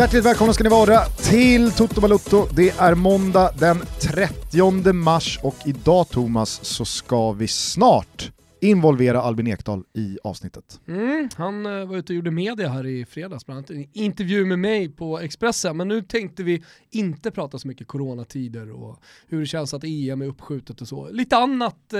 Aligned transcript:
Hjärtligt 0.00 0.24
välkomna 0.24 0.52
ska 0.52 0.64
ni 0.64 0.70
vara 0.70 1.04
till 1.04 1.72
Toto 1.72 2.00
Balutto. 2.00 2.46
Det 2.56 2.70
är 2.70 2.94
måndag 2.94 3.52
den 3.58 3.78
30 4.00 4.92
mars 4.92 5.38
och 5.42 5.56
idag 5.64 6.08
Thomas 6.08 6.64
så 6.64 6.84
ska 6.84 7.32
vi 7.32 7.48
snart 7.48 8.32
involvera 8.60 9.22
Albin 9.22 9.46
Ekdal 9.46 9.84
i 9.94 10.18
avsnittet. 10.24 10.80
Mm, 10.88 11.28
han 11.36 11.66
uh, 11.66 11.88
var 11.88 11.96
ute 11.96 12.12
och 12.12 12.16
gjorde 12.16 12.30
media 12.30 12.68
här 12.68 12.86
i 12.86 13.04
fredags, 13.04 13.46
bland 13.46 13.58
annat 13.58 13.70
en 13.70 13.86
intervju 13.92 14.44
med 14.44 14.58
mig 14.58 14.88
på 14.88 15.18
Expressen, 15.18 15.76
men 15.76 15.88
nu 15.88 16.02
tänkte 16.02 16.42
vi 16.42 16.64
inte 16.90 17.30
prata 17.30 17.58
så 17.58 17.68
mycket 17.68 17.86
coronatider 17.86 18.70
och 18.70 19.02
hur 19.28 19.40
det 19.40 19.46
känns 19.46 19.74
att 19.74 19.84
EM 19.84 20.22
är 20.22 20.26
uppskjutet 20.26 20.80
och 20.80 20.88
så. 20.88 21.08
Lite 21.10 21.36
annat 21.36 21.78
uh, 21.92 21.98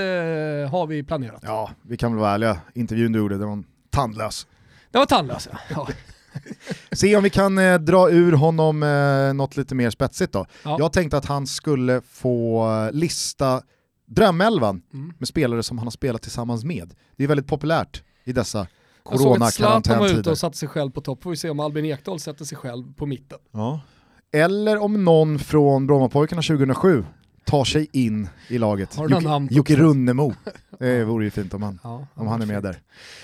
har 0.70 0.86
vi 0.86 1.02
planerat. 1.02 1.42
Ja, 1.44 1.70
vi 1.82 1.96
kan 1.96 2.12
väl 2.12 2.20
vara 2.20 2.30
ärliga, 2.30 2.60
intervjun 2.74 3.12
du 3.12 3.18
gjorde, 3.18 3.38
den 3.38 3.48
var 3.48 3.64
tandlös. 3.90 4.46
Den 4.90 4.98
var 4.98 5.06
tandlös 5.06 5.48
ja. 5.70 5.88
Se 6.92 7.16
om 7.16 7.22
vi 7.22 7.30
kan 7.30 7.58
eh, 7.58 7.78
dra 7.78 8.10
ur 8.10 8.32
honom 8.32 8.82
eh, 8.82 9.34
något 9.34 9.56
lite 9.56 9.74
mer 9.74 9.90
spetsigt 9.90 10.32
då. 10.32 10.46
Ja. 10.64 10.76
Jag 10.78 10.92
tänkte 10.92 11.16
att 11.16 11.24
han 11.24 11.46
skulle 11.46 12.00
få 12.00 12.68
eh, 12.70 12.92
lista 12.92 13.62
drömelvan 14.06 14.82
mm. 14.92 15.12
med 15.18 15.28
spelare 15.28 15.62
som 15.62 15.78
han 15.78 15.86
har 15.86 15.90
spelat 15.90 16.22
tillsammans 16.22 16.64
med. 16.64 16.94
Det 17.16 17.24
är 17.24 17.28
väldigt 17.28 17.46
populärt 17.46 18.02
i 18.24 18.32
dessa 18.32 18.66
corona-karantäntider. 19.02 19.50
Zlatan 19.50 19.98
var 19.98 20.20
ute 20.20 20.30
och 20.30 20.38
satte 20.38 20.58
sig 20.58 20.68
själv 20.68 20.90
på 20.90 21.00
topp, 21.00 21.22
får 21.22 21.30
vi 21.30 21.36
se 21.36 21.50
om 21.50 21.60
Albin 21.60 21.84
Ekdal 21.84 22.20
sätter 22.20 22.44
sig 22.44 22.58
själv 22.58 22.94
på 22.94 23.06
mitten. 23.06 23.38
Ja. 23.52 23.80
Eller 24.32 24.78
om 24.78 25.04
någon 25.04 25.38
från 25.38 25.86
Brommapojkarna 25.86 26.42
2007 26.42 27.04
tar 27.50 27.64
sig 27.64 27.88
in 27.92 28.28
i 28.48 28.58
laget. 28.58 28.98
Jocke, 28.98 29.48
Jocke 29.50 29.76
Runnemo. 29.76 30.34
Det 30.78 31.04
vore 31.04 31.24
ju 31.24 31.30
fint 31.30 31.54
om 31.54 31.62
han, 31.62 31.78
ja, 31.82 32.06
om 32.14 32.26
han 32.26 32.42
är 32.42 32.46
med 32.46 32.62
där. 32.62 32.82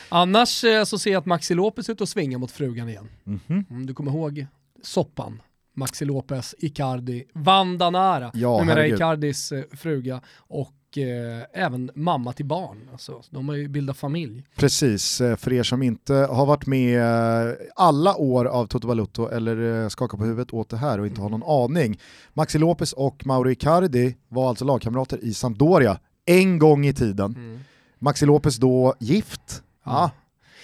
Annars 0.09 0.65
eh, 0.65 0.85
så 0.85 0.99
ser 0.99 1.11
jag 1.13 1.21
att 1.21 1.27
Maxi 1.27 1.55
Lopez 1.55 1.89
är 1.89 1.93
ute 1.93 2.03
och 2.03 2.09
svingar 2.09 2.39
mot 2.39 2.51
frugan 2.51 2.89
igen. 2.89 3.09
Mm 3.27 3.41
-hmm. 3.47 3.71
mm, 3.71 3.87
du 3.87 3.95
kommer 3.95 4.11
ihåg 4.11 4.47
soppan? 4.83 5.43
Maxi 5.75 6.05
Lopez, 6.05 6.55
Icardi, 6.59 7.25
Vandanara, 7.33 8.31
ja, 8.35 8.59
numera 8.59 8.87
Icardis 8.87 9.53
eh, 9.53 9.65
fruga 9.73 10.21
och 10.37 10.73
eh, 10.99 11.63
även 11.65 11.91
mamma 11.95 12.33
till 12.33 12.45
barn. 12.45 12.89
Alltså, 12.93 13.23
de 13.31 13.49
har 13.49 13.57
ju 13.57 13.69
bildat 13.69 13.97
familj. 13.97 14.45
Precis, 14.57 15.21
eh, 15.21 15.37
för 15.37 15.53
er 15.53 15.63
som 15.63 15.83
inte 15.83 16.15
har 16.15 16.47
varit 16.47 16.67
med 16.67 17.01
eh, 17.01 17.55
alla 17.77 18.17
år 18.17 18.45
av 18.45 18.67
Toto 18.67 18.89
Balutto 18.89 19.29
eller 19.29 19.89
skakar 19.89 20.19
på 20.19 20.25
huvudet 20.25 20.53
åt 20.53 20.69
det 20.69 20.77
här 20.77 21.01
och 21.01 21.07
inte 21.07 21.21
har 21.21 21.29
någon 21.29 21.65
aning. 21.65 21.99
Maxi 22.35 22.59
Lopez 22.59 22.93
och 22.93 23.27
Mauro 23.27 23.51
Icardi 23.51 24.17
var 24.29 24.49
alltså 24.49 24.65
lagkamrater 24.65 25.25
i 25.25 25.35
Sampdoria 25.35 25.99
en 26.27 26.59
gång 26.59 26.87
i 26.87 26.93
tiden. 26.93 27.35
Mm. 27.35 27.61
Maxi 27.99 28.27
Lopez 28.27 28.57
då 28.57 28.95
gift. 29.01 29.63
Mm. 29.87 29.97
Ja. 29.97 30.11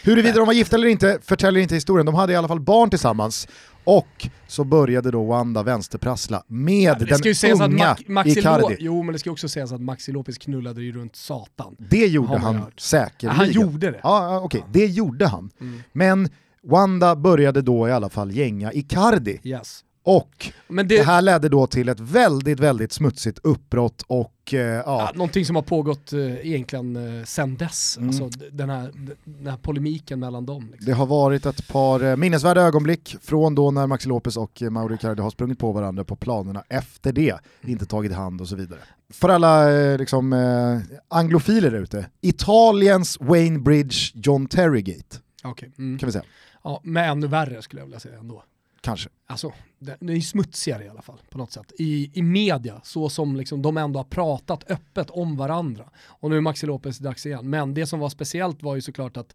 Huruvida 0.05 0.39
de 0.39 0.47
var 0.47 0.53
gifta 0.53 0.77
eller 0.77 0.89
inte 0.89 1.19
förtäljer 1.23 1.63
inte 1.63 1.75
historien, 1.75 2.07
de 2.07 2.15
hade 2.15 2.33
i 2.33 2.37
alla 2.37 2.49
fall 2.49 2.61
barn 2.61 2.91
tillsammans 2.91 3.49
och 3.85 4.29
så 4.47 4.65
började 4.65 5.11
då 5.11 5.25
Wanda 5.25 5.63
vänsterprassla 5.63 6.45
med 6.47 7.07
ja, 7.09 7.19
den 7.19 7.63
unga 7.63 7.97
Ma 8.07 8.25
Icardi. 8.25 8.77
Jo 8.79 9.03
men 9.03 9.13
det 9.13 9.19
ska 9.19 9.31
också 9.31 9.49
sägas 9.49 9.73
att 9.73 9.81
Maxi 9.81 10.13
Lopez 10.13 10.39
knullade 10.39 10.83
ju 10.83 10.93
runt 10.93 11.17
satan. 11.17 11.77
Det 11.79 12.07
gjorde 12.07 12.39
han, 12.39 12.63
säkerligen. 12.77 13.37
han 13.37 13.51
gjorde 13.51 13.91
det. 13.91 14.01
Ja, 14.03 14.41
okej, 14.43 14.61
okay. 14.61 14.61
ja. 14.61 14.87
det 14.87 14.87
gjorde 14.93 15.27
han. 15.27 15.51
Mm. 15.61 15.83
Men 15.92 16.29
Wanda 16.63 17.17
började 17.17 17.63
då 17.63 17.89
i 17.89 17.92
alla 17.92 18.09
fall 18.09 18.33
gänga 18.33 18.73
Icardi. 18.73 19.41
Yes. 19.45 19.85
Och 20.05 20.52
det... 20.68 20.83
det... 20.83 21.02
här 21.02 21.23
ledde 21.23 21.48
då 21.48 21.67
till 21.67 21.89
ett 21.89 22.01
väldigt, 22.01 22.61
väldigt 22.61 22.92
smutsigt 22.92 23.39
uppbrott 23.42 24.05
och 24.07 24.55
eh, 24.55 24.61
ja. 24.61 24.83
ja. 24.86 25.11
Någonting 25.14 25.45
som 25.45 25.57
har 25.57 25.63
pågått 25.63 26.13
eh, 26.13 26.46
egentligen 26.46 27.18
eh, 27.18 27.24
sen 27.24 27.57
dess, 27.57 27.96
mm. 27.96 28.08
alltså 28.08 28.29
den 28.52 28.70
här, 28.70 28.92
den 29.24 29.46
här 29.46 29.57
polemiken 29.57 30.20
mellan 30.20 30.46
dem. 30.46 30.68
Liksom. 30.70 30.86
Det 30.86 30.92
har 30.92 31.07
varit 31.07 31.46
ett 31.46 31.68
par 31.68 32.05
eh, 32.05 32.17
minnesvärda 32.17 32.62
ögonblick 32.62 33.17
från 33.23 33.55
då 33.55 33.70
när 33.70 33.86
Maxi 33.86 34.08
Lopez 34.08 34.36
och 34.36 34.62
eh, 34.62 34.70
Mauro 34.70 34.95
Icardi 34.95 35.23
har 35.23 35.30
sprungit 35.30 35.58
på 35.58 35.73
varandra 35.73 36.05
på 36.05 36.17
planerna 36.17 36.64
efter 36.68 37.12
det, 37.12 37.39
inte 37.62 37.86
tagit 37.86 38.12
hand 38.12 38.41
och 38.41 38.48
så 38.48 38.57
vidare. 38.57 38.80
För 39.11 39.29
alla 39.29 39.73
eh, 39.73 39.98
liksom, 39.98 40.33
eh, 40.33 40.98
anglofiler 41.08 41.74
ute, 41.74 42.07
Italiens 42.20 43.18
Wayne 43.20 43.58
Bridge 43.58 43.96
John 44.14 44.46
Terrygate. 44.46 45.17
Okay. 45.45 45.70
Mm. 45.79 45.98
Kan 45.98 46.07
vi 46.07 46.12
säga. 46.12 46.24
Ja, 46.64 46.80
men 46.85 47.05
ännu 47.11 47.27
värre 47.27 47.62
skulle 47.62 47.80
jag 47.80 47.86
vilja 47.86 48.01
säga 48.01 48.18
ändå. 48.18 48.45
Kanske. 48.80 49.08
Alltså, 49.27 49.52
det 50.01 50.13
är 50.13 50.20
smutsigare 50.20 50.85
i 50.85 50.89
alla 50.89 51.03
fall 51.03 51.19
på 51.31 51.39
något 51.39 51.53
sätt. 51.53 51.73
I, 51.79 52.11
i 52.15 52.23
media, 52.23 52.81
så 52.85 53.09
som 53.09 53.37
liksom 53.37 53.63
de 53.63 53.77
ändå 53.77 53.98
har 53.98 54.05
pratat 54.05 54.70
öppet 54.70 55.11
om 55.11 55.37
varandra. 55.37 55.91
Och 56.07 56.31
nu 56.31 56.37
är 56.37 56.41
Maxi 56.41 56.67
Lopez 56.67 56.98
dags 56.98 57.27
igen. 57.27 57.51
Men 57.51 57.75
det 57.75 57.87
som 57.87 58.01
var 58.01 58.09
speciellt 58.09 58.63
var 58.63 58.75
ju 58.75 58.81
såklart 58.81 59.17
att 59.17 59.35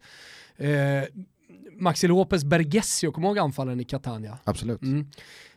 eh, 0.56 1.04
Maxi 1.80 2.08
Lopez 2.08 2.44
Bergesio, 2.44 3.12
kommer 3.12 3.28
ihåg 3.28 3.40
anfallaren 3.40 3.80
i 3.80 3.84
Catania? 3.84 4.38
Absolut. 4.44 4.82
Mm. 4.82 5.08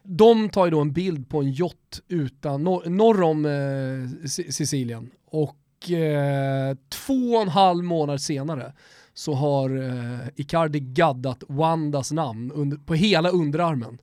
De 0.03 0.49
tar 0.49 0.65
ju 0.65 0.71
då 0.71 0.81
en 0.81 0.93
bild 0.93 1.29
på 1.29 1.41
en 1.41 1.53
yacht 1.53 2.01
utan, 2.09 2.65
nor 2.65 2.89
norr 2.89 3.23
om 3.23 3.47
eh, 3.47 4.29
Sicilien. 4.29 5.11
Och 5.25 5.91
eh, 5.91 6.77
två 6.89 7.35
och 7.35 7.43
en 7.43 7.49
halv 7.49 7.85
månad 7.85 8.21
senare 8.21 8.73
så 9.15 9.35
har 9.35 9.83
eh, 9.83 10.29
Icardi 10.37 10.81
gaddat 10.81 11.43
Wandas 11.49 12.13
namn 12.13 12.53
under, 12.53 12.77
på 12.77 12.95
hela 12.95 13.31
underarmen. 13.31 13.99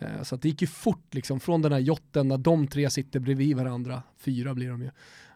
Eh, 0.00 0.22
så 0.22 0.36
det 0.36 0.48
gick 0.48 0.60
ju 0.60 0.66
fort 0.66 1.14
liksom 1.14 1.40
från 1.40 1.62
den 1.62 1.72
här 1.72 1.78
jotten 1.78 2.28
när 2.28 2.38
de 2.38 2.66
tre 2.66 2.90
sitter 2.90 3.20
bredvid 3.20 3.56
varandra, 3.56 4.02
fyra 4.18 4.54
blir 4.54 4.70
de 4.70 4.82
ju, 4.82 4.90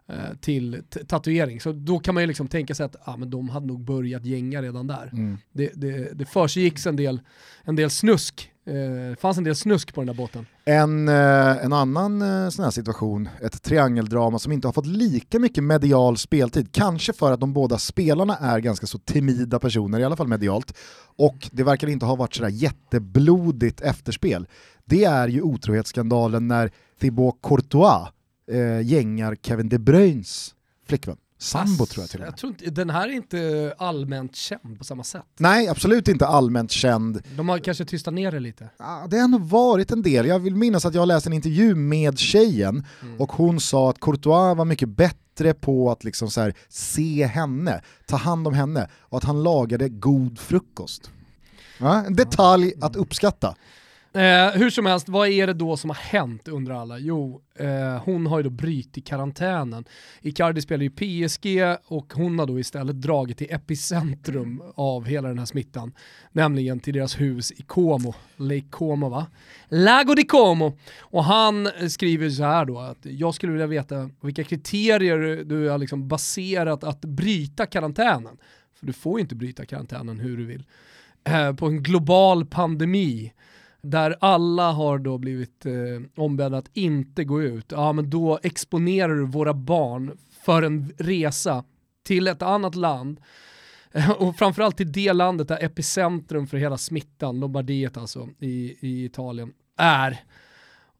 eh, 0.06 0.36
till 0.40 0.82
tatuering. 1.08 1.60
Så 1.60 1.72
då 1.72 1.98
kan 1.98 2.14
man 2.14 2.22
ju 2.22 2.26
liksom 2.26 2.48
tänka 2.48 2.74
sig 2.74 2.86
att 2.86 2.96
ah, 3.04 3.16
men 3.16 3.30
de 3.30 3.48
hade 3.48 3.66
nog 3.66 3.84
börjat 3.84 4.24
gänga 4.24 4.62
redan 4.62 4.86
där. 4.86 5.10
Mm. 5.12 5.38
Det, 5.52 5.70
det, 5.74 6.18
det 6.18 6.24
försiggicks 6.24 6.86
en 6.86 6.96
del, 6.96 7.20
en 7.64 7.76
del 7.76 7.90
snusk 7.90 8.51
det 8.64 9.20
fanns 9.20 9.38
en 9.38 9.44
del 9.44 9.56
snusk 9.56 9.94
på 9.94 10.00
den 10.00 10.06
där 10.06 10.14
båten. 10.14 10.46
En, 10.64 11.08
eh, 11.08 11.64
en 11.64 11.72
annan 11.72 12.22
eh, 12.22 12.48
sån 12.48 12.64
här 12.64 12.70
situation, 12.70 13.28
ett 13.42 13.62
triangeldrama 13.62 14.38
som 14.38 14.52
inte 14.52 14.68
har 14.68 14.72
fått 14.72 14.86
lika 14.86 15.38
mycket 15.38 15.64
medial 15.64 16.16
speltid, 16.16 16.72
kanske 16.72 17.12
för 17.12 17.32
att 17.32 17.40
de 17.40 17.52
båda 17.52 17.78
spelarna 17.78 18.36
är 18.36 18.58
ganska 18.58 18.86
så 18.86 18.98
timida 18.98 19.58
personer, 19.58 20.00
i 20.00 20.04
alla 20.04 20.16
fall 20.16 20.28
medialt, 20.28 20.78
och 21.16 21.48
det 21.52 21.62
verkar 21.62 21.88
inte 21.88 22.06
ha 22.06 22.16
varit 22.16 22.34
sådär 22.34 22.48
jätteblodigt 22.48 23.80
efterspel. 23.80 24.46
Det 24.84 25.04
är 25.04 25.28
ju 25.28 25.42
otrohetsskandalen 25.42 26.48
när 26.48 26.70
Thibaut 27.00 27.38
Courtois 27.42 28.08
eh, 28.50 28.80
gängar 28.80 29.36
Kevin 29.42 29.68
De 29.68 29.78
Bruynes 29.78 30.54
flickvän. 30.86 31.16
Sambo 31.42 31.86
tror 31.86 32.03
jag 32.03 32.10
till 32.10 32.20
och 32.20 32.20
med. 32.20 32.28
Jag 32.28 32.36
tror 32.36 32.53
inte, 32.53 32.70
den 32.70 32.91
här 32.91 33.08
är 33.08 33.12
inte 33.12 33.75
allmänt 33.78 34.36
känd 34.36 34.78
på 34.78 34.84
samma 34.84 35.04
sätt. 35.04 35.26
Nej, 35.38 35.69
absolut 35.69 36.08
inte 36.08 36.26
allmänt 36.26 36.70
känd. 36.70 37.22
De 37.36 37.48
har 37.48 37.58
kanske 37.58 37.84
tystat 37.84 38.14
ner 38.14 38.32
det 38.32 38.41
lite. 38.41 38.70
Ja, 38.78 39.06
det 39.10 39.19
har 39.19 39.28
nog 39.28 39.48
varit 39.48 39.91
en 39.91 40.03
del. 40.03 40.26
Jag 40.26 40.38
vill 40.38 40.56
minnas 40.56 40.84
att 40.84 40.94
jag 40.94 41.08
läste 41.08 41.28
en 41.28 41.32
intervju 41.32 41.75
med 41.75 42.19
tjejen 42.19 42.86
mm. 43.03 43.20
och 43.20 43.32
hon 43.32 43.60
sa 43.60 43.91
att 43.91 44.00
Courtois 44.00 44.56
var 44.56 44.64
mycket 44.64 44.88
bättre 44.88 45.54
på 45.54 45.91
att 45.91 46.04
liksom 46.04 46.30
så 46.30 46.41
här, 46.41 46.54
se 46.69 47.26
henne, 47.26 47.82
ta 48.06 48.16
hand 48.16 48.47
om 48.47 48.54
henne 48.54 48.88
och 48.94 49.19
att 49.19 49.24
han 49.24 49.42
lagade 49.42 49.88
god 49.88 50.38
frukost. 50.38 51.10
Ja, 51.78 52.04
en 52.04 52.16
detalj 52.16 52.72
att 52.80 52.97
uppskatta. 52.97 53.54
Eh, 54.14 54.50
hur 54.50 54.70
som 54.70 54.86
helst, 54.86 55.08
vad 55.08 55.28
är 55.28 55.46
det 55.46 55.52
då 55.52 55.76
som 55.76 55.90
har 55.90 55.96
hänt 55.96 56.48
undrar 56.48 56.74
alla? 56.74 56.98
Jo, 56.98 57.42
eh, 57.58 58.02
hon 58.04 58.26
har 58.26 58.38
ju 58.38 58.42
då 58.42 58.50
brutit 58.50 59.06
karantänen. 59.06 59.84
Icardi 60.20 60.60
spelar 60.60 60.82
ju 60.82 60.91
PSG 60.91 61.76
och 61.86 62.12
hon 62.14 62.38
har 62.38 62.47
då 62.47 62.59
istället 62.59 63.00
dragit 63.00 63.38
till 63.38 63.47
epicentrum 63.50 64.62
av 64.74 65.04
hela 65.04 65.28
den 65.28 65.38
här 65.38 65.47
smittan, 65.47 65.92
nämligen 66.32 66.80
till 66.80 66.94
deras 66.94 67.20
hus 67.20 67.53
i 67.53 67.62
Como, 67.62 68.14
Lake 68.36 68.66
Como 68.70 69.09
va? 69.09 69.26
Lago 69.68 70.15
di 70.15 70.24
Como. 70.24 70.78
Och 71.00 71.24
han 71.24 71.68
skriver 71.88 72.30
så 72.30 72.42
här 72.42 72.65
då 72.65 72.78
att 72.78 72.98
jag 73.03 73.34
skulle 73.34 73.53
vilja 73.53 73.66
veta 73.66 74.10
vilka 74.20 74.44
kriterier 74.44 75.44
du 75.44 75.68
har 75.68 75.78
liksom 75.78 76.08
baserat 76.08 76.84
att 76.84 77.00
bryta 77.00 77.66
karantänen. 77.66 78.36
För 78.74 78.86
du 78.86 78.92
får 78.92 79.18
ju 79.18 79.20
inte 79.20 79.34
bryta 79.34 79.66
karantänen 79.66 80.18
hur 80.18 80.36
du 80.36 80.44
vill. 80.44 80.65
Eh, 81.24 81.54
på 81.54 81.66
en 81.66 81.82
global 81.82 82.47
pandemi 82.47 83.32
där 83.82 84.16
alla 84.20 84.72
har 84.72 84.98
då 84.98 85.18
blivit 85.18 85.66
eh, 85.66 85.72
ombedda 86.16 86.58
att 86.58 86.70
inte 86.72 87.24
gå 87.24 87.42
ut, 87.42 87.66
ja 87.68 87.92
men 87.92 88.10
då 88.10 88.38
exponerar 88.42 89.14
du 89.14 89.26
våra 89.26 89.54
barn 89.54 90.18
för 90.44 90.62
en 90.62 90.92
resa 90.98 91.64
till 92.04 92.26
ett 92.26 92.42
annat 92.42 92.74
land 92.74 93.20
och 94.18 94.36
framförallt 94.36 94.76
till 94.76 94.92
det 94.92 95.12
landet 95.12 95.48
där 95.48 95.64
epicentrum 95.64 96.46
för 96.46 96.56
hela 96.56 96.78
smittan, 96.78 97.40
Lombardiet 97.40 97.96
alltså, 97.96 98.28
i, 98.38 98.76
i 98.80 99.04
Italien, 99.04 99.52
är. 99.76 100.24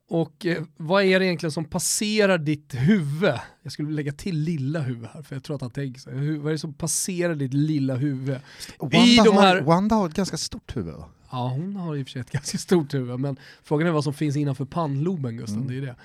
Och 0.08 0.46
eh, 0.46 0.62
vad 0.76 1.05
är 1.05 1.19
det 1.20 1.26
egentligen 1.26 1.52
som 1.52 1.64
passerar 1.64 2.38
ditt 2.38 2.75
huvud? 2.75 3.34
Jag 3.62 3.73
skulle 3.73 3.90
lägga 3.90 4.12
till 4.12 4.38
lilla 4.38 4.81
huvud 4.81 5.08
här, 5.14 5.23
för 5.23 5.37
jag 5.37 5.44
tror 5.44 5.56
att 5.56 5.62
han 5.62 5.70
tänker 5.70 6.00
så. 6.00 6.11
Vad 6.11 6.46
är 6.46 6.50
det 6.50 6.58
som 6.58 6.75
passerar 6.75 7.34
ditt 7.34 7.55
lilla 7.55 7.94
huvud? 7.94 8.38
Wanda, 8.79 8.99
I 8.99 9.17
de 9.17 9.37
här... 9.37 9.56
har, 9.56 9.62
Wanda 9.62 9.94
har 9.96 10.08
ett 10.08 10.14
ganska 10.14 10.37
stort 10.37 10.76
huvud 10.76 10.94
va? 10.94 11.08
Ja, 11.32 11.49
hon 11.49 11.76
har 11.76 11.96
i 11.96 12.02
och 12.02 12.06
för 12.06 12.11
sig 12.11 12.20
ett 12.20 12.31
ganska 12.32 12.58
stort 12.58 12.94
huvud, 12.94 13.20
men 13.20 13.37
frågan 13.62 13.88
är 13.88 13.93
vad 13.93 14.05
som 14.05 14.14
finns 14.14 14.37
innanför 14.37 14.64
pannloben 14.64 15.37
Gusten, 15.37 15.62
Mm. 15.62 15.69
det 15.69 15.76
är 15.76 15.81
det. 15.81 15.96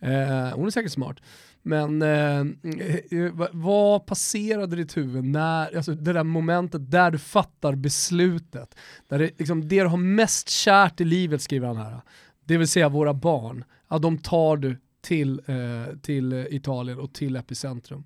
Eh, 0.00 0.56
hon 0.56 0.66
är 0.66 0.70
säkert 0.70 0.92
smart. 0.92 1.16
Men 1.62 2.02
eh, 2.02 2.40
eh, 2.40 3.50
vad- 3.52 4.06
passerade 4.06 4.76
ditt 4.76 4.96
huvud 4.96 5.24
när, 5.24 5.76
alltså 5.76 5.94
det 5.94 6.12
där 6.12 6.24
momentet 6.24 6.90
där 6.90 7.10
du 7.10 7.18
fattar 7.18 7.74
beslutet, 7.74 8.74
där 9.08 9.18
det, 9.18 9.30
liksom, 9.38 9.68
det 9.68 9.80
du 9.82 9.86
har 9.88 9.96
mest 9.96 10.48
kärt 10.48 11.00
i 11.00 11.04
livet 11.04 11.42
skriver 11.42 11.66
han 11.66 11.76
här, 11.76 12.00
det 12.44 12.56
vill 12.56 12.68
säga 12.68 12.88
våra 12.88 13.14
barn, 13.14 13.64
ja, 13.88 13.98
de 13.98 14.18
tar 14.18 14.56
du 14.56 14.76
till, 15.00 15.40
eh, 15.46 15.96
till 16.02 16.46
Italien 16.50 16.98
och 16.98 17.12
till 17.14 17.36
epicentrum. 17.36 18.04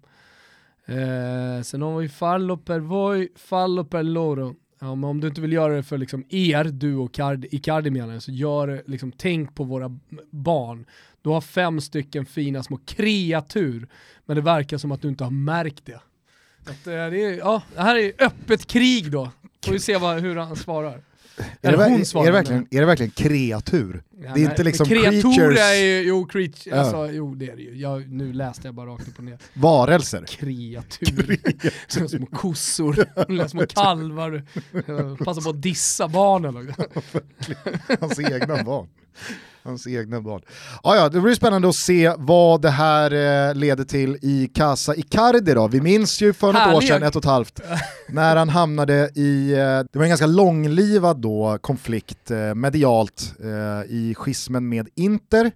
Eh, 0.86 1.62
sen 1.62 1.82
har 1.82 1.98
vi 2.00 2.08
fallo 2.08 2.56
per 2.56 2.78
voi, 2.80 3.28
fallo 3.36 3.84
per 3.84 4.02
loro. 4.02 4.54
Ja, 4.80 4.94
men 4.94 5.10
om 5.10 5.20
du 5.20 5.28
inte 5.28 5.40
vill 5.40 5.52
göra 5.52 5.76
det 5.76 5.82
för 5.82 5.98
liksom 5.98 6.24
er, 6.28 6.64
du 6.64 6.94
och 6.96 7.12
Card- 7.12 7.46
Icardi 7.50 7.90
menar 7.90 8.12
jag, 8.14 8.22
så 8.22 8.32
gör 8.32 8.82
liksom, 8.86 9.12
tänk 9.12 9.54
på 9.54 9.64
våra 9.64 9.98
barn. 10.30 10.86
Du 11.22 11.28
har 11.30 11.40
fem 11.40 11.80
stycken 11.80 12.26
fina 12.26 12.62
små 12.62 12.78
kreatur, 12.86 13.88
men 14.26 14.36
det 14.36 14.42
verkar 14.42 14.78
som 14.78 14.92
att 14.92 15.02
du 15.02 15.08
inte 15.08 15.24
har 15.24 15.30
märkt 15.30 15.86
det. 15.86 16.00
Att, 16.66 16.86
eh, 16.86 16.92
det, 16.92 17.24
är, 17.24 17.38
ja, 17.38 17.62
det 17.74 17.82
här 17.82 17.96
är 17.96 18.12
öppet 18.18 18.66
krig 18.66 19.10
då. 19.12 19.30
Får 19.64 19.72
vi 19.72 19.78
se 19.78 19.96
vad, 19.96 20.20
hur 20.20 20.36
han 20.36 20.56
svarar. 20.56 21.02
Är 21.62 21.76
det, 21.76 21.84
är, 21.84 22.24
det 22.24 22.30
verkligen, 22.32 22.66
är 22.70 22.80
det 22.80 22.86
verkligen 22.86 23.10
kreatur? 23.10 24.02
Ja, 24.22 24.34
det 24.34 24.40
är 24.40 24.50
inte 24.50 24.64
liksom 24.64 24.86
kreatur 24.86 25.58
är 25.58 25.74
ju, 25.74 26.02
jo, 26.08 26.26
creature, 26.26 26.76
Ja. 26.76 26.76
alltså, 26.76 27.06
jo 27.12 27.34
det 27.34 27.46
är 27.50 27.56
det 27.56 27.62
ju. 27.62 27.76
Jag, 27.76 28.08
nu 28.08 28.32
läste 28.32 28.68
jag 28.68 28.74
bara 28.74 28.90
rakt 28.90 29.08
upp 29.08 29.18
och 29.18 29.24
ner. 29.24 29.38
varelser. 29.54 30.24
Kreatur. 30.28 31.40
Som 31.86 32.08
små 32.08 32.26
kossor, 32.26 33.48
små 33.48 33.66
kalvar. 33.66 34.42
Passa 35.24 35.40
på 35.40 35.50
att 35.50 35.62
dissa 35.62 36.08
barnen. 36.08 36.74
Hans 38.00 38.20
egna 38.20 38.62
barn. 38.64 38.88
Hans 39.62 39.86
egna 39.86 40.20
barn. 40.20 40.42
Ja, 40.82 40.96
ja, 40.96 41.08
det 41.08 41.20
blir 41.20 41.34
spännande 41.34 41.68
att 41.68 41.74
se 41.76 42.12
vad 42.18 42.62
det 42.62 42.70
här 42.70 43.10
eh, 43.48 43.54
leder 43.54 43.84
till 43.84 44.18
i 44.22 44.50
Casa 44.54 44.94
Icardi 44.94 45.54
då. 45.54 45.68
Vi 45.68 45.80
minns 45.80 46.20
ju 46.22 46.32
för 46.32 46.52
något 46.52 46.74
år 46.74 46.80
sedan, 46.80 47.02
ett 47.02 47.16
och 47.16 47.22
ett 47.22 47.30
halvt, 47.30 47.60
när 48.08 48.36
han 48.36 48.48
hamnade 48.48 49.10
i, 49.14 49.52
eh, 49.52 49.58
det 49.58 49.88
var 49.92 50.02
en 50.02 50.08
ganska 50.08 50.26
långlivad 50.26 51.20
då 51.20 51.58
konflikt 51.60 52.30
eh, 52.30 52.54
medialt 52.54 53.34
eh, 53.40 53.90
i 53.90 54.14
schismen 54.18 54.68
med 54.68 54.88
Inter. 54.94 55.50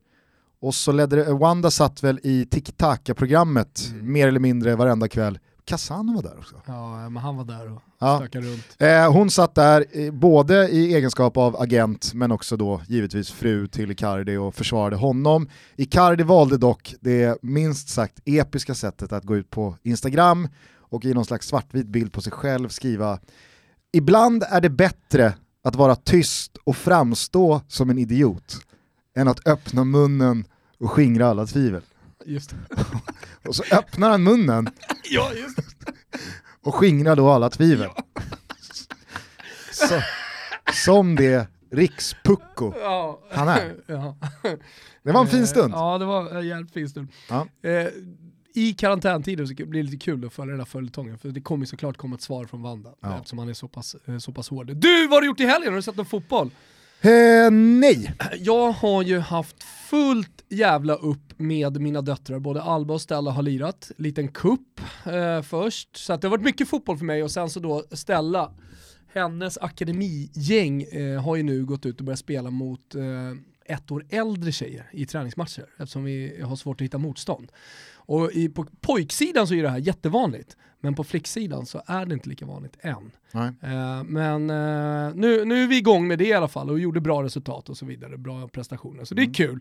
Och 0.61 0.75
så 0.75 0.93
ledde 0.93 1.17
det, 1.17 1.33
Wanda 1.33 1.71
satt 1.71 2.03
väl 2.03 2.21
i 2.23 2.47
Tiki-Taka-programmet 2.51 3.91
Mm. 3.93 4.13
mer 4.13 4.29
eller 4.29 4.41
mindre 4.41 4.77
varenda 4.77 5.09
kväll. 5.09 5.39
Casano 5.65 6.15
var 6.15 6.23
där 6.23 6.39
också. 6.39 6.63
Ja, 6.67 7.09
men 7.11 7.17
han 7.17 7.37
var 7.37 7.45
där 7.45 7.73
och 7.73 7.83
Ja. 7.99 8.19
stökade 8.19 8.47
runt. 8.47 8.65
Eh, 8.79 9.13
hon 9.13 9.31
satt 9.31 9.55
där 9.55 9.85
eh, 9.93 10.13
både 10.13 10.69
i 10.69 10.95
egenskap 10.95 11.37
av 11.37 11.57
agent 11.57 12.15
men 12.15 12.33
också 12.33 12.57
då 12.57 12.81
givetvis 12.89 13.31
fru 13.31 13.67
till 13.69 13.91
Icardi 13.91 14.37
och 14.37 14.55
försvarade 14.55 14.97
honom. 14.97 15.49
Icardi 15.77 16.23
valde 16.25 16.57
dock 16.59 16.95
det 17.01 17.39
minst 17.43 17.89
sagt 17.89 18.19
episka 18.25 18.75
sättet 18.75 19.13
att 19.13 19.25
gå 19.25 19.37
ut 19.37 19.51
på 19.51 19.77
Instagram 19.83 20.49
och 20.79 21.05
i 21.05 21.15
någon 21.15 21.25
slags 21.25 21.47
svartvit 21.49 21.87
bild 21.87 22.13
på 22.13 22.21
sig 22.21 22.33
själv 22.33 22.69
skriva 22.69 23.19
Ibland 23.93 24.45
är 24.49 24.61
det 24.61 24.71
bättre 24.71 25.35
att 25.65 25.75
vara 25.77 25.97
tyst 25.97 26.57
och 26.65 26.77
framstå 26.77 27.61
som 27.69 27.91
en 27.91 27.99
idiot 27.99 28.57
än 29.17 29.29
att 29.29 29.49
öppna 29.49 29.85
munnen 29.85 30.45
och 30.81 30.91
skingra 30.91 31.27
alla 31.27 31.47
tvivel. 31.47 31.83
Just 32.27 32.51
det. 32.51 32.57
Och 33.49 33.57
så 33.57 33.63
öppnar 33.71 34.11
han 34.11 34.23
munnen 34.23 34.69
Ja, 35.11 35.33
just 35.33 35.57
det. 35.57 35.65
och 36.63 36.75
skingrar 36.75 37.17
då 37.17 37.31
alla 37.31 37.51
tvivel. 37.51 37.91
Så, 39.73 40.01
som 40.73 41.17
det 41.17 41.49
rikspucko 41.71 42.73
Ja. 42.81 43.21
han 43.31 43.49
är. 43.49 43.75
Ja. 43.87 44.17
Det 45.03 45.13
var 45.13 45.21
en 45.21 45.27
fin 45.27 45.47
stund. 45.47 45.75
Eh, 45.75 45.81
Ja, 45.81 45.99
det 45.99 46.05
var 46.05 46.31
en 46.39 46.47
jävligt 46.49 46.73
fin 46.73 46.89
stund. 46.89 47.09
Ja. 47.29 47.47
Eh, 47.63 47.87
I 48.55 48.73
karantäntider 48.75 49.47
så 49.47 49.55
blir 49.55 49.67
det 49.67 49.83
lite 49.91 50.05
kul 50.05 50.25
att 50.27 50.33
följa 50.33 50.51
den 50.51 50.61
här 50.61 50.65
följetongen, 50.67 51.19
för 51.19 51.29
det 51.29 51.41
kommer 51.41 51.67
såklart 51.67 51.97
komma 51.97 52.15
ett 52.17 52.23
svar 52.23 52.45
från 52.45 52.63
Wanda, 52.63 52.91
Ja. 53.01 53.17
eftersom 53.17 53.39
han 53.39 53.49
är 53.49 53.53
så 53.55 53.69
pass, 53.69 53.97
eh, 54.07 54.19
så 54.19 54.33
pass 54.33 54.49
hård. 54.49 54.77
Du, 54.77 55.03
vad 55.07 55.17
har 55.17 55.21
du 55.21 55.27
gjort 55.27 55.41
i 55.41 55.47
helgen? 55.47 55.69
Har 55.73 55.77
du 55.77 55.83
sett 55.83 55.97
någon 55.97 56.07
fotboll? 56.07 56.51
Eh, 57.05 57.51
nej, 57.51 58.15
Jag 58.39 58.73
har 58.73 59.03
ju 59.03 59.19
haft 59.19 59.63
fullt 59.63 60.45
jävla 60.49 60.95
upp 60.95 61.33
med 61.37 61.81
mina 61.81 62.03
döttrar, 62.03 62.39
både 62.39 62.63
Alba 62.63 62.95
och 62.95 63.01
Stella 63.01 63.31
har 63.31 63.43
lirat, 63.43 63.91
liten 63.97 64.29
kupp 64.29 64.81
eh, 65.07 65.43
först, 65.43 65.97
så 65.97 66.13
att 66.13 66.21
det 66.21 66.27
har 66.27 66.31
varit 66.31 66.45
mycket 66.45 66.69
fotboll 66.69 66.99
för 66.99 67.05
mig. 67.05 67.23
Och 67.23 67.31
sen 67.31 67.51
så 67.51 67.61
då 67.61 67.85
Stella, 67.91 68.53
hennes 69.15 69.59
akademigäng 69.59 70.83
eh, 70.83 71.23
har 71.23 71.37
ju 71.37 71.43
nu 71.43 71.65
gått 71.65 71.87
ut 71.87 72.01
och 72.01 72.05
börjat 72.07 72.19
spela 72.19 72.51
mot 72.51 72.95
eh, 72.95 73.03
ett 73.65 73.91
år 73.91 74.05
äldre 74.09 74.53
tjejer 74.53 74.91
i 74.93 75.07
träningsmatcher 75.07 75.67
eftersom 75.79 76.05
vi 76.05 76.43
har 76.43 76.57
svårt 76.57 76.81
att 76.81 76.85
hitta 76.85 76.99
motstånd. 76.99 77.53
Och 78.07 78.33
i, 78.33 78.49
på 78.49 78.67
pojksidan 78.81 79.47
så 79.47 79.55
är 79.55 79.63
det 79.63 79.69
här 79.69 79.79
jättevanligt, 79.79 80.57
men 80.81 80.95
på 80.95 81.05
flicksidan 81.05 81.67
så 81.67 81.83
är 81.87 82.07
det 82.07 82.15
inte 82.15 82.29
lika 82.29 82.47
vanligt 82.47 82.77
än. 82.81 83.11
Eh, 83.63 84.05
men 84.05 84.51
eh, 84.51 85.15
nu, 85.15 85.45
nu 85.45 85.63
är 85.63 85.67
vi 85.67 85.79
igång 85.79 86.09
med 86.09 86.19
det 86.19 86.27
i 86.27 86.33
alla 86.33 86.49
fall 86.49 86.71
och 86.71 86.79
gjorde 86.79 87.01
bra 87.01 87.23
resultat 87.23 87.69
och 87.69 87.77
så 87.77 87.87
vidare, 87.87 88.19
bra 88.19 88.49
prestationer. 88.49 89.05
Så 89.05 89.15
det 89.15 89.23
är 89.23 89.35
kul. 89.35 89.61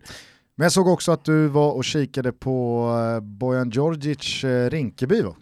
Men 0.54 0.64
jag 0.64 0.72
såg 0.72 0.88
också 0.88 1.12
att 1.12 1.24
du 1.24 1.46
var 1.46 1.72
och 1.72 1.84
kikade 1.84 2.32
på 2.32 2.88
eh, 2.98 3.20
Bojan 3.20 3.70
Djordjic 3.70 4.44
eh, 4.44 4.70
Rinkeby 4.70 5.22
va? 5.22 5.36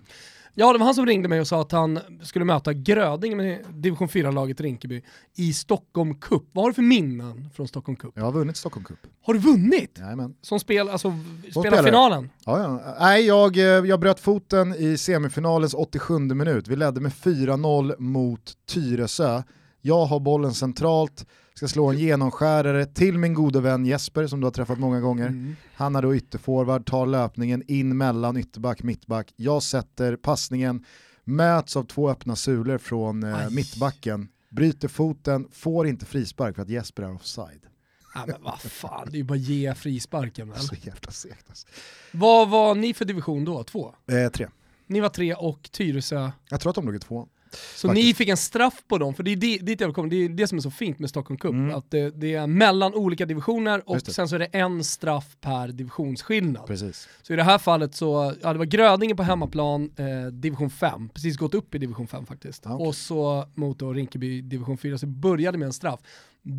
Ja, 0.54 0.72
det 0.72 0.78
var 0.78 0.86
han 0.86 0.94
som 0.94 1.06
ringde 1.06 1.28
mig 1.28 1.40
och 1.40 1.46
sa 1.46 1.60
att 1.60 1.72
han 1.72 1.98
skulle 2.22 2.44
möta 2.44 2.72
Gröding 2.72 3.36
med 3.36 3.64
division 3.70 4.08
4-laget 4.08 4.60
Rinkeby 4.60 5.02
i 5.34 5.52
Stockholm 5.52 6.14
Cup. 6.14 6.42
Vad 6.52 6.64
har 6.64 6.70
du 6.70 6.74
för 6.74 6.82
minnen 6.82 7.50
från 7.54 7.68
Stockholm 7.68 7.96
Cup? 7.96 8.12
Jag 8.14 8.24
har 8.24 8.32
vunnit 8.32 8.56
Stockholm 8.56 8.84
Cup. 8.84 8.98
Har 9.22 9.34
du 9.34 9.40
vunnit? 9.40 9.98
Jajamän. 9.98 10.34
Som 10.42 10.60
spel, 10.60 10.88
alltså 10.88 11.18
spela 11.50 11.62
spelare. 11.62 11.84
finalen? 11.84 12.30
Ja, 12.44 12.60
ja. 12.60 12.94
Nej, 13.00 13.26
jag, 13.26 13.56
eh, 13.56 13.62
jag 13.64 14.00
bröt 14.00 14.20
foten 14.20 14.74
i 14.74 14.98
semifinalens 14.98 15.74
87 15.74 16.18
minut. 16.18 16.68
Vi 16.68 16.76
ledde 16.76 17.00
med 17.00 17.12
4-0 17.12 17.94
mot 17.98 18.52
Tyresö. 18.68 19.42
Jag 19.80 20.04
har 20.06 20.20
bollen 20.20 20.54
centralt, 20.54 21.26
ska 21.54 21.68
slå 21.68 21.90
en 21.90 21.98
genomskärare 21.98 22.86
till 22.86 23.18
min 23.18 23.34
gode 23.34 23.60
vän 23.60 23.86
Jesper 23.86 24.26
som 24.26 24.40
du 24.40 24.46
har 24.46 24.52
träffat 24.52 24.78
många 24.78 25.00
gånger. 25.00 25.26
Mm. 25.26 25.56
Han 25.74 25.96
är 25.96 26.02
då 26.02 26.14
ytterforward, 26.16 26.86
tar 26.86 27.06
löpningen 27.06 27.62
in 27.68 27.96
mellan 27.96 28.36
ytterback, 28.36 28.82
mittback. 28.82 29.32
Jag 29.36 29.62
sätter 29.62 30.16
passningen, 30.16 30.84
möts 31.24 31.76
av 31.76 31.84
två 31.84 32.10
öppna 32.10 32.36
sulor 32.36 32.78
från 32.78 33.22
eh, 33.22 33.50
mittbacken, 33.50 34.28
bryter 34.50 34.88
foten, 34.88 35.48
får 35.52 35.86
inte 35.86 36.06
frispark 36.06 36.54
för 36.54 36.62
att 36.62 36.68
Jesper 36.68 37.02
är 37.02 37.14
offside. 37.14 37.66
Ja, 38.14 38.24
men 38.26 38.42
vad 38.42 38.60
fan, 38.60 39.08
det 39.10 39.16
är 39.16 39.18
ju 39.18 39.24
bara 39.24 39.38
ge 39.38 39.74
frisparken 39.74 40.48
väl. 40.50 40.58
Så 40.60 40.74
jävla 40.74 41.10
segt 41.10 41.44
alltså. 41.48 41.66
Vad 42.12 42.50
var 42.50 42.74
ni 42.74 42.94
för 42.94 43.04
division 43.04 43.44
då? 43.44 43.64
Två? 43.64 43.94
eh, 44.06 44.28
Tre. 44.30 44.48
Ni 44.86 45.00
var 45.00 45.08
tre 45.08 45.34
och 45.34 45.68
Tyresö 45.72 46.30
Jag 46.48 46.60
tror 46.60 46.70
att 46.70 46.74
de 46.76 46.86
låg 46.86 46.94
i 46.94 46.98
två. 46.98 47.28
Så 47.56 47.88
Faktiskt. 47.88 48.06
ni 48.06 48.14
fick 48.14 48.28
en 48.28 48.36
straff 48.36 48.82
på 48.88 48.98
dem, 48.98 49.14
för 49.14 49.22
det 49.22 49.30
är 49.30 49.36
det, 49.36 49.58
dit 49.58 49.80
jag 49.80 49.88
vill 49.88 49.94
komma. 49.94 50.08
det 50.08 50.16
är 50.16 50.28
det 50.28 50.46
som 50.46 50.58
är 50.58 50.62
så 50.62 50.70
fint 50.70 50.98
med 50.98 51.10
Stockholm 51.10 51.38
Cup, 51.38 51.52
Mm. 51.52 51.74
att 51.74 51.90
det, 51.90 52.10
det 52.10 52.34
är 52.34 52.46
mellan 52.46 52.94
olika 52.94 53.26
divisioner 53.26 53.90
och 53.90 54.00
sen 54.02 54.28
så 54.28 54.34
är 54.34 54.38
det 54.38 54.44
en 54.46 54.84
straff 54.84 55.36
per 55.40 55.68
divisionsskillnad. 55.68 56.66
Precis. 56.66 57.08
Så 57.22 57.32
i 57.32 57.36
det 57.36 57.42
här 57.42 57.58
fallet 57.58 57.94
så, 57.94 58.34
ja 58.42 58.52
det 58.52 58.58
var 58.58 58.66
Grödinge 58.66 59.14
på 59.14 59.22
hemmaplan, 59.22 59.90
eh, 59.96 60.26
division 60.32 60.70
5, 60.70 61.08
precis 61.08 61.36
gått 61.36 61.54
upp 61.54 61.74
i 61.74 61.78
division 61.78 62.06
5 62.06 62.26
faktiskt. 62.26 62.62
Ja, 62.64 62.74
okej. 62.74 62.86
Och 62.86 62.94
så 62.94 63.48
mot 63.54 63.78
då 63.78 63.92
Rinkeby 63.92 64.42
division 64.42 64.78
4, 64.78 64.98
så 64.98 65.06
började 65.06 65.58
med 65.58 65.66
en 65.66 65.72
straff. 65.72 66.00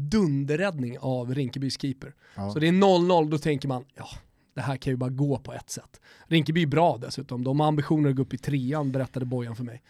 Dunderräddning 0.07 0.97
av 0.99 1.35
Rinkebys 1.35 1.81
keeper. 1.81 2.13
Ja. 2.35 2.51
Så 2.51 2.59
det 2.59 2.67
är 2.67 2.71
0-0, 2.71 3.29
då 3.29 3.37
tänker 3.37 3.67
man, 3.67 3.85
ja 3.95 4.07
det 4.55 4.61
här 4.61 4.77
kan 4.77 4.93
ju 4.93 4.97
bara 4.97 5.09
gå 5.09 5.37
på 5.39 5.53
ett 5.53 5.69
sätt. 5.69 6.01
Rinkeby 6.27 6.61
är 6.63 6.67
bra 6.67 6.97
dessutom, 6.97 7.43
de 7.43 7.59
har 7.59 7.67
ambitioner 7.67 8.09
att 8.09 8.15
gå 8.15 8.21
upp 8.21 8.33
i 8.33 8.37
trean 8.37 8.91
berättade 8.91 9.25
Bojan 9.25 9.55
för 9.55 9.63
mig. 9.63 9.81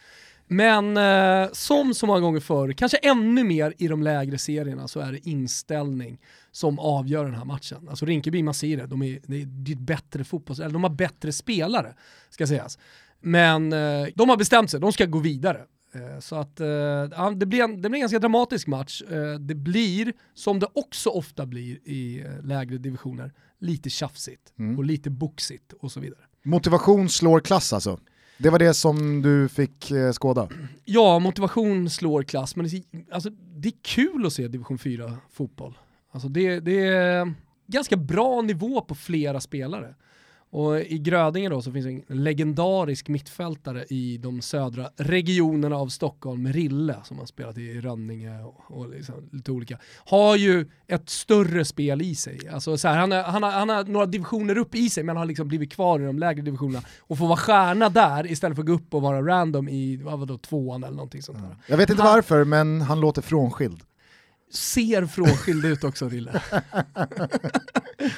Men 0.56 0.98
eh, 0.98 1.50
som 1.54 1.94
så 1.94 2.06
många 2.06 2.20
gånger 2.20 2.40
förr, 2.40 2.72
kanske 2.74 2.98
ännu 2.98 3.44
mer 3.44 3.74
i 3.78 3.88
de 3.88 4.04
lägre 4.04 4.38
serierna, 4.38 4.88
så 4.88 5.00
är 5.00 5.12
det 5.12 5.30
inställning 5.30 6.20
som 6.52 6.80
avgör 6.80 7.26
den 7.26 7.36
här 7.36 7.46
matchen. 7.46 7.90
Alltså 7.90 8.06
Rinkeby, 8.06 8.44
man 8.44 8.54
ser 8.54 8.78
det, 8.78 8.86
de 8.88 9.02
är, 9.04 9.20
det 9.46 9.72
är 9.72 9.76
bättre 9.76 10.24
fotbolls... 10.24 10.60
Eller 10.60 10.74
de 10.74 10.84
har 10.84 10.90
bättre 10.90 11.32
spelare, 11.32 11.94
ska 12.30 12.48
sägas. 12.48 12.78
Men 13.22 13.74
eh, 13.74 14.08
de 14.16 14.30
har 14.30 14.38
bestämt 14.38 14.72
sig, 14.72 14.80
de 14.80 14.94
ska 14.94 15.06
gå 15.06 15.20
vidare. 15.20 15.62
Eh, 15.96 16.20
Så 16.20 16.36
att 16.36 16.60
eh, 16.60 17.32
det, 17.36 17.46
blir 17.46 17.62
en, 17.64 17.82
det 17.82 17.90
blir 17.90 17.98
en 17.98 18.02
ganska 18.02 18.20
dramatisk 18.20 18.68
match. 18.68 19.02
Eh, 19.12 19.40
Det 19.40 19.56
blir, 19.56 20.14
som 20.34 20.60
det 20.60 20.68
också 20.74 21.10
ofta 21.10 21.46
blir 21.46 21.80
i 21.90 22.20
eh, 22.26 22.46
lägre 22.46 22.78
divisioner, 22.78 23.34
lite 23.60 23.90
tjafsigt 23.90 24.54
Mm. 24.60 24.78
och 24.78 24.84
lite 24.86 25.10
boxigt 25.10 25.74
och 25.80 25.92
så 25.92 26.00
vidare. 26.00 26.20
Motivation 26.46 27.10
slår 27.10 27.40
klass 27.40 27.74
alltså. 27.74 28.00
Det 28.38 28.50
var 28.50 28.60
det 28.60 28.74
som 28.74 29.22
du 29.22 29.50
fick 29.50 29.92
eh, 29.92 30.12
skåda. 30.12 30.50
Ja, 30.86 31.20
motivation 31.20 31.90
slår 31.90 32.24
klass, 32.24 32.56
men 32.56 32.68
det, 32.68 32.76
är- 32.78 32.84
alltså, 33.14 33.30
det 33.56 33.68
är 33.68 33.74
kul 33.82 34.26
att 34.26 34.34
se 34.34 34.48
division 34.48 34.78
4 34.78 35.18
fotboll. 35.32 35.78
Alltså, 36.12 36.30
det, 36.30 36.60
det 36.60 36.80
är 36.88 37.34
ganska 37.68 37.98
bra 37.98 38.42
nivå 38.42 38.82
på 38.82 38.96
flera 38.96 39.40
spelare. 39.42 39.96
Och 40.56 40.80
i 40.80 41.00
Grödinge 41.00 41.50
då 41.50 41.62
så 41.62 41.72
finns 41.72 41.86
en 41.86 42.24
legendarisk 42.24 43.08
mittfältare 43.08 43.86
i 43.90 44.18
de 44.18 44.42
södra 44.42 44.90
regionerna 44.98 45.76
av 45.76 45.88
Stockholm, 45.88 46.48
Rille, 46.48 46.96
som 47.04 47.20
har 47.20 47.26
spelat 47.26 47.58
i 47.58 47.82
Rönninge 47.82 48.44
och, 48.44 48.62
och 48.68 48.90
liksom 48.90 49.30
lite 49.32 49.52
olika. 49.52 49.78
Har 50.06 50.36
ju 50.36 50.66
ett 50.88 51.10
större 51.10 51.66
spel 51.66 52.02
i 52.02 52.16
sig. 52.16 52.40
Alltså 52.54 52.78
så 52.78 52.88
här, 52.88 52.98
han, 52.98 53.12
är, 53.12 53.24
han, 53.24 53.44
har, 53.44 53.52
han 53.52 53.70
har 53.70 53.84
några 53.84 54.06
divisioner 54.06 54.58
upp 54.58 54.76
i 54.76 54.90
sig 54.90 55.04
men 55.04 55.18
har 55.18 55.26
liksom 55.26 55.48
blivit 55.48 55.74
kvar 55.74 56.00
i 56.00 56.06
de 56.06 56.20
lägre 56.20 56.42
divisionerna 56.42 56.82
och 57.00 57.18
får 57.18 57.28
vara 57.28 57.38
stjärna 57.38 57.90
där 57.90 58.32
istället 58.32 58.56
för 58.56 58.62
att 58.64 58.68
gå 58.68 58.74
upp 58.74 58.94
och 58.94 59.02
vara 59.02 59.22
random 59.22 59.70
i 59.70 59.98
vad 59.98 60.20
vadå, 60.20 60.38
tvåan 60.38 60.84
eller 60.84 60.96
någonting 60.96 61.22
sånt 61.22 61.38
där. 61.42 61.56
Jag 61.68 61.78
vet 61.78 61.90
inte 61.90 62.04
Han- 62.04 62.14
varför, 62.14 62.44
men 62.44 62.82
han 62.82 63.00
låter 63.00 63.22
frånskild. 63.22 63.82
Ser 64.54 65.06
frånskild 65.06 65.66
ut 65.66 65.84
också 65.84 66.10
Rille. 66.10 66.42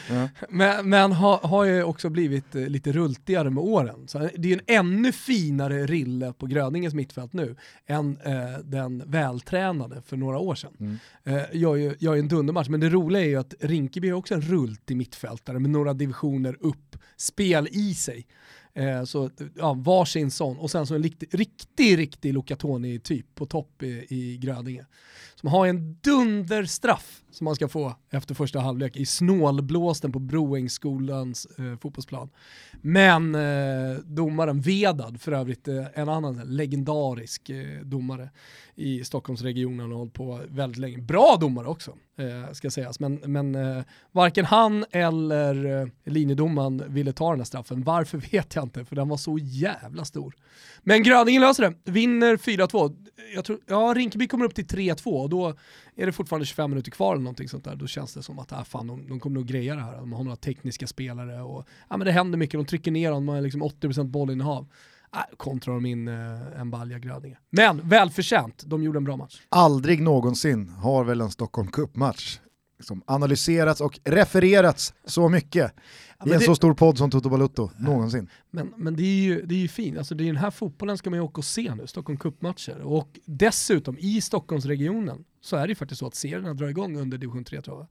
Ja. 0.10 0.30
Men, 0.50 0.90
men 0.90 1.12
har, 1.12 1.38
har 1.38 1.64
ju 1.64 1.84
också 1.84 2.10
blivit 2.10 2.56
eh, 2.56 2.68
lite 2.68 2.92
rultigare 2.92 3.50
med 3.50 3.64
åren. 3.64 4.08
Så 4.08 4.30
det 4.38 4.54
är 4.54 4.62
en 4.68 4.86
ännu 4.86 5.12
finare 5.12 5.86
Rille 5.86 6.34
på 6.34 6.46
Gröningens 6.46 6.94
mittfält 6.94 7.34
nu 7.34 7.56
än 7.86 8.18
eh, 8.18 8.60
den 8.64 9.04
vältränade 9.06 10.02
för 10.02 10.18
några 10.18 10.38
år 10.38 10.56
sedan. 10.56 10.74
Mm. 10.80 10.98
Eh, 11.24 11.44
gör, 11.54 11.76
ju, 11.76 11.96
gör 12.00 12.14
ju 12.14 12.20
en 12.20 12.28
dundermatch, 12.28 12.70
men 12.70 12.80
det 12.80 12.90
roliga 12.90 13.24
är 13.24 13.28
ju 13.28 13.36
att 13.36 13.54
Rinkeby 13.60 14.10
har 14.10 14.18
också 14.18 14.34
en 14.34 14.42
rultig 14.42 14.98
mittfältare 14.98 15.60
med 15.60 15.70
några 15.70 15.94
divisioner 15.94 16.58
upp, 16.60 16.98
spel 17.18 17.68
i 17.72 17.94
sig. 17.94 18.28
Eh, 18.78 19.04
så 19.04 19.30
ja, 19.56 19.74
varsin 19.74 20.32
sån 20.32 20.58
och 20.58 20.72
sen 20.72 20.88
så 20.88 20.96
en 20.96 21.04
riktig, 21.04 21.40
riktig, 21.40 21.98
riktig 21.98 22.34
Lucatoni-typ 22.34 23.36
på 23.36 23.46
topp 23.46 23.84
i, 23.84 24.06
i 24.10 24.38
Grödinge. 24.38 24.86
Som 25.36 25.50
har 25.50 25.68
en 25.68 25.98
dunderstraff 26.04 27.24
som 27.32 27.46
man 27.46 27.56
ska 27.56 27.68
få 27.68 27.96
efter 28.10 28.36
första 28.36 28.60
halvlek 28.60 28.98
i 28.98 29.06
snålblåsten 29.06 30.12
på 30.12 30.20
Broängsskolans 30.20 31.46
eh, 31.46 31.78
fotbollsplan. 31.78 32.30
Men 32.82 33.36
eh, 33.36 33.98
domaren 34.06 34.62
Vedad, 34.62 35.22
för 35.22 35.32
övrigt 35.32 35.68
eh, 35.68 35.86
en 35.94 36.10
annan 36.10 36.42
legendarisk 36.46 37.50
eh, 37.50 37.82
domare 37.84 38.30
i 38.76 39.04
Stockholmsregionen 39.04 39.92
och 39.92 39.98
hållit 39.98 40.14
på 40.14 40.42
väldigt 40.48 40.80
länge. 40.80 40.98
Bra 40.98 41.38
domare 41.40 41.68
också, 41.68 41.98
eh, 42.18 42.52
ska 42.52 42.72
sägas. 42.72 43.00
Men, 43.00 43.16
men 43.16 43.56
eh, 43.56 43.84
varken 44.12 44.46
han 44.46 44.86
eller 44.92 45.82
eh, 45.82 45.88
linjedomaren 46.04 46.84
ville 46.88 47.14
ta 47.14 47.30
den 47.30 47.40
här 47.40 47.46
straffen. 47.46 47.84
Varför 47.84 48.18
vet 48.32 48.56
jag 48.56 48.64
inte, 48.66 48.86
för 48.86 48.96
den 48.96 49.08
var 49.08 49.18
så 49.18 49.38
jävla 49.42 50.06
stor. 50.06 50.36
Men 50.84 51.04
gröningen 51.04 51.42
löser 51.42 51.64
det, 51.64 51.92
vinner 51.92 52.38
4-2. 52.38 52.96
Jag 53.36 53.46
tror, 53.46 53.60
ja, 53.68 53.94
Rinkeby 53.96 54.28
kommer 54.28 54.46
upp 54.46 54.56
till 54.56 54.66
3-2 54.66 55.06
och 55.06 55.30
då 55.30 55.54
är 55.96 56.06
det 56.06 56.12
fortfarande 56.12 56.46
25 56.46 56.70
minuter 56.70 56.92
kvar 56.92 57.14
eller 57.14 57.24
någonting 57.24 57.50
sånt 57.50 57.64
där. 57.64 57.76
Då 57.76 57.88
känns 57.88 58.14
det 58.14 58.24
som 58.24 58.40
att 58.40 58.52
äh, 58.52 58.64
fan, 58.64 58.88
de, 58.88 59.08
de 59.10 59.20
kommer 59.20 59.34
nog 59.34 59.46
greja 59.46 59.76
det 59.76 59.82
här. 59.82 59.98
De 59.98 60.14
har 60.14 60.24
några 60.24 60.36
tekniska 60.36 60.88
spelare 60.88 61.42
och 61.42 61.68
ja, 61.90 61.98
men 61.98 62.06
det 62.06 62.12
händer 62.12 62.38
mycket. 62.38 62.60
De 62.60 62.66
trycker 62.66 62.92
ner 62.92 63.12
dem, 63.12 63.26
de 63.26 63.36
har 63.36 63.42
liksom 63.42 63.64
80% 63.64 64.04
bollinnehav. 64.04 64.68
Ah, 65.18 65.24
kontrar 65.38 65.74
de 65.74 65.86
in 65.86 66.08
eh, 66.08 66.60
en 66.62 66.72
balja 66.72 67.00
Grödinge. 67.00 67.38
Men 67.50 67.90
välförtjänt, 67.90 68.64
de 68.66 68.84
gjorde 68.84 68.98
en 68.98 69.04
bra 69.04 69.18
match. 69.18 69.42
Aldrig 69.50 70.02
någonsin 70.02 70.70
har 70.70 71.04
väl 71.04 71.22
en 71.22 71.32
Stockholm 71.32 71.68
Cup-match 71.72 72.40
liksom 72.78 73.02
analyserats 73.08 73.82
och 73.82 74.00
refererats 74.04 74.94
så 75.06 75.30
mycket 75.30 75.74
Ja, 76.20 76.26
i 76.28 76.34
en 76.34 76.40
det- 76.40 76.46
så 76.46 76.56
stor 76.56 76.74
podd 76.74 76.98
som 76.98 77.12
Toto 77.12 77.30
Balutto 77.30 77.70
någonsin. 77.80 78.30
Men, 78.52 78.74
men 78.78 78.96
det 78.96 79.04
är 79.04 79.22
ju, 79.24 79.42
det 79.46 79.56
är 79.56 79.60
ju 79.60 79.68
fint, 79.68 79.98
alltså 79.98 80.16
det 80.16 80.24
är 80.24 80.26
den 80.26 80.36
här 80.38 80.52
fotbollen 80.52 80.98
ska 80.98 81.10
man 81.10 81.20
ju 81.20 81.24
åka 81.24 81.38
och 81.42 81.46
se 81.46 81.76
nu, 81.76 81.88
Stockholm 81.88 82.18
Cup-matcher. 82.20 82.82
Och 82.82 83.20
dessutom 83.26 83.98
i 84.00 84.22
Stockholmsregionen 84.22 85.24
så 85.42 85.56
är 85.56 85.62
det 85.68 85.72
ju 85.72 85.76
faktiskt 85.76 86.00
så 86.00 86.08
att 86.08 86.16
serierna 86.16 86.54
drar 86.54 86.68
igång 86.68 86.98
under 86.98 87.18
division 87.18 87.44
3 87.44 87.62
tror 87.62 87.78
jag. 87.80 87.88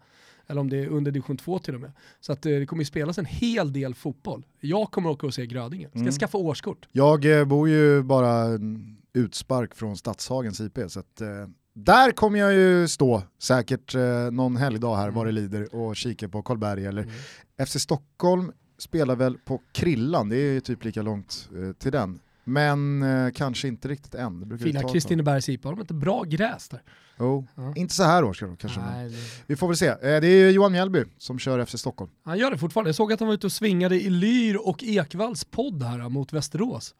Eller 0.46 0.60
om 0.60 0.70
det 0.70 0.76
är 0.78 0.86
under 0.86 1.10
division 1.10 1.36
2 1.36 1.58
till 1.58 1.74
och 1.74 1.80
med. 1.80 1.92
Så 2.20 2.32
att 2.32 2.46
eh, 2.46 2.50
det 2.52 2.66
kommer 2.66 2.80
ju 2.80 2.86
spelas 2.86 3.18
en 3.18 3.24
hel 3.26 3.72
del 3.72 3.94
fotboll. 3.94 4.46
Jag 4.60 4.90
kommer 4.90 5.10
åka 5.10 5.26
och 5.26 5.34
se 5.34 5.46
Grödinge, 5.46 5.88
ska 5.88 5.98
Mm. 5.98 6.12
skaffa 6.12 6.38
årskort. 6.38 6.88
Jag 6.92 7.38
eh, 7.40 7.44
bor 7.44 7.68
ju 7.68 8.02
bara 8.02 8.30
en 8.42 8.96
utspark 9.14 9.74
från 9.74 9.96
Stadshagens 9.96 10.60
IP, 10.60 10.78
så 10.88 11.00
att, 11.00 11.20
eh, 11.20 11.28
där 11.74 12.10
kommer 12.12 12.38
jag 12.38 12.54
ju 12.54 12.88
stå 12.88 13.22
säkert 13.38 13.94
eh, 13.94 14.30
någon 14.32 14.56
helgdag 14.56 14.96
här 14.96 15.10
vad 15.10 15.26
det 15.26 15.32
lider 15.32 15.74
och 15.74 15.96
kika 15.96 16.28
på 16.28 16.42
Karlberg 16.42 16.86
eller 16.86 17.02
Mm. 17.02 17.14
FC 17.66 17.80
Stockholm 17.80 18.52
spelar 18.78 19.16
väl 19.16 19.38
på 19.44 19.60
Krillan, 19.72 20.28
det 20.28 20.36
är 20.36 20.52
ju 20.52 20.60
typ 20.60 20.84
lika 20.84 21.02
långt 21.02 21.48
eh, 21.56 21.72
till 21.72 21.92
den. 21.92 22.18
Men 22.44 23.02
eh, 23.02 23.32
kanske 23.32 23.68
inte 23.68 23.88
riktigt 23.88 24.14
än. 24.14 24.58
Fina. 24.58 24.88
Kristinebergs 24.88 25.48
IP, 25.48 25.64
har 25.64 25.70
de 25.72 25.80
inte 25.80 25.94
bra 25.94 26.22
gräs 26.22 26.68
där? 26.68 26.82
Oh. 27.18 27.44
Ja. 27.54 27.72
Inte 27.76 27.94
så 27.94 28.02
här 28.02 28.24
år 28.24 28.32
ska 28.32 28.46
de 28.46 28.56
kanske. 28.56 28.80
Nej, 28.80 29.08
det... 29.08 29.16
Vi 29.46 29.56
får 29.56 29.68
väl 29.68 29.76
se. 29.76 29.86
Eh, 29.86 29.96
Det 30.00 30.26
är 30.26 30.50
Johan 30.50 30.72
Mjällby 30.72 31.04
som 31.18 31.38
kör 31.38 31.64
FC 31.64 31.78
Stockholm. 31.78 32.10
Han 32.24 32.38
gör 32.38 32.50
det 32.50 32.58
fortfarande. 32.58 32.88
Jag 32.88 32.94
såg 32.94 33.12
att 33.12 33.20
han 33.20 33.26
var 33.26 33.34
ute 33.34 33.46
och 33.46 33.52
svingade 33.52 33.96
i 34.02 34.10
Lyr 34.10 34.56
och 34.68 34.82
Ekvalls 34.84 35.44
podd 35.44 35.82
här 35.82 36.08
mot 36.08 36.32
Västerås. 36.32 36.94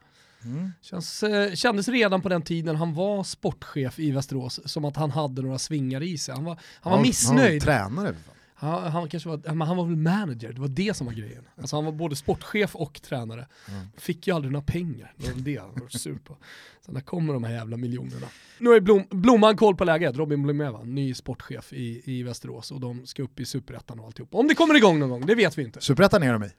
Känns, 0.81 1.23
eh, 1.23 1.53
kändes 1.53 1.87
redan 1.87 2.21
på 2.21 2.29
den 2.29 2.41
tiden 2.41 2.75
han 2.75 2.93
var 2.93 3.23
sportchef 3.23 3.99
i 3.99 4.11
Västerås 4.11 4.59
som 4.65 4.85
att 4.85 4.95
han 4.95 5.11
hade 5.11 5.41
några 5.41 5.59
svingar 5.59 6.03
i 6.03 6.17
sig. 6.17 6.35
Han 6.35 6.43
var, 6.43 6.59
han 6.81 6.91
var 6.91 6.99
Ja, 6.99 7.03
missnöjd. 7.03 7.61
Ja, 7.61 7.65
tränare. 7.65 8.15
Han, 8.57 8.91
han, 8.91 9.09
kanske 9.09 9.29
var, 9.29 9.53
men 9.53 9.67
han 9.67 9.77
var 9.77 9.85
väl 9.85 9.95
manager, 9.95 10.53
det 10.53 10.61
var 10.61 10.67
det 10.67 10.93
som 10.93 11.07
var 11.07 11.13
grejen. 11.13 11.47
Alltså 11.57 11.75
han 11.75 11.85
var 11.85 11.91
både 11.91 12.15
sportchef 12.15 12.75
och 12.75 13.01
tränare. 13.01 13.47
Mm. 13.69 13.87
Fick 13.97 14.27
ju 14.27 14.35
aldrig 14.35 14.51
några 14.51 14.65
pengar, 14.65 15.13
det 15.17 15.31
var 15.31 15.39
det 15.39 15.57
han 15.57 15.71
var 15.73 15.87
sur 15.97 16.17
på. 16.17 16.37
Så 16.85 16.91
när 16.91 17.01
kommer 17.01 17.33
de 17.33 17.43
här 17.43 17.53
jävla 17.53 17.77
miljonerna? 17.77 18.27
Nu 18.59 18.69
har 18.69 18.79
Blom, 18.79 19.03
Blomman 19.09 19.57
koll 19.57 19.75
på 19.75 19.83
läget, 19.83 20.15
Robin 20.15 20.43
Blomeva, 20.43 20.83
ny 20.83 21.13
sportchef 21.13 21.73
i, 21.73 22.01
i 22.05 22.23
Västerås 22.23 22.71
och 22.71 22.79
de 22.79 23.05
ska 23.05 23.23
upp 23.23 23.39
i 23.39 23.45
superettan 23.45 23.99
och 23.99 24.05
alltihop. 24.05 24.35
Om 24.35 24.47
det 24.47 24.55
kommer 24.55 24.75
igång 24.75 24.99
någon 24.99 25.09
gång, 25.09 25.25
det 25.25 25.35
vet 25.35 25.57
vi 25.57 25.63
inte. 25.63 25.81
Superettan 25.81 26.23
är 26.23 26.33
de 26.33 26.43
i. 26.43 26.49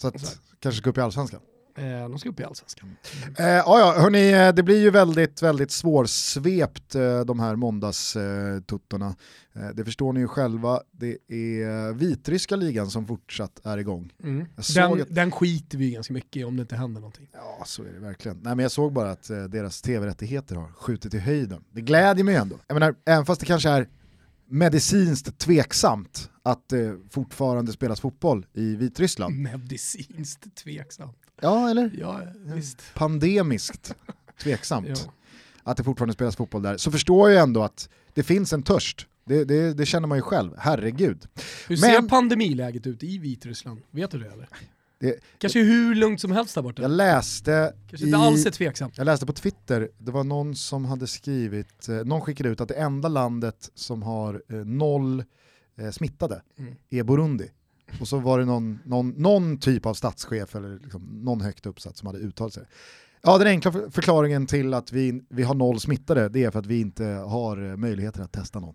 Så 0.00 0.08
att, 0.08 0.40
kanske 0.60 0.78
ska 0.80 0.90
upp 0.90 0.98
i 0.98 1.00
allsvenskan. 1.00 1.40
Eh, 1.76 2.08
de 2.08 2.18
ska 2.18 2.28
upp 2.28 2.40
i 2.40 2.44
allsvenskan. 2.44 2.96
Eh, 3.38 3.46
ja, 3.46 3.94
hörni, 3.98 4.32
eh, 4.32 4.52
det 4.54 4.62
blir 4.62 4.80
ju 4.80 4.90
väldigt, 4.90 5.42
väldigt 5.42 5.70
svårsvept 5.70 6.94
eh, 6.94 7.20
de 7.20 7.40
här 7.40 7.56
måndagstuttorna. 7.56 9.16
Eh, 9.52 9.68
det 9.74 9.84
förstår 9.84 10.12
ni 10.12 10.20
ju 10.20 10.28
själva, 10.28 10.80
det 10.92 11.16
är 11.28 11.92
vitryska 11.92 12.56
ligan 12.56 12.90
som 12.90 13.06
fortsatt 13.06 13.60
är 13.66 13.78
igång. 13.78 14.12
Mm. 14.22 14.46
Den, 14.74 14.92
att- 15.02 15.14
den 15.14 15.30
skiter 15.30 15.78
vi 15.78 15.90
ganska 15.90 16.12
mycket 16.12 16.36
i 16.40 16.44
om 16.44 16.56
det 16.56 16.60
inte 16.62 16.76
händer 16.76 17.00
någonting. 17.00 17.28
Ja, 17.32 17.62
så 17.66 17.82
är 17.82 17.92
det 17.92 17.98
verkligen. 18.00 18.36
Nej, 18.42 18.56
men 18.56 18.62
jag 18.62 18.72
såg 18.72 18.92
bara 18.92 19.10
att 19.10 19.28
deras 19.48 19.82
tv-rättigheter 19.82 20.54
har 20.56 20.68
skjutit 20.72 21.14
i 21.14 21.18
höjden. 21.18 21.64
Det 21.72 21.80
glädjer 21.80 22.24
mig 22.24 22.34
ändå. 22.36 22.56
Jag 22.66 22.74
menar, 22.74 22.94
även 23.06 23.26
fast 23.26 23.40
det 23.40 23.46
kanske 23.46 23.68
är 23.70 23.88
medicinskt 24.52 25.38
tveksamt 25.38 26.30
att 26.42 26.68
det 26.68 26.98
fortfarande 27.10 27.72
spelas 27.72 28.00
fotboll 28.00 28.46
i 28.52 28.76
Vitryssland. 28.76 29.38
Medicinskt 29.38 30.54
tveksamt. 30.56 31.16
Ja, 31.42 31.70
eller? 31.70 31.90
Ja, 31.98 32.20
visst. 32.54 32.82
Pandemiskt 32.94 33.94
tveksamt. 34.42 34.88
Ja. 35.64 35.70
att 35.70 35.76
det 35.76 35.84
fortfarande 35.84 36.14
spelas 36.14 36.36
fotboll 36.36 36.62
där, 36.62 36.76
så 36.76 36.90
förstår 36.90 37.30
jag 37.30 37.42
ändå 37.42 37.62
att 37.62 37.88
det 38.14 38.22
finns 38.22 38.52
en 38.52 38.62
törst. 38.62 39.06
Det, 39.26 39.44
det, 39.44 39.74
det 39.74 39.86
känner 39.86 40.08
man 40.08 40.18
ju 40.18 40.22
själv, 40.22 40.50
herregud. 40.58 41.26
Hur 41.68 41.76
Men- 41.80 41.90
ser 42.02 42.08
pandemiläget 42.08 42.86
ut 42.86 43.02
i 43.02 43.18
Vitryssland? 43.18 43.80
Vet 43.90 44.10
du 44.10 44.18
det 44.18 44.26
eller? 44.30 44.48
Det, 45.00 45.20
Kanske 45.38 45.60
hur 45.62 45.94
lugnt 45.94 46.20
som 46.20 46.32
helst 46.32 46.54
där 46.54 46.62
borta. 46.62 46.82
jag 46.82 46.90
läste 46.90 47.74
Kanske 47.90 48.06
inte 48.06 48.18
alls 48.18 48.46
är 48.46 48.50
tveksamt. 48.50 48.98
Jag 48.98 49.04
läste 49.04 49.26
på 49.26 49.32
Twitter, 49.32 49.88
det 49.98 50.10
var 50.12 50.24
någon 50.24 50.56
som 50.56 50.84
hade 50.84 51.06
skrivit, 51.06 51.88
eh, 51.88 51.94
någon 51.94 52.20
skickade 52.20 52.48
ut 52.48 52.60
att 52.60 52.68
det 52.68 52.74
enda 52.74 53.08
landet 53.08 53.70
som 53.74 54.02
har 54.02 54.42
eh, 54.48 54.56
noll 54.56 55.24
eh, 55.78 55.90
smittade 55.90 56.42
Mm. 56.58 56.74
är 56.90 57.02
Burundi. 57.02 57.48
Och 58.00 58.08
så 58.08 58.18
var 58.18 58.38
det 58.38 58.44
någon, 58.44 58.78
någon, 58.84 59.08
någon 59.08 59.58
typ 59.58 59.86
av 59.86 59.94
statschef 59.94 60.54
eller 60.54 60.78
liksom 60.78 61.20
någon 61.24 61.40
högt 61.40 61.66
uppsatt 61.66 61.96
som 61.96 62.06
hade 62.06 62.18
uttalat 62.18 62.54
sig. 62.54 62.64
Ja, 63.22 63.38
den 63.38 63.46
enkla 63.46 63.72
förklaringen 63.72 64.46
till 64.46 64.74
att 64.74 64.92
vi, 64.92 65.22
vi 65.28 65.42
har 65.42 65.54
noll 65.54 65.80
smittade 65.80 66.28
det 66.28 66.44
är 66.44 66.50
för 66.50 66.58
att 66.58 66.66
vi 66.66 66.80
inte 66.80 67.04
har 67.04 67.56
möjligheten 67.76 67.80
möjligheter 67.80 68.22
att 68.22 68.32
testa 68.32 68.60
någon. 68.60 68.74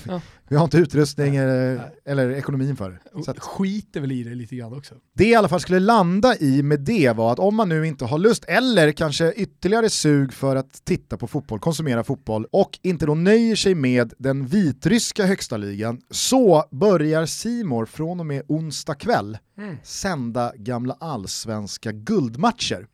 Ja. 0.08 0.20
Vi 0.48 0.56
har 0.56 0.64
inte 0.64 0.78
utrustning 0.78 1.36
eller, 1.36 1.90
eller 2.04 2.30
ekonomin 2.30 2.76
för 2.76 2.90
det. 2.90 3.22
Så 3.24 3.30
att, 3.30 3.38
Skiter 3.38 4.00
väl 4.00 4.12
i 4.12 4.22
det 4.22 4.34
lite 4.34 4.56
grann 4.56 4.72
också. 4.72 4.94
det 5.14 5.24
i 5.24 5.34
alla 5.34 5.48
fall 5.48 5.60
skulle 5.60 5.80
landa 5.80 6.36
i 6.36 6.62
med 6.62 6.80
det 6.80 7.16
var 7.16 7.32
att 7.32 7.38
om 7.38 7.56
man 7.56 7.68
nu 7.68 7.86
inte 7.86 8.04
har 8.04 8.18
lust 8.18 8.44
eller 8.48 8.92
kanske 8.92 9.32
ytterligare 9.32 9.90
sug 9.90 10.32
för 10.32 10.56
att 10.56 10.84
titta 10.84 11.16
på 11.16 11.26
fotboll, 11.26 11.58
konsumera 11.58 12.04
fotboll 12.04 12.46
och 12.52 12.78
inte 12.82 13.06
då 13.06 13.14
nöjer 13.14 13.56
sig 13.56 13.74
med 13.74 14.12
den 14.18 14.46
vitryska 14.46 15.26
högsta 15.26 15.56
ligan 15.56 16.00
så 16.10 16.64
börjar 16.70 17.26
Simor 17.26 17.86
från 17.86 18.20
och 18.20 18.26
med 18.26 18.42
onsdag 18.48 18.94
kväll 18.94 19.38
Mm. 19.58 19.76
sända 19.82 20.52
gamla 20.56 20.96
allsvenska 21.00 21.92
guldmatcher. 21.92 22.86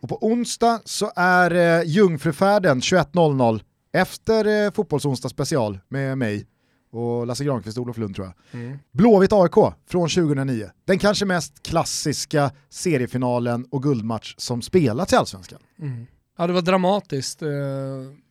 Och 0.00 0.08
på 0.08 0.26
onsdag 0.26 0.80
så 0.84 1.12
är 1.16 1.50
eh, 1.78 1.82
Jungfrufärden 1.86 2.80
21.00 2.80 3.60
efter 3.92 4.64
eh, 4.66 4.72
Fotbollsonsdag 4.72 5.28
special 5.28 5.78
med 5.88 6.18
mig 6.18 6.46
och 6.90 7.26
Lasse 7.26 7.44
Granqvist 7.44 7.78
och 7.78 7.82
Olof 7.82 7.98
Lund 7.98 8.14
tror 8.14 8.26
jag. 8.26 8.60
Mm. 8.60 8.78
Blåvitt 8.92 9.32
AIK 9.32 9.54
från 9.86 10.08
2009. 10.08 10.70
Den 10.84 10.98
kanske 10.98 11.24
mest 11.24 11.62
klassiska 11.62 12.50
seriefinalen 12.68 13.64
och 13.70 13.82
guldmatch 13.82 14.34
som 14.38 14.62
spelats 14.62 15.12
i 15.12 15.16
Allsvenskan. 15.16 15.60
Mm. 15.78 16.06
Ja 16.38 16.46
det 16.46 16.52
var 16.52 16.62
dramatiskt. 16.62 17.42
Eh, 17.42 17.48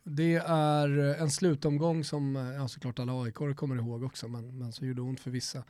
Det 0.04 0.34
är 0.46 0.98
en 0.98 1.30
slutomgång 1.30 2.04
som 2.04 2.36
eh, 2.36 2.42
ja, 2.42 2.68
såklart 2.68 2.98
alla 2.98 3.22
aik 3.22 3.34
kommer 3.56 3.76
ihåg 3.76 4.02
också, 4.04 4.28
men, 4.28 4.58
men 4.58 4.72
så 4.72 4.84
gjorde 4.86 5.02
ont 5.02 5.20
för 5.20 5.30
vissa. 5.30 5.62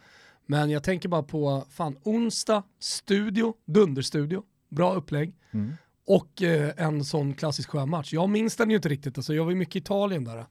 Men 0.47 0.71
jag 0.71 0.83
tänker 0.83 1.09
bara 1.09 1.23
på, 1.23 1.65
fan 1.71 1.97
onsdag, 2.03 2.63
studio, 2.81 3.55
dunderstudio, 3.67 4.43
bra 4.69 4.95
upplägg. 4.95 5.35
Mm. 5.51 5.73
Och 6.06 6.42
eh, 6.42 6.73
en 6.76 7.04
sån 7.04 7.35
klassisk 7.35 7.71
sjömatch. 7.71 8.12
Jag 8.12 8.28
minns 8.28 8.56
den 8.56 8.71
ju 8.71 8.76
inte 8.76 8.88
riktigt, 8.88 9.18
alltså, 9.18 9.35
jag 9.35 9.44
var 9.44 9.50
ju 9.50 9.56
mycket 9.56 9.76
i 9.76 9.78
Italien 9.78 10.25
där. 10.25 10.47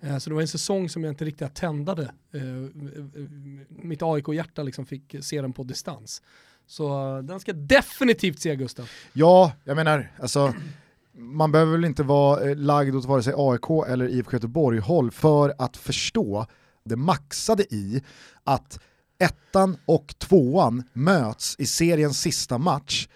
Eh, 0.00 0.18
så 0.18 0.30
det 0.30 0.34
var 0.34 0.42
en 0.42 0.48
säsong 0.48 0.88
som 0.88 1.04
jag 1.04 1.12
inte 1.12 1.24
riktigt 1.24 1.54
tändade. 1.54 2.12
Eh, 2.34 2.42
eh, 2.42 3.28
mitt 3.68 4.02
AIK-hjärta 4.02 4.62
liksom 4.62 4.86
fick 4.86 5.14
se 5.20 5.42
den 5.42 5.52
på 5.52 5.62
distans. 5.62 6.22
Så 6.66 7.16
eh, 7.16 7.22
den 7.22 7.40
ska 7.40 7.52
definitivt 7.52 8.40
se 8.40 8.56
Gustav. 8.56 8.88
Ja, 9.12 9.52
jag 9.64 9.76
menar, 9.76 10.12
alltså, 10.18 10.54
man 11.12 11.52
behöver 11.52 11.72
väl 11.72 11.84
inte 11.84 12.02
vara 12.02 12.54
lagd 12.54 12.94
åt 12.94 13.04
vare 13.04 13.22
sig 13.22 13.34
AIK 13.36 13.88
eller 13.88 14.08
IFK 14.08 14.32
Göteborg-håll 14.32 15.10
för 15.10 15.54
att 15.58 15.76
förstå 15.76 16.46
det 16.84 16.96
maxade 16.96 17.62
i 17.62 18.02
att 18.44 18.80
ettan 19.18 19.76
och 19.86 20.14
tvåan 20.18 20.82
möts 20.92 21.56
i 21.58 21.66
seriens 21.66 22.20
sista 22.20 22.58
match 22.58 23.08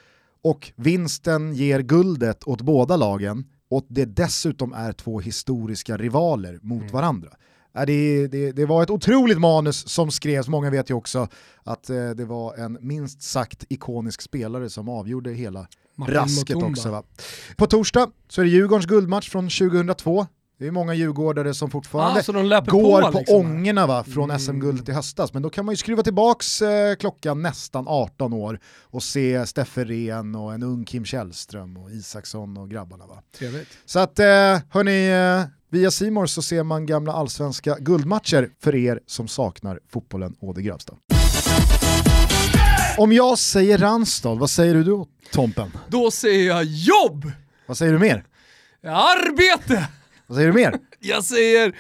och 0.45 0.73
vinsten 0.77 1.55
ger 1.55 1.81
guldet 1.81 2.45
åt 2.49 2.61
båda 2.61 2.97
lagen 2.97 3.45
och 3.71 3.87
det 3.89 4.05
dessutom 4.05 4.73
är 4.73 4.93
två 4.93 5.21
historiska 5.21 5.97
rivaler 5.97 6.59
mot 6.63 6.81
Mm. 6.81 6.93
varandra. 6.93 7.29
Ja, 7.73 7.87
Det, 7.87 8.27
det, 8.29 8.53
det 8.53 8.67
var 8.67 8.83
ett 8.83 8.91
otroligt 8.91 9.41
manus 9.41 9.89
som 9.89 10.11
skrevs, 10.11 10.49
många 10.49 10.71
vet 10.71 10.91
ju 10.91 10.95
också 10.95 11.29
att 11.65 11.91
eh, 11.91 12.11
det 12.11 12.25
var 12.25 12.55
en 12.57 12.79
minst 12.81 13.23
sagt 13.23 13.65
ikonisk 13.69 14.23
spelare 14.23 14.71
som 14.71 14.89
avgjorde 14.89 15.31
hela 15.33 15.67
Martin 15.97 16.15
rasket 16.15 16.57
också. 16.63 16.91
Va? 16.91 17.03
På 17.57 17.67
torsdag 17.67 18.11
så 18.29 18.41
är 18.41 18.45
det 18.45 18.51
Djurgårdens 18.51 18.87
guldmatch 18.87 19.31
från 19.31 19.45
2002. 19.49 20.27
Det 20.59 20.67
är 20.67 20.71
många 20.71 20.95
djurgårdare 20.95 21.55
som 21.55 21.71
fortfarande 21.71 22.21
Ah, 22.21 22.61
går 22.61 23.03
på, 23.03 23.13
på, 23.13 23.19
liksom. 23.19 23.37
ångorna 23.37 23.87
va, 23.87 24.05
från 24.05 24.31
Mm. 24.31 24.39
SM-guldet 24.41 24.89
i 24.89 24.93
höstas. 24.93 25.33
Men 25.33 25.43
då 25.43 25.51
kan 25.51 25.65
man 25.65 25.73
ju 25.73 25.77
skruva 25.77 26.03
tillbaks 26.03 26.63
eh, 26.63 26.95
klockan 26.97 27.43
nästan 27.43 27.85
18 27.89 28.33
år 28.33 28.61
och 28.83 29.03
se 29.03 29.47
Steffe 29.47 29.85
Rehn 29.85 30.35
och 30.35 30.55
en 30.55 30.63
ung 30.63 30.85
Kim 30.85 31.05
Källström 31.05 31.77
och 31.77 31.91
Isaksson 31.91 32.57
och 32.57 32.71
grabbarna. 32.71 33.07
Va? 33.07 33.23
Trevligt. 33.39 33.69
Så 33.85 33.99
att 33.99 34.19
eh, 34.19 34.25
hörni, 34.71 35.09
eh, 35.41 35.49
via 35.71 35.91
Simor 35.91 36.27
så 36.27 36.43
ser 36.43 36.63
man 36.63 36.87
gamla 36.87 37.13
allsvenska 37.13 37.77
guldmatcher 37.81 38.51
för 38.63 38.75
er 38.75 39.01
som 39.07 39.29
saknar 39.29 39.81
fotbollen 39.93 40.35
å 40.41 40.53
det 40.53 40.63
grövsta. 40.63 40.95
Om 42.99 43.13
jag 43.13 43.39
säger 43.39 43.79
Ranstad, 43.79 44.35
vad 44.35 44.51
säger 44.51 44.75
du 44.75 44.85
då 44.85 45.07
Tompen? 45.33 45.71
Då 45.89 46.11
säger 46.11 46.47
jag 46.49 46.65
jobb! 46.65 47.33
Vad 47.67 47.77
säger 47.79 47.93
du 47.93 47.99
mer? 47.99 48.25
Arbete! 48.87 49.89
Vad 50.27 50.37
säger 50.37 50.49
du 50.49 50.55
mer? 50.55 50.79
Jag 51.01 51.25
säger 51.25 51.77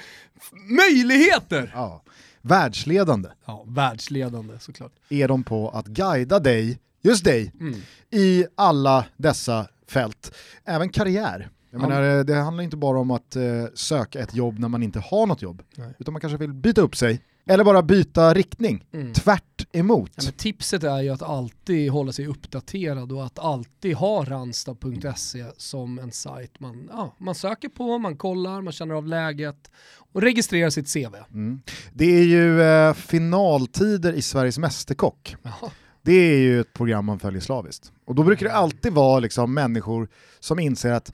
möjligheter! 0.68 1.70
Ja. 1.74 2.02
Världsledande 2.42 3.28
Ja, 3.46 3.64
världsledande 3.68 4.58
såklart. 4.58 4.92
är 5.08 5.28
de 5.28 5.42
på 5.44 5.68
att 5.70 5.86
guida 5.86 6.38
dig, 6.38 6.78
just 7.02 7.24
dig, 7.24 7.52
Mm. 7.60 7.80
i 8.10 8.44
alla 8.54 9.04
dessa 9.16 9.66
fält. 9.88 10.34
Även 10.64 10.88
karriär. 10.88 11.48
Jag 11.70 11.82
Ja. 11.82 11.88
menar, 11.88 12.18
eh, 12.18 12.24
det 12.24 12.34
handlar 12.34 12.64
inte 12.64 12.76
bara 12.76 12.98
om 12.98 13.10
att 13.10 13.36
eh, 13.36 13.42
söka 13.74 14.20
ett 14.20 14.34
jobb 14.34 14.58
när 14.58 14.68
man 14.68 14.82
inte 14.82 15.00
har 15.00 15.26
något 15.26 15.42
jobb, 15.42 15.62
Nej. 15.76 15.94
utan 15.98 16.12
man 16.12 16.20
kanske 16.20 16.36
vill 16.36 16.52
byta 16.52 16.80
upp 16.80 16.96
sig, 16.96 17.20
eller 17.46 17.64
bara 17.64 17.82
byta 17.82 18.34
riktning, 18.34 18.84
Mm. 18.92 19.12
tvärt 19.12 19.66
emot. 19.72 20.10
Ja, 20.16 20.30
tipset 20.36 20.84
är 20.84 21.02
ju 21.02 21.08
att 21.10 21.22
alltid 21.22 21.90
hålla 21.90 22.12
sig 22.12 22.26
uppdaterad 22.26 23.12
och 23.12 23.24
att 23.26 23.38
alltid 23.38 23.94
ha 23.94 24.24
ranstad.se 24.24 25.44
som 25.56 25.98
en 25.98 26.12
sajt 26.12 26.60
man, 26.60 26.88
ja, 26.92 27.16
man 27.18 27.34
söker 27.34 27.68
på, 27.68 27.98
man 27.98 28.16
kollar, 28.16 28.60
man 28.62 28.72
känner 28.72 28.94
av 28.94 29.06
läget 29.06 29.70
och 30.12 30.22
registrerar 30.22 30.70
sitt 30.70 30.92
CV. 30.94 31.14
Mm. 31.32 31.60
Det 31.92 32.04
är 32.04 32.24
ju 32.24 32.62
eh, 32.62 32.94
finaltider 32.94 34.12
i 34.12 34.22
Sveriges 34.22 34.58
Mästerkock. 34.58 35.36
Jaha. 35.42 35.70
Det 36.02 36.12
är 36.12 36.38
ju 36.38 36.60
ett 36.60 36.72
program 36.72 37.04
man 37.04 37.18
följer 37.18 37.40
slaviskt. 37.40 37.92
Och 38.04 38.14
då 38.14 38.22
brukar 38.22 38.46
det 38.46 38.52
alltid 38.52 38.92
vara 38.92 39.20
liksom 39.20 39.54
människor 39.54 40.08
som 40.40 40.58
inser 40.58 40.92
att 40.92 41.12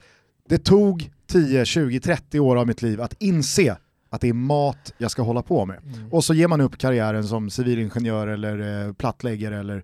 det 0.49 0.57
tog 0.57 1.11
10, 1.27 1.65
20, 1.65 1.99
30 1.99 2.39
år 2.39 2.55
av 2.55 2.67
mitt 2.67 2.81
liv 2.81 3.01
att 3.01 3.13
inse 3.19 3.77
att 4.11 4.21
det 4.21 4.29
är 4.29 4.33
mat 4.33 4.93
jag 4.97 5.11
ska 5.11 5.21
hålla 5.21 5.41
på 5.41 5.65
med. 5.65 5.77
Mm. 5.83 6.13
Och 6.13 6.23
så 6.23 6.33
ger 6.33 6.47
man 6.47 6.61
upp 6.61 6.77
karriären 6.77 7.23
som 7.23 7.49
civilingenjör 7.49 8.27
eller 8.27 8.87
eh, 8.87 8.93
plattläggare 8.93 9.59
eller 9.59 9.83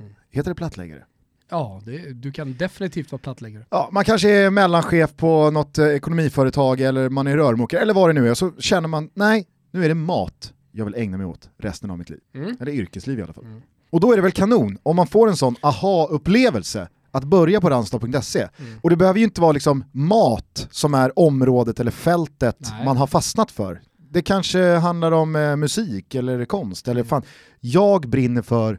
Mm. 0.00 0.12
Heter 0.30 0.50
det 0.50 0.54
plattläggare? 0.54 1.04
Ja, 1.50 1.82
det, 1.84 2.12
du 2.12 2.32
kan 2.32 2.56
definitivt 2.56 3.12
vara 3.12 3.20
plattläggare. 3.22 3.64
Ja, 3.70 3.88
man 3.92 4.04
kanske 4.04 4.30
är 4.30 4.50
mellanchef 4.50 5.16
på 5.16 5.50
något 5.50 5.78
eh, 5.78 5.86
ekonomiföretag 5.86 6.80
eller 6.80 7.08
man 7.08 7.26
är 7.26 7.36
rörmokare 7.36 7.80
eller 7.80 7.94
vad 7.94 8.08
det 8.08 8.12
nu 8.12 8.28
är, 8.28 8.34
så 8.34 8.52
känner 8.58 8.88
man 8.88 9.10
nej, 9.14 9.46
nu 9.70 9.84
är 9.84 9.88
det 9.88 9.94
mat 9.94 10.52
jag 10.72 10.84
vill 10.84 10.94
ägna 10.94 11.16
mig 11.16 11.26
åt 11.26 11.50
resten 11.58 11.90
av 11.90 11.98
mitt 11.98 12.10
liv. 12.10 12.20
Mm. 12.34 12.56
Eller 12.60 12.72
yrkesliv 12.72 13.18
i 13.18 13.22
alla 13.22 13.32
fall. 13.32 13.44
Mm. 13.44 13.62
Och 13.90 14.00
då 14.00 14.12
är 14.12 14.16
det 14.16 14.22
väl 14.22 14.32
kanon 14.32 14.78
om 14.82 14.96
man 14.96 15.06
får 15.06 15.28
en 15.28 15.36
sån 15.36 15.56
aha-upplevelse 15.60 16.88
att 17.16 17.24
börja 17.24 17.60
på 17.60 17.70
ranstad.se. 17.70 18.48
Mm. 18.58 18.78
Och 18.82 18.90
det 18.90 18.96
behöver 18.96 19.18
ju 19.18 19.24
inte 19.24 19.40
vara 19.40 19.52
liksom 19.52 19.84
mat 19.92 20.68
som 20.70 20.94
är 20.94 21.18
området 21.18 21.80
eller 21.80 21.90
fältet 21.90 22.56
Nej. 22.60 22.84
man 22.84 22.96
har 22.96 23.06
fastnat 23.06 23.50
för. 23.50 23.80
Det 24.10 24.22
kanske 24.22 24.74
handlar 24.76 25.12
om 25.12 25.36
eh, 25.36 25.56
musik 25.56 26.14
eller 26.14 26.44
konst, 26.44 26.88
eller 26.88 27.00
Mm. 27.00 27.08
fan, 27.08 27.22
jag 27.60 28.08
brinner 28.08 28.42
för, 28.42 28.78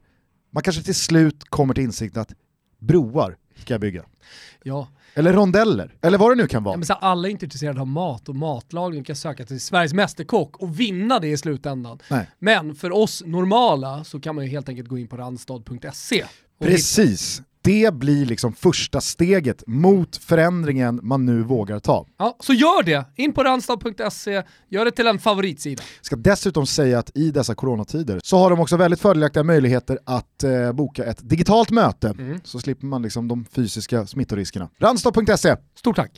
man 0.54 0.64
kanske 0.64 0.84
till 0.84 0.96
slut 0.96 1.44
kommer 1.50 1.74
till 1.74 1.84
insikt 1.84 2.18
att 2.18 2.34
broar 2.80 3.38
ska 3.62 3.74
jag 3.74 3.82
bygga. 3.82 4.04
Ja. 4.64 4.88
Eller 5.14 5.34
rondeller, 5.34 5.96
eller 6.02 6.18
vad 6.18 6.32
det 6.32 6.36
nu 6.36 6.48
kan 6.48 6.64
vara. 6.64 6.74
Ja, 6.74 6.78
men 6.78 6.86
så 6.86 6.94
alla 6.94 7.28
är 7.28 7.32
inte 7.32 7.46
intresserade 7.46 7.82
av 7.82 7.88
mat 7.88 8.30
och 8.30 8.36
matlagning 8.36 9.04
kan 9.04 9.16
söka 9.16 9.46
till 9.46 9.62
Sveriges 9.62 9.94
Mästerkock 9.94 10.58
och 10.58 10.80
vinna 10.80 11.20
det 11.20 11.28
i 11.28 11.38
slutändan. 11.38 12.00
Nej. 12.10 12.30
Men 12.40 12.76
för 12.76 12.92
oss 12.96 13.24
normala 13.26 14.04
så 14.04 14.20
kan 14.20 14.36
man 14.36 14.44
ju 14.46 14.52
helt 14.52 14.70
enkelt 14.70 14.88
gå 14.90 14.98
in 14.98 15.08
på 15.08 15.18
randstad.se. 15.18 16.26
Precis, 16.60 17.42
det 17.68 17.94
blir 17.94 18.26
liksom 18.26 18.54
första 18.54 19.02
steget 19.02 19.64
mot 19.68 20.18
förändringen 20.18 21.00
man 21.04 21.26
nu 21.26 21.44
vågar 21.44 21.80
ta. 21.80 22.06
Ja, 22.18 22.38
så 22.40 22.54
gör 22.54 22.84
det! 22.84 23.06
In 23.16 23.34
på 23.34 23.44
randstad.se, 23.44 24.44
gör 24.70 24.86
det 24.86 24.92
till 24.92 25.08
en 25.08 25.20
favoritsida. 25.20 25.84
Ska 26.02 26.16
dessutom 26.16 26.66
säga 26.68 27.00
att 27.00 27.18
i 27.18 27.32
dessa 27.32 27.56
coronatider 27.56 28.20
så 28.24 28.38
har 28.38 28.50
de 28.50 28.60
också 28.60 28.78
väldigt 28.78 29.00
fördelaktiga 29.02 29.44
möjligheter 29.44 30.00
att 30.06 30.44
eh, 30.44 30.72
boka 30.74 31.06
ett 31.06 31.30
digitalt 31.30 31.72
möte 31.72 32.08
Mm. 32.20 32.40
så 32.44 32.60
slipper 32.60 32.86
man 32.86 33.02
liksom 33.02 33.28
de 33.28 33.46
fysiska 33.46 34.08
smittoriskerna. 34.08 34.70
Randstad.se, 34.80 35.56
Stort 35.76 35.96
tack! 35.96 36.12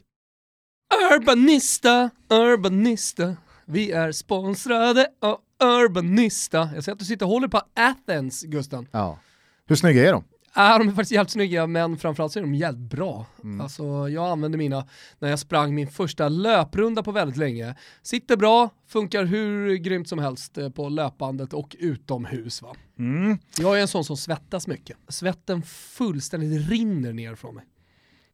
Urbanista, 1.13 2.09
Urbanista, 2.29 3.35
vi 3.65 3.91
är 3.91 4.11
sponsrade 4.11 5.07
av 5.21 5.37
Urbanista. 5.63 6.69
Jag 6.75 6.83
ser 6.83 6.91
att 6.91 6.99
du 6.99 7.05
sitter 7.05 7.25
och 7.25 7.31
håller 7.31 7.47
på 7.47 7.61
Athens, 7.75 8.43
Gusten. 8.43 8.87
ja. 8.91 9.19
Hur 9.67 9.75
snygga 9.75 10.07
är 10.09 10.13
de? 10.13 10.23
Äh, 10.55 10.79
de 10.79 10.87
är 10.87 10.91
faktiskt 10.91 11.11
jävligt 11.11 11.31
snygga, 11.31 11.67
men 11.67 11.97
framförallt 11.97 12.33
så 12.33 12.39
är 12.39 12.43
de 12.43 12.55
jävligt 12.55 12.89
bra. 12.91 13.25
Mm. 13.43 13.61
Alltså, 13.61 14.09
jag 14.09 14.31
använde 14.31 14.57
mina 14.57 14.87
när 15.19 15.29
jag 15.29 15.39
sprang 15.39 15.75
min 15.75 15.87
första 15.87 16.29
löprunda 16.29 17.03
på 17.03 17.11
väldigt 17.11 17.37
länge. 17.37 17.75
Sitter 18.01 18.37
bra, 18.37 18.69
funkar 18.87 19.23
hur 19.25 19.75
grymt 19.75 20.09
som 20.09 20.19
helst 20.19 20.57
eh, 20.57 20.69
på 20.69 20.89
löpbandet 20.89 21.53
och 21.53 21.75
utomhus. 21.79 22.61
Va? 22.61 22.75
Mm. 22.99 23.37
Jag 23.59 23.77
är 23.77 23.81
en 23.81 23.87
sån 23.87 24.05
som 24.05 24.17
svettas 24.17 24.67
mycket. 24.67 24.97
Svetten 25.07 25.61
fullständigt 25.61 26.69
rinner 26.69 27.13
ner 27.13 27.35
från 27.35 27.55
mig. 27.55 27.65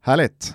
Härligt. 0.00 0.54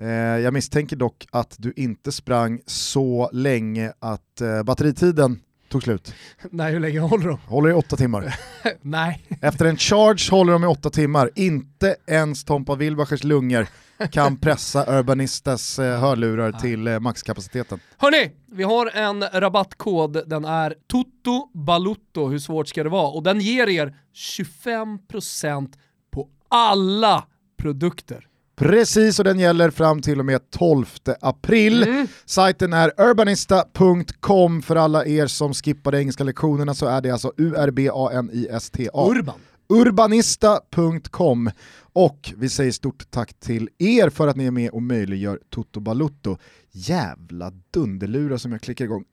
Eh, 0.00 0.08
jag 0.08 0.54
misstänker 0.54 0.96
dock 0.96 1.26
att 1.32 1.56
du 1.58 1.72
inte 1.76 2.12
sprang 2.12 2.60
så 2.66 3.30
länge 3.32 3.92
att 3.98 4.40
eh, 4.40 4.62
batteritiden 4.62 5.40
tog 5.68 5.82
slut. 5.82 6.14
Nej, 6.50 6.72
hur 6.72 6.80
länge 6.80 7.00
håller 7.00 7.28
de? 7.28 7.38
Håller 7.46 7.70
i 7.70 7.72
åtta 7.72 7.96
timmar. 7.96 8.34
Nej. 8.82 9.22
Efter 9.40 9.64
en 9.64 9.76
charge 9.76 10.30
håller 10.30 10.52
de 10.52 10.64
i 10.64 10.66
åtta 10.66 10.90
timmar. 10.90 11.30
Inte 11.34 11.96
ens 12.06 12.44
Tompa 12.44 12.74
Wilbachers 12.74 13.24
lungor 13.24 13.66
kan 14.10 14.36
pressa 14.40 14.98
Urbanistas 14.98 15.78
eh, 15.78 16.00
hörlurar 16.00 16.52
till 16.52 16.86
eh, 16.86 17.00
maxkapaciteten. 17.00 17.80
Hörni, 17.96 18.30
vi 18.46 18.62
har 18.62 18.90
en 18.94 19.22
rabattkod. 19.32 20.22
Den 20.26 20.44
är 20.44 20.74
Toto 20.86 21.50
Balutto. 21.54 22.28
Hur 22.28 22.38
svårt 22.38 22.68
ska 22.68 22.82
det 22.82 22.90
vara? 22.90 23.08
Och 23.08 23.22
den 23.22 23.40
ger 23.40 23.68
er 23.68 23.96
25% 24.14 25.72
på 26.10 26.28
alla 26.48 27.26
produkter. 27.56 28.26
Precis, 28.56 29.18
och 29.18 29.24
den 29.24 29.38
gäller 29.38 29.70
fram 29.70 30.02
till 30.02 30.18
och 30.18 30.26
med 30.26 30.50
12 30.50 30.86
april. 31.20 31.82
Mm. 31.82 32.06
Sajten 32.24 32.72
är 32.72 32.92
urbanista.com. 32.96 34.62
För 34.62 34.76
alla 34.76 35.06
er 35.06 35.26
som 35.26 35.54
skippade 35.54 35.98
engelska 35.98 36.24
lektionerna 36.24 36.74
så 36.74 36.86
är 36.86 37.00
det 37.00 37.10
alltså 37.10 37.32
U-R-B-A-N-I-S-T-A. 37.36 39.10
Urban. 39.10 39.40
Urbanista.com. 39.68 41.50
Och 41.92 42.32
vi 42.36 42.48
säger 42.48 42.72
stort 42.72 43.10
tack 43.10 43.40
till 43.40 43.68
er 43.78 44.10
för 44.10 44.28
att 44.28 44.36
ni 44.36 44.46
är 44.46 44.50
med 44.50 44.70
och 44.70 44.82
möjliggör 44.82 45.40
Toto 45.50 45.80
Balutto. 45.80 46.38
Jävla 46.72 47.52
dunderlurar 47.70 48.36
som 48.36 48.52
jag 48.52 48.60
klickar 48.60 48.84
igång. 48.84 49.04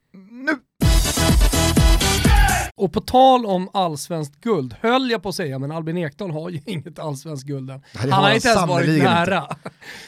Och 2.84 2.94
på 2.94 3.02
tal 3.02 3.46
om 3.46 3.70
allsvenskt 3.74 4.42
guld, 4.42 4.76
höll 4.82 5.12
jag 5.12 5.24
på 5.24 5.30
att 5.30 5.36
säga, 5.36 5.60
men 5.60 5.72
Albin 5.72 5.98
Ekdal 5.98 6.32
har 6.32 6.50
ju 6.50 6.60
inget 6.66 7.00
allsvenskt 7.00 7.48
guld 7.48 7.70
än. 7.70 7.82
Han 7.94 8.12
har 8.12 8.36
inte 8.36 8.48
ens 8.48 8.68
varit 8.68 9.04
nära. 9.04 9.48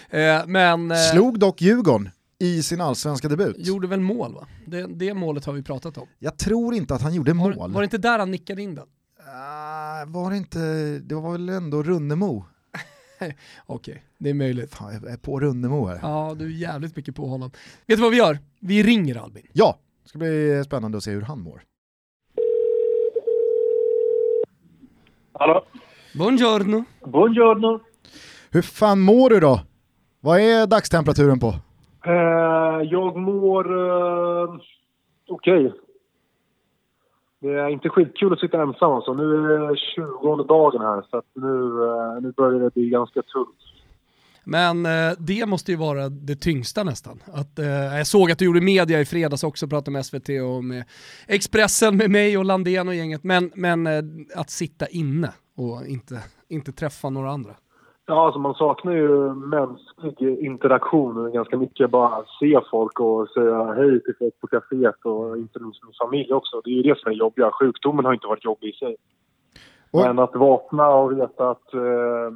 Eh, 0.09 0.47
men 0.47 0.91
eh, 0.91 0.97
Slog 0.97 1.39
dock 1.39 1.61
Djurgården 1.61 2.09
i 2.39 2.63
sin 2.63 2.81
allsvenska 2.81 3.27
debut. 3.27 3.55
gjorde 3.57 3.87
väl 3.87 3.99
mål 3.99 4.33
va? 4.33 4.47
Det, 4.65 4.87
det 4.87 5.13
målet 5.13 5.45
har 5.45 5.53
vi 5.53 5.63
pratat 5.63 5.97
om. 5.97 6.07
Jag 6.19 6.37
tror 6.37 6.73
inte 6.73 6.95
att 6.95 7.01
han 7.01 7.13
gjorde 7.13 7.33
Var, 7.33 7.55
mål. 7.55 7.73
var 7.73 7.81
det 7.81 7.85
inte 7.85 7.97
där 7.97 8.19
han 8.19 8.31
nickade 8.31 8.61
in 8.61 8.75
den? 8.75 8.85
Uh, 9.19 10.11
var 10.11 10.29
det 10.29 10.37
inte, 10.37 10.59
det 10.99 11.15
var 11.15 11.31
väl 11.31 11.49
ändå 11.49 11.83
Runnemo? 11.83 12.45
Okej, 13.15 13.35
okay, 13.65 13.97
det 14.17 14.29
är 14.29 14.33
möjligt. 14.33 14.75
Fan, 14.75 14.93
jag 14.93 15.11
är 15.11 15.17
på 15.17 15.39
Runnemo 15.39 15.87
här. 15.87 15.99
Ja, 16.01 16.35
du 16.39 16.45
är 16.45 16.49
jävligt 16.49 16.95
mycket 16.95 17.15
på 17.15 17.27
honom. 17.27 17.51
Vet 17.85 17.97
du 17.97 18.01
vad 18.01 18.11
vi 18.11 18.17
gör? 18.17 18.39
Vi 18.59 18.83
ringer 18.83 19.15
Albin. 19.15 19.47
Ja, 19.53 19.79
det 20.03 20.09
ska 20.09 20.17
bli 20.17 20.63
spännande 20.65 20.97
att 20.97 21.03
se 21.03 21.11
hur 21.11 21.21
han 21.21 21.39
mår. 21.39 21.63
Hallå? 25.39 25.61
Buongiorno. 26.17 26.83
Buongiorno. 27.05 27.79
Hur 28.51 28.61
fan 28.61 28.99
mår 28.99 29.29
du 29.29 29.39
då? 29.39 29.59
Vad 30.21 30.39
är 30.39 30.67
dagstemperaturen 30.67 31.39
på? 31.39 31.47
Uh, 32.07 32.83
jag 32.83 33.15
mår 33.17 33.73
uh, 33.73 34.55
okej. 35.27 35.65
Okay. 35.65 35.79
Det 37.41 37.53
är 37.53 37.69
inte 37.69 37.89
skitkul 37.89 38.33
att 38.33 38.39
sitta 38.39 38.61
ensam 38.61 38.91
alltså. 38.91 39.13
Nu 39.13 39.53
är 39.53 39.69
det 39.69 39.77
20 39.77 40.43
dagen 40.43 40.81
här 40.81 41.03
så 41.09 41.17
att 41.17 41.25
nu, 41.33 41.47
uh, 41.47 42.21
nu 42.21 42.31
börjar 42.31 42.59
det 42.59 42.73
bli 42.73 42.89
ganska 42.89 43.21
tungt. 43.21 43.64
Men 44.45 44.85
eh, 44.85 45.11
det 45.19 45.45
måste 45.45 45.71
ju 45.71 45.77
vara 45.77 46.09
det 46.09 46.35
tyngsta 46.35 46.83
nästan. 46.83 47.19
Att, 47.33 47.59
eh, 47.59 47.97
jag 47.97 48.07
såg 48.07 48.31
att 48.31 48.39
du 48.39 48.45
gjorde 48.45 48.61
media 48.61 48.99
i 48.99 49.05
fredags 49.05 49.43
också, 49.43 49.67
pratade 49.67 49.91
med 49.91 50.05
SVT 50.05 50.29
och 50.29 50.63
med 50.63 50.83
Expressen 51.27 51.97
med 51.97 52.11
mig 52.11 52.37
och 52.37 52.45
Landén 52.45 52.87
och 52.87 52.95
gänget. 52.95 53.23
Men, 53.23 53.51
men 53.55 53.87
eh, 53.87 54.03
att 54.35 54.49
sitta 54.49 54.87
inne 54.87 55.33
och 55.57 55.85
inte, 55.87 56.23
inte 56.49 56.71
träffa 56.71 57.09
några 57.09 57.31
andra. 57.31 57.51
Ja, 58.07 58.25
alltså 58.25 58.39
man 58.39 58.53
saknar 58.53 58.93
ju 58.93 59.33
mänsklig 59.33 60.39
interaktion 60.39 61.31
ganska 61.33 61.57
mycket. 61.57 61.89
Bara 61.89 62.23
se 62.39 62.59
folk 62.71 62.99
och 62.99 63.29
säga 63.29 63.73
hej 63.73 64.03
till 64.03 64.13
folk 64.19 64.39
på 64.41 64.47
kaféet 64.47 65.05
och 65.05 65.37
inte 65.37 65.59
minst 65.59 65.83
min 65.83 65.93
familj 66.01 66.33
också. 66.33 66.61
Det 66.63 66.69
är 66.69 66.73
ju 66.73 66.83
det 66.83 66.99
som 66.99 67.11
är 67.11 67.15
jobbiga. 67.15 67.51
Sjukdomen 67.51 68.05
har 68.05 68.13
inte 68.13 68.27
varit 68.27 68.45
jobbig 68.45 68.69
i 68.69 68.73
sig. 68.73 68.95
Och... 69.91 70.01
Men 70.01 70.19
att 70.19 70.35
vakna 70.35 70.87
och 70.89 71.11
veta 71.11 71.49
att 71.49 71.73
eh, 71.73 72.31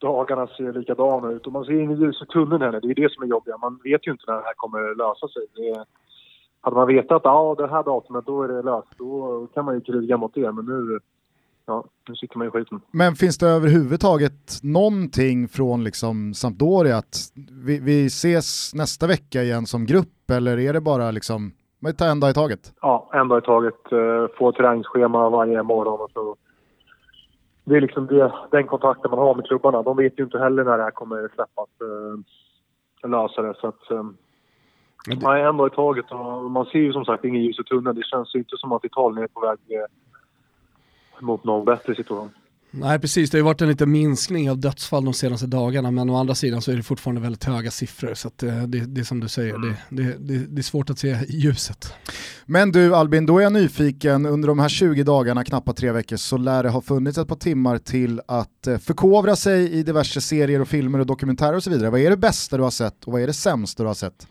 dagarna 0.00 0.46
ser 0.46 0.72
likadana 0.72 1.30
ut 1.30 1.46
och 1.46 1.52
man 1.52 1.64
ser 1.64 1.72
inget 1.72 1.98
ljus 1.98 2.22
i 2.22 2.26
tunneln 2.26 2.62
heller. 2.62 2.80
Det 2.80 2.90
är 2.90 2.94
det 2.94 3.12
som 3.12 3.22
är 3.22 3.26
jobbigt. 3.26 3.54
Man 3.60 3.80
vet 3.84 4.06
ju 4.06 4.12
inte 4.12 4.24
när 4.26 4.34
det 4.34 4.44
här 4.44 4.54
kommer 4.56 4.94
lösa 4.94 5.28
sig. 5.28 5.42
Det, 5.54 5.84
hade 6.60 6.76
man 6.76 6.86
vetat 6.88 7.16
att 7.16 7.24
ja, 7.24 7.54
det 7.58 7.68
här 7.68 7.82
datumet, 7.82 8.26
då 8.26 8.42
är 8.42 8.48
det 8.48 8.62
löst, 8.62 8.88
då 8.98 9.46
kan 9.54 9.64
man 9.64 9.74
ju 9.74 9.80
kriga 9.80 10.16
mot 10.16 10.34
det. 10.34 10.52
Men 10.52 10.64
nu, 10.64 10.98
ja, 11.66 11.84
nu 12.08 12.14
sitter 12.14 12.38
man 12.38 12.46
i 12.46 12.50
skiten. 12.50 12.80
Men 12.90 13.14
finns 13.14 13.38
det 13.38 13.46
överhuvudtaget 13.46 14.62
någonting 14.62 15.48
från 15.48 15.84
liksom 15.84 16.34
Sampdoria 16.34 16.96
att 16.96 17.16
vi, 17.66 17.80
vi 17.80 18.06
ses 18.06 18.74
nästa 18.74 19.06
vecka 19.06 19.42
igen 19.42 19.66
som 19.66 19.86
grupp 19.86 20.30
eller 20.32 20.58
är 20.58 20.72
det 20.72 20.80
bara 20.80 21.10
liksom, 21.10 21.52
man 21.82 21.94
tar 21.94 22.06
en 22.06 22.20
dag 22.20 22.30
i 22.30 22.34
taget? 22.34 22.72
Ja, 22.80 23.10
en 23.12 23.28
dag 23.28 23.38
i 23.38 23.46
taget. 23.46 23.92
Uh, 23.92 24.26
få 24.38 24.52
träningsschema 24.52 25.30
varje 25.30 25.62
morgon 25.62 26.00
och 26.00 26.10
så 26.10 26.36
det 27.68 27.76
är 27.76 27.80
liksom 27.80 28.06
det, 28.06 28.32
den 28.50 28.66
kontakten 28.66 29.10
man 29.10 29.20
har 29.20 29.34
med 29.34 29.46
klubbarna. 29.46 29.82
De 29.82 29.96
vet 29.96 30.18
ju 30.18 30.24
inte 30.24 30.38
heller 30.38 30.64
när 30.64 30.78
det 30.78 30.82
här 30.82 30.90
kommer 30.90 31.28
släppas, 31.34 31.68
eh, 33.04 33.10
lösa 33.10 33.42
det. 33.42 33.54
Så 33.60 33.66
att, 33.66 33.90
eh, 33.90 34.04
det... 35.06 35.22
man 35.22 35.36
är 35.36 35.52
dag 35.52 35.66
i 35.72 35.74
taget 35.74 36.10
och 36.10 36.50
man 36.50 36.66
ser 36.66 36.78
ju 36.78 36.92
som 36.92 37.04
sagt 37.04 37.24
ingen 37.24 37.42
ljus 37.42 37.60
i 37.60 37.64
tunneln. 37.64 37.96
Det 37.96 38.04
känns 38.04 38.34
ju 38.34 38.38
inte 38.38 38.56
som 38.56 38.72
att 38.72 38.84
Italien 38.84 39.22
är 39.22 39.28
på 39.28 39.40
väg 39.40 39.58
eh, 39.68 39.86
mot 41.20 41.44
någon 41.44 41.64
bättre 41.64 41.94
situation. 41.94 42.30
Nej 42.70 42.98
precis, 42.98 43.30
det 43.30 43.36
har 43.36 43.40
ju 43.40 43.44
varit 43.44 43.60
en 43.60 43.68
liten 43.68 43.90
minskning 43.90 44.50
av 44.50 44.58
dödsfall 44.58 45.04
de 45.04 45.14
senaste 45.14 45.46
dagarna 45.46 45.90
men 45.90 46.10
å 46.10 46.16
andra 46.16 46.34
sidan 46.34 46.62
så 46.62 46.72
är 46.72 46.76
det 46.76 46.82
fortfarande 46.82 47.20
väldigt 47.20 47.44
höga 47.44 47.70
siffror 47.70 48.14
så 48.14 48.28
att 48.28 48.38
det, 48.38 48.66
det, 48.66 48.78
det 48.78 49.00
är 49.00 49.04
som 49.04 49.20
du 49.20 49.28
säger, 49.28 49.54
mm. 49.54 49.74
det, 49.88 50.02
det, 50.02 50.46
det, 50.46 50.60
är 50.60 50.62
svårt 50.62 50.90
att 50.90 50.98
se 50.98 51.18
ljuset. 51.28 51.94
Men 52.46 52.72
du 52.72 52.94
Albin, 52.94 53.26
då 53.26 53.38
är 53.38 53.42
jag 53.42 53.52
nyfiken, 53.52 54.26
under 54.26 54.48
de 54.48 54.58
här 54.58 54.68
20 54.68 55.02
dagarna, 55.02 55.44
knappt 55.44 55.76
tre 55.76 55.92
veckor, 55.92 56.16
så 56.16 56.36
lär 56.36 56.62
det 56.62 56.68
ha 56.68 56.80
funnits 56.80 57.18
ett 57.18 57.28
par 57.28 57.36
timmar 57.36 57.78
till 57.78 58.20
att 58.28 58.66
eh, 58.66 58.78
förkovra 58.78 59.36
sig 59.36 59.72
i 59.72 59.82
diverse 59.82 60.20
serier 60.20 60.60
och 60.60 60.68
filmer 60.68 60.98
och 60.98 61.06
dokumentärer 61.06 61.56
och 61.56 61.62
så 61.62 61.70
vidare. 61.70 61.90
Vad 61.90 62.00
är 62.00 62.10
det 62.10 62.16
bästa 62.16 62.56
du 62.56 62.62
har 62.62 62.70
sett 62.70 63.04
och 63.04 63.12
vad 63.12 63.22
är 63.22 63.26
det 63.26 63.32
sämsta 63.32 63.82
du 63.82 63.86
har 63.86 63.94
sett? 63.94 64.26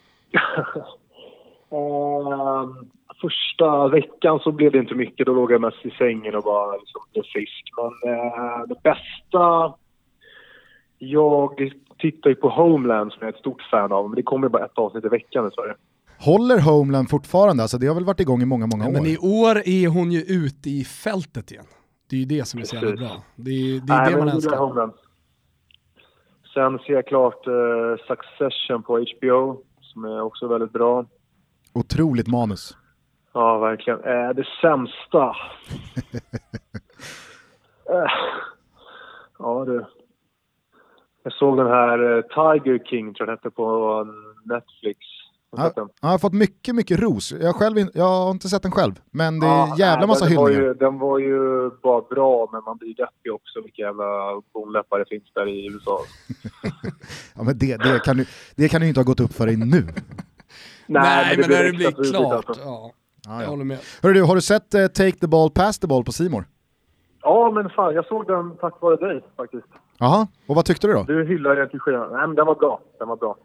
um, 1.72 2.90
första 3.22 3.88
veckan 3.88 4.40
så 4.40 4.52
blev 4.52 4.72
det 4.72 4.78
inte 4.78 4.96
mycket. 4.96 5.26
Då 5.26 5.34
låg 5.34 5.52
jag 5.52 5.62
mest 5.62 5.86
i 5.86 5.90
sängen 5.90 6.36
och 6.36 6.44
bara 6.44 6.78
liksom 6.78 7.02
blev 7.14 7.24
frisk. 7.24 7.64
Men 7.78 8.14
eh, 8.14 8.68
det 8.68 8.82
bästa... 8.84 9.74
Jag 11.00 11.72
tittar 12.00 12.30
ju 12.30 12.36
på 12.36 12.50
Homeland 12.50 13.12
som 13.12 13.20
jag 13.22 13.30
är 13.30 13.34
ett 13.34 13.40
stort 13.40 13.62
fan 13.62 13.92
av, 13.92 14.10
men 14.10 14.16
det 14.16 14.24
kommer 14.24 14.50
bara 14.50 14.66
ett 14.66 14.78
avsnitt 14.78 15.06
i 15.06 15.08
veckan 15.08 15.48
i 15.48 15.52
Sverige. 15.52 15.74
Håller 16.20 16.60
Homeland 16.60 17.10
fortfarande? 17.10 17.64
Alltså 17.64 17.78
det 17.78 17.88
har 17.88 17.96
väl 17.96 18.06
varit 18.06 18.20
igång 18.20 18.42
i 18.42 18.46
många, 18.46 18.68
många 18.68 18.84
ja, 18.84 18.90
år? 18.90 18.94
Men 18.94 19.06
i 19.06 19.18
år 19.18 19.56
är 19.66 19.88
hon 19.88 20.12
ju 20.12 20.20
ute 20.20 20.70
i 20.70 20.84
fältet 20.84 21.52
igen. 21.52 21.66
Det 22.10 22.16
är 22.16 22.20
ju 22.20 22.26
det 22.26 22.48
som 22.48 22.60
är 22.60 22.64
så 22.64 22.76
jävla 22.76 22.96
bra. 22.96 23.24
Det 23.36 23.52
är, 23.52 23.82
det, 23.82 23.94
är 23.94 23.98
Nej, 23.98 24.14
det 24.14 24.18
man 24.18 24.30
älskar. 24.30 24.58
Homeland. 24.58 24.94
Sen 26.54 26.80
ser 26.80 26.94
jag 26.94 27.08
klart 27.08 27.48
uh, 27.48 27.96
Succession 28.08 28.84
på 28.84 28.94
HBO, 28.94 29.62
som 29.82 30.06
är 30.06 30.22
också 30.22 30.48
väldigt 30.48 30.72
bra. 30.72 31.06
Otroligt 31.74 32.28
manus. 32.28 32.78
Ja, 33.38 33.58
verkligen. 33.58 34.00
Eh, 34.00 34.30
det 34.30 34.48
sämsta? 34.62 35.24
eh, 37.90 38.12
ja, 39.40 39.66
du. 39.66 39.86
Jag 41.24 41.34
såg 41.34 41.58
den 41.58 41.68
här 41.68 42.18
eh, 42.18 42.22
Tiger 42.22 42.80
King, 42.86 43.14
tror 43.14 43.30
jag 43.30 43.38
den 43.38 43.38
hette, 43.38 43.50
på 43.50 44.08
Netflix. 44.46 45.00
Ja, 45.58 45.72
jag 46.02 46.10
har 46.10 46.18
fått 46.18 46.34
mycket, 46.34 46.76
mycket 46.76 47.00
ros. 47.00 47.32
Jag, 47.32 47.56
själv, 47.56 47.78
jag 47.94 48.04
har 48.04 48.32
inte 48.32 48.50
sett 48.50 48.62
den 48.62 48.72
själv, 48.72 48.94
men 49.12 49.40
det 49.40 49.48
är 49.48 49.50
ja, 49.50 49.76
jävla 49.78 50.00
nej, 50.00 50.08
massa 50.08 50.26
den 50.26 50.32
hyllningar. 50.32 50.62
Var 50.62 50.68
ju, 50.68 50.74
den 50.74 51.00
var 51.00 51.20
ju 51.20 51.70
bara 51.84 52.02
bra, 52.02 52.50
men 52.52 52.64
man 52.64 52.78
blir 52.78 52.96
deppig 52.96 53.34
också 53.34 53.62
vilka 53.62 53.82
jävla 53.82 54.42
bonläppar 54.54 55.00
det 55.00 55.06
finns 55.10 55.34
där 55.34 55.48
i 55.48 55.74
USA. 55.74 56.00
ja, 57.36 57.44
men 57.44 57.58
det, 57.58 57.78
det, 57.78 58.00
kan 58.04 58.18
du, 58.18 58.26
det 58.56 58.70
kan 58.70 58.82
du 58.82 58.88
inte 58.88 59.00
ha 59.00 59.06
gått 59.06 59.20
upp 59.20 59.34
för 59.34 59.46
dig 59.46 59.58
nu. 59.58 59.66
nej, 59.68 59.88
nej, 60.88 61.38
men, 61.38 61.50
men 61.50 61.50
när 61.50 61.64
det 61.64 61.72
blir 61.72 62.12
klart. 62.12 62.46
Alltså. 62.50 62.64
Ja. 62.64 62.94
Ja, 63.28 63.42
jag 63.42 63.50
håller 63.50 63.66
med. 63.66 63.80
Hörru 64.02 64.14
du, 64.14 64.24
har 64.24 64.36
du 64.36 64.42
sett 64.42 64.76
uh, 64.76 64.88
Take 64.88 65.12
the 65.12 65.28
Ball, 65.28 65.52
Pass 65.52 65.80
the 65.80 65.88
Ball 65.88 66.04
på 66.04 66.12
Simor? 66.12 66.46
Ja, 67.22 67.52
men 67.52 67.70
fan, 67.70 67.94
jag 67.94 68.06
såg 68.06 68.28
den 68.28 68.58
tack 68.58 68.82
vare 68.82 68.96
dig 68.96 69.22
faktiskt. 69.38 69.68
Jaha, 69.98 70.28
och 70.48 70.56
vad 70.56 70.66
tyckte 70.66 70.88
du 70.88 70.94
då? 70.94 71.04
Du 71.04 71.26
hyllar 71.26 71.56
den 71.56 71.70
till 71.70 71.80
skyarna. 71.80 72.08
Nej, 72.18 72.28
men 72.28 72.36
den 72.36 72.46
var 72.46 72.56
bra. 72.56 72.82
Den 73.00 73.08
var 73.08 73.16
bra. 73.16 73.38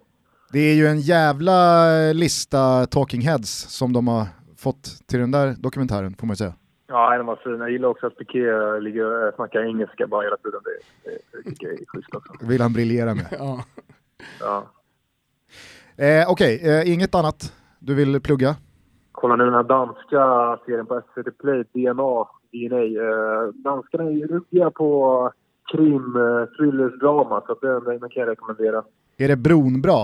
Det 0.52 0.58
är 0.58 0.74
ju 0.74 0.86
en 0.86 1.00
jävla 1.00 1.86
lista 2.12 2.86
talking 2.86 3.20
heads 3.20 3.50
som 3.50 3.92
de 3.92 4.08
har 4.08 4.26
fått 4.58 4.84
till 5.06 5.20
den 5.20 5.30
där 5.30 5.54
dokumentären, 5.58 6.14
får 6.14 6.26
man 6.26 6.32
ju 6.32 6.36
säga. 6.36 6.54
Ja, 6.86 7.16
den 7.16 7.26
var 7.26 7.36
fin. 7.36 7.58
Jag 7.58 7.70
gillar 7.70 7.88
också 7.88 8.06
att 8.06 8.18
Piqué 8.18 8.40
ligger 8.80 9.28
och 9.28 9.34
snackar 9.34 9.68
engelska 9.68 10.06
bara 10.06 10.22
hela 10.22 10.36
tiden. 10.36 10.60
Det, 10.64 11.50
det 11.50 11.56
jag 11.60 11.72
är 11.72 11.86
schysst 11.86 12.14
också. 12.14 12.46
vill 12.46 12.60
han 12.60 12.72
briljera 12.72 13.14
med. 13.14 13.26
ja. 13.38 13.64
ja. 14.40 14.64
Eh, 16.04 16.30
Okej, 16.30 16.56
okay. 16.56 16.70
eh, 16.70 16.92
inget 16.92 17.14
annat 17.14 17.52
du 17.78 17.94
vill 17.94 18.20
plugga? 18.20 18.56
Kolla 19.22 19.36
nu 19.36 19.44
den 19.44 19.54
här 19.54 19.62
danska 19.62 20.22
serien 20.66 20.86
på 20.86 21.02
SVT 21.14 21.38
Play, 21.38 21.64
DNA, 21.72 22.26
DNA. 22.52 22.82
Eh, 23.06 23.44
danskarna 23.64 24.04
är 24.04 24.10
ju 24.10 24.26
ruggiga 24.26 24.70
på 24.70 24.90
krim, 25.72 26.16
eh, 26.16 26.44
thrillers-drama, 26.56 27.42
så 27.46 27.54
den, 27.62 27.84
den 27.84 28.10
kan 28.10 28.20
jag 28.22 28.28
rekommendera. 28.28 28.82
Är 29.16 29.28
det 29.28 29.36
Bron 29.36 29.82
bra? 29.82 30.02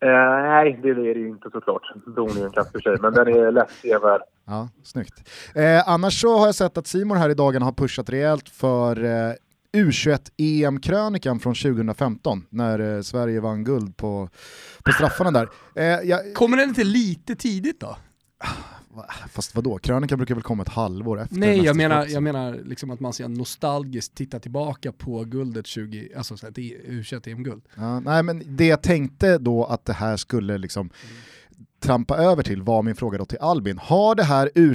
Eh, 0.00 0.08
nej, 0.52 0.80
det 0.82 0.90
är 0.90 0.94
det 0.94 1.20
ju 1.20 1.28
inte 1.28 1.50
såklart. 1.52 1.82
Bron 2.06 2.30
är 2.30 2.44
en 2.44 2.50
katt 2.50 2.72
för 2.72 2.80
sig, 2.80 2.96
men 3.00 3.12
den 3.12 3.28
är 3.28 3.50
lätt 3.50 3.70
sevärd. 3.70 4.20
Ja, 4.46 4.68
snyggt. 4.82 5.14
Eh, 5.54 5.88
annars 5.88 6.20
så 6.20 6.38
har 6.38 6.46
jag 6.46 6.54
sett 6.54 6.78
att 6.78 6.86
Simon 6.86 7.16
här 7.16 7.30
i 7.30 7.34
dagarna 7.34 7.64
har 7.64 7.72
pushat 7.72 8.10
rejält 8.10 8.48
för 8.48 9.04
eh, 9.04 9.32
U21-EM-krönikan 9.72 11.40
från 11.40 11.54
2015 11.54 12.46
när 12.50 12.96
eh, 12.96 13.02
Sverige 13.02 13.40
vann 13.40 13.64
guld 13.64 13.96
på, 13.96 14.28
på 14.84 14.92
straffarna 14.92 15.30
där. 15.30 15.48
Eh, 15.74 15.84
jag... 15.84 16.34
Kommer 16.34 16.56
den 16.56 16.68
inte 16.68 16.84
lite 16.84 17.34
tidigt 17.34 17.80
då? 17.80 17.96
Fast 19.28 19.54
vadå, 19.54 19.78
krönikan 19.78 20.18
brukar 20.18 20.34
väl 20.34 20.42
komma 20.42 20.62
ett 20.62 20.68
halvår 20.68 21.20
efter 21.20 21.36
Nej, 21.36 21.64
jag 21.64 21.76
menar, 21.76 22.06
jag 22.06 22.22
menar 22.22 22.60
liksom 22.64 22.90
att 22.90 23.00
man 23.00 23.12
ska 23.12 23.28
nostalgiskt 23.28 24.14
titta 24.14 24.40
tillbaka 24.40 24.92
på 24.92 25.24
guldet 25.24 25.66
20, 25.66 26.08
alltså 26.16 26.36
så 26.36 26.46
ett 26.46 26.58
u 26.58 27.04
em-guld. 27.26 27.62
Ja, 27.74 28.00
nej 28.00 28.22
men 28.22 28.56
det 28.56 28.66
jag 28.66 28.82
tänkte 28.82 29.38
då 29.38 29.64
att 29.64 29.84
det 29.84 29.92
här 29.92 30.16
skulle 30.16 30.58
liksom 30.58 30.90
trampa 31.80 32.16
över 32.16 32.42
till 32.42 32.62
var 32.62 32.82
min 32.82 32.96
fråga 32.96 33.18
då 33.18 33.24
till 33.24 33.38
Albin. 33.38 33.78
Har 33.78 34.14
det 34.14 34.24
här 34.24 34.50
u 34.54 34.74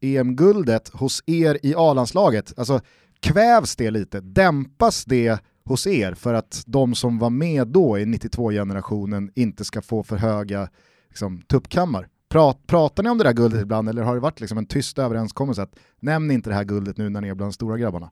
em-guldet 0.00 0.88
hos 0.88 1.22
er 1.26 1.58
i 1.62 1.74
A-landslaget, 1.76 2.58
alltså 2.58 2.80
kvävs 3.20 3.76
det 3.76 3.90
lite, 3.90 4.20
dämpas 4.20 5.04
det 5.04 5.38
hos 5.64 5.86
er 5.86 6.14
för 6.14 6.34
att 6.34 6.62
de 6.66 6.94
som 6.94 7.18
var 7.18 7.30
med 7.30 7.68
då 7.68 7.98
i 7.98 8.04
92-generationen 8.04 9.30
inte 9.34 9.64
ska 9.64 9.82
få 9.82 10.02
för 10.02 10.16
höga 10.16 10.68
liksom, 11.08 11.42
tuppkammar? 11.42 12.08
Prat, 12.32 12.66
pratar 12.66 13.02
ni 13.02 13.10
om 13.10 13.18
det 13.18 13.24
där 13.24 13.32
guldet 13.32 13.62
ibland 13.62 13.88
eller 13.88 14.02
har 14.02 14.14
det 14.14 14.20
varit 14.20 14.40
liksom 14.40 14.58
en 14.58 14.66
tyst 14.66 14.98
överenskommelse 14.98 15.62
att 15.62 15.74
nämn 16.00 16.30
inte 16.30 16.50
det 16.50 16.54
här 16.54 16.64
guldet 16.64 16.96
nu 16.96 17.08
när 17.08 17.20
ni 17.20 17.28
är 17.28 17.34
bland 17.34 17.50
de 17.50 17.52
stora 17.52 17.76
grabbarna? 17.76 18.10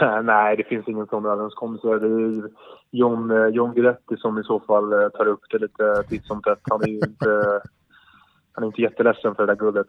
Nej, 0.22 0.56
det 0.56 0.64
finns 0.64 0.88
ingen 0.88 1.06
sån 1.06 1.26
överenskommelse. 1.26 1.88
Det 1.88 2.06
är 2.06 2.50
John, 2.90 3.30
eh, 3.30 3.46
John 3.46 3.74
Guidetti 3.74 4.16
som 4.16 4.38
i 4.38 4.42
så 4.42 4.60
fall 4.60 4.92
eh, 4.92 5.08
tar 5.08 5.26
upp 5.26 5.40
det 5.50 5.58
lite 5.58 6.02
titt 6.08 6.26
som 6.26 6.42
tätt. 6.42 6.60
Han 6.62 6.82
är 6.82 6.88
ju 6.88 6.98
inte, 6.98 7.60
han 8.52 8.64
är 8.64 8.66
inte 8.66 8.82
jätteledsen 8.82 9.34
för 9.34 9.46
det 9.46 9.52
där 9.52 9.60
guldet. 9.60 9.86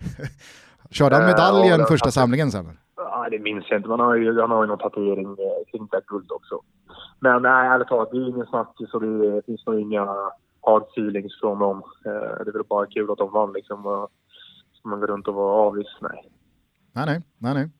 Körde 0.90 1.16
han 1.16 1.26
medaljen 1.26 1.80
äh, 1.80 1.86
första 1.86 2.10
samlingen 2.10 2.50
sen? 2.50 2.78
Ja, 2.96 3.26
det 3.30 3.38
minns 3.38 3.64
jag 3.70 3.78
inte. 3.78 3.88
Man 3.88 4.00
har 4.00 4.14
ju, 4.14 4.40
han 4.40 4.50
har 4.50 4.62
ju 4.62 4.68
någon 4.68 4.78
tatuering 4.78 5.26
eh, 5.26 5.70
kring 5.70 5.88
det 5.90 6.00
guld 6.06 6.32
också. 6.32 6.60
Men 7.20 7.42
nej, 7.42 7.68
ärligt 7.68 7.88
talat, 7.88 8.10
det 8.10 8.16
är 8.16 8.28
ingen 8.28 8.46
snackis 8.46 8.94
och 8.94 9.00
det 9.00 9.46
finns 9.46 9.66
nog 9.66 9.80
inga 9.80 10.08
hard 10.66 10.82
feelings 10.82 11.40
från 11.40 11.58
dem. 11.58 11.82
Eh, 12.06 12.44
det 12.44 12.50
är 12.50 12.52
väl 12.52 12.64
bara 12.68 12.86
kul 12.86 13.10
att 13.10 13.18
de 13.18 13.32
vann 13.32 13.52
liksom. 13.52 14.08
Ska 14.78 14.88
man 14.88 15.00
gå 15.00 15.06
runt 15.06 15.28
och 15.28 15.34
vara 15.34 15.68
avis? 15.68 15.86
Nej. 16.00 16.30
Nej, 16.96 17.06
nej. 17.06 17.20
nej, 17.38 17.54
nej. 17.54 17.70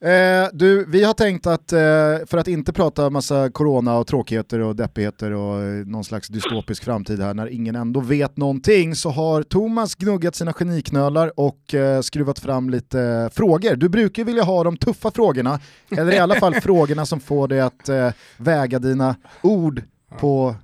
Eh, 0.00 0.48
du, 0.52 0.84
vi 0.88 1.04
har 1.04 1.12
tänkt 1.14 1.46
att, 1.46 1.72
eh, 1.72 1.78
för 2.26 2.38
att 2.38 2.48
inte 2.48 2.72
prata 2.72 3.10
massa 3.10 3.50
corona 3.50 3.98
och 3.98 4.06
tråkigheter 4.06 4.60
och 4.60 4.76
deppigheter 4.76 5.30
och 5.32 5.62
eh, 5.62 5.86
någon 5.86 6.04
slags 6.04 6.28
dystopisk 6.28 6.84
framtid 6.84 7.20
här 7.20 7.34
när 7.34 7.46
ingen 7.46 7.76
ändå 7.76 8.00
vet 8.00 8.36
någonting, 8.36 8.94
så 8.94 9.10
har 9.10 9.42
Thomas 9.42 9.94
gnuggat 9.94 10.34
sina 10.34 10.52
geniknölar 10.52 11.40
och 11.40 11.74
eh, 11.74 12.00
skruvat 12.00 12.38
fram 12.38 12.70
lite 12.70 13.30
frågor. 13.32 13.76
Du 13.76 13.88
brukar 13.88 14.24
vilja 14.24 14.42
ha 14.42 14.64
de 14.64 14.76
tuffa 14.76 15.10
frågorna, 15.10 15.60
eller 15.90 16.12
i 16.12 16.18
alla 16.18 16.34
fall 16.34 16.54
frågorna 16.62 17.06
som 17.06 17.20
får 17.20 17.48
dig 17.48 17.60
att 17.60 17.88
eh, 17.88 18.10
väga 18.38 18.78
dina 18.78 19.16
ord 19.42 19.82
på 20.20 20.54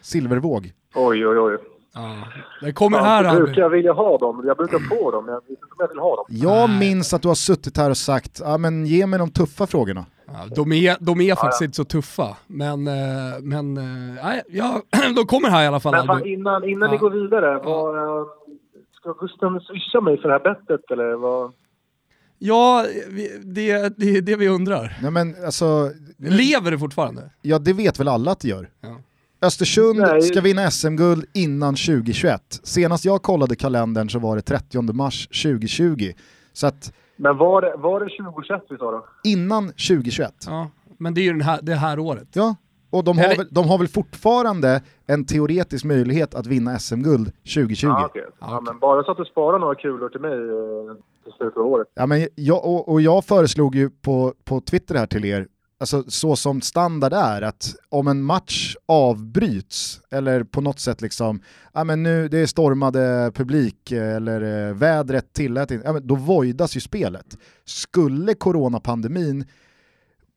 silvervåg. 0.00 0.72
Oj, 0.94 1.26
oj, 1.26 1.38
oj. 1.38 1.58
Ja. 1.94 2.16
Det 2.60 2.72
kommer 2.72 2.98
här 2.98 3.24
Jag 3.24 3.36
brukar 3.36 3.62
jag 3.62 3.70
vilja 3.70 3.92
ha 3.92 4.18
dem, 4.18 4.42
jag 4.46 4.56
brukar 4.56 4.78
få 4.78 5.10
dem, 5.10 5.24
men 5.24 5.34
jag 5.34 5.40
vet 5.40 5.50
inte 5.50 5.64
om 5.64 5.76
jag 5.78 5.88
vill 5.88 5.98
ha 5.98 6.16
dem. 6.16 6.26
Jag 6.28 6.70
minns 6.70 7.14
att 7.14 7.22
du 7.22 7.28
har 7.28 7.34
suttit 7.34 7.76
här 7.76 7.90
och 7.90 7.96
sagt, 7.96 8.40
ja 8.44 8.58
men 8.58 8.86
ge 8.86 9.06
mig 9.06 9.18
de 9.18 9.30
tuffa 9.30 9.66
frågorna. 9.66 10.06
Ja, 10.26 10.54
de 10.54 10.72
är, 10.72 10.96
de 11.00 11.20
är 11.20 11.34
faktiskt 11.34 11.60
ja, 11.60 11.64
ja. 11.64 11.66
inte 11.66 11.76
så 11.76 11.84
tuffa, 11.84 12.36
men, 12.46 12.86
eh, 12.86 13.40
men 13.42 13.74
nej, 14.14 14.42
ja, 14.48 14.82
de 15.16 15.26
kommer 15.26 15.48
här 15.48 15.64
i 15.64 15.66
alla 15.66 15.80
fall. 15.80 15.92
Men 15.92 16.06
fan, 16.06 16.26
innan, 16.26 16.68
innan 16.68 16.90
ni 16.90 16.96
går 16.96 17.10
vidare, 17.10 17.60
vad, 17.64 17.96
eh, 17.96 18.26
ska 18.92 19.12
Gusten 19.12 19.60
swisha 19.60 20.00
mig 20.00 20.20
för 20.20 20.28
det 20.28 20.34
här 20.34 20.54
bettet 20.54 20.90
eller 20.90 21.14
vad? 21.14 21.52
Ja, 22.38 22.84
det, 23.44 23.70
är 23.70 24.20
det 24.20 24.36
vi 24.36 24.48
undrar. 24.48 24.98
Nej, 25.02 25.10
men 25.10 25.34
alltså, 25.44 25.90
Lever 26.18 26.70
det 26.70 26.78
fortfarande? 26.78 27.30
Ja, 27.42 27.58
det 27.58 27.72
vet 27.72 28.00
väl 28.00 28.08
alla 28.08 28.30
att 28.30 28.40
det 28.40 28.48
gör. 28.48 28.68
Ja. 29.40 29.46
Östersund 29.46 29.98
Nej. 29.98 30.22
ska 30.22 30.40
vinna 30.40 30.70
SM-guld 30.70 31.24
innan 31.34 31.74
2021. 31.74 32.60
Senast 32.62 33.04
jag 33.04 33.22
kollade 33.22 33.56
kalendern 33.56 34.08
så 34.08 34.18
var 34.18 34.36
det 34.36 34.42
30 34.42 34.92
mars 34.92 35.26
2020. 35.26 36.12
Så 36.52 36.66
att, 36.66 36.92
men 37.16 37.36
var 37.36 37.62
det, 37.62 37.74
var 37.76 38.00
det 38.00 38.06
2021 38.06 38.62
vi 38.70 38.76
sa 38.76 38.90
då? 38.90 39.06
Innan 39.24 39.66
2021. 39.68 40.34
Ja, 40.46 40.70
men 40.98 41.14
det 41.14 41.20
är 41.20 41.22
ju 41.22 41.32
den 41.32 41.40
här, 41.40 41.58
det 41.62 41.74
här 41.74 41.98
året. 41.98 42.28
Ja, 42.32 42.56
och 42.90 43.04
de 43.04 43.18
har, 43.18 43.36
väl, 43.36 43.46
de 43.50 43.68
har 43.68 43.78
väl 43.78 43.88
fortfarande 43.88 44.82
en 45.06 45.24
teoretisk 45.24 45.84
möjlighet 45.84 46.34
att 46.34 46.46
vinna 46.46 46.78
SM-guld 46.78 47.32
2020. 47.54 47.86
Ah, 47.86 48.06
okay. 48.06 48.22
ja, 48.40 48.60
men 48.60 48.78
bara 48.78 49.04
så 49.04 49.10
att 49.10 49.16
du 49.16 49.24
sparar 49.24 49.58
några 49.58 49.74
kulor 49.74 50.08
till 50.08 50.20
mig 50.20 50.32
eh, 50.32 50.96
till 51.24 51.32
slutet 51.32 51.56
av 51.56 51.66
året. 51.66 51.88
Ja, 51.94 52.06
men 52.06 52.28
jag, 52.34 52.64
och, 52.64 52.88
och 52.88 53.00
jag 53.00 53.24
föreslog 53.24 53.74
ju 53.74 53.90
på, 53.90 54.34
på 54.44 54.60
Twitter 54.60 54.94
här 54.94 55.06
till 55.06 55.24
er 55.24 55.46
alltså 55.80 56.04
så 56.08 56.36
som 56.36 56.60
standard 56.60 57.12
är, 57.12 57.42
att 57.42 57.74
om 57.88 58.08
en 58.08 58.22
match 58.22 58.76
avbryts 58.86 60.00
eller 60.10 60.44
på 60.44 60.60
något 60.60 60.80
sätt 60.80 61.00
liksom, 61.00 61.42
ja 61.72 61.84
men 61.84 62.02
nu 62.02 62.28
det 62.28 62.38
är 62.38 62.46
stormade 62.46 63.32
publik 63.34 63.92
eller 63.92 64.68
eh, 64.68 64.74
vädret 64.74 65.32
tillät 65.32 65.70
inte, 65.70 65.86
ja 65.86 65.92
men 65.92 66.06
då 66.06 66.14
voidas 66.14 66.76
ju 66.76 66.80
spelet. 66.80 67.38
Skulle 67.64 68.34
coronapandemin 68.34 69.44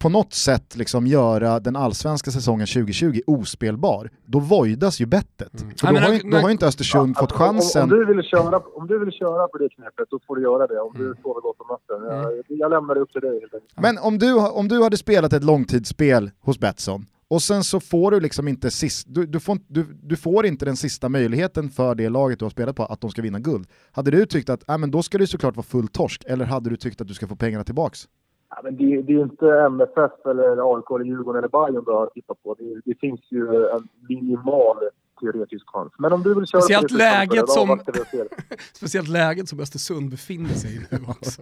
på 0.03 0.09
något 0.09 0.33
sätt 0.33 0.75
liksom 0.75 1.07
göra 1.07 1.59
den 1.59 1.75
allsvenska 1.75 2.31
säsongen 2.31 2.67
2020 2.67 3.19
ospelbar, 3.27 4.09
då 4.25 4.39
voidas 4.39 5.01
ju 5.01 5.05
bettet. 5.05 5.61
Mm. 5.61 5.73
Då, 5.81 5.87
har, 5.87 6.13
ju, 6.13 6.19
då 6.31 6.37
har 6.37 6.49
inte 6.49 6.67
Östersund 6.67 7.15
ja, 7.15 7.19
fått 7.19 7.31
chansen. 7.31 7.83
Om, 7.83 7.91
om, 7.91 7.99
du 7.99 8.05
vill 8.05 8.23
köra, 8.23 8.59
om 8.59 8.87
du 8.87 8.99
vill 8.99 9.11
köra 9.11 9.47
på 9.47 9.57
det 9.57 9.69
knepet, 9.69 10.07
då 10.09 10.19
får 10.27 10.35
du 10.35 10.41
göra 10.41 10.67
det. 10.67 10.79
Om 10.79 10.95
mm. 10.95 11.07
du 11.07 11.21
sover 11.21 11.41
gott 11.41 11.55
om 11.59 11.67
natten. 11.69 12.07
Jag, 12.09 12.33
mm. 12.33 12.43
jag 12.47 12.71
lämnar 12.71 12.95
det 12.95 13.01
upp 13.01 13.11
till 13.11 13.21
dig 13.21 13.39
helt 13.39 13.53
enkelt. 13.53 13.73
Men 13.81 13.97
om 13.97 14.19
du, 14.19 14.33
om 14.33 14.67
du 14.67 14.83
hade 14.83 14.97
spelat 14.97 15.33
ett 15.33 15.43
långtidsspel 15.43 16.31
hos 16.39 16.59
Betsson, 16.59 17.05
och 17.27 17.41
sen 17.41 17.63
så 17.63 17.79
får 17.79 18.11
du 18.11 18.19
liksom 18.19 18.47
inte 18.47 18.71
sist, 18.71 19.07
du, 19.09 19.25
du, 19.25 19.39
får, 19.39 19.57
du, 19.67 19.85
du, 20.03 20.15
får 20.15 20.45
inte 20.45 20.65
den 20.65 20.77
sista 20.77 21.09
möjligheten 21.09 21.69
för 21.69 21.95
det 21.95 22.09
laget 22.09 22.39
du 22.39 22.45
har 22.45 22.49
spelat 22.49 22.75
på 22.75 22.85
att 22.85 23.01
de 23.01 23.09
ska 23.09 23.21
vinna 23.21 23.39
guld. 23.39 23.67
Hade 23.91 24.11
du 24.11 24.25
tyckt 24.25 24.49
att 24.49 24.69
äh, 24.69 24.77
men 24.77 24.91
då 24.91 25.03
ska 25.03 25.17
det 25.17 25.27
såklart 25.27 25.55
vara 25.55 25.65
full 25.65 25.87
torsk, 25.87 26.23
eller 26.27 26.45
hade 26.45 26.69
du 26.69 26.77
tyckt 26.77 27.01
att 27.01 27.07
du 27.07 27.13
ska 27.13 27.27
få 27.27 27.35
pengarna 27.35 27.63
tillbaks? 27.63 28.07
Ja, 28.55 28.61
men 28.63 28.77
det, 28.77 29.01
det 29.01 29.13
är 29.13 29.23
inte 29.23 29.47
MFF 29.47 30.25
eller 30.25 30.75
AIK 30.75 30.85
eller 30.95 31.05
Djurgården 31.05 31.39
eller 31.39 31.49
Bayern 31.49 31.83
du 31.85 31.91
har 31.91 32.07
tittat 32.07 32.43
på. 32.43 32.55
Det, 32.59 32.81
det, 32.85 32.99
finns 32.99 33.21
ju 33.29 33.69
en 33.75 33.87
minimal 34.09 34.77
teoretisk 35.21 35.65
chans. 35.67 35.93
Men 35.97 36.13
om 36.13 36.23
du 36.23 36.35
vill 36.35 36.45
köra 36.45 36.61
speciellt 36.61 36.91
läget 36.91 37.49
som, 37.49 37.79
Speciellt 38.73 39.07
läget 39.07 39.49
som 39.49 39.59
Östersund 39.59 40.09
befinner 40.09 40.49
sig 40.49 40.75
i 40.75 40.79
nu 40.89 40.99
också. 41.07 41.41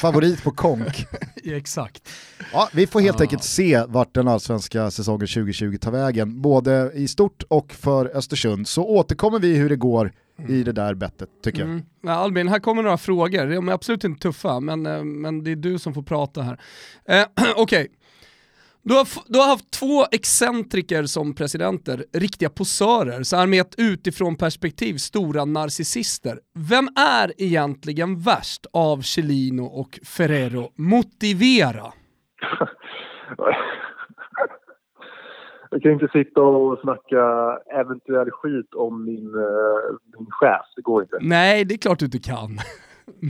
Favorit 0.00 0.44
på 0.44 0.50
konk. 0.50 1.06
Exakt. 1.44 2.08
Ja, 2.52 2.68
vi 2.74 2.86
får 2.86 3.00
helt 3.00 3.20
ah. 3.20 3.22
enkelt 3.22 3.44
se 3.44 3.84
vart 3.88 4.14
den 4.14 4.28
allsvenska 4.28 4.90
säsongen 4.90 5.26
2020 5.26 5.76
tar 5.80 5.90
vägen, 5.90 6.42
både 6.42 6.90
i 6.94 7.08
stort 7.08 7.42
och 7.48 7.72
för 7.72 8.16
Östersund. 8.16 8.68
Så 8.68 8.84
återkommer 8.84 9.38
vi 9.38 9.56
hur 9.56 9.68
det 9.68 9.76
går 9.76 10.12
i 10.48 10.62
det 10.62 10.72
där 10.72 10.94
bettet 10.94 11.28
tycker 11.42 11.60
jag. 11.60 11.68
Mm. 11.68 11.82
Ja, 12.02 12.12
Albin, 12.12 12.48
här 12.48 12.58
kommer 12.58 12.82
några 12.82 12.98
frågor. 12.98 13.46
De 13.46 13.68
är 13.68 13.72
absolut 13.72 14.04
inte 14.04 14.22
tuffa, 14.22 14.60
men, 14.60 14.86
eh, 14.86 15.04
men 15.04 15.44
det 15.44 15.50
är 15.50 15.56
du 15.56 15.78
som 15.78 15.94
får 15.94 16.02
prata 16.02 16.42
här. 16.42 16.60
Eh, 17.08 17.22
Okej. 17.56 17.56
Okay. 17.56 17.88
Du 18.86 18.94
har, 18.94 19.08
du 19.26 19.38
har 19.38 19.46
haft 19.46 19.70
två 19.70 20.06
excentriker 20.12 21.04
som 21.06 21.34
presidenter, 21.34 22.04
riktiga 22.12 22.50
posörer, 22.50 23.22
så 23.22 23.36
här 23.36 23.46
med 23.46 23.60
ett 23.60 23.74
utifrån 23.78 24.36
perspektiv 24.36 24.96
stora 24.96 25.44
narcissister. 25.44 26.38
Vem 26.54 26.88
är 26.96 27.32
egentligen 27.38 28.20
värst 28.20 28.66
av 28.72 29.02
Celino 29.02 29.62
och 29.62 30.00
Ferrero? 30.04 30.72
Motivera! 30.76 31.92
Jag 35.74 35.82
kan 35.82 35.92
inte 35.92 36.08
sitta 36.08 36.40
och 36.40 36.78
snacka 36.78 37.22
eventuell 37.80 38.30
skit 38.30 38.74
om 38.74 39.04
min, 39.04 39.34
uh, 39.34 39.96
min 40.18 40.26
chef, 40.30 40.66
det 40.76 40.82
går 40.82 41.02
inte. 41.02 41.18
Nej, 41.20 41.64
det 41.64 41.74
är 41.74 41.78
klart 41.78 41.98
du 41.98 42.04
inte 42.04 42.18
kan. 42.18 42.50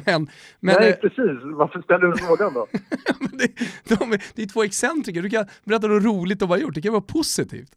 Men, 0.06 0.26
men, 0.60 0.76
Nej, 0.80 0.98
precis. 1.00 1.38
Varför 1.42 1.82
ställer 1.82 2.06
du 2.06 2.16
frågan 2.16 2.54
då? 2.54 2.66
det, 3.38 3.48
de, 3.88 4.18
det 4.34 4.42
är 4.42 4.52
två 4.52 4.62
excentriker, 4.62 5.22
du 5.22 5.30
kan 5.30 5.46
berätta 5.64 5.86
något 5.86 6.04
roligt 6.04 6.40
de 6.40 6.50
har 6.50 6.56
gjort, 6.56 6.74
det 6.74 6.80
kan 6.80 6.92
vara 6.92 7.02
positivt. 7.18 7.72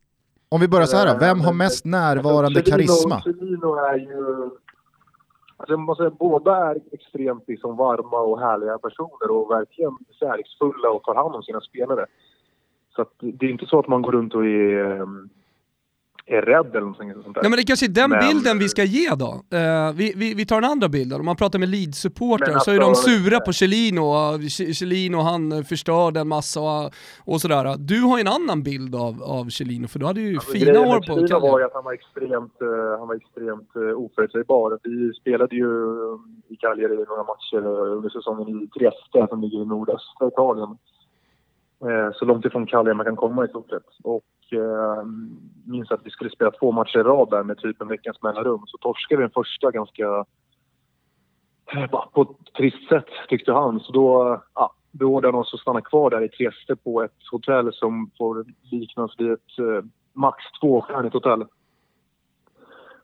Om 0.49 0.61
vi 0.61 0.67
börjar 0.67 0.85
så 0.85 0.97
här, 0.97 1.19
vem 1.19 1.41
har 1.41 1.53
mest 1.53 1.85
närvarande 1.85 2.59
alltså, 2.59 2.71
karisma? 2.71 3.21
Celino 3.21 3.75
är 3.75 3.97
ju... 3.97 4.43
Alltså 5.57 5.73
jag 5.73 5.79
måste 5.79 6.03
säga, 6.03 6.15
båda 6.19 6.55
är 6.69 6.77
extremt 6.91 7.43
liksom 7.47 7.77
varma 7.77 8.19
och 8.19 8.39
härliga 8.39 8.77
personer 8.77 9.31
och 9.31 9.51
verkligen 9.51 9.97
kärleksfulla 10.19 10.89
och 10.89 11.03
tar 11.03 11.15
hand 11.15 11.35
om 11.35 11.43
sina 11.43 11.61
spelare. 11.61 12.05
Så 12.97 13.05
det 13.19 13.45
är 13.45 13.49
inte 13.49 13.65
så 13.65 13.79
att 13.79 13.87
man 13.87 14.01
går 14.01 14.11
runt 14.11 14.35
och 14.35 14.45
är 14.45 15.01
ehm, 15.01 15.29
är 16.27 16.41
rädd 16.41 16.69
eller 16.69 16.79
någonting 16.79 17.13
sånt 17.13 17.35
där. 17.35 17.41
Nej 17.41 17.49
men 17.49 17.57
det 17.57 17.63
kanske 17.63 17.85
är 17.85 17.95
den 18.01 18.09
men... 18.09 18.19
bilden 18.27 18.59
vi 18.59 18.69
ska 18.69 18.83
ge 18.83 19.09
då. 19.15 19.31
Uh, 19.57 19.95
vi, 19.95 20.13
vi, 20.15 20.33
vi, 20.33 20.45
tar 20.45 20.61
den 20.61 20.71
andra 20.71 20.89
bilden, 20.89 21.19
om 21.19 21.25
man 21.25 21.35
pratar 21.35 21.59
med 21.59 21.69
Leeds-supportrar 21.69 22.53
alltså, 22.53 22.59
så 22.59 22.71
är 22.71 22.79
de 22.79 22.95
sura 22.95 23.39
på 23.39 23.51
Chelino, 23.51 24.03
Chelino 24.79 25.17
han 25.17 25.63
förstörde 25.63 26.19
en 26.19 26.27
massa 26.27 26.59
och, 26.61 26.93
och, 27.25 27.41
sådär. 27.41 27.75
Du 27.77 28.01
har 28.01 28.17
ju 28.17 28.21
en 28.21 28.35
annan 28.39 28.63
bild 28.63 28.95
av, 28.95 29.23
av 29.23 29.49
Chelino, 29.49 29.87
för 29.87 29.99
du 29.99 30.05
hade 30.05 30.21
ju 30.21 30.35
alltså, 30.35 30.51
fina 30.51 30.79
år 30.79 30.97
på 31.07 31.13
Chelino 31.13 31.39
var 31.39 31.59
ju 31.59 31.65
att 31.65 31.73
han 31.73 31.83
var 31.83 31.93
extremt, 31.93 32.57
uh, 32.61 32.99
han 32.99 33.07
var 33.07 33.15
extremt 33.15 33.71
uh, 33.75 34.03
oförutsägbar. 34.03 34.79
Vi 34.83 35.13
spelade 35.13 35.55
ju 35.55 35.69
i 36.49 36.55
Cagliari 36.55 37.05
några 37.11 37.23
matcher 37.31 37.61
under 37.97 38.09
säsongen 38.09 38.47
i 38.63 38.67
Trieste 38.67 39.27
som 39.29 39.41
ligger 39.41 39.61
i 39.61 39.65
nordöstra 39.65 40.27
Italien. 40.27 40.77
Eh, 41.81 42.11
så 42.13 42.25
långt 42.25 42.45
ifrån 42.45 42.65
Cagliari 42.65 42.95
man 42.95 43.05
kan 43.05 43.15
komma 43.15 43.45
i 43.45 43.47
stort 43.47 43.69
sett. 43.69 43.87
Och 44.03 44.23
eh, 44.51 45.03
minns 45.65 45.91
att 45.91 46.01
vi 46.05 46.09
skulle 46.09 46.29
spela 46.29 46.51
två 46.51 46.71
matcher 46.71 46.99
i 46.99 47.03
rad 47.03 47.29
där 47.29 47.43
med 47.43 47.57
typ 47.57 47.81
en 47.81 47.87
veckans 47.87 48.21
mellanrum. 48.21 48.63
Så 48.65 48.77
torskade 48.77 49.17
vi 49.17 49.23
den 49.23 49.31
första 49.31 49.71
ganska 49.71 50.25
eh, 51.73 51.87
på 52.13 52.21
ett 52.21 52.53
trist 52.57 52.89
sätt 52.89 53.07
tyckte 53.29 53.51
han. 53.51 53.79
Så 53.79 53.91
då 53.91 54.33
eh, 54.33 54.39
ja, 54.55 54.73
beordrade 54.91 55.37
han 55.37 55.41
oss 55.41 55.53
att 55.53 55.59
stanna 55.59 55.81
kvar 55.81 56.09
där 56.09 56.21
i 56.21 56.29
Trieste 56.29 56.75
på 56.75 57.03
ett 57.03 57.27
hotell 57.31 57.73
som 57.73 58.11
får 58.17 58.45
liknas 58.71 59.11
vid 59.17 59.31
ett 59.31 59.59
eh, 59.59 59.85
max 60.13 60.37
tvåstjärnigt 60.61 61.13
hotell. 61.13 61.45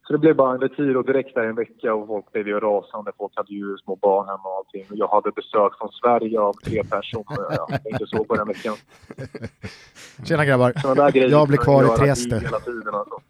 Så 0.08 0.14
det 0.14 0.20
blev 0.20 0.36
bara 0.36 0.54
en 0.54 0.62
retiro 0.62 1.02
direkt 1.02 1.36
där 1.36 1.44
en 1.44 1.56
vecka 1.56 1.94
och 1.94 2.08
folk 2.08 2.32
blev 2.32 2.48
ju 2.48 2.60
rasande. 2.60 3.12
Folk 3.18 3.34
hade 3.36 3.54
ju 3.54 3.78
små 3.78 3.96
barn 3.96 4.28
hemma 4.28 4.44
och 4.44 4.58
allting. 4.58 4.86
Och 4.90 4.98
jag 4.98 5.08
hade 5.08 5.32
besök 5.32 5.78
från 5.80 5.90
Sverige 5.92 6.40
av 6.40 6.54
tre 6.54 6.84
personer. 6.84 7.46
Jag 7.50 7.84
tänkte 7.84 8.06
så 8.08 8.24
på 8.24 8.36
den 8.36 8.48
veckan. 8.48 8.76
Tjena 10.26 10.46
grabbar. 10.46 10.74
Jag 11.14 11.48
blir 11.48 11.58
kvar 11.58 11.84
i 11.84 11.98
Trieste. 11.98 12.36
alltså. 12.36 13.22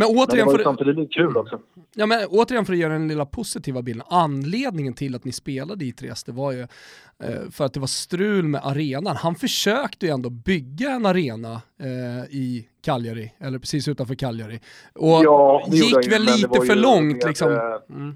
Men 0.00 0.08
återigen, 0.08 0.46
men 0.46 0.56
det 0.56 0.64
var 0.64 0.64
samtidigt 0.64 0.96
lite 0.96 1.14
kul 1.14 1.36
också. 1.36 1.60
Ja, 1.94 2.06
men 2.06 2.18
återigen 2.28 2.64
för 2.64 2.72
att 2.72 2.78
göra 2.78 2.92
den 2.92 3.08
lilla 3.08 3.26
positiva 3.26 3.82
bilden, 3.82 4.06
anledningen 4.10 4.94
till 4.94 5.14
att 5.14 5.24
ni 5.24 5.32
spelade 5.32 5.84
i 5.84 5.92
Trieste 5.92 6.32
var 6.32 6.52
ju 6.52 6.60
eh, 6.60 7.50
för 7.50 7.64
att 7.64 7.74
det 7.74 7.80
var 7.80 7.86
strul 7.86 8.44
med 8.44 8.60
arenan. 8.64 9.16
Han 9.16 9.34
försökte 9.34 10.06
ju 10.06 10.12
ändå 10.12 10.30
bygga 10.30 10.90
en 10.90 11.06
arena 11.06 11.52
eh, 11.78 12.24
i 12.30 12.68
Cagliari, 12.82 13.32
eller 13.38 13.58
precis 13.58 13.88
utanför 13.88 14.14
Cagliari. 14.14 14.60
Och 14.94 15.24
ja, 15.24 15.62
gick 15.68 16.12
väl 16.12 16.22
lite 16.22 16.60
för 16.66 16.76
långt 16.76 17.24
liksom. 17.26 17.48
Mm. 17.88 18.14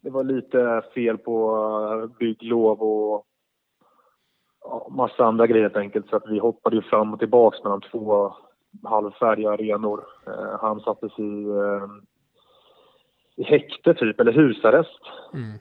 Det 0.00 0.10
var 0.10 0.24
lite 0.24 0.82
fel 0.94 1.18
på 1.18 2.10
bygglov 2.18 2.82
och 2.82 3.24
ja, 4.64 4.88
massa 4.90 5.24
andra 5.24 5.46
grejer 5.46 5.62
helt 5.62 5.76
enkelt. 5.76 6.08
Så 6.08 6.16
att 6.16 6.28
vi 6.28 6.38
hoppade 6.38 6.76
ju 6.76 6.82
fram 6.82 7.12
och 7.12 7.18
tillbaka 7.18 7.56
mellan 7.64 7.80
två 7.80 8.32
halvfärdiga 8.84 9.50
arenor. 9.50 10.04
Eh, 10.26 10.58
han 10.60 10.80
sattes 10.80 11.18
i, 11.18 11.44
eh, 11.44 11.88
i 13.36 13.44
häkte 13.44 13.94
typ, 13.94 14.20
eller 14.20 14.32
husarrest. 14.32 15.00
Mm 15.34 15.58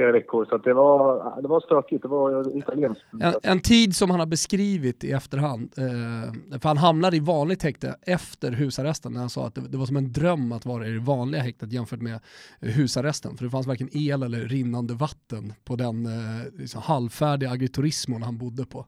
flera 0.00 0.12
veckor. 0.12 0.44
Så 0.44 0.58
det, 0.58 0.74
var, 0.74 1.42
det 1.42 1.48
var 1.48 1.60
stökigt, 1.60 2.02
det 2.02 2.08
var 2.08 2.58
italienskt. 2.58 3.04
En, 3.20 3.34
en, 3.42 3.60
tid 3.60 3.96
som 3.96 4.10
han 4.10 4.20
har 4.20 4.26
beskrivit 4.26 5.04
i 5.04 5.10
efterhand, 5.10 5.72
eh, 5.76 6.58
för 6.60 6.68
han 6.68 6.76
hamnade 6.76 7.16
i 7.16 7.20
vanligt 7.20 7.62
häkte 7.62 7.96
efter 8.02 8.52
husarresten 8.52 9.12
när 9.12 9.20
han 9.20 9.30
sa 9.30 9.46
att 9.46 9.54
det, 9.54 9.60
det, 9.68 9.78
var 9.78 9.86
som 9.86 9.96
en 9.96 10.12
dröm 10.12 10.52
att 10.52 10.66
vara 10.66 10.86
i 10.86 10.90
det 10.90 11.00
vanliga 11.00 11.42
häktet 11.42 11.72
jämfört 11.72 12.00
med 12.00 12.20
husarresten. 12.60 13.36
För 13.36 13.44
det 13.44 13.50
fanns 13.50 13.66
varken 13.66 13.88
el 13.92 14.22
eller 14.22 14.38
rinnande 14.38 14.94
vatten 14.94 15.52
på 15.64 15.76
den 15.76 16.06
eh, 16.06 16.52
liksom 16.52 16.82
halvfärdiga 16.82 17.50
agriturismon 17.50 18.22
han 18.22 18.38
bodde 18.38 18.66
på 18.66 18.86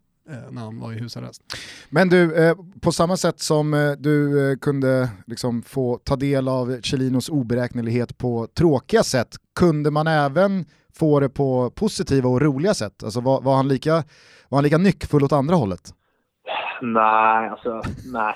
när 0.50 0.62
han 0.62 0.80
var 0.80 0.92
i 0.92 0.98
husarrest. 0.98 1.42
Men 1.90 2.08
du, 2.08 2.48
eh, 2.48 2.56
på 2.82 2.92
samma 2.92 3.16
sätt 3.16 3.40
som 3.40 3.74
eh, 3.74 3.92
du 3.98 4.50
eh, 4.50 4.56
kunde 4.58 5.08
liksom 5.26 5.62
få 5.62 5.98
ta 6.04 6.16
del 6.16 6.48
av 6.48 6.80
Chelinos 6.82 7.28
oberäknelighet 7.28 8.18
på 8.18 8.46
tråkiga 8.58 9.02
sätt, 9.02 9.28
kunde 9.60 9.90
man 9.90 10.06
även 10.06 10.64
få 10.94 11.20
det 11.20 11.28
på 11.28 11.70
positiva 11.70 12.28
och 12.28 12.40
roliga 12.40 12.74
sätt? 12.74 13.04
Alltså 13.04 13.20
var, 13.20 13.40
var, 13.40 13.56
han, 13.56 13.68
lika, 13.68 13.92
var 14.48 14.56
han 14.56 14.64
lika 14.64 14.78
nyckfull 14.78 15.24
åt 15.24 15.32
andra 15.32 15.54
hållet? 15.54 15.94
Nej, 16.82 17.48
alltså 17.48 17.82
nej. 18.12 18.34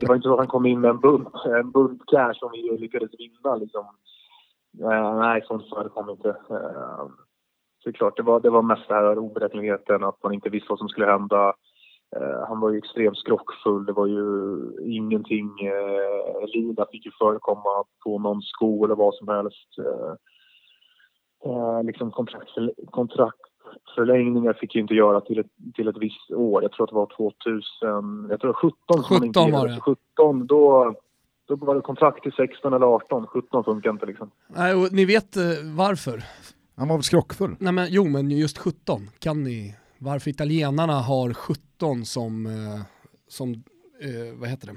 Det 0.00 0.06
var 0.08 0.14
inte 0.14 0.28
så 0.28 0.32
att 0.32 0.38
han 0.38 0.46
kom 0.46 0.66
in 0.66 0.80
med 0.80 0.90
en 0.90 1.00
bunt, 1.00 1.34
en 1.44 1.70
bunt 1.70 2.02
cash 2.06 2.34
som 2.34 2.50
vi 2.52 2.78
lyckades 2.78 3.10
vinna 3.18 3.56
liksom. 3.56 3.86
Uh, 4.82 5.18
nej, 5.18 5.42
sånt 5.46 5.68
förekom 5.68 6.10
inte. 6.10 6.28
Uh, 6.28 7.08
så 7.86 7.92
klart, 7.92 8.16
det 8.16 8.22
var, 8.22 8.40
det 8.40 8.50
var 8.50 8.62
mest 8.62 8.88
det 8.88 8.94
här 8.94 9.18
oberäkneligheten, 9.18 10.04
att 10.04 10.22
man 10.22 10.34
inte 10.34 10.48
visste 10.48 10.66
vad 10.68 10.78
som 10.78 10.88
skulle 10.88 11.06
hända. 11.06 11.54
Uh, 12.16 12.48
han 12.48 12.60
var 12.60 12.70
ju 12.70 12.78
extremt 12.78 13.18
skrockfull. 13.18 13.86
Det 13.86 13.92
var 13.92 14.06
ju 14.06 14.24
ingenting... 14.82 15.50
Uh, 15.68 16.46
Lina 16.54 16.86
fick 16.90 17.06
ju 17.06 17.12
förekomma 17.18 17.84
på 18.04 18.18
någon 18.18 18.42
sko 18.42 18.84
eller 18.84 18.94
vad 18.94 19.14
som 19.14 19.28
helst. 19.28 19.78
Uh, 19.78 20.14
eh, 21.44 21.82
liksom 21.82 22.10
kontraktförl 22.10 22.70
kontraktförlängningar 22.90 24.52
fick 24.52 24.74
ju 24.74 24.80
inte 24.80 24.94
göra 24.94 25.20
till 25.20 25.38
ett, 25.38 25.74
till 25.74 25.88
ett 25.88 25.96
visst 25.98 26.30
år. 26.30 26.62
Jag 26.62 26.72
tror 26.72 26.84
att 26.84 26.90
det 26.90 26.96
var 26.96 27.16
2000, 27.16 28.26
jag 28.30 28.40
tror 28.40 28.52
17 28.52 29.02
17 29.02 29.52
var 29.52 29.68
det. 29.68 29.80
17 29.80 30.46
då, 30.46 30.94
då 31.48 31.56
var 31.56 31.74
det 31.74 31.80
kontrakt 31.80 32.22
till 32.22 32.32
16 32.32 32.72
eller 32.72 32.86
18. 32.86 33.26
17 33.26 33.64
funkar 33.64 33.90
inte 33.90 34.06
liksom. 34.06 34.30
Nej, 34.48 34.74
och 34.74 34.92
ni 34.92 35.04
vet 35.04 35.36
eh, 35.36 35.42
varför? 35.76 36.22
Han 36.76 36.88
var 36.88 36.96
väl 36.96 37.04
skrockfull? 37.04 37.56
Nej 37.58 37.72
men 37.72 37.88
jo, 37.90 38.04
men 38.04 38.30
just 38.30 38.58
17, 38.58 39.10
kan 39.18 39.42
ni 39.42 39.76
varför 39.98 40.30
italienarna 40.30 41.00
har 41.00 41.34
17 41.34 42.04
som, 42.04 42.46
eh, 42.46 42.80
som 43.28 43.52
eh, 44.00 44.38
vad 44.38 44.48
heter 44.48 44.66
det? 44.66 44.76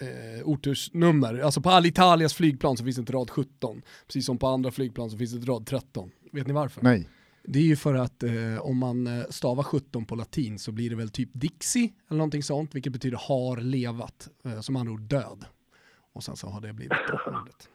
eh, 0.00 0.48
otursnummer. 0.48 1.38
Alltså 1.38 1.60
på 1.60 1.70
Alitalias 1.70 2.34
flygplan 2.34 2.76
så 2.76 2.84
finns 2.84 2.96
det 2.96 3.00
inte 3.00 3.12
rad 3.12 3.30
17, 3.30 3.82
precis 4.06 4.26
som 4.26 4.38
på 4.38 4.46
andra 4.46 4.70
flygplan 4.70 5.10
så 5.10 5.18
finns 5.18 5.30
det 5.30 5.36
inte 5.36 5.52
rad 5.52 5.66
13. 5.66 6.10
Vet 6.32 6.46
ni 6.46 6.52
varför? 6.52 6.82
Nej. 6.82 7.08
Det 7.42 7.58
är 7.58 7.62
ju 7.64 7.76
för 7.76 7.94
att 7.94 8.22
eh, 8.22 8.60
om 8.60 8.78
man 8.78 9.06
eh, 9.06 9.24
stavar 9.30 9.62
17 9.62 10.04
på 10.04 10.14
latin 10.14 10.58
så 10.58 10.72
blir 10.72 10.90
det 10.90 10.96
väl 10.96 11.10
typ 11.10 11.30
Dixie 11.32 11.92
eller 12.08 12.18
någonting 12.18 12.42
sånt, 12.42 12.74
vilket 12.74 12.92
betyder 12.92 13.18
har 13.28 13.56
levat, 13.56 14.28
eh, 14.44 14.60
som 14.60 14.76
andra 14.76 14.92
ord 14.92 15.00
död. 15.00 15.44
Och 16.12 16.24
sen 16.24 16.36
så 16.36 16.46
har 16.46 16.60
det 16.60 16.72
blivit 16.72 16.92
ordet. 17.26 17.68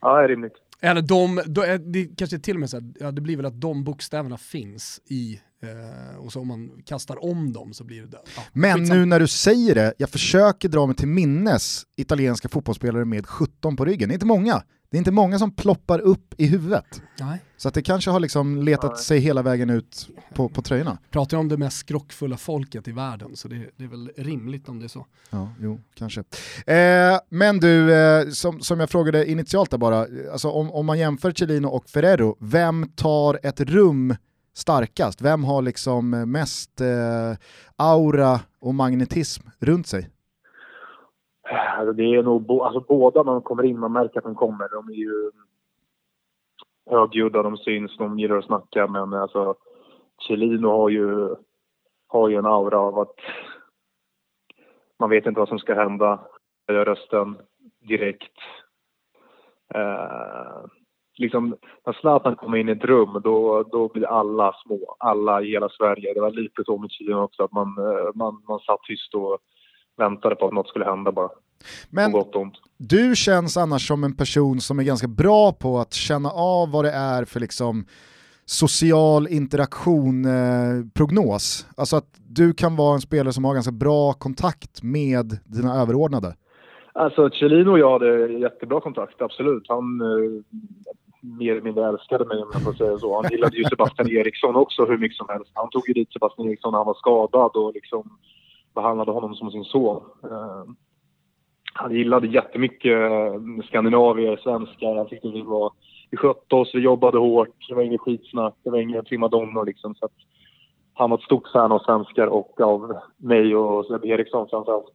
Ja, 0.00 0.18
det 0.18 0.24
är 0.24 0.28
rimligt. 0.28 0.54
Eller 0.84 1.02
de, 1.02 1.42
de, 1.46 1.92
det 1.92 2.16
kanske 2.16 2.38
till 2.38 2.56
och 2.56 2.60
med 2.60 2.70
så 2.70 2.76
här, 2.76 2.92
ja, 3.00 3.12
det 3.12 3.20
blir 3.20 3.36
väl 3.36 3.46
att 3.46 3.60
de 3.60 3.84
bokstäverna 3.84 4.38
finns 4.38 5.00
i 5.10 5.40
Eh, 5.64 6.16
och 6.16 6.32
så 6.32 6.40
om 6.40 6.48
man 6.48 6.70
kastar 6.86 7.24
om 7.24 7.52
dem 7.52 7.72
så 7.72 7.84
blir 7.84 8.00
det 8.00 8.06
död. 8.06 8.20
Ja, 8.36 8.42
Men 8.52 8.82
nu 8.82 9.04
när 9.04 9.20
du 9.20 9.26
säger 9.26 9.74
det, 9.74 9.94
jag 9.98 10.10
försöker 10.10 10.68
dra 10.68 10.86
mig 10.86 10.96
till 10.96 11.08
minnes 11.08 11.82
italienska 11.96 12.48
fotbollsspelare 12.48 13.04
med 13.04 13.26
17 13.26 13.76
på 13.76 13.84
ryggen. 13.84 14.08
Det 14.08 14.12
är 14.12 14.16
inte 14.16 14.26
många. 14.26 14.62
Det 14.94 14.98
är 14.98 15.00
inte 15.00 15.10
många 15.10 15.38
som 15.38 15.50
ploppar 15.50 15.98
upp 15.98 16.34
i 16.36 16.46
huvudet. 16.46 17.02
Nej. 17.20 17.38
Så 17.56 17.68
att 17.68 17.74
det 17.74 17.82
kanske 17.82 18.10
har 18.10 18.20
liksom 18.20 18.62
letat 18.62 18.90
Nej. 18.90 19.02
sig 19.02 19.18
hela 19.18 19.42
vägen 19.42 19.70
ut 19.70 20.08
på, 20.34 20.48
på 20.48 20.62
tröjorna. 20.62 20.98
Pratar 21.10 21.36
om 21.36 21.48
det 21.48 21.56
mest 21.56 21.76
skrockfulla 21.76 22.36
folket 22.36 22.88
i 22.88 22.92
världen, 22.92 23.36
så 23.36 23.48
det, 23.48 23.70
det 23.76 23.84
är 23.84 23.88
väl 23.88 24.10
rimligt 24.16 24.68
om 24.68 24.78
det 24.78 24.86
är 24.86 24.88
så. 24.88 25.06
Ja, 25.30 25.48
jo, 25.60 25.80
kanske. 25.94 26.20
Eh, 26.66 27.18
men 27.28 27.60
du, 27.60 27.94
eh, 27.94 28.28
som, 28.28 28.60
som 28.60 28.80
jag 28.80 28.90
frågade 28.90 29.30
initialt 29.30 29.70
där 29.70 29.78
bara, 29.78 30.06
alltså 30.32 30.50
om, 30.50 30.70
om 30.70 30.86
man 30.86 30.98
jämför 30.98 31.32
Celino 31.32 31.66
och 31.66 31.90
Ferrero, 31.90 32.36
vem 32.40 32.88
tar 32.88 33.40
ett 33.42 33.60
rum 33.60 34.16
starkast? 34.56 35.20
Vem 35.20 35.44
har 35.44 35.62
liksom 35.62 36.10
mest 36.10 36.80
eh, 36.80 37.36
aura 37.76 38.40
och 38.60 38.74
magnetism 38.74 39.42
runt 39.58 39.86
sig? 39.86 40.10
Alltså, 41.54 41.92
det 41.92 42.02
är 42.02 42.22
nog 42.22 42.42
bo 42.42 42.62
alltså, 42.62 42.80
båda 42.80 43.22
när 43.22 43.32
de 43.32 43.42
kommer 43.42 43.62
in, 43.62 43.78
man 43.78 43.92
märker 43.92 44.18
att 44.18 44.24
de 44.24 44.34
kommer. 44.34 44.68
De 44.68 44.88
är 44.88 44.94
ju 44.94 45.30
högljudda, 46.90 47.42
de 47.42 47.56
syns, 47.56 47.96
de 47.96 48.18
gillar 48.18 48.36
att 48.36 48.44
snacka 48.44 48.86
men 48.86 49.14
alltså 49.14 49.54
Celino 50.28 50.68
har 50.68 50.88
ju, 50.88 51.34
har 52.06 52.28
ju 52.28 52.36
en 52.36 52.46
aura 52.46 52.78
av 52.78 52.98
att 52.98 53.16
man 54.98 55.10
vet 55.10 55.26
inte 55.26 55.40
vad 55.40 55.48
som 55.48 55.58
ska 55.58 55.74
hända. 55.74 56.20
Höja 56.68 56.84
rösten 56.84 57.36
direkt. 57.80 58.38
Eh, 59.74 60.64
liksom, 61.18 61.56
när 61.86 61.92
Zlatan 61.92 62.36
kommer 62.36 62.58
in 62.58 62.68
i 62.68 62.72
ett 62.72 62.84
rum 62.84 63.20
då, 63.24 63.62
då 63.62 63.88
blir 63.88 64.06
alla 64.06 64.52
små, 64.52 64.96
alla 64.98 65.42
i 65.42 65.50
hela 65.50 65.68
Sverige. 65.68 66.14
Det 66.14 66.20
var 66.20 66.30
lite 66.30 66.64
så 66.64 66.78
med 66.78 66.90
Chilino 66.90 67.22
också, 67.22 67.44
att 67.44 67.52
man, 67.52 67.78
eh, 67.78 68.10
man, 68.14 68.42
man 68.48 68.58
satt 68.58 68.82
tyst 68.82 69.14
och 69.14 69.38
väntade 69.96 70.36
på 70.36 70.46
att 70.46 70.52
något 70.52 70.68
skulle 70.68 70.84
hända 70.84 71.12
bara. 71.12 71.30
Men 71.90 72.12
du 72.76 73.16
känns 73.16 73.56
annars 73.56 73.88
som 73.88 74.04
en 74.04 74.16
person 74.16 74.60
som 74.60 74.78
är 74.78 74.82
ganska 74.82 75.08
bra 75.08 75.52
på 75.52 75.78
att 75.78 75.94
känna 75.94 76.30
av 76.30 76.70
vad 76.70 76.84
det 76.84 76.90
är 76.90 77.24
för 77.24 77.40
liksom 77.40 77.86
social 78.44 79.28
interaktion 79.28 80.24
eh, 80.24 80.86
prognos. 80.94 81.66
Alltså 81.76 81.96
att 81.96 82.08
du 82.28 82.52
kan 82.52 82.76
vara 82.76 82.94
en 82.94 83.00
spelare 83.00 83.32
som 83.32 83.44
har 83.44 83.54
ganska 83.54 83.72
bra 83.72 84.12
kontakt 84.12 84.82
med 84.82 85.38
dina 85.44 85.74
överordnade. 85.74 86.34
Alltså 86.92 87.30
Celino 87.30 87.70
och 87.70 87.78
jag 87.78 87.92
hade 87.92 88.32
jättebra 88.32 88.80
kontakt, 88.80 89.22
absolut. 89.22 89.64
Han 89.68 90.00
eh, 90.00 90.42
mer 91.38 91.52
eller 91.52 91.62
mindre 91.62 91.88
älskade 91.88 92.24
mig 92.24 92.42
om 92.42 92.50
jag 92.52 92.62
får 92.62 92.72
säga 92.72 92.98
så. 92.98 93.22
Han 93.22 93.30
gillade 93.30 93.56
ju 93.56 93.64
Sebastian 93.64 94.10
Eriksson 94.10 94.56
också 94.56 94.84
hur 94.84 94.98
mycket 94.98 95.16
som 95.16 95.28
helst. 95.28 95.50
Han 95.54 95.70
tog 95.70 95.88
ju 95.88 95.94
dit 95.94 96.12
Sebastian 96.12 96.48
Eriksson 96.48 96.72
när 96.72 96.78
han 96.78 96.86
var 96.86 96.94
skadad 96.94 97.50
och 97.56 97.74
liksom 97.74 98.18
behandlade 98.74 99.10
honom 99.10 99.34
som 99.34 99.50
sin 99.50 99.64
son. 99.64 100.02
Uh, 100.24 100.64
han 101.74 101.94
gillade 101.94 102.26
jättemycket 102.26 103.10
eh, 103.10 103.64
skandinavier, 103.68 104.36
svenskar. 104.36 104.96
Han 104.96 105.08
tyckte 105.08 105.28
vi 105.28 105.42
var... 105.42 105.72
Vi 106.10 106.16
skötte 106.16 106.54
oss, 106.54 106.70
vi 106.74 106.80
jobbade 106.80 107.18
hårt, 107.18 107.68
det 107.68 107.74
var 107.74 107.82
inget 107.82 108.00
skitsnack, 108.00 108.54
det 108.62 108.70
var 108.70 108.78
inga 108.78 109.02
primadonnor 109.02 109.64
liksom. 109.66 109.94
Så 109.94 110.04
att 110.04 110.12
han 110.94 111.10
var 111.10 111.18
ett 111.18 111.24
stort 111.24 111.48
fan 111.52 111.72
av 111.72 111.78
svenskar 111.78 112.26
och 112.26 112.60
av 112.60 112.96
mig 113.16 113.56
och 113.56 113.86
Sebbe 113.86 114.08
Eriksson 114.08 114.48
framförallt. 114.50 114.86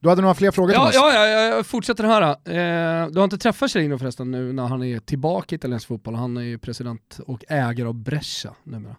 Du 0.00 0.08
hade 0.08 0.22
några 0.22 0.34
fler 0.34 0.50
frågor 0.50 0.72
ja, 0.74 0.90
Ja, 0.92 1.12
ja, 1.14 1.26
jag 1.26 1.66
fortsätter 1.66 2.04
höra. 2.04 2.28
Eh, 2.30 3.08
du 3.10 3.18
har 3.18 3.24
inte 3.24 3.38
träffat 3.38 3.70
Cerino 3.70 3.98
förresten 3.98 4.30
nu 4.30 4.52
när 4.52 4.66
han 4.66 4.82
är 4.82 4.98
tillbaka 4.98 5.54
i 5.54 5.56
italiensk 5.56 5.88
fotboll. 5.88 6.14
Han 6.14 6.36
är 6.36 6.42
ju 6.42 6.58
president 6.58 7.18
och 7.26 7.44
ägare 7.48 7.88
av 7.88 7.94
Brescia 7.94 8.50
numera. 8.64 8.96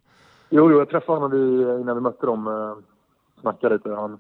Jo, 0.50 0.72
jo 0.72 0.80
jag 0.80 0.90
träffade 0.90 1.20
honom 1.20 1.82
innan 1.82 1.96
vi 1.96 2.02
mötte 2.02 2.26
dem. 2.26 2.48
Eh, 2.48 3.42
snackade 3.42 3.76
lite. 3.76 3.90
Han 3.90 4.20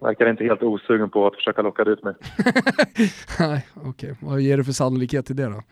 verkar 0.00 0.30
inte 0.30 0.44
helt 0.44 0.62
osugen 0.62 1.10
på 1.10 1.26
att 1.26 1.34
försöka 1.34 1.62
locka 1.62 1.84
dit 1.84 2.02
mig. 2.02 2.14
Nej, 3.40 3.66
okej. 3.74 3.88
Okay. 3.88 4.14
Vad 4.20 4.40
ger 4.40 4.56
du 4.56 4.64
för 4.64 4.72
sannolikhet 4.72 5.26
till 5.26 5.36
det 5.36 5.46
då? 5.46 5.62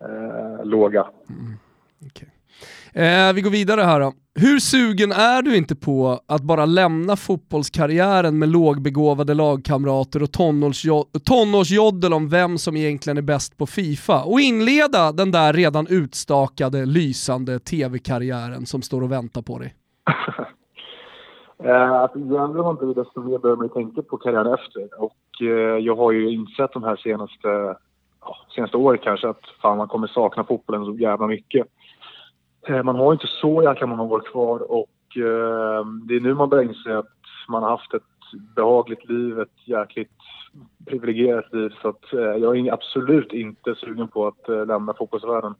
Eh, 0.00 0.64
låga. 0.64 1.06
Mm, 1.28 1.58
okay. 2.06 2.28
Eh, 2.92 3.32
vi 3.32 3.42
går 3.42 3.50
vidare 3.50 3.80
här 3.80 4.00
då. 4.00 4.12
Hur 4.34 4.58
sugen 4.58 5.12
är 5.12 5.42
du 5.42 5.56
inte 5.56 5.76
på 5.76 6.20
att 6.26 6.42
bara 6.42 6.66
lämna 6.66 7.16
fotbollskarriären 7.16 8.38
med 8.38 8.48
lågbegåvade 8.48 9.34
lagkamrater 9.34 10.22
och 10.22 10.32
tonårsjoddel 11.24 12.12
om 12.12 12.28
vem 12.28 12.58
som 12.58 12.76
egentligen 12.76 13.16
är 13.16 13.22
bäst 13.22 13.56
på 13.56 13.66
Fifa 13.66 14.22
och 14.22 14.40
inleda 14.40 15.12
den 15.12 15.30
där 15.30 15.52
redan 15.52 15.86
utstakade 15.86 16.86
lysande 16.86 17.58
tv-karriären 17.58 18.66
som 18.66 18.82
står 18.82 19.02
och 19.02 19.12
väntar 19.12 19.42
på 19.42 19.58
dig? 19.58 19.74
eh, 21.64 21.92
att 21.92 22.16
jävlar 22.16 22.62
man 22.62 22.76
blir 22.76 22.94
desto 22.94 23.20
mer 23.20 23.38
börjar 23.38 23.56
man 23.56 23.68
tänka 23.68 24.02
på 24.02 24.16
karriären 24.16 24.54
efter 24.54 25.02
och 25.02 25.42
eh, 25.42 25.78
jag 25.78 25.96
har 25.96 26.12
ju 26.12 26.30
insett 26.30 26.72
de 26.72 26.82
här 26.82 26.96
senaste, 26.96 27.76
senaste 28.54 28.76
året 28.76 29.00
kanske 29.02 29.28
att 29.28 29.44
fan 29.62 29.78
man 29.78 29.88
kommer 29.88 30.06
sakna 30.06 30.44
fotbollen 30.44 30.84
så 30.84 30.94
jävla 30.94 31.26
mycket. 31.26 31.66
Eh, 32.68 32.82
man 32.82 32.96
har 32.96 33.12
inte 33.12 33.26
så 33.40 33.62
jäkla 33.62 33.86
många 33.86 34.02
år 34.02 34.20
kvar 34.20 34.70
och 34.72 35.16
eh, 35.16 35.86
det 36.08 36.16
är 36.16 36.20
nu 36.20 36.34
man 36.34 36.48
börjar 36.48 36.64
inse 36.64 36.98
att 36.98 37.06
man 37.48 37.62
har 37.62 37.70
haft 37.70 37.94
ett 37.94 38.02
behagligt 38.56 39.08
liv, 39.08 39.40
ett 39.40 39.68
jäkligt 39.68 40.10
privilegierat 40.86 41.52
liv. 41.52 41.70
Så 41.82 41.88
att, 41.88 42.12
eh, 42.12 42.20
jag 42.20 42.58
är 42.58 42.72
absolut 42.72 43.32
inte 43.32 43.74
sugen 43.74 44.08
på 44.08 44.26
att 44.26 44.68
lämna 44.68 44.94
fotbollsvärlden. 44.94 45.54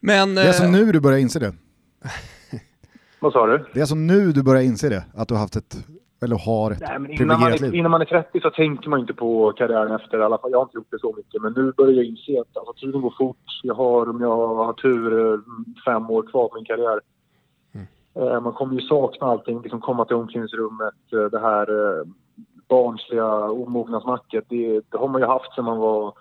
Men, 0.00 0.34
Det 0.34 0.42
är 0.42 0.64
eh, 0.64 0.70
nu 0.70 0.92
du 0.92 1.00
börjar 1.00 1.18
inse 1.18 1.38
det. 1.38 1.52
Vad 3.20 3.32
sa 3.32 3.46
du? 3.46 3.58
Det 3.72 3.78
är 3.78 3.82
alltså 3.82 3.94
nu 3.94 4.32
du 4.32 4.42
börjar 4.42 4.62
inse 4.62 4.88
det, 4.88 5.04
att 5.14 5.28
du 5.28 5.34
har 5.34 5.40
haft 5.40 5.56
ett, 5.56 5.76
eller 6.22 6.36
har 6.36 6.70
ett 6.70 6.80
Nej, 6.80 6.98
men 6.98 7.10
innan, 7.10 7.40
man 7.40 7.52
är, 7.52 7.74
innan 7.74 7.90
man 7.90 8.00
är 8.00 8.04
30 8.04 8.40
så 8.40 8.50
tänker 8.50 8.90
man 8.90 9.00
inte 9.00 9.14
på 9.14 9.52
karriären 9.52 9.92
efter. 9.92 10.18
I 10.18 10.22
alla 10.22 10.38
fall, 10.38 10.50
jag 10.50 10.58
har 10.58 10.64
inte 10.64 10.76
gjort 10.76 10.90
det 10.90 10.98
så 10.98 11.14
mycket. 11.16 11.42
Men 11.42 11.52
nu 11.52 11.72
börjar 11.76 11.92
jag 11.92 12.04
inse 12.04 12.40
att 12.40 12.56
alltså, 12.56 12.72
tiden 12.72 13.00
går 13.00 13.14
fort. 13.18 13.60
Jag 13.62 13.74
har, 13.74 14.08
om 14.08 14.20
jag 14.20 14.54
har 14.54 14.72
tur, 14.72 15.32
eh, 15.32 15.38
fem 15.86 16.10
år 16.10 16.22
kvar 16.22 16.48
på 16.48 16.54
min 16.54 16.64
karriär. 16.64 17.00
Eh, 18.14 18.40
Man 18.40 18.52
kommer 18.52 18.74
ju 18.74 18.80
sakna 18.80 19.26
allting. 19.26 19.62
Liksom 19.62 19.80
komma 19.80 20.04
till 20.04 20.16
omklädningsrummet, 20.16 20.94
eh, 21.12 21.24
det 21.24 21.40
här 21.40 21.66
barnsliga 22.68 23.50
omognadsmacket. 23.50 24.44
Det, 24.48 24.80
det 24.90 24.98
har 24.98 25.08
man 25.08 25.20
ju 25.20 25.26
haft 25.26 25.54
sedan 25.54 25.64
man 25.64 25.78
var 25.78 26.12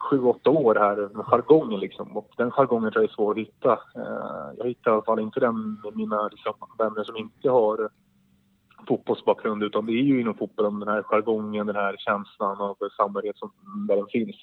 sju, 0.00 0.22
åtta 0.22 0.50
år 0.50 0.74
här 0.74 0.96
med 1.14 1.26
jargongen 1.26 1.80
liksom. 1.80 2.16
Och 2.16 2.30
den 2.36 2.50
jargongen 2.50 2.92
tror 2.92 3.04
jag 3.04 3.10
är 3.10 3.14
svår 3.14 3.30
att 3.32 3.38
hitta. 3.38 3.72
Eh, 3.72 4.54
jag 4.58 4.66
hittar 4.66 4.90
i 4.90 4.94
alla 4.94 5.02
fall 5.02 5.20
inte 5.20 5.40
den 5.40 5.80
med 5.84 5.96
mina 5.96 6.28
liksom, 6.28 6.54
vänner 6.78 7.04
som 7.04 7.16
inte 7.16 7.50
har 7.50 7.88
fotbollsbakgrund 8.88 9.62
utan 9.62 9.86
det 9.86 9.92
är 9.92 10.02
ju 10.02 10.20
inom 10.20 10.34
fotbollen 10.34 10.80
den 10.80 10.88
här 10.88 11.02
jargongen, 11.02 11.66
den 11.66 11.76
här 11.76 11.96
känslan 11.98 12.60
av 12.60 12.76
samhörighet 12.96 13.36
som 13.36 13.50
där 13.88 13.96
den 13.96 14.06
finns 14.06 14.36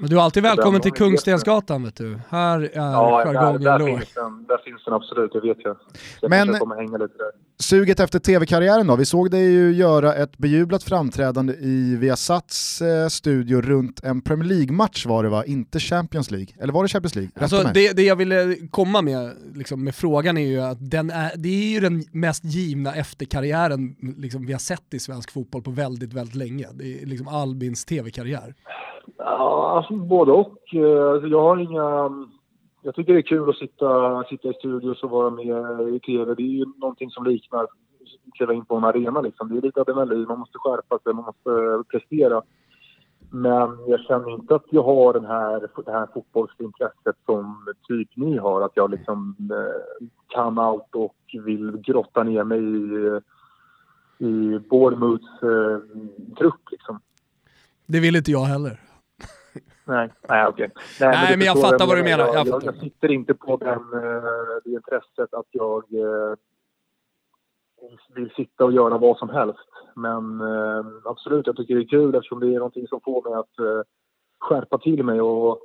men 0.00 0.10
du 0.10 0.16
är 0.16 0.20
alltid 0.22 0.42
välkommen 0.42 0.80
till 0.80 0.92
Kungstensgatan 0.92 1.82
vet 1.84 1.96
du. 1.96 2.18
Här 2.28 2.60
är 2.60 2.70
Ja, 2.74 3.24
där, 3.24 3.34
jargongen 3.34 3.62
där, 3.62 3.78
låg. 3.78 3.88
finns 3.88 4.14
den, 4.14 4.44
där 4.48 4.58
finns 4.64 4.84
den 4.84 4.94
absolut, 4.94 5.32
det 5.32 5.40
vet 5.40 5.56
jag. 5.60 5.76
Jag 6.20 6.30
Men- 6.30 6.46
där. 6.46 7.50
Suget 7.58 8.00
efter 8.00 8.18
tv-karriären 8.18 8.86
då? 8.86 8.96
Vi 8.96 9.04
såg 9.04 9.30
dig 9.30 9.52
ju 9.52 9.72
göra 9.72 10.14
ett 10.14 10.38
bejublat 10.38 10.82
framträdande 10.82 11.52
i 11.52 11.96
Viasats 11.96 12.82
eh, 12.82 13.08
studio 13.08 13.60
runt 13.60 14.04
en 14.04 14.20
Premier 14.20 14.48
League-match 14.48 15.06
var 15.06 15.22
det 15.22 15.28
va? 15.28 15.44
Inte 15.44 15.80
Champions 15.80 16.30
League? 16.30 16.48
Eller 16.60 16.72
var 16.72 16.82
det 16.82 16.88
Champions 16.88 17.14
League? 17.14 17.30
Rätta 17.34 17.56
Alltså, 17.56 17.70
det, 17.74 17.96
det 17.96 18.02
jag 18.02 18.16
ville 18.16 18.56
komma 18.70 19.02
med, 19.02 19.32
liksom, 19.54 19.84
med 19.84 19.94
frågan 19.94 20.36
är 20.38 20.46
ju 20.46 20.60
att 20.60 20.90
den 20.90 21.10
är, 21.10 21.32
det 21.36 21.48
är 21.48 21.72
ju 21.72 21.80
den 21.80 22.04
mest 22.12 22.44
givna 22.44 22.94
efterkarriären 22.94 23.96
liksom, 24.16 24.46
vi 24.46 24.52
har 24.52 24.60
sett 24.60 24.94
i 24.94 24.98
svensk 24.98 25.30
fotboll 25.32 25.62
på 25.62 25.70
väldigt, 25.70 26.12
väldigt 26.12 26.34
länge. 26.34 26.66
Det 26.72 27.02
är 27.02 27.06
liksom 27.06 27.28
Albins 27.28 27.84
tv-karriär. 27.84 28.54
Ja, 29.16 29.76
alltså, 29.76 29.94
både 29.94 30.32
och. 30.32 30.74
Eh, 30.74 31.12
alltså, 31.12 31.28
jag 31.28 31.42
har 31.42 31.56
inga... 31.56 32.10
Jag 32.82 32.94
tycker 32.94 33.12
det 33.12 33.18
är 33.18 33.22
kul 33.22 33.50
att 33.50 33.56
sitta, 33.56 34.24
sitta 34.24 34.48
i 34.48 34.54
studios 34.54 35.02
och 35.02 35.10
vara 35.10 35.30
med 35.30 35.94
i 35.94 36.00
tv. 36.00 36.34
Det 36.34 36.42
är 36.42 36.46
ju 36.46 36.64
någonting 36.76 37.10
som 37.10 37.24
liknar 37.24 37.62
att 37.64 37.70
kliva 38.34 38.54
in 38.54 38.64
på 38.64 38.76
en 38.76 38.84
arena. 38.84 39.20
Liksom. 39.20 39.48
Det 39.48 39.58
är 39.58 39.62
lite 39.62 39.80
adrenalin, 39.80 40.26
man 40.28 40.38
måste 40.38 40.58
skärpa 40.58 40.98
sig, 40.98 41.14
man 41.14 41.24
måste 41.24 41.82
prestera. 41.90 42.42
Men 43.30 43.78
jag 43.86 44.00
känner 44.00 44.30
inte 44.30 44.54
att 44.54 44.64
jag 44.70 44.82
har 44.82 45.12
den 45.12 45.24
här, 45.24 45.68
det 45.84 45.92
här 45.92 46.08
fotbollsintresset 46.14 47.16
som 47.26 47.74
typ 47.88 48.08
ni 48.16 48.36
har. 48.38 48.62
Att 48.62 48.72
jag 48.74 48.90
liksom 48.90 49.36
eh, 49.50 50.06
kan 50.28 50.58
allt 50.58 50.94
och 50.94 51.16
vill 51.44 51.76
grotta 51.76 52.22
ner 52.22 52.44
mig 52.44 52.58
i, 52.58 53.20
i 54.26 54.58
Bournemouths 54.58 55.42
eh, 55.42 55.78
trupp. 56.38 56.70
Liksom. 56.70 57.00
Det 57.86 58.00
vill 58.00 58.16
inte 58.16 58.30
jag 58.30 58.44
heller. 58.44 58.89
Nej, 59.84 60.12
nej 60.28 60.46
okej. 60.46 60.70
Nej, 61.00 61.28
du 61.32 61.36
men 61.36 61.46
jag 61.46 61.54
förstår 61.56 61.70
fattar 61.70 61.86
vad 61.86 61.96
du 61.96 62.02
menar. 62.02 62.24
Jag 62.26 62.34
Jag, 62.34 62.46
jag, 62.46 62.64
jag 62.64 62.76
sitter 62.76 63.10
inte 63.12 63.34
på 63.34 63.56
den, 63.56 63.70
eh, 64.04 64.22
det 64.64 64.70
intresset 64.70 65.34
att 65.34 65.46
jag 65.50 65.84
eh, 65.94 66.34
vill 68.14 68.30
sitta 68.30 68.64
och 68.64 68.72
göra 68.72 68.98
vad 68.98 69.16
som 69.16 69.28
helst. 69.28 69.68
Men 69.96 70.40
eh, 70.40 70.84
absolut, 71.04 71.46
jag 71.46 71.56
tycker 71.56 71.74
det 71.74 71.82
är 71.82 71.88
kul 71.88 72.14
eftersom 72.14 72.40
det 72.40 72.46
är 72.54 72.58
någonting 72.58 72.86
som 72.88 73.00
får 73.00 73.30
mig 73.30 73.38
att 73.38 73.58
eh, 73.58 73.82
skärpa 74.38 74.78
till 74.78 75.04
mig 75.04 75.20
och 75.20 75.58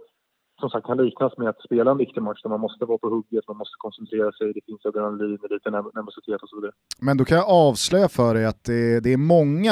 som 0.60 0.70
sagt 0.70 0.88
kan 0.88 0.98
liknas 0.98 1.38
med 1.38 1.50
att 1.50 1.62
spela 1.62 1.92
en 1.92 1.98
viktig 1.98 2.22
match 2.22 2.42
där 2.44 2.50
man 2.50 2.60
måste 2.60 2.86
vara 2.86 2.98
på 2.98 3.10
hugget, 3.10 3.48
man 3.48 3.58
måste 3.58 3.76
koncentrera 3.78 4.32
sig, 4.32 4.54
det 4.54 4.62
finns 4.66 4.86
adrenalin, 4.86 5.40
lite 5.50 5.70
nerv- 5.70 5.92
nervositet 5.96 6.42
och 6.44 6.50
så 6.50 6.56
vidare. 6.56 6.72
Men 7.02 7.18
då 7.18 7.26
kan 7.26 7.38
jag 7.38 7.50
avslöja 7.50 8.10
för 8.10 8.34
dig 8.34 8.46
att 8.46 8.64
det, 8.64 9.00
det 9.00 9.14
är 9.14 9.18
många 9.18 9.72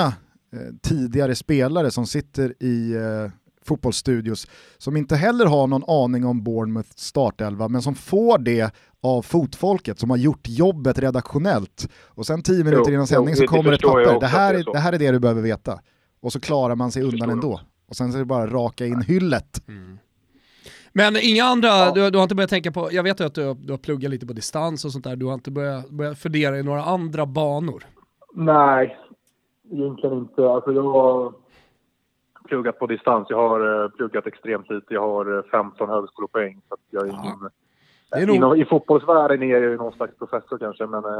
eh, 0.53 0.73
tidigare 0.83 1.35
spelare 1.35 1.91
som 1.91 2.05
sitter 2.05 2.63
i 2.63 2.95
eh, 2.95 3.31
fotbollsstudios 3.65 4.47
som 4.77 4.97
inte 4.97 5.15
heller 5.15 5.45
har 5.45 5.67
någon 5.67 5.83
aning 5.87 6.25
om 6.25 6.43
Bournemouths 6.43 6.97
startelva 6.97 7.67
men 7.67 7.81
som 7.81 7.95
får 7.95 8.37
det 8.37 8.73
av 9.01 9.21
fotfolket 9.21 9.99
som 9.99 10.09
har 10.09 10.17
gjort 10.17 10.47
jobbet 10.47 10.99
redaktionellt. 10.99 11.89
Och 12.05 12.25
sen 12.25 12.41
tio 12.43 12.63
minuter 12.63 12.83
Jo, 12.87 12.93
innan 12.93 13.07
sändning 13.07 13.35
så 13.35 13.41
det 13.41 13.47
kommer 13.47 13.71
ett 13.71 13.81
papper, 13.81 14.19
det 14.19 14.27
här, 14.27 14.53
det 14.53 14.59
är 14.59 14.73
det 14.73 14.79
här 14.79 14.93
är 14.93 14.99
det 14.99 15.11
du 15.11 15.19
behöver 15.19 15.41
veta. 15.41 15.79
Och 16.21 16.31
så 16.33 16.39
klarar 16.39 16.75
man 16.75 16.91
sig 16.91 17.01
undan 17.01 17.11
förstår 17.11 17.27
jag 17.29 17.35
ändå. 17.35 17.59
Och 17.89 17.95
sen 17.95 18.11
så 18.11 18.17
är 18.17 18.19
det 18.19 18.25
bara 18.25 18.47
raka 18.47 18.85
in 18.85 19.01
hyllet. 19.01 19.61
Men 20.95 21.15
inga 21.21 21.43
andra, 21.43 21.67
Ja. 21.67 21.91
du, 21.95 22.09
du 22.09 22.17
har 22.17 22.23
inte 22.23 22.35
börjat 22.35 22.49
tänka 22.49 22.71
på, 22.71 22.89
jag 22.91 23.03
vet 23.03 23.19
ju 23.19 23.23
att 23.25 23.35
du, 23.35 23.45
har- 23.45 23.55
du 23.55 23.73
har 23.73 23.77
pluggat 23.77 24.11
lite 24.11 24.27
på 24.27 24.33
distans 24.33 24.85
och 24.85 24.91
sånt 24.91 25.03
där, 25.03 25.15
du 25.15 25.25
har 25.25 25.33
inte 25.33 25.51
börjat, 25.51 25.89
börjat 25.89 26.17
fundera 26.19 26.59
i 26.59 26.63
några 26.63 26.83
andra 26.83 27.25
banor? 27.25 27.83
Nej, 28.33 28.97
egentligen 29.71 30.17
inte. 30.17 30.45
Alltså 30.49 30.71
jag 30.71 31.33
pluggat 32.53 32.79
på 32.79 32.87
distans. 32.87 33.27
Jag 33.29 33.37
har 33.49 33.83
eh, 33.83 33.89
pluggat 33.89 34.27
extremt 34.27 34.69
lite. 34.69 34.93
Jag 34.93 35.01
har 35.01 35.37
eh, 35.37 35.43
15 35.51 35.89
högskolepoäng. 35.89 36.61
Så 36.67 36.73
att 36.73 36.79
jag 36.89 37.03
är 37.03 37.07
ingen, 37.07 37.39
Det 38.11 38.17
är 38.19 38.27
nog- 38.27 38.35
Inom, 38.35 38.55
I 38.61 38.65
fotbollsvärlden 38.65 39.43
är 39.43 39.47
jag 39.47 39.61
ju 39.61 39.77
någon 39.77 39.93
slags 39.93 40.17
professor 40.17 40.57
kanske, 40.57 40.85
men 40.85 41.03
eh, 41.05 41.11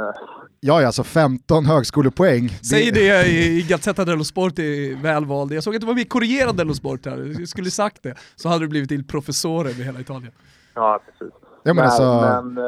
Ja, 0.59 0.81
ja, 0.81 0.85
alltså 0.85 1.03
15 1.03 1.65
högskolepoäng. 1.65 2.49
Säg 2.49 2.91
det 2.91 3.27
i, 3.27 3.59
i 3.59 3.61
Gazzetta 3.69 4.05
dello 4.05 4.23
Sport 4.23 4.59
är 4.59 5.01
välvald. 5.03 5.51
Jag 5.53 5.63
såg 5.63 5.75
att 5.75 5.81
du 5.81 5.87
var 5.87 5.93
med 5.93 6.01
i 6.01 6.05
Corriere 6.05 6.51
dello 6.51 6.73
Sport 6.73 7.05
här, 7.05 7.17
du 7.17 7.47
skulle 7.47 7.69
sagt 7.71 8.03
det. 8.03 8.15
Så 8.35 8.49
hade 8.49 8.63
du 8.65 8.67
blivit 8.67 8.89
till 8.89 9.07
professor 9.07 9.59
över 9.59 9.83
hela 9.83 9.99
Italien. 9.99 10.31
ja 10.75 10.99
precis. 11.05 11.33
Ja, 11.63 11.73
men 11.73 11.75
Nej, 11.75 11.85
alltså, 11.85 12.03
men, 12.43 12.57
eh, 12.57 12.63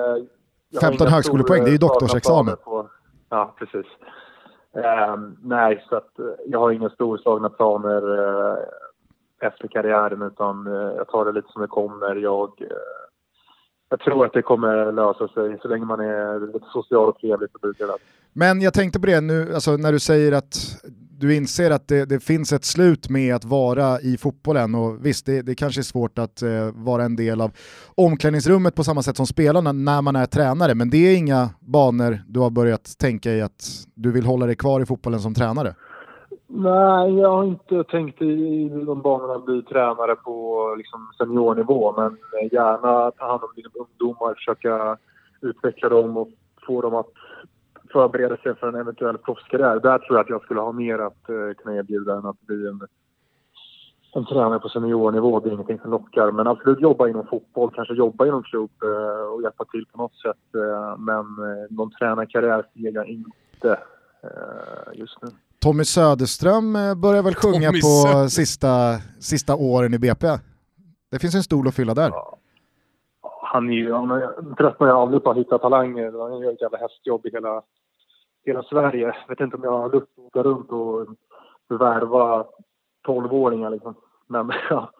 jag 0.69 0.81
har 0.81 0.87
15 0.89 1.07
inga 1.07 1.15
högskolepoäng, 1.15 1.63
det 1.63 1.69
är 1.69 1.71
ju 1.71 1.77
doktorsexamen. 1.77 2.55
På, 2.63 2.89
ja, 3.29 3.55
precis. 3.59 3.85
Ehm, 4.75 5.37
nej, 5.43 5.85
så 5.89 5.95
att 5.95 6.19
eh, 6.19 6.25
jag 6.45 6.59
har 6.59 6.71
inga 6.71 6.89
storslagna 6.89 7.49
planer 7.49 8.19
eh, 8.19 8.57
efter 9.47 9.67
karriären 9.67 10.21
utan 10.21 10.67
eh, 10.67 10.73
jag 10.73 11.07
tar 11.07 11.25
det 11.25 11.31
lite 11.31 11.47
som 11.51 11.61
det 11.61 11.67
kommer. 11.67 12.15
Jag, 12.15 12.61
eh, 12.61 12.67
jag 13.89 13.99
tror 13.99 14.25
att 14.25 14.33
det 14.33 14.41
kommer 14.41 14.91
lösa 14.91 15.27
sig 15.27 15.59
så 15.61 15.67
länge 15.67 15.85
man 15.85 15.99
är 15.99 16.53
lite 16.53 16.65
social 16.73 17.09
och 17.09 17.19
trevlig 17.19 17.49
så 17.51 17.67
det. 17.67 17.97
Men 18.33 18.61
jag 18.61 18.73
tänkte 18.73 18.99
på 18.99 19.05
det 19.05 19.21
nu, 19.21 19.53
alltså 19.53 19.77
när 19.77 19.91
du 19.91 19.99
säger 19.99 20.31
att 20.31 20.55
du 21.25 21.35
inser 21.35 21.71
att 21.71 21.87
det, 21.87 22.05
det 22.05 22.19
finns 22.19 22.53
ett 22.53 22.65
slut 22.65 23.09
med 23.09 23.35
att 23.35 23.45
vara 23.45 23.99
i 23.99 24.17
fotbollen 24.17 24.75
och 24.75 25.05
visst, 25.05 25.25
det, 25.25 25.41
det 25.41 25.55
kanske 25.55 25.81
är 25.81 25.83
svårt 25.83 26.19
att 26.19 26.41
eh, 26.41 26.49
vara 26.73 27.03
en 27.03 27.15
del 27.15 27.41
av 27.41 27.51
omklädningsrummet 27.95 28.75
på 28.75 28.83
samma 28.83 29.01
sätt 29.01 29.17
som 29.17 29.25
spelarna 29.25 29.71
när 29.71 30.01
man 30.01 30.15
är 30.15 30.25
tränare, 30.25 30.75
men 30.75 30.89
det 30.89 30.97
är 30.97 31.17
inga 31.17 31.49
banor 31.59 32.19
du 32.27 32.39
har 32.39 32.49
börjat 32.49 32.97
tänka 32.99 33.31
i 33.31 33.41
att 33.41 33.61
du 33.95 34.11
vill 34.11 34.25
hålla 34.25 34.45
dig 34.45 34.55
kvar 34.55 34.81
i 34.81 34.85
fotbollen 34.85 35.19
som 35.19 35.33
tränare? 35.33 35.75
Nej, 36.47 37.19
jag 37.19 37.29
har 37.29 37.43
inte 37.43 37.83
tänkt 37.83 38.21
i, 38.21 38.25
i 38.25 38.69
de 38.85 39.01
banorna 39.01 39.33
att 39.33 39.45
bli 39.45 39.61
tränare 39.61 40.15
på 40.15 40.75
liksom, 40.77 40.99
seniornivå 41.17 41.93
men 41.97 42.05
eh, 42.07 42.53
gärna 42.53 43.11
ta 43.11 43.27
hand 43.27 43.43
om 43.43 43.49
dina 43.55 43.69
ungdomar, 43.73 44.33
försöka 44.33 44.97
utveckla 45.41 45.89
dem 45.89 46.17
och 46.17 46.29
få 46.67 46.81
dem 46.81 46.95
att 46.95 47.11
förbereda 47.95 48.37
sig 48.37 48.55
för 48.55 48.67
en 48.67 48.75
eventuell 48.75 49.17
proffskarriär. 49.17 49.79
Där 49.79 49.99
tror 49.99 50.17
jag 50.17 50.23
att 50.23 50.29
jag 50.29 50.43
skulle 50.43 50.59
ha 50.59 50.71
mer 50.71 50.99
att 50.99 51.29
eh, 51.29 51.53
kunna 51.57 51.75
erbjuda 51.75 52.11
än 52.17 52.25
att 52.25 52.41
bli 52.41 52.67
en, 52.67 52.79
en 54.15 54.25
tränare 54.25 54.59
på 54.59 54.69
seniornivå. 54.69 55.39
Det 55.39 55.49
är 55.49 55.53
ingenting 55.53 55.79
som 55.79 55.91
lockar. 55.91 56.31
Men 56.31 56.47
absolut 56.47 56.81
jobba 56.81 57.07
inom 57.07 57.27
fotboll, 57.27 57.71
kanske 57.75 57.93
jobba 57.93 58.25
inom 58.25 58.43
klubb 58.43 58.71
eh, 58.83 59.33
och 59.33 59.41
hjälpa 59.43 59.65
till 59.65 59.85
på 59.91 59.97
något 59.97 60.15
sätt. 60.15 60.45
Eh, 60.55 60.97
men 60.97 61.19
eh, 61.19 61.65
någon 61.69 61.91
tränarkarriär 61.91 62.61
ser 62.73 62.91
jag 62.95 63.07
inte 63.07 63.71
eh, 64.23 64.99
just 64.99 65.17
nu. 65.21 65.27
Tommy 65.59 65.83
Söderström 65.83 66.75
eh, 66.75 66.95
börjar 66.95 67.23
väl 67.23 67.35
sjunga 67.35 67.69
Tommy 67.69 67.81
på 67.81 68.29
sista, 68.29 68.73
sista 69.19 69.55
åren 69.55 69.93
i 69.93 69.99
BP? 69.99 70.27
Det 71.11 71.19
finns 71.19 71.35
en 71.35 71.43
stol 71.43 71.67
att 71.67 71.75
fylla 71.75 71.93
där. 71.93 72.11
han 73.55 73.69
är 73.69 73.73
ju, 73.73 73.93
han 73.93 74.55
tröttnar 74.57 74.87
jag 74.87 74.97
aldrig 74.97 75.23
på 75.23 75.31
att 75.31 75.37
hitta 75.37 75.57
talanger. 75.57 76.29
Han 76.29 76.39
gör 76.39 76.53
ett 76.53 76.61
jävla 76.61 76.77
hästjobb 76.77 77.25
i 77.25 77.31
hela, 77.31 77.61
hela 78.45 78.63
Sverige. 78.63 79.15
Jag 79.27 79.27
vet 79.27 79.39
inte 79.39 79.57
om 79.57 79.63
jag 79.63 79.71
har 79.71 79.89
lust 79.89 80.07
att 80.17 80.23
åka 80.23 80.43
runt 80.43 80.71
och 80.71 81.07
värva 81.81 82.45
12-åringar 83.07 83.69
liksom. 83.69 83.95
Men 84.27 84.51
ja, 84.69 84.91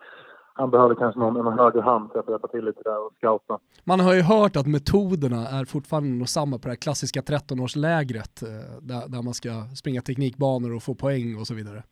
han 0.53 0.71
behöver 0.71 0.95
kanske 0.95 1.19
någon, 1.19 1.47
en 1.47 1.59
höger 1.59 1.81
hand 1.81 2.11
för 2.11 2.19
att 2.19 2.29
hjälpa 2.29 2.47
till 2.47 2.65
lite 2.65 2.81
där 2.83 3.05
och 3.05 3.13
scouta. 3.17 3.59
Man 3.83 3.99
har 3.99 4.13
ju 4.13 4.21
hört 4.21 4.55
att 4.55 4.67
metoderna 4.67 5.47
är 5.47 5.65
fortfarande 5.65 6.27
samma 6.27 6.57
på 6.57 6.61
det 6.61 6.69
här 6.69 6.75
klassiska 6.75 7.21
13-årslägret 7.21 8.43
eh, 8.43 8.81
där, 8.81 9.07
där 9.07 9.21
man 9.21 9.33
ska 9.33 9.49
springa 9.75 10.01
teknikbanor 10.01 10.75
och 10.75 10.83
få 10.83 10.95
poäng 10.95 11.39
och 11.39 11.47
så 11.47 11.53
vidare. 11.53 11.83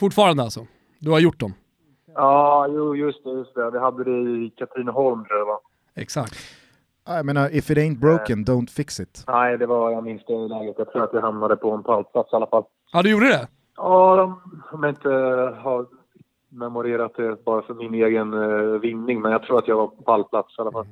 Fortfarande 0.00 0.42
alltså? 0.42 0.66
Du 0.98 1.10
har 1.10 1.20
gjort 1.20 1.40
dem? 1.40 1.52
Ja, 2.14 2.66
jo, 2.68 2.96
just 2.96 3.24
det, 3.24 3.30
just 3.30 3.54
det. 3.54 3.70
Vi 3.70 3.78
hade 3.78 4.04
det 4.04 4.30
i 4.30 4.52
Katrineholm 4.56 5.24
tror 5.24 5.38
jag 5.38 5.46
var. 5.46 5.58
Exakt. 5.94 6.34
Jag 7.08 7.26
menar, 7.26 7.54
if 7.54 7.70
it 7.70 7.78
ain't 7.78 7.98
broken, 7.98 8.44
don't 8.44 8.70
fix 8.70 9.00
it. 9.00 9.24
Nej, 9.26 9.58
det 9.58 9.66
var, 9.66 9.90
jag 9.90 10.04
minns 10.04 10.22
det 10.26 10.48
läget. 10.48 10.74
Jag 10.78 10.92
tror 10.92 11.04
att 11.04 11.14
vi 11.14 11.20
hamnade 11.20 11.56
på 11.56 11.70
en 11.70 11.82
pallplats 11.82 12.32
i 12.32 12.36
alla 12.36 12.46
fall. 12.46 12.64
Ja, 12.92 13.02
du 13.02 13.10
gjorde 13.10 13.28
det? 13.28 13.48
Ja, 13.76 14.16
de, 14.16 14.40
om 14.72 14.82
jag 14.82 14.90
inte 14.90 15.08
har 15.62 15.86
memorerat 16.48 17.14
det 17.16 17.44
bara 17.44 17.62
för 17.62 17.74
min 17.74 17.94
egen 17.94 18.34
uh, 18.34 18.80
vinning, 18.80 19.20
men 19.20 19.32
jag 19.32 19.42
tror 19.42 19.58
att 19.58 19.68
jag 19.68 19.76
var 19.76 19.86
på 19.86 20.02
pallplats 20.02 20.58
i 20.58 20.60
alla 20.60 20.72
fall. 20.72 20.86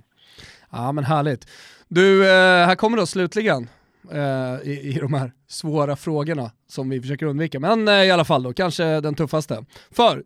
Ja 0.70 0.92
men 0.92 1.04
härligt. 1.04 1.50
Du, 1.88 2.24
här 2.24 2.74
kommer 2.74 2.96
då 2.96 3.06
slutligen 3.06 3.68
uh, 4.14 4.68
i, 4.68 4.94
i 4.94 4.98
de 5.00 5.14
här 5.14 5.32
svåra 5.48 5.96
frågorna 5.96 6.50
som 6.66 6.90
vi 6.90 7.00
försöker 7.00 7.26
undvika. 7.26 7.60
Men 7.60 7.88
i 7.88 8.10
alla 8.10 8.24
fall 8.24 8.42
då, 8.42 8.52
kanske 8.52 9.00
den 9.00 9.14
tuffaste. 9.14 9.64
För 9.90 10.22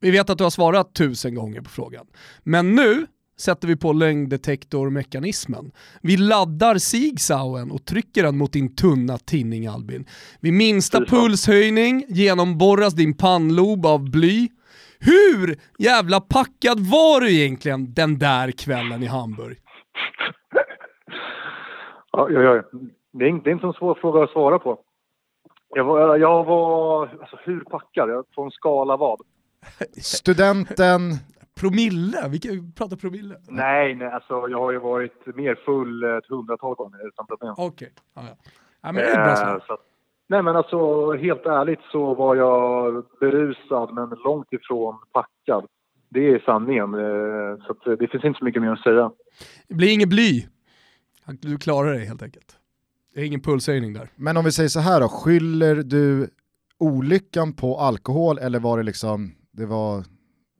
vi 0.00 0.10
vet 0.10 0.30
att 0.30 0.38
du 0.38 0.44
har 0.44 0.50
svarat 0.50 0.94
tusen 0.94 1.34
gånger 1.34 1.60
på 1.60 1.70
frågan. 1.70 2.06
Men 2.42 2.74
nu 2.74 3.06
sätter 3.40 3.68
vi 3.68 3.76
på 3.76 3.92
lögndetektormekanismen. 3.92 5.72
Vi 6.02 6.16
laddar 6.16 6.78
Sigsauen 6.78 7.70
och 7.70 7.84
trycker 7.84 8.22
den 8.22 8.38
mot 8.38 8.52
din 8.52 8.76
tunna 8.76 9.18
tinning 9.18 9.66
Albin. 9.66 10.06
Vid 10.40 10.52
minsta 10.52 11.00
pulshöjning 11.04 12.04
genomborras 12.08 12.94
din 12.94 13.16
pannlob 13.16 13.86
av 13.86 14.10
bly. 14.10 14.48
Hur 15.00 15.56
jävla 15.78 16.20
packad 16.20 16.80
var 16.80 17.20
du 17.20 17.40
egentligen 17.40 17.94
den 17.94 18.18
där 18.18 18.50
kvällen 18.50 19.02
i 19.02 19.06
Hamburg? 19.06 19.56
Ja, 22.12 22.30
ja, 22.30 22.40
ja. 22.42 22.62
Det, 23.12 23.24
är 23.24 23.28
inte, 23.28 23.44
det 23.44 23.50
är 23.50 23.52
inte 23.52 23.66
en 23.66 23.72
svår 23.72 23.94
fråga 23.94 24.24
att 24.24 24.30
svara 24.30 24.58
på. 24.58 24.78
Jag 25.68 25.84
var, 25.84 26.16
jag 26.16 26.44
var 26.44 27.02
alltså, 27.20 27.38
hur 27.44 27.60
packad? 27.60 28.24
På 28.34 28.42
en 28.42 28.50
skala 28.50 28.96
vad? 28.96 29.20
Studenten, 30.02 31.00
Promille? 31.60 32.28
Vi 32.30 32.38
kan 32.38 32.72
prata 32.72 32.96
promille. 32.96 33.36
Nej, 33.48 33.94
nej, 33.94 34.08
alltså 34.08 34.48
jag 34.48 34.58
har 34.58 34.72
ju 34.72 34.78
varit 34.78 35.36
mer 35.36 35.54
full 35.64 36.04
ett 36.04 36.26
hundratal 36.28 36.74
gånger 36.74 37.08
utan 37.08 37.26
problem. 37.26 37.54
Okej, 37.56 37.66
okay. 37.66 37.88
ja, 38.14 38.22
ja. 38.28 38.50
ja, 38.82 38.92
men 38.92 38.94
det 38.94 39.10
är 39.10 39.24
bra 39.24 39.54
eh, 39.54 39.66
så. 39.66 39.78
Nej 40.28 40.42
men 40.42 40.56
alltså 40.56 41.12
helt 41.12 41.46
ärligt 41.46 41.80
så 41.92 42.14
var 42.14 42.36
jag 42.36 43.04
berusad 43.20 43.94
men 43.94 44.08
långt 44.24 44.52
ifrån 44.52 44.98
packad. 45.12 45.66
Det 46.08 46.28
är 46.28 46.38
sanningen. 46.38 46.94
Eh, 46.94 47.66
så 47.66 47.96
det 47.96 48.08
finns 48.08 48.24
inte 48.24 48.38
så 48.38 48.44
mycket 48.44 48.62
mer 48.62 48.70
att 48.72 48.82
säga. 48.82 49.10
Det 49.68 49.74
blir 49.74 49.92
ingen 49.92 50.08
bly. 50.08 50.46
Du 51.26 51.58
klarar 51.58 51.92
dig 51.92 52.06
helt 52.06 52.22
enkelt. 52.22 52.56
Det 53.14 53.20
är 53.20 53.24
ingen 53.24 53.40
pulshöjning 53.40 53.92
där. 53.92 54.08
Men 54.16 54.36
om 54.36 54.44
vi 54.44 54.52
säger 54.52 54.68
så 54.68 54.80
här 54.80 55.00
då, 55.00 55.08
skyller 55.08 55.74
du 55.74 56.30
olyckan 56.78 57.52
på 57.52 57.76
alkohol 57.76 58.38
eller 58.38 58.60
var 58.60 58.76
det 58.76 58.82
liksom, 58.82 59.34
det 59.50 59.66
var 59.66 60.04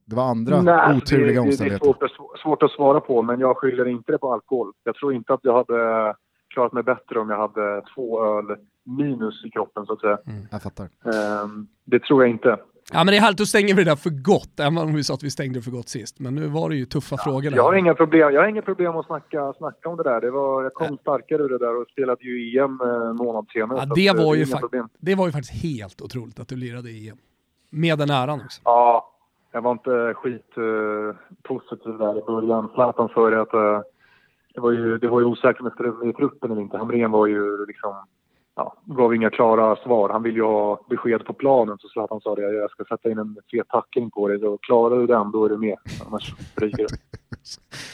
det 0.09 0.15
var 0.15 0.23
andra 0.23 0.61
Nej, 0.61 0.97
oturliga 0.97 1.41
det, 1.41 1.47
omständigheter. 1.47 1.85
Det 1.99 2.05
är 2.05 2.07
svårt, 2.07 2.39
svårt, 2.39 2.63
att 2.63 2.71
svara 2.71 2.99
på, 2.99 3.21
men 3.21 3.39
jag 3.39 3.57
skyller 3.57 3.87
inte 3.87 4.11
det 4.11 4.17
på 4.17 4.33
alkohol. 4.33 4.73
Jag 4.83 4.95
tror 4.95 5.13
inte 5.13 5.33
att 5.33 5.39
jag 5.43 5.53
hade 5.53 6.13
klarat 6.53 6.73
mig 6.73 6.83
bättre 6.83 7.19
om 7.19 7.29
jag 7.29 7.37
hade 7.37 7.81
två 7.95 8.25
öl 8.25 8.45
minus 8.83 9.45
i 9.45 9.49
kroppen 9.49 9.85
så 9.85 9.93
att 9.93 10.01
säga. 10.01 10.17
Mm, 10.27 10.47
jag 10.51 10.61
fattar. 10.61 10.89
Um, 11.43 11.67
det 11.85 11.99
tror 11.99 12.23
jag 12.23 12.29
inte. 12.29 12.57
Ja 12.93 12.97
men 12.97 13.07
det 13.07 13.17
är 13.17 13.21
härligt, 13.21 13.41
att 13.41 13.47
stänga 13.47 13.75
vi 13.75 13.83
det 13.83 13.91
där 13.91 13.95
för 13.95 14.09
gott, 14.09 14.59
även 14.59 14.77
om 14.77 14.93
vi 14.93 15.03
sa 15.03 15.13
att 15.13 15.23
vi 15.23 15.31
stängde 15.31 15.61
för 15.61 15.71
gott 15.71 15.89
sist. 15.89 16.19
Men 16.19 16.35
nu 16.35 16.47
var 16.47 16.69
det 16.69 16.75
ju 16.75 16.85
tuffa 16.85 17.15
ja, 17.19 17.23
frågor. 17.23 17.53
Jag 17.55 17.63
har, 17.63 17.73
inga 17.75 17.93
problem, 17.93 18.33
jag 18.33 18.41
har 18.41 18.47
inga 18.47 18.61
problem 18.61 18.95
att 18.95 19.05
snacka, 19.05 19.53
snacka 19.57 19.89
om 19.89 19.97
det 19.97 20.03
där. 20.03 20.21
Det 20.21 20.31
var, 20.31 20.63
jag 20.63 20.73
kom 20.73 20.87
ja. 20.89 20.97
starkare 21.01 21.43
ur 21.43 21.49
det 21.49 21.57
där 21.57 21.81
och 21.81 21.87
spelade 21.87 22.23
ju 22.23 22.59
EM 22.59 22.81
en 22.81 23.15
månad 23.15 23.45
senare. 23.53 23.79
Ja, 23.79 23.95
det, 23.95 24.23
var 24.23 24.35
ju 24.35 24.45
det 24.99 25.15
var 25.15 25.25
ju 25.25 25.31
faktiskt 25.31 25.63
helt 25.63 26.01
otroligt 26.01 26.39
att 26.39 26.47
du 26.47 26.55
lirade 26.55 26.89
i 26.89 27.09
EM. 27.09 27.17
Med 27.69 27.97
den 27.97 28.09
äran 28.09 28.41
också. 28.45 28.61
Ja, 28.63 29.16
jag 29.57 29.61
var 29.61 29.71
inte 29.71 30.13
skitpositiv 30.13 31.91
eh, 31.91 32.01
uh, 32.01 32.13
där 32.13 32.17
i 32.17 32.21
början. 32.21 32.69
Zlatan 32.73 33.09
sa 33.13 33.29
ju 33.29 33.39
att 33.39 33.53
uh, 33.53 33.81
det 34.53 34.61
var 34.61 34.71
ju, 34.71 34.97
det 34.97 35.07
var 35.07 35.19
ju 35.19 35.25
osäkert 35.25 35.61
med 35.61 36.09
i 36.09 36.13
truppen 36.13 36.51
eller 36.51 36.61
inte. 36.61 36.77
Hamrén 36.77 37.11
var 37.11 37.27
ju 37.27 37.65
liksom, 37.65 37.95
ja, 38.55 38.73
gav 38.85 39.15
inga 39.15 39.29
klara 39.29 39.75
svar. 39.75 40.09
Han 40.09 40.23
ville 40.23 40.37
ju 40.37 40.43
ha 40.43 40.79
besked 40.89 41.25
på 41.25 41.33
planen 41.33 41.77
så 41.77 41.87
Zlatan 41.87 42.21
sa 42.21 42.35
det, 42.35 42.41
jag 42.41 42.71
ska 42.71 42.83
sätta 42.83 43.09
in 43.09 43.17
en 43.17 43.37
fet 43.51 43.67
tackling 43.67 44.11
på 44.11 44.27
dig. 44.27 44.39
Så 44.39 44.57
klarar 44.57 44.99
du 44.99 45.07
den, 45.07 45.31
då 45.31 45.45
är 45.45 45.49
du 45.49 45.57
med. 45.57 45.77
Annars 46.07 46.33
ryker 46.55 46.77
du. 46.77 46.87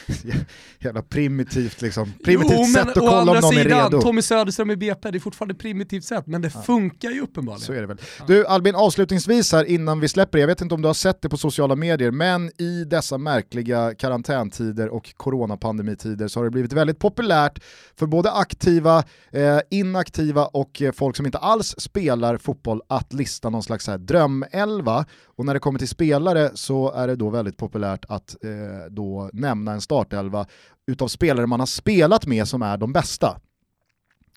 Jävla 0.78 1.02
primitivt 1.02 1.82
liksom. 1.82 2.12
Primitivt 2.24 2.58
jo, 2.58 2.64
sätt 2.64 2.88
att 2.88 2.94
kolla 2.94 3.20
om 3.20 3.26
någon 3.26 3.42
sidan, 3.42 3.72
är 3.72 3.84
redo. 3.84 4.00
Tommy 4.00 4.22
Söderström 4.22 4.70
i 4.70 4.76
BP, 4.76 5.10
det 5.10 5.18
är 5.18 5.20
fortfarande 5.20 5.54
primitivt 5.54 6.04
sätt, 6.04 6.26
men 6.26 6.42
det 6.42 6.50
ja. 6.54 6.62
funkar 6.62 7.10
ju 7.10 7.20
uppenbarligen. 7.20 7.66
Så 7.66 7.72
är 7.72 7.80
det 7.80 7.86
väl. 7.86 7.96
Du 8.26 8.46
Albin, 8.46 8.74
avslutningsvis 8.74 9.52
här 9.52 9.64
innan 9.64 10.00
vi 10.00 10.08
släpper 10.08 10.38
jag 10.38 10.46
vet 10.46 10.60
inte 10.60 10.74
om 10.74 10.82
du 10.82 10.88
har 10.88 10.94
sett 10.94 11.22
det 11.22 11.28
på 11.28 11.36
sociala 11.36 11.76
medier, 11.76 12.10
men 12.10 12.50
i 12.58 12.84
dessa 12.84 13.18
märkliga 13.18 13.94
karantäntider 13.94 14.88
och 14.88 15.14
coronapandemitiden 15.16 16.28
så 16.28 16.40
har 16.40 16.44
det 16.44 16.50
blivit 16.50 16.72
väldigt 16.72 16.98
populärt 16.98 17.58
för 17.96 18.06
både 18.06 18.32
aktiva, 18.32 19.04
eh, 19.30 19.58
inaktiva 19.70 20.46
och 20.46 20.82
eh, 20.82 20.92
folk 20.92 21.16
som 21.16 21.26
inte 21.26 21.38
alls 21.38 21.74
spelar 21.78 22.36
fotboll 22.36 22.82
att 22.88 23.12
lista 23.12 23.50
någon 23.50 23.62
slags 23.62 23.86
här 23.86 23.98
drömelva. 23.98 25.06
Och 25.36 25.44
när 25.44 25.54
det 25.54 25.60
kommer 25.60 25.78
till 25.78 25.88
spelare 25.88 26.50
så 26.54 26.92
är 26.92 27.06
det 27.06 27.16
då 27.16 27.30
väldigt 27.30 27.56
populärt 27.56 28.04
att 28.08 28.36
eh, 28.44 28.50
då 28.90 29.30
nämna 29.44 29.72
en 29.72 29.80
startelva 29.80 30.46
utav 30.86 31.08
spelare 31.08 31.46
man 31.46 31.60
har 31.60 31.66
spelat 31.66 32.26
med 32.26 32.48
som 32.48 32.62
är 32.62 32.76
de 32.76 32.92
bästa. 32.92 33.40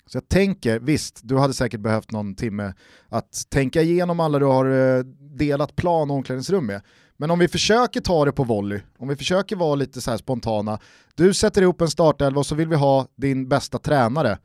Så 0.06 0.16
jag 0.16 0.28
tänker, 0.28 0.78
visst, 0.78 1.20
du 1.22 1.38
hade 1.38 1.54
säkert 1.54 1.80
behövt 1.80 2.10
någon 2.10 2.34
timme 2.34 2.74
att 3.08 3.50
tänka 3.50 3.82
igenom 3.82 4.20
alla 4.20 4.38
du 4.38 4.44
har 4.44 4.96
eh, 4.96 5.04
delat 5.38 5.76
plan 5.76 6.10
och 6.10 6.16
omklädningsrum 6.16 6.66
med. 6.66 6.82
Men 7.16 7.30
om 7.30 7.38
vi 7.38 7.48
försöker 7.48 8.00
ta 8.00 8.24
det 8.24 8.32
på 8.32 8.44
volley, 8.44 8.80
om 8.98 9.08
vi 9.08 9.16
försöker 9.16 9.56
vara 9.56 9.74
lite 9.74 10.00
så 10.00 10.18
spontana, 10.18 10.78
du 11.14 11.34
sätter 11.34 11.62
ihop 11.62 11.80
en 11.80 11.90
startelva 11.90 12.38
och 12.38 12.46
så 12.46 12.54
vill 12.54 12.68
vi 12.68 12.76
ha 12.76 13.06
din 13.16 13.48
bästa 13.48 13.78
tränare 13.78 14.38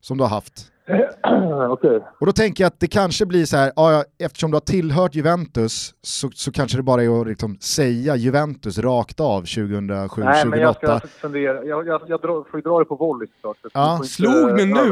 som 0.00 0.18
du 0.18 0.24
har 0.24 0.30
haft. 0.30 0.72
okay. 1.70 2.00
Och 2.20 2.26
då 2.26 2.32
tänker 2.32 2.64
jag 2.64 2.68
att 2.68 2.80
det 2.80 2.86
kanske 2.86 3.26
blir 3.26 3.44
så 3.44 3.56
här, 3.56 3.72
ja, 3.76 4.04
eftersom 4.18 4.50
du 4.50 4.54
har 4.54 4.60
tillhört 4.60 5.14
Juventus 5.14 5.94
så, 6.02 6.30
så 6.34 6.52
kanske 6.52 6.76
det 6.76 6.82
bara 6.82 7.02
är 7.02 7.20
att 7.20 7.26
liksom 7.26 7.56
säga 7.60 8.16
Juventus 8.16 8.78
rakt 8.78 9.20
av 9.20 9.44
2007-2008. 9.44 10.24
Nej, 10.24 10.46
men 10.46 10.60
jag 10.60 10.74
ska 10.74 11.00
fundera. 11.00 11.64
Jag, 11.64 11.86
jag, 11.86 12.02
jag 12.06 12.20
drar, 12.20 12.50
får 12.50 12.60
ju 12.60 12.62
dra 12.62 12.78
det 12.78 12.84
på 12.84 12.94
volley 12.96 13.28
såklart. 13.34 13.56
Ja. 13.74 14.00
Slog 14.04 14.52
mig 14.52 14.66
nu! 14.66 14.88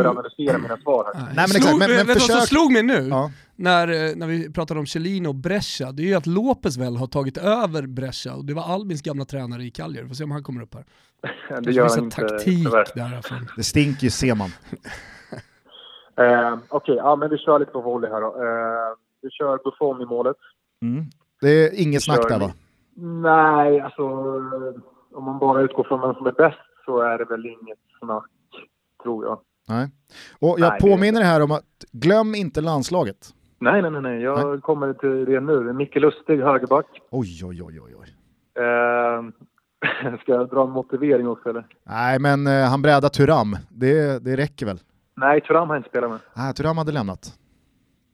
mina 0.59 0.77
svar 0.83 1.13
här. 1.15 1.25
Nej, 1.25 1.35
men 1.37 1.49
slog, 1.49 1.57
exakt, 1.57 1.79
men, 1.79 1.91
men 1.91 2.07
vet 2.07 2.17
försök... 2.17 2.35
vad 2.35 2.39
som 2.39 2.47
slog 2.47 2.73
mig 2.73 2.83
nu? 2.83 3.09
Ja. 3.09 3.31
När, 3.57 3.89
eh, 3.89 4.17
när 4.17 4.27
vi 4.27 4.53
pratade 4.53 4.81
om 4.81 4.87
Chelino 4.87 5.29
och 5.29 5.35
Brescia, 5.35 5.93
det 5.93 6.03
är 6.03 6.07
ju 6.07 6.15
att 6.15 6.27
Lopez 6.27 6.77
väl 6.77 6.97
har 6.97 7.07
tagit 7.07 7.37
över 7.37 7.87
Brescia 7.87 8.35
och 8.35 8.45
det 8.45 8.55
var 8.55 8.63
Albins 8.63 9.03
gamla 9.03 9.25
tränare 9.25 9.63
i 9.65 9.71
Cagliari. 9.71 10.03
Vi 10.03 10.09
får 10.09 10.15
se 10.15 10.25
om 10.25 10.31
han 10.31 10.43
kommer 10.43 10.63
upp 10.63 10.75
här. 10.75 10.85
det 11.61 11.73
gör 11.73 11.89
han 11.89 12.05
inte. 12.05 12.17
taktik 12.17 12.69
därifrån. 12.95 13.49
Det 13.57 13.63
stinker 13.63 14.05
ju 14.05 14.11
ser 14.11 14.35
man. 14.35 14.51
Eh, 16.17 16.55
Okej, 16.55 16.67
okay, 16.71 16.97
ja, 16.97 17.17
men 17.17 17.31
vi 17.31 17.39
kör 17.39 17.59
lite 17.59 17.73
på 17.73 17.81
volley 17.81 18.11
här 18.11 18.21
då. 18.21 18.27
Eh, 18.27 18.97
vi 19.23 19.31
kör 19.31 19.59
Buffon 19.65 20.03
i 20.03 20.05
målet. 20.05 20.37
Mm. 20.83 21.05
Det 21.41 21.49
är 21.49 21.83
inget 21.83 22.03
snack 22.03 22.29
där 22.29 22.39
va? 22.39 22.53
Nej, 22.99 23.81
alltså 23.81 24.03
om 25.15 25.25
man 25.25 25.39
bara 25.39 25.61
utgår 25.61 25.85
från 25.85 26.01
vem 26.01 26.15
som 26.15 26.27
är 26.27 26.33
bäst 26.33 26.59
så 26.85 27.01
är 27.01 27.19
det 27.19 27.25
väl 27.25 27.47
inget 27.47 27.79
snack, 28.01 28.31
tror 29.03 29.25
jag. 29.25 29.41
Nej. 29.69 29.89
Och 30.41 30.61
jag 30.61 30.71
nej, 30.71 30.81
påminner 30.81 31.21
det... 31.21 31.27
här 31.27 31.43
om 31.43 31.51
att 31.51 31.85
glöm 31.93 32.35
inte 32.35 32.61
landslaget. 32.61 33.17
Nej, 33.59 33.83
nej, 33.83 33.91
nej, 33.91 34.03
nej. 34.03 34.23
jag 34.23 34.51
nej. 34.51 34.61
kommer 34.61 34.93
till 34.93 35.25
det 35.25 35.41
nu. 35.41 35.73
Micke 35.73 35.97
Lustig, 35.97 36.41
högerback. 36.41 36.87
Oj, 37.11 37.45
oj, 37.45 37.63
oj, 37.63 37.81
oj. 37.81 37.95
oj. 37.97 38.15
Eh, 38.63 39.23
ska 40.21 40.33
jag 40.33 40.51
dra 40.51 40.63
en 40.63 40.71
motivering 40.71 41.29
också 41.29 41.49
eller? 41.49 41.67
Nej, 41.85 42.19
men 42.19 42.47
eh, 42.47 42.69
han 42.69 42.83
brädar 42.83 43.09
Turam. 43.09 43.57
Det, 43.69 44.25
det 44.25 44.37
räcker 44.37 44.67
väl? 44.67 44.79
Nej, 45.17 45.41
Turam 45.41 45.69
har 45.69 45.77
inte 45.77 45.89
spelat 45.89 46.11
med. 46.11 46.21
Ah, 46.35 46.53
Turam 46.53 46.79
hade 46.79 46.93
lämnat. 46.93 47.39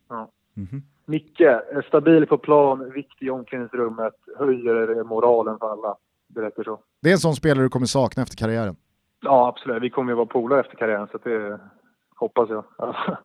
Ja. 0.08 0.28
Mm 0.56 0.68
-hmm. 0.68 0.82
Micke, 1.06 1.42
stabil 1.88 2.26
på 2.26 2.38
plan, 2.38 2.90
viktig 2.90 3.26
i 3.26 3.30
omklädningsrummet, 3.30 4.14
höjer 4.38 5.04
moralen 5.04 5.58
för 5.58 5.72
alla. 5.72 5.96
Det 6.28 6.42
räcker 6.42 6.64
så. 6.64 6.80
Det 7.02 7.08
är 7.08 7.12
en 7.12 7.18
sån 7.18 7.34
spelare 7.34 7.64
du 7.64 7.68
kommer 7.68 7.86
sakna 7.86 8.22
efter 8.22 8.36
karriären? 8.36 8.76
Ja, 9.20 9.48
absolut. 9.48 9.82
Vi 9.82 9.90
kommer 9.90 10.12
ju 10.12 10.16
vara 10.16 10.26
polare 10.26 10.60
efter 10.60 10.76
karriären, 10.76 11.08
så 11.12 11.18
det 11.18 11.60
hoppas 12.16 12.50
jag. 12.50 12.64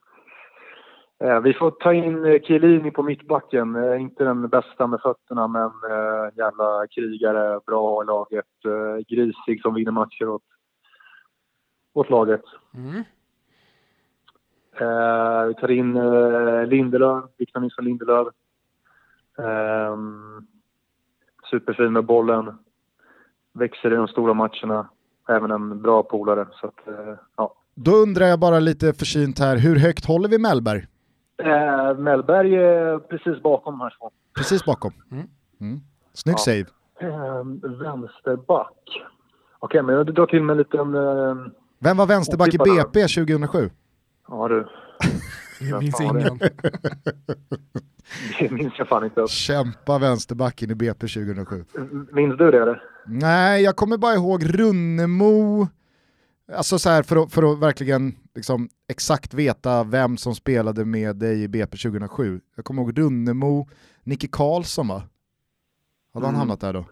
Eh, 1.19 1.39
vi 1.39 1.53
får 1.53 1.71
ta 1.71 1.93
in 1.93 2.25
eh, 2.25 2.41
Chiellini 2.41 2.91
på 2.91 3.03
mittbacken. 3.03 3.75
Eh, 3.75 4.01
inte 4.01 4.23
den 4.23 4.49
bästa 4.49 4.87
med 4.87 5.01
fötterna, 5.01 5.47
men 5.47 5.71
jävla 6.35 6.87
krigare, 6.87 7.59
bra 7.65 8.03
i 8.03 8.05
laget. 8.05 8.45
Grisig 9.07 9.61
som 9.61 9.73
vinner 9.73 9.91
matcher 9.91 10.27
åt, 10.27 10.41
åt 11.93 12.09
laget. 12.09 12.41
Mm. 12.73 13.03
Eh, 14.81 15.45
vi 15.47 15.53
tar 15.53 15.71
in 15.71 15.97
eh, 15.97 16.65
Lindelöf, 16.65 17.23
Victor 17.37 17.59
Nilsson 17.59 17.85
Lindelöf. 17.85 18.27
Eh, 19.39 19.97
superfin 21.49 21.93
med 21.93 22.05
bollen. 22.05 22.57
Växer 23.53 23.93
i 23.93 23.95
de 23.95 24.07
stora 24.07 24.33
matcherna. 24.33 24.89
Även 25.29 25.51
en 25.51 25.81
bra 25.81 26.03
polare. 26.03 26.47
Så 26.51 26.67
att, 26.67 26.87
eh, 26.87 27.15
ja. 27.35 27.53
Då 27.75 27.91
undrar 27.91 28.25
jag 28.25 28.39
bara 28.39 28.59
lite 28.59 28.93
försynt 28.93 29.39
här, 29.39 29.57
hur 29.57 29.75
högt 29.75 30.05
håller 30.05 30.29
vi 30.29 30.37
Mellberg? 30.37 30.85
Eh, 31.43 31.97
Mellberg 31.97 32.55
är 32.55 32.99
precis 32.99 33.43
bakom 33.43 33.81
här 33.81 33.93
två. 33.99 34.11
Precis 34.37 34.65
bakom? 34.65 34.93
Mm. 35.11 35.27
Mm. 35.61 35.79
Snygg 36.13 36.33
ja. 36.33 36.37
save. 36.37 36.65
Eh, 36.99 37.43
vänsterback. 37.79 38.73
Okej, 39.59 39.79
okay, 39.79 39.81
men 39.81 39.95
jag 39.95 40.13
drar 40.13 40.25
till 40.25 40.43
med 40.43 40.53
en 40.53 40.57
liten... 40.57 40.95
Eh, 40.95 41.35
Vem 41.79 41.97
var 41.97 42.05
vänsterback 42.05 42.53
i 42.53 42.57
BP 42.57 43.07
2007? 43.07 43.69
Ja 44.27 44.47
du. 44.47 44.67
Det 45.59 45.79
minns 45.79 45.97
det? 45.97 46.03
ingen. 46.03 46.39
Det 48.39 48.51
minns 48.51 48.73
jag 48.77 48.87
fan 48.87 49.03
inte. 49.05 49.27
Kämpa 49.27 49.99
vänsterbacken 49.99 50.71
i 50.71 50.75
BP 50.75 51.07
2007. 51.07 51.65
Minns 52.11 52.37
du 52.37 52.51
det 52.51 52.61
eller? 52.61 52.83
Nej, 53.05 53.63
jag 53.63 53.75
kommer 53.75 53.97
bara 53.97 54.13
ihåg 54.15 54.59
Runnemo, 54.59 55.67
alltså 56.53 56.79
så 56.79 56.89
här 56.89 57.03
för 57.03 57.15
att, 57.23 57.33
för 57.33 57.51
att 57.53 57.59
verkligen 57.59 58.15
liksom 58.35 58.69
exakt 58.89 59.33
veta 59.33 59.83
vem 59.83 60.17
som 60.17 60.35
spelade 60.35 60.85
med 60.85 61.15
dig 61.15 61.43
i 61.43 61.47
BP 61.47 61.77
2007. 61.77 62.41
Jag 62.55 62.65
kommer 62.65 62.81
ihåg 62.81 62.97
Runnemo, 62.99 63.67
Nicke 64.03 64.27
Karlsson 64.31 64.87
va? 64.87 65.01
Hade 66.13 66.25
han 66.25 66.35
Mm. 66.35 66.39
hamnat 66.39 66.61
där 66.61 66.73
då? 66.73 66.85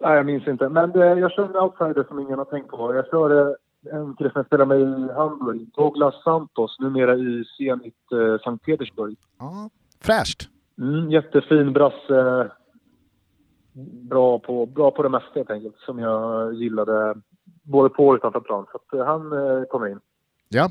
Nej, 0.00 0.16
jag 0.16 0.26
minns 0.26 0.48
inte. 0.48 0.68
Men 0.68 0.90
det, 0.90 1.06
jag 1.06 1.32
kör 1.32 1.44
en 1.44 1.56
outsider 1.56 2.04
som 2.08 2.18
ingen 2.18 2.38
har 2.38 2.44
tänkt 2.44 2.68
på. 2.70 2.94
Jag 2.94 3.06
kör 3.06 3.48
eh, 3.50 3.54
en 3.92 4.16
kille 4.16 4.30
som 4.32 4.44
spelar 4.44 4.66
med 4.66 4.80
i 4.80 5.12
Hamburg, 5.14 5.66
Douglas 5.76 6.22
Santos, 6.24 6.76
numera 6.80 7.14
i 7.14 7.44
Zenit 7.44 8.12
eh, 8.12 8.40
Sankt 8.44 8.64
Petersburg. 8.64 9.16
Ja, 9.38 9.70
fräscht. 10.00 10.48
Mm, 10.78 11.10
jättefin 11.10 11.72
brasse. 11.72 12.50
Bra 14.10 14.38
på, 14.38 14.66
bra 14.66 14.90
på 14.90 15.02
det 15.02 15.08
mesta 15.08 15.30
helt 15.34 15.50
enkelt, 15.50 15.76
som 15.78 15.98
jag 15.98 16.54
gillade 16.54 17.14
både 17.62 17.88
på 17.88 18.08
och 18.08 18.14
utanför 18.14 18.40
plan. 18.40 18.66
Så 18.72 18.76
att, 18.76 19.00
eh, 19.00 19.06
han 19.06 19.32
eh, 19.32 19.64
kommer 19.64 19.86
in. 19.86 20.00
Ja. 20.48 20.70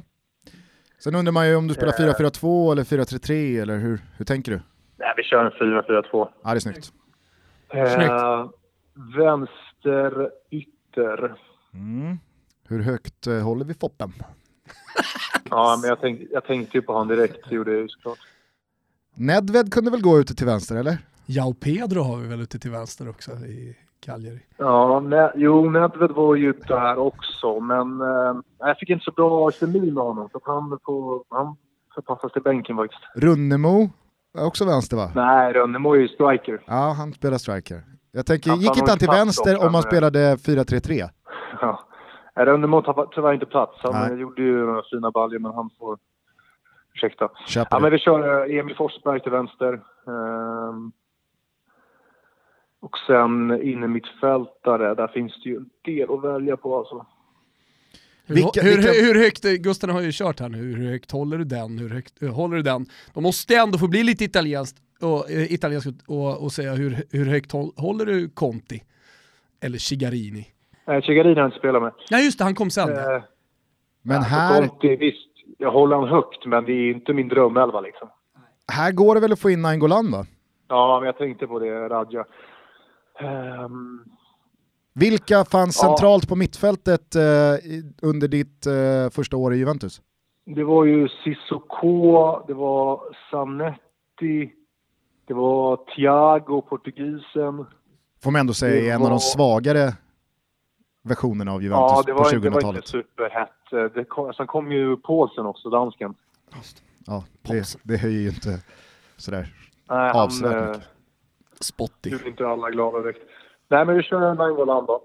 Sen 0.99 1.16
undrar 1.16 1.32
man 1.32 1.47
ju 1.49 1.55
om 1.55 1.68
du 1.68 1.74
spelar 1.74 1.93
Eh. 1.93 2.14
4-4-2 2.16 2.72
eller 2.72 2.84
4-3-3 2.84 3.62
eller 3.62 3.78
hur, 3.78 4.01
hur 4.18 4.26
tänker 4.26 4.51
du? 4.51 4.60
Nej, 4.97 5.14
vi 5.18 5.24
kör 5.24 5.45
en 5.45 5.51
4-4-2. 5.51 6.03
Ja, 6.43 6.49
det 6.49 6.55
är 6.55 6.60
snyggt. 6.60 6.93
Snyggt. 7.72 8.12
Eh, 8.12 8.49
vänster 9.18 10.30
ytter. 10.51 11.36
Mm. 11.74 12.18
Hur 12.68 12.80
högt 12.84 13.28
eh, 13.28 13.39
håller 13.39 13.65
vi 13.65 13.74
Foppen? 13.74 14.13
Ja, 15.49 15.78
men 15.82 15.89
jag, 15.89 15.97
tänk, 16.01 16.22
jag 16.32 16.43
tänkte 16.45 16.78
ju 16.78 16.82
på 16.82 16.93
honom 16.93 17.07
direkt, 17.07 17.49
det 17.49 17.55
gjorde 17.55 17.72
jag 17.72 17.82
ju 17.82 17.88
såklart. 17.88 18.18
Nedved 19.15 19.74
kunde 19.74 19.91
väl 19.91 20.01
gå 20.01 20.20
ute 20.20 20.36
till 20.36 20.45
vänster 20.45 20.76
eller? 20.76 20.97
Jao 21.26 21.53
Pedro 21.53 22.01
har 22.01 22.18
vi 22.18 22.28
väl 22.28 22.41
ute 22.41 22.59
till 22.59 22.72
vänster 22.72 23.09
också 23.09 23.32
i 23.32 23.78
Cagliari. 24.05 24.39
Ja, 24.57 24.99
ne, 24.99 25.32
jo, 25.36 25.70
Nedved 25.70 26.11
var 26.11 26.36
ju 26.36 26.53
där 26.53 26.97
också, 26.97 27.59
men 27.59 28.01
eh, 28.01 28.41
jag 28.59 28.78
fick 28.80 28.89
inte 28.89 29.03
så 29.03 29.11
bra 29.11 29.51
kemi 29.51 29.91
med 29.91 30.03
honom. 30.03 30.30
Så 30.32 30.41
han, 30.45 30.80
får, 30.86 31.24
han 31.30 31.55
förpassas 31.95 32.32
till 32.32 32.41
bänken 32.41 32.76
faktiskt. 32.78 33.01
Runnemo, 33.15 33.89
är 34.38 34.45
också 34.45 34.65
vänster 34.65 34.97
va? 34.97 35.11
Nej, 35.15 35.53
Rönnemo 35.53 35.93
är 35.93 35.99
ju 35.99 36.07
striker. 36.07 36.61
Ja, 36.68 36.93
han 36.97 37.13
spelar 37.13 37.38
striker. 37.38 37.84
Jag 38.11 38.26
tänker, 38.26 38.49
Han 38.49 38.59
gick 38.59 38.78
inte 38.78 38.91
han 38.91 38.99
till 38.99 39.07
vänster 39.07 39.55
om 39.57 39.63
man 39.63 39.72
men- 39.72 39.82
spelade 39.82 40.36
4-3-3? 40.36 41.09
Ja. 41.61 41.84
Rönnemo 42.45 42.81
tar 42.81 43.07
tyvärr 43.15 43.33
inte 43.33 43.45
plats. 43.45 43.77
Han 43.83 44.09
Nej. 44.11 44.19
gjorde 44.21 44.41
ju 44.41 44.65
några 44.65 44.83
fina 44.91 45.11
baljor, 45.11 45.39
men 45.39 45.51
han 45.53 45.69
får... 45.79 45.97
Ursäkta. 46.93 47.29
Köper 47.47 47.75
Ja, 47.75 47.79
men 47.79 47.91
vi 47.91 47.99
kör 47.99 48.49
eh, 48.51 48.59
Emil 48.59 48.75
Forsberg 48.75 49.19
till 49.21 49.31
vänster. 49.31 49.73
Ehm, 50.07 50.91
och 52.79 52.97
sen 53.07 53.61
inne 53.61 53.88
mittfältare, 53.88 54.95
där 54.95 55.07
finns 55.07 55.43
det 55.43 55.49
ju 55.49 55.55
en 55.57 55.69
del 55.85 56.11
att 56.13 56.23
välja 56.23 56.57
på 56.57 56.77
alltså. 56.77 57.05
Hur, 58.25 58.35
Vilka- 58.35 58.61
hur, 58.61 58.75
vilka- 58.77 58.91
hur 58.91 59.15
högt, 59.23 59.43
Gusten 59.43 59.89
har 59.89 60.01
ju 60.01 60.09
kört 60.13 60.39
här 60.39 60.49
nu, 60.49 60.57
hur 60.57 60.89
högt 60.91 61.11
håller 61.11 61.38
du 61.38 61.43
den? 61.43 61.77
Hur 61.77 61.89
högt 61.89 62.13
hur 62.19 62.29
håller 62.29 62.55
du 62.55 62.61
den? 62.63 62.85
De 63.13 63.23
måste 63.23 63.55
ändå 63.55 63.77
få 63.77 63.88
bli 63.88 64.03
lite 64.03 64.23
italienskt 64.23 64.77
och, 65.01 65.31
eh, 65.31 65.51
italienskt 65.53 65.89
och, 66.07 66.43
och 66.43 66.51
säga 66.51 66.73
hur, 66.73 67.03
hur 67.11 67.25
högt 67.25 67.51
håll, 67.51 67.71
håller 67.77 68.05
du 68.05 68.29
Conti? 68.29 68.83
Eller 69.61 69.77
Cigarini? 69.77 70.47
Eh, 70.88 71.01
Chigarin 71.01 71.35
har 71.35 71.41
jag 71.41 71.47
inte 71.47 71.57
spelat 71.57 71.81
med. 71.81 71.91
Ja 72.09 72.19
just 72.19 72.38
det, 72.38 72.43
han 72.43 72.55
kom 72.55 72.69
sen. 72.69 72.89
Eh, 72.89 73.21
Men 74.01 74.17
alltså, 74.17 74.31
här, 74.33 74.67
Conti, 74.67 74.95
visst, 74.95 75.27
jag 75.57 75.71
håller 75.71 75.95
han 75.95 76.07
högt, 76.07 76.45
men 76.45 76.65
det 76.65 76.71
är 76.71 76.91
inte 76.91 77.13
min 77.13 77.27
drömelva 77.27 77.81
liksom. 77.81 78.09
här 78.71 78.91
går 78.91 79.15
det 79.15 79.21
väl 79.21 79.31
att 79.31 79.39
få 79.39 79.49
in 79.49 79.61
Nainggolan 79.61 80.11
va? 80.11 80.25
Ja, 80.67 80.99
men 80.99 81.05
jag 81.05 81.17
tänkte 81.17 81.47
på 81.47 81.59
det, 81.59 81.89
Radja. 81.89 82.25
Ehm, 83.19 84.03
Vilka 84.93 85.45
fanns 85.45 85.79
Ja. 85.83 85.88
centralt 85.88 86.29
på 86.29 86.35
mittfältet 86.35 87.15
eh, 87.15 87.21
under 88.01 88.27
ditt 88.27 88.65
eh, 88.65 89.09
första 89.11 89.38
år 89.38 89.53
i 89.53 89.57
Juventus? 89.57 90.01
det 90.55 90.63
var 90.63 90.85
ju 90.85 91.07
Sissoko, 91.07 92.45
det 92.47 92.53
var 92.53 93.01
Zanetti, 93.31 94.51
det 95.27 95.33
var 95.33 95.77
Thiago, 95.95 96.61
portugisen. 96.61 97.65
Får 98.23 98.31
man 98.31 98.39
ändå 98.39 98.53
säga 98.53 98.81
Det 98.81 98.89
är 98.89 98.95
en 98.95 99.01
av 99.01 99.07
de 99.07 99.11
var- 99.11 99.19
svagare 99.19 99.93
versionerna 101.08 101.51
av 101.53 101.64
Juventus 101.64 101.91
Ja, 101.91 102.03
det 102.05 102.12
på 102.14 102.20
var, 102.20 102.36
inte, 102.36 102.49
det 102.49 102.49
var 102.49 102.58
inte 102.60 102.68
2000-talet. 102.68 102.88
superhett. 102.88 103.93
Det 103.93 104.03
kom, 104.03 104.34
sen 104.34 104.47
kom 104.47 104.72
ju 104.72 104.97
Paulsen 104.97 105.45
också, 105.45 105.70
dansken. 105.70 106.16
Ja, 107.05 107.24
det, 107.41 107.78
det 107.84 107.97
höjer 107.97 108.20
ju 108.20 108.30
inte 108.30 108.60
sådär. 109.18 109.53
Nej, 109.89 110.12
Avsevärt 110.12 110.53
han 110.53 110.64
eh, 110.64 110.70
mycket. 110.70 110.88
Spotty. 111.60 112.10
gjorde 112.10 112.28
inte 112.30 112.47
alla 112.47 112.70
glada 112.70 112.99
direkt. 112.99 113.20
Nej, 113.68 113.86
men 113.86 113.95
vi 113.97 114.03
kör 114.03 114.34
Nainggolan 114.34 114.86
då. 114.86 115.03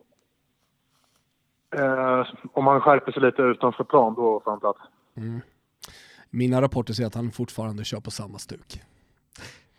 Eh, 1.76 2.26
om 2.52 2.66
han 2.66 2.80
skärper 2.80 3.12
sig 3.12 3.22
lite 3.22 3.42
utanför 3.42 3.84
plan, 3.84 4.14
då 4.14 4.42
han 4.44 4.60
plats. 4.60 4.78
Mina 6.30 6.62
rapporter 6.62 6.94
säger 6.94 7.06
att 7.06 7.14
han 7.14 7.30
fortfarande 7.30 7.84
kör 7.84 8.00
på 8.00 8.10
samma 8.10 8.38
stuk. 8.38 8.80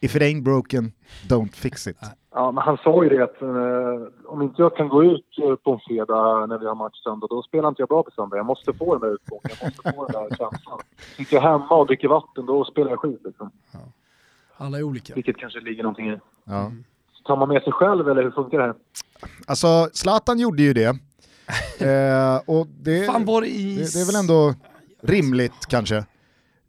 If 0.04 0.16
it 0.16 0.22
ain't 0.22 0.44
broken, 0.44 0.92
don't 1.28 1.56
fix 1.56 1.88
it. 1.88 1.98
Ja, 2.34 2.52
men 2.52 2.64
han 2.64 2.78
sa 2.78 3.04
ju 3.04 3.10
det 3.10 3.24
att 3.24 3.42
eh, 3.42 4.32
om 4.34 4.42
inte 4.42 4.62
jag 4.62 4.76
kan 4.76 4.90
gå 4.90 5.04
ut 5.04 5.38
eh, 5.44 5.56
på 5.56 5.74
en 5.74 5.80
fredag 5.88 6.46
när 6.46 6.58
vi 6.58 6.66
har 6.66 6.76
match 6.76 7.04
söndag, 7.04 7.28
då 7.30 7.44
spelar 7.44 7.70
inte 7.70 7.82
jag 7.82 7.90
bra 7.90 8.04
på 8.04 8.12
söndag. 8.12 8.38
Jag 8.38 8.46
måste 8.46 8.74
få 8.74 8.98
den 8.98 9.02
där 9.02 9.16
utgången, 9.16 9.44
jag 9.60 9.66
måste 9.66 9.94
få 9.94 10.06
den 10.08 10.30
där 10.30 10.30
känslan. 10.30 10.80
Sitter 11.18 11.36
jag 11.36 11.42
hemma 11.42 11.76
och 11.76 11.88
dricker 11.88 12.08
vatten, 12.08 12.46
då 12.46 12.66
spelar 12.66 12.90
jag 12.90 13.00
skit 13.00 13.22
liksom. 13.24 13.52
Alla 14.58 14.78
är 14.78 14.84
olika. 14.84 15.14
Vilket 15.14 15.38
kanske 15.38 15.60
ligger 15.60 15.84
någonting 15.84 16.10
i. 16.10 16.20
Ja. 16.44 16.72
Tar 17.26 17.36
man 17.36 17.50
med 17.50 17.64
sig 17.64 17.74
själv 17.74 18.10
eller 18.10 18.24
hur 18.24 18.32
funkar 18.32 18.58
det 18.58 18.64
här? 18.64 18.76
Alltså, 19.48 19.90
Zlatan 19.94 20.40
gjorde 20.40 20.64
ju 20.64 20.74
det. 20.74 20.98
Eh, 21.80 22.42
och 22.46 22.68
det, 22.68 23.06
Fan 23.06 23.26
det, 23.26 23.42
det 23.94 24.02
är 24.02 24.06
väl 24.06 24.16
ändå 24.16 24.54
rimligt 25.02 25.66
kanske. 25.68 26.06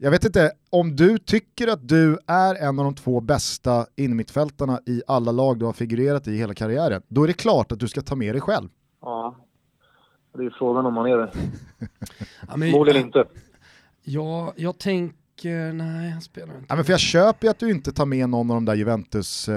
Jag 0.05 0.11
vet 0.11 0.25
inte, 0.25 0.53
om 0.71 0.97
du 0.97 1.19
tycker 1.19 1.69
att 1.69 1.89
du 1.89 2.19
är 2.27 2.55
en 2.55 2.79
av 2.79 2.85
de 2.85 2.95
två 2.95 3.21
bästa 3.21 3.87
innermittfältarna 3.97 4.81
i 4.87 5.03
alla 5.07 5.33
lag 5.33 5.59
du 5.59 5.65
har 5.65 5.73
figurerat 5.73 6.29
i 6.29 6.37
hela 6.37 6.55
karriären, 6.55 7.03
då 7.09 7.23
är 7.23 7.27
det 7.27 7.33
klart 7.33 7.73
att 7.73 7.79
du 7.79 7.89
ska 7.89 8.01
ta 8.03 8.15
med 8.15 8.35
dig 8.35 8.41
själv. 8.41 8.69
Ja, 9.01 9.37
det 10.37 10.45
är 10.45 10.51
frågan 10.51 10.87
om 10.87 10.95
man 10.95 11.07
är 11.07 11.17
det. 11.17 11.33
Ja, 12.41 12.53
Förmodligen 12.53 13.03
inte. 13.03 13.25
Ja, 14.03 14.53
jag 14.57 14.79
tänker... 14.79 15.73
Nej, 15.73 16.11
han 16.11 16.23
spelar 16.23 16.55
inte. 16.55 16.67
Ja, 16.69 16.77
men 16.77 16.85
för 16.85 16.93
jag 16.93 17.01
köper 17.01 17.47
ju 17.47 17.51
att 17.51 17.59
du 17.59 17.71
inte 17.71 17.93
tar 17.93 18.07
med 18.07 18.29
någon 18.29 18.51
av 18.51 18.57
de 18.57 18.65
där 18.65 18.75
Juventus 18.75 19.49
eh. 19.49 19.55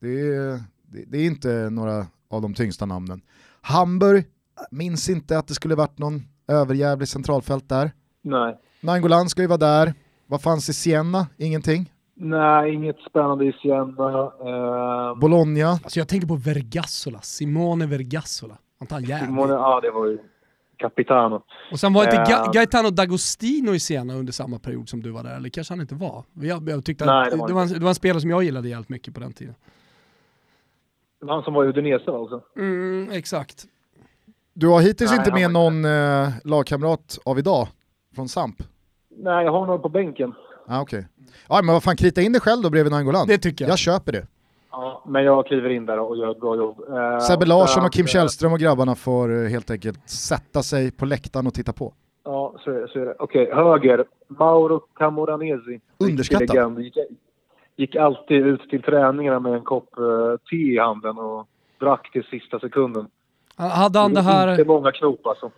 Det 0.00 0.08
är, 0.08 0.62
det, 0.82 1.04
det 1.06 1.18
är 1.18 1.26
inte 1.26 1.70
några 1.70 2.06
av 2.30 2.42
de 2.42 2.54
tyngsta 2.54 2.86
namnen. 2.86 3.20
Hamburg, 3.60 4.24
minns 4.70 5.08
inte 5.08 5.38
att 5.38 5.48
det 5.48 5.54
skulle 5.54 5.74
varit 5.74 5.98
någon 5.98 6.22
överjävlig 6.48 7.08
centralfält 7.08 7.68
där. 7.68 7.92
Nej. 8.22 8.58
Nangolan 8.80 9.28
ska 9.28 9.42
ju 9.42 9.48
vara 9.48 9.58
där. 9.58 9.94
Vad 10.26 10.42
fanns 10.42 10.68
i 10.68 10.72
Siena? 10.72 11.26
Ingenting. 11.36 11.92
Nej, 12.14 12.74
inget 12.74 12.96
spännande 13.10 13.44
i 13.44 13.52
Siena. 13.52 14.32
Eh, 14.46 15.18
Bologna? 15.18 15.68
Alltså 15.68 15.98
jag 16.00 16.08
tänker 16.08 16.26
på 16.26 16.36
Vergassola, 16.36 17.20
Simone 17.20 17.86
Vergassola. 17.86 18.58
Han 18.78 18.86
tar 18.88 19.00
jävligt. 19.00 19.18
Simone, 19.28 19.52
ja, 19.52 19.80
det 19.80 19.90
var 19.90 20.06
ju 20.06 20.18
Capitano. 20.76 21.42
Och 21.72 21.80
sen 21.80 21.92
var 21.92 22.04
inte 22.04 22.16
Eh. 22.16 22.24
Ga- 22.24 22.52
Gaetano 22.52 22.88
D'Agostino 22.88 23.74
i 23.74 23.80
Siena 23.80 24.14
under 24.14 24.32
samma 24.32 24.58
period 24.58 24.88
som 24.88 25.02
du 25.02 25.10
var 25.10 25.22
där, 25.22 25.36
eller 25.36 25.48
kanske 25.48 25.72
han 25.74 25.80
inte 25.80 25.94
var? 25.94 26.24
Jag, 26.34 26.68
jag 26.68 26.84
tyckte 26.84 27.04
Nej, 27.06 27.18
att 27.22 27.30
det 27.30 27.36
det, 27.36 27.42
var 27.42 27.48
var 27.52 27.62
en, 27.62 27.68
det 27.72 27.78
var 27.80 27.88
en 27.88 27.94
spelare 27.94 28.20
som 28.20 28.30
jag 28.30 28.42
gillade 28.44 28.68
jävligt 28.68 28.88
mycket 28.88 29.14
på 29.14 29.20
den 29.20 29.32
tiden. 29.32 29.54
Det 31.20 31.26
var 31.26 31.34
han 31.34 31.42
som 31.42 31.54
var 31.54 31.64
i 31.64 31.68
Udinese 31.68 32.10
också. 32.10 32.40
Mm, 32.56 33.08
exakt. 33.12 33.64
Du 34.54 34.66
har 34.68 34.80
hittills 34.80 35.10
Nej, 35.10 35.18
inte 35.18 35.32
med 35.32 35.42
var 35.44 35.52
någon 35.52 35.84
eh, 35.84 36.28
lagkamrat 36.44 37.18
av 37.24 37.38
idag 37.38 37.68
från 38.14 38.28
Samp? 38.28 38.56
Nej, 39.16 39.44
jag 39.44 39.52
har 39.52 39.66
några 39.66 39.78
på 39.78 39.88
bänken. 39.88 40.34
Ah, 40.66 40.80
okej. 40.80 41.06
Ja, 41.48 41.60
men 41.64 41.72
vad 41.72 41.82
fan, 41.82 41.96
krita 41.96 42.20
in 42.20 42.32
dig 42.32 42.40
själv 42.40 42.62
då 42.62 42.70
bredvid 42.70 42.92
Nangolan. 42.92 43.26
Det 43.26 43.38
tycker 43.38 43.64
jag. 43.64 43.70
Jag 43.72 43.78
köper 43.78 44.12
det. 44.12 44.26
Ja, 44.70 45.04
men 45.06 45.24
jag 45.24 45.46
kliver 45.46 45.70
in 45.70 45.86
där 45.86 45.98
och 45.98 46.16
gör 46.16 46.30
ett 46.30 46.40
bra 46.40 46.56
jobb. 46.56 46.80
Eh, 46.88 47.18
Sebbe 47.18 47.46
Larsson 47.46 47.84
och 47.84 47.92
Kim 47.92 48.04
eh, 48.04 48.08
Källström 48.08 48.52
och 48.52 48.58
grabbarna 48.58 48.94
får 48.94 49.44
eh, 49.44 49.48
helt 49.48 49.70
enkelt 49.70 50.08
sätta 50.08 50.62
sig 50.62 50.90
på 50.90 51.06
läktaren 51.06 51.46
och 51.46 51.54
titta 51.54 51.72
på. 51.72 51.92
Ja, 52.24 52.54
så 52.64 52.70
är 52.70 52.80
det. 52.80 52.88
Så 52.88 52.98
är 52.98 53.04
det. 53.04 53.14
Okej, 53.18 53.50
höger. 53.54 54.04
Mauro 54.28 54.80
Camoranesi. 54.94 55.80
Underskattad. 55.98 56.80
Gick, 56.80 56.96
gick 57.76 57.96
alltid 57.96 58.46
ut 58.46 58.70
till 58.70 58.82
träningarna 58.82 59.40
med 59.40 59.54
en 59.54 59.64
kopp 59.64 59.98
eh, 59.98 60.04
te 60.50 60.56
i 60.56 60.78
handen 60.78 61.18
och 61.18 61.48
drack 61.80 62.12
till 62.12 62.24
sista 62.24 62.58
sekunden. 62.58 63.06
Hade 63.56 63.98
han 63.98 64.14
det 64.14 64.20
Inte 64.20 64.30
här, 64.32 64.64
många 64.64 64.92
knop 64.92 65.26
alltså. 65.26 65.50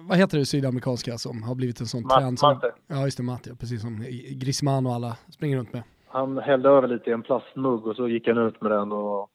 Vad 0.00 0.18
heter 0.18 0.38
det 0.38 0.46
sydamerikanska 0.46 1.18
som 1.18 1.42
har 1.42 1.54
blivit 1.54 1.80
en 1.80 1.86
sån 1.86 2.04
Ma- 2.04 2.18
trend? 2.18 2.38
Som, 2.38 2.54
Matte. 2.54 2.72
ja 2.86 3.04
just 3.04 3.16
det, 3.16 3.22
Matte, 3.22 3.54
precis 3.60 3.80
som 3.80 4.04
Griezmann 4.30 4.86
och 4.86 4.92
alla 4.94 5.16
springer 5.30 5.56
runt 5.56 5.72
med. 5.72 5.82
Han 6.08 6.38
hällde 6.38 6.68
över 6.68 6.88
lite 6.88 7.10
i 7.10 7.12
en 7.12 7.22
plastmugg 7.22 7.86
och 7.86 7.96
så 7.96 8.08
gick 8.08 8.26
han 8.28 8.38
ut 8.38 8.62
med 8.62 8.70
den 8.72 8.92
och 8.92 9.28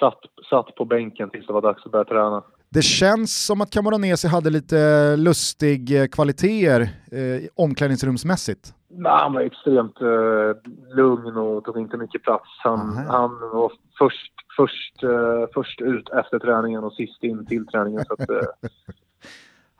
satt, 0.00 0.18
satt 0.50 0.74
på 0.74 0.84
bänken 0.84 1.30
tills 1.30 1.46
det 1.46 1.52
var 1.52 1.62
dags 1.62 1.86
att 1.86 1.92
börja 1.92 2.04
träna. 2.04 2.42
Det 2.70 2.82
känns 2.82 3.46
som 3.46 3.60
att 3.60 3.70
Camoranesi 3.70 4.28
hade 4.28 4.50
lite 4.50 4.76
lustig 5.16 6.00
eh, 6.00 6.06
kvaliteter 6.06 6.80
eh, 7.12 7.48
omklädningsrumsmässigt. 7.54 8.74
Nej, 8.90 9.12
han 9.12 9.32
var 9.32 9.40
extremt 9.40 10.00
eh, 10.00 10.96
lugn 10.96 11.36
och 11.36 11.64
tog 11.64 11.78
inte 11.78 11.96
mycket 11.96 12.22
plats. 12.22 12.48
Han, 12.64 12.96
han 12.96 13.30
var 13.40 13.72
först, 13.98 14.32
först, 14.56 15.02
eh, 15.02 15.46
först 15.54 15.80
ut 15.80 16.08
efter 16.08 16.38
träningen 16.38 16.84
och 16.84 16.92
sist 16.92 17.22
in 17.22 17.46
till 17.46 17.66
träningen. 17.66 18.04
Så 18.04 18.12
att, 18.12 18.30
eh, 18.30 18.36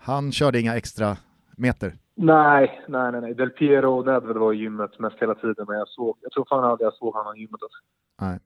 han 0.02 0.32
körde 0.32 0.60
inga 0.60 0.76
extra 0.76 1.16
meter? 1.56 1.94
Nej, 2.14 2.84
nej, 2.88 3.12
nej. 3.12 3.20
nej. 3.20 3.34
Del 3.34 3.50
Piero 3.50 3.98
och 3.98 4.06
Nedved 4.06 4.36
var 4.36 4.52
i 4.52 4.56
gymmet 4.56 4.98
mest 4.98 5.16
hela 5.18 5.34
tiden, 5.34 5.64
men 5.68 5.78
jag, 5.78 5.88
såg, 5.88 6.16
jag 6.20 6.32
tror 6.32 6.44
fan 6.48 6.64
aldrig 6.64 6.86
jag 6.86 6.94
såg 6.94 7.14
honom 7.14 7.36
i 7.36 7.40
gymmet. 7.40 7.60
Alltså. 7.62 7.78
Nej. 8.20 8.38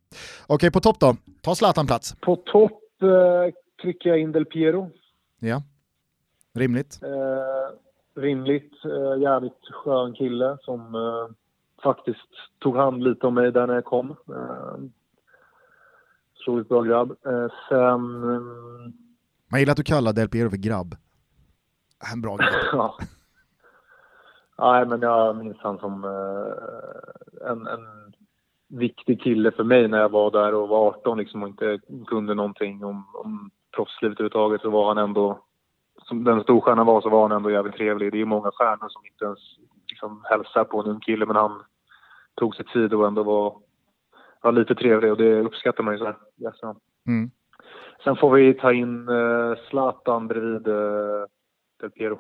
Okej, 0.47 0.71
på 0.71 0.81
topp 0.81 1.01
då? 1.01 1.17
Ta 1.43 1.55
Zlatan 1.55 1.87
plats. 1.87 2.17
På 2.21 2.37
topp 2.37 2.83
eh, 3.03 3.55
trycker 3.83 4.09
jag 4.11 4.19
in 4.19 4.33
Del 4.33 4.45
Piero. 4.45 4.91
Ja, 5.39 5.63
rimligt. 6.55 7.01
Eh, 7.03 8.21
rimligt. 8.23 8.73
Eh, 8.85 9.23
jävligt 9.23 9.65
skön 9.73 10.15
kille 10.15 10.59
som 10.61 10.95
eh, 10.95 11.35
faktiskt 11.83 12.29
tog 12.59 12.77
hand 12.77 13.03
lite 13.03 13.27
om 13.27 13.35
mig 13.35 13.53
där 13.53 13.67
när 13.67 13.75
jag 13.75 13.85
kom. 13.85 14.11
Eh, 14.11 14.77
otroligt 16.41 16.69
bra 16.69 16.83
grabb. 16.83 17.11
Eh, 17.11 17.47
sen... 17.69 18.35
Eh, 18.35 18.41
Man 19.49 19.61
gillar 19.61 19.71
att 19.71 19.77
du 19.77 19.83
kallar 19.83 20.13
Del 20.13 20.29
Piero 20.29 20.51
för 20.51 20.57
grabb. 20.57 20.97
En 22.13 22.21
bra 22.21 22.37
grabb. 22.37 22.51
ja. 22.73 22.97
Nej, 24.59 24.87
men 24.87 25.01
jag 25.01 25.37
minns 25.37 25.59
han 25.61 25.79
som 25.79 26.05
eh, 26.05 27.51
en, 27.51 27.67
en 27.67 28.15
viktig 28.69 29.23
kille 29.23 29.51
för 29.51 29.65
mig 29.65 29.89
när 29.89 29.99
jag 29.99 30.09
var 30.09 30.31
där 30.31 30.55
och 30.55 30.69
var 30.69 30.89
18 30.89 31.19
liksom, 31.19 31.43
och 31.43 31.49
inte 31.49 31.79
kunde 32.07 32.35
någonting 32.35 32.85
om, 32.85 33.05
om 33.15 33.51
proffslivet 33.77 34.21
överhuvudtaget 34.21 34.61
så 34.61 34.71
var 34.71 34.89
han 34.89 34.99
ändå, 34.99 35.39
som 36.03 36.25
den 36.25 36.43
storstjärnan 36.43 36.87
var 36.87 37.01
så 37.01 37.09
var 37.09 37.23
han 37.23 37.37
ändå 37.37 37.51
jävligt 37.51 37.75
trevlig. 37.75 38.13
Det 38.13 38.17
är 38.17 38.19
ju 38.19 38.25
många 38.25 38.51
stjärnor 38.55 38.89
som 38.89 39.07
inte 39.07 39.25
ens 39.25 39.39
liksom, 39.89 40.23
hälsar 40.25 40.65
på 40.65 40.81
en 40.81 40.87
ung 40.87 41.01
kille 41.01 41.27
men 41.27 41.37
han 41.37 41.63
tog 42.35 42.57
sig 42.57 42.65
tid 42.65 42.95
och 42.95 43.07
ändå 43.07 43.23
var, 43.23 43.57
var 44.43 44.53
lite 44.53 44.75
trevlig 44.75 45.11
och 45.11 45.19
det 45.19 45.41
uppskattar 45.41 45.85
man 45.85 45.95
ju 45.95 45.99
så 45.99 46.05
här. 46.05 46.17
Yes, 46.43 46.63
mm. 47.07 47.31
Sen 48.05 48.17
får 48.17 48.31
vi 48.31 48.55
ta 48.55 48.73
in 48.73 49.09
eh, 49.09 49.55
Zlatan 49.69 50.29
bredvid 50.29 50.69
eh, 50.69 51.25
Del 51.81 51.91
Piero. 51.91 52.19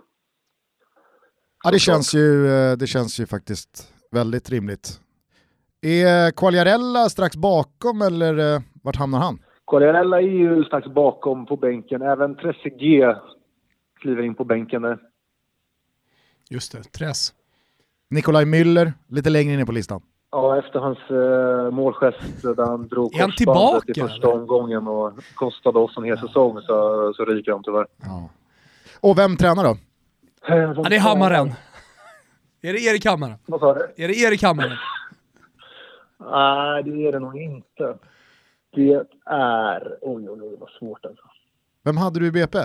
Ja, 1.64 1.70
det 1.70 1.78
känns, 1.78 2.14
ju, 2.14 2.48
eh, 2.48 2.76
det 2.76 2.86
känns 2.86 3.20
ju 3.20 3.26
faktiskt 3.26 3.92
väldigt 4.10 4.50
rimligt. 4.50 5.00
Är 5.80 6.30
Quagliarella 6.30 7.08
strax 7.08 7.36
bakom 7.36 8.02
eller 8.02 8.54
eh, 8.54 8.60
vart 8.82 8.96
hamnar 8.96 9.18
han? 9.18 9.38
Quagliarella 9.66 10.16
är 10.16 10.26
ju 10.26 10.64
strax 10.64 10.86
bakom 10.86 11.46
på 11.46 11.56
bänken. 11.56 12.02
Även 12.02 12.36
Trezeguet 12.36 13.22
kliver 14.00 14.22
in 14.22 14.34
på 14.34 14.44
bänken 14.44 14.82
där. 14.82 14.98
Just 16.50 16.72
det, 16.72 16.82
Tres. 16.82 17.32
Nikolaj 18.10 18.44
Müller, 18.44 18.92
lite 19.08 19.30
längre 19.30 19.56
ner 19.56 19.64
på 19.64 19.72
listan. 19.72 20.02
Ja, 20.30 20.58
efter 20.58 20.78
hans 20.78 20.98
uh, 21.10 21.70
målgest 21.70 22.42
där 22.42 22.66
han 22.66 22.88
drog 22.88 23.12
korsbandet 23.12 23.88
i 23.88 24.00
första 24.00 24.16
eller? 24.16 24.32
omgången 24.32 24.88
och 24.88 25.12
kostade 25.34 25.78
oss 25.78 25.96
en 25.96 26.04
hel 26.04 26.18
säsong 26.18 26.60
så, 26.62 27.12
så 27.16 27.24
ryker 27.24 27.52
de 27.52 27.62
tyvärr. 27.62 27.86
Ja. 28.02 28.28
Och 29.00 29.18
vem 29.18 29.36
tränar 29.36 29.64
då? 29.64 29.76
Ja, 30.48 30.88
det 30.88 30.96
är 30.96 31.00
Hammaren. 31.00 31.52
Är 32.62 32.72
det 32.72 32.80
Erik 32.80 33.04
Hammaren? 33.04 33.38
Vad 33.46 33.60
sa 33.60 33.74
du? 33.74 34.04
Är 34.04 34.08
det 34.08 34.14
Erik 34.14 34.42
Hammaren? 34.42 34.76
Nej, 36.18 36.82
det 36.82 37.06
är 37.06 37.12
det 37.12 37.18
nog 37.18 37.36
inte. 37.36 37.98
Det 38.74 39.06
är... 39.26 39.98
Oj, 40.00 40.30
oj, 40.30 40.40
oj, 40.42 40.56
vad 40.60 40.68
svårt 40.68 41.04
alltså. 41.04 41.22
Vem 41.82 41.96
hade 41.96 42.20
du 42.20 42.26
i 42.26 42.30
BP? 42.30 42.58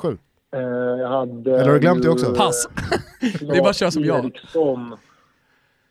07? 0.00 0.18
Eh, 0.52 0.60
jag 0.60 1.08
hade... 1.08 1.50
Eller 1.50 1.66
har 1.66 1.74
du 1.74 1.80
glömt 1.80 2.02
det 2.02 2.10
också? 2.10 2.34
Pass! 2.34 2.68
det 3.40 3.56
är 3.56 3.60
bara 3.60 3.70
att 3.70 3.76
köra 3.76 3.90
som 3.90 4.04
jag. 4.04 4.24
Eriksson. 4.24 4.96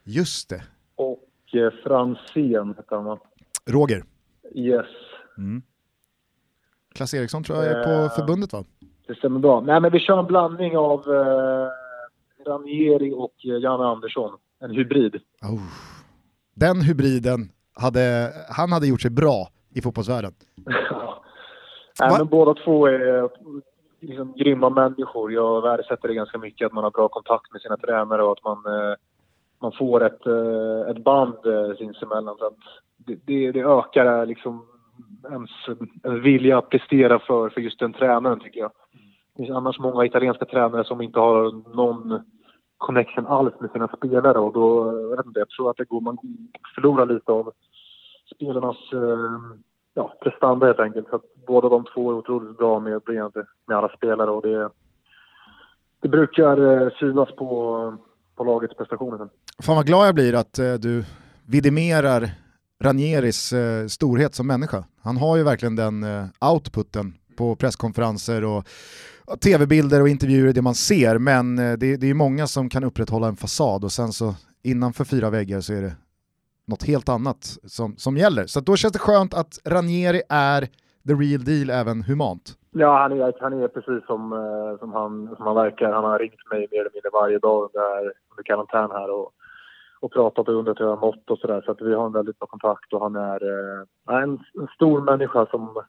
Just 0.03 0.49
det. 0.49 0.63
Och 0.95 1.55
eh, 1.55 1.71
Franzén 1.83 2.73
hette 2.77 2.95
han 2.95 3.05
va? 3.05 3.19
Roger. 3.65 4.03
Yes. 4.55 4.85
Mm. 5.37 5.61
Klas 6.95 7.13
Eriksson 7.13 7.43
tror 7.43 7.63
jag 7.63 7.67
är 7.67 7.83
på 7.83 7.89
eh, 7.89 8.15
förbundet 8.15 8.53
va? 8.53 8.63
Det 9.09 9.15
stämmer 9.15 9.39
bra. 9.39 9.61
Nej 9.61 9.81
men 9.81 9.91
vi 9.91 9.99
kör 9.99 10.19
en 10.19 10.25
blandning 10.25 10.77
av 10.77 10.99
eh, 10.99 11.67
Ranieri 12.47 13.13
och 13.13 13.33
eh, 13.45 13.61
Janne 13.61 13.83
Andersson. 13.83 14.37
En 14.59 14.71
hybrid. 14.71 15.15
Oh. 15.41 15.61
Den 16.55 16.81
hybriden, 16.81 17.49
hade, 17.73 18.33
han 18.49 18.71
hade 18.71 18.87
gjort 18.87 19.01
sig 19.01 19.11
bra 19.11 19.47
i 19.75 19.81
fotbollsvärlden. 19.81 20.31
Nej, 21.99 22.17
men 22.17 22.27
båda 22.27 22.53
två 22.53 22.87
är 22.87 23.29
liksom 23.99 24.33
grymma 24.33 24.69
människor. 24.69 25.31
Jag 25.31 25.61
värdesätter 25.61 26.07
det 26.07 26.13
ganska 26.13 26.37
mycket 26.37 26.65
att 26.65 26.73
man 26.73 26.83
har 26.83 26.91
bra 26.91 27.07
kontakt 27.07 27.51
med 27.51 27.61
sina 27.61 27.77
tränare 27.77 28.23
och 28.23 28.31
att 28.31 28.43
man, 28.43 28.57
eh, 28.65 28.95
man 29.61 29.71
får 29.71 30.05
ett, 30.05 30.25
eh, 30.25 30.91
ett 30.91 31.03
band 31.03 31.37
sinsemellan. 31.77 32.35
Så 32.39 32.45
att 32.45 32.57
det, 32.97 33.19
det, 33.25 33.51
det 33.51 33.61
ökar 33.61 34.25
liksom 34.25 34.65
ens 35.31 35.51
vilja 36.23 36.57
att 36.57 36.69
prestera 36.69 37.19
för, 37.19 37.49
för 37.49 37.61
just 37.61 37.79
den 37.79 37.93
tränaren 37.93 38.39
tycker 38.39 38.59
jag. 38.59 38.71
Det 39.39 39.45
finns 39.45 39.57
annars 39.57 39.79
många 39.79 40.05
italienska 40.05 40.45
tränare 40.45 40.83
som 40.83 41.01
inte 41.01 41.19
har 41.19 41.51
någon 41.75 42.21
connection 42.77 43.27
alls 43.27 43.53
med 43.59 43.71
sina 43.71 43.87
spelare 43.87 44.39
och 44.39 44.53
då, 44.53 44.93
jag 45.01 45.17
vet 45.17 45.25
inte, 45.25 45.39
jag 45.39 45.49
tror 45.49 45.69
att 45.69 45.77
det 45.77 45.83
går, 45.83 46.01
man 46.01 46.17
förlorar 46.75 47.05
lite 47.05 47.31
av 47.31 47.51
spelarnas 48.35 48.77
eh, 48.93 49.57
ja, 49.93 50.13
prestanda 50.21 50.65
helt 50.65 50.79
enkelt. 50.79 51.09
Så 51.09 51.15
att 51.15 51.21
båda 51.47 51.69
de 51.69 51.85
två 51.93 52.11
är 52.11 52.15
otroligt 52.15 52.57
bra 52.57 52.79
med, 52.79 53.01
med 53.67 53.77
alla 53.77 53.89
spelare 53.89 54.31
och 54.31 54.41
det, 54.41 54.69
det 56.01 56.07
brukar 56.07 56.81
eh, 56.81 56.89
synas 56.99 57.35
på, 57.35 57.97
på 58.35 58.43
lagets 58.43 58.77
prestationer. 58.77 59.29
Fan 59.63 59.75
vad 59.75 59.85
glad 59.85 60.07
jag 60.07 60.15
blir 60.15 60.35
att 60.35 60.59
eh, 60.59 60.73
du 60.73 61.05
vidimerar 61.47 62.29
Ranieris 62.83 63.53
eh, 63.53 63.87
storhet 63.87 64.35
som 64.35 64.47
människa. 64.47 64.83
Han 65.01 65.17
har 65.17 65.37
ju 65.37 65.43
verkligen 65.43 65.75
den 65.75 66.03
eh, 66.03 66.25
outputen 66.53 67.13
på 67.37 67.55
presskonferenser 67.55 68.43
och 68.43 68.63
tv-bilder 69.35 70.01
och 70.01 70.09
intervjuer, 70.09 70.53
det 70.53 70.61
man 70.61 70.75
ser, 70.75 71.17
men 71.17 71.59
eh, 71.59 71.77
det, 71.77 71.97
det 71.97 72.09
är 72.09 72.13
många 72.13 72.47
som 72.47 72.69
kan 72.69 72.83
upprätthålla 72.83 73.27
en 73.27 73.35
fasad 73.35 73.83
och 73.83 73.91
sen 73.91 74.11
så 74.11 74.33
innanför 74.63 75.03
fyra 75.03 75.29
väggar 75.29 75.61
så 75.61 75.73
är 75.73 75.81
det 75.81 75.95
något 76.67 76.83
helt 76.83 77.09
annat 77.09 77.43
som, 77.63 77.97
som 77.97 78.17
gäller. 78.17 78.45
Så 78.45 78.59
då 78.59 78.75
känns 78.75 78.93
det 78.93 78.99
skönt 78.99 79.33
att 79.33 79.59
Ranieri 79.65 80.21
är 80.29 80.61
the 81.07 81.13
real 81.13 81.43
deal 81.43 81.69
även 81.69 82.03
humant. 82.03 82.55
Ja, 82.71 82.97
han 82.97 83.11
är, 83.11 83.33
han 83.41 83.53
är 83.53 83.67
precis 83.67 84.05
som, 84.05 84.33
eh, 84.33 84.79
som, 84.79 84.93
han, 84.93 85.35
som 85.35 85.45
han 85.45 85.55
verkar. 85.55 85.91
Han 85.91 86.03
har 86.03 86.19
ringt 86.19 86.51
mig 86.51 86.67
mer 86.71 86.79
eller 86.79 86.93
mindre 86.93 87.09
varje 87.13 87.39
dag 87.39 87.63
under, 87.63 88.13
under 88.29 88.43
karantän 88.43 88.91
här 88.91 89.09
och, 89.11 89.31
och 89.99 90.11
pratat 90.11 90.47
och 90.47 90.53
undrat 90.55 90.79
hur 90.79 90.85
jag 90.85 91.01
mått 91.01 91.29
och 91.29 91.37
sådär. 91.37 91.61
Så 91.65 91.71
att 91.71 91.81
vi 91.81 91.93
har 91.93 92.05
en 92.05 92.11
väldigt 92.11 92.39
bra 92.39 92.47
kontakt 92.47 92.93
och 92.93 93.01
han 93.01 93.15
är 93.15 93.39
eh, 93.51 94.15
en, 94.23 94.39
en 94.53 94.67
stor 94.75 95.01
människa 95.01 95.45
som, 95.45 95.83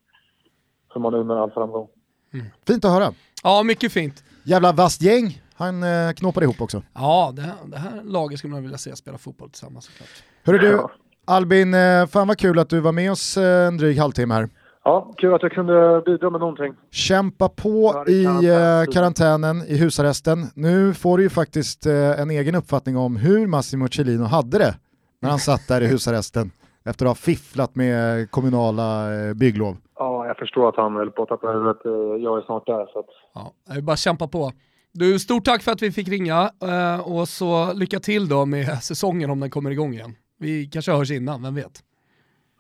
som 0.93 1.03
man 1.03 1.15
unnar 1.15 1.37
all 1.37 1.51
framgång. 1.51 1.89
Mm. 2.35 2.47
Fint 2.67 2.85
att 2.85 2.91
höra. 2.91 3.13
Ja, 3.43 3.63
mycket 3.63 3.93
fint. 3.93 4.25
Jävla 4.43 4.73
vasst 4.73 5.03
gäng 5.03 5.41
han 5.61 5.83
eh, 5.83 6.13
knoppade 6.13 6.45
ihop 6.45 6.61
också. 6.61 6.83
Ja, 6.95 7.33
det 7.37 7.43
här, 7.43 7.55
det 7.67 7.79
här 7.79 8.03
laget 8.05 8.39
skulle 8.39 8.53
man 8.53 8.63
vilja 8.63 8.79
se 8.79 8.97
spela 8.97 9.19
fotboll 9.19 9.51
tillsammans 9.51 9.85
såklart. 9.85 10.09
Hörru 10.45 10.59
du, 10.59 10.87
Albin, 11.25 11.75
eh, 11.75 12.07
fan 12.07 12.29
vad 12.29 12.39
kul 12.39 12.59
att 12.59 12.69
du 12.69 12.81
var 12.81 12.93
med 12.93 13.13
oss 13.13 13.37
eh, 13.37 13.67
en 13.67 13.77
dryg 13.77 13.99
halvtimme 13.99 14.35
här. 14.35 14.49
Ja, 14.85 15.15
kul 15.17 15.35
att 15.35 15.43
jag 15.43 15.53
kunde 15.53 16.03
bidra 16.07 16.31
med 16.31 16.41
någonting. 16.41 16.75
Kämpa 16.91 17.49
på 17.49 18.05
i 18.09 18.25
eh, 18.25 18.93
karantänen, 18.93 19.63
i 19.67 19.77
husarresten. 19.77 20.47
Nu 20.55 20.95
får 20.95 21.19
du 21.19 21.23
ju 21.23 21.31
faktiskt 21.31 21.87
en 21.87 22.31
egen 22.31 22.55
uppfattning 22.55 22.97
om 22.97 23.17
hur 23.17 23.47
Massimo 23.47 23.89
Cellino 23.89 24.25
hade 24.25 24.59
det 24.59 24.75
när 25.23 25.31
han 25.31 25.39
satt 25.39 25.69
där 25.69 25.81
i 25.81 25.87
husarresten 25.87 26.51
efter 26.85 27.07
att 27.07 27.11
ha 27.11 27.15
fifflat 27.15 27.75
med 27.75 28.31
kommunala 28.31 29.07
bygglov. 29.35 29.77
Ja, 29.99 30.10
jag 30.31 30.37
förstår 30.37 30.69
att 30.69 30.77
han 30.77 30.95
höll 30.95 31.11
på 31.11 31.23
att 31.23 31.29
tappa 31.29 31.53
huvudet. 31.53 31.87
Eh, 31.87 31.93
jag 31.93 32.39
är 32.39 32.43
snart 32.43 32.67
där. 32.67 32.87
Så 32.93 32.99
att... 32.99 33.07
Ja, 33.35 33.53
jag 33.67 33.75
vill 33.75 33.85
bara 33.85 33.97
kämpa 33.97 34.29
på. 34.29 34.53
Du, 34.93 35.19
stort 35.19 35.45
tack 35.45 35.63
för 35.63 35.73
att 35.73 35.83
vi 35.83 35.93
fick 35.93 36.09
ringa 36.09 36.51
eh, 36.63 37.17
och 37.17 37.29
så 37.29 37.73
lycka 37.73 38.01
till 38.01 38.29
då 38.29 38.47
med 38.47 38.67
säsongen 38.83 39.31
om 39.31 39.41
den 39.41 39.51
kommer 39.51 39.71
igång 39.71 39.93
igen. 39.93 40.15
Vi 40.39 40.67
kanske 40.67 40.93
hörs 40.93 41.11
innan, 41.11 41.43
vem 41.43 41.55
vet? 41.55 41.73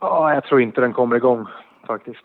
Ja, 0.00 0.34
jag 0.34 0.44
tror 0.44 0.60
inte 0.60 0.80
den 0.80 0.92
kommer 0.92 1.16
igång 1.16 1.46
faktiskt. 1.86 2.24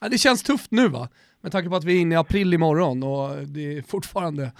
Ja, 0.00 0.08
det 0.08 0.18
känns 0.18 0.42
tufft 0.42 0.70
nu 0.70 0.88
va? 0.88 1.08
Med 1.40 1.52
tanke 1.52 1.70
på 1.70 1.76
att 1.76 1.84
vi 1.84 1.96
är 1.96 2.00
inne 2.00 2.14
i 2.14 2.18
april 2.18 2.54
imorgon 2.54 3.02
och 3.02 3.28
det 3.54 3.78
är 3.78 3.82
fortfarande 3.82 4.52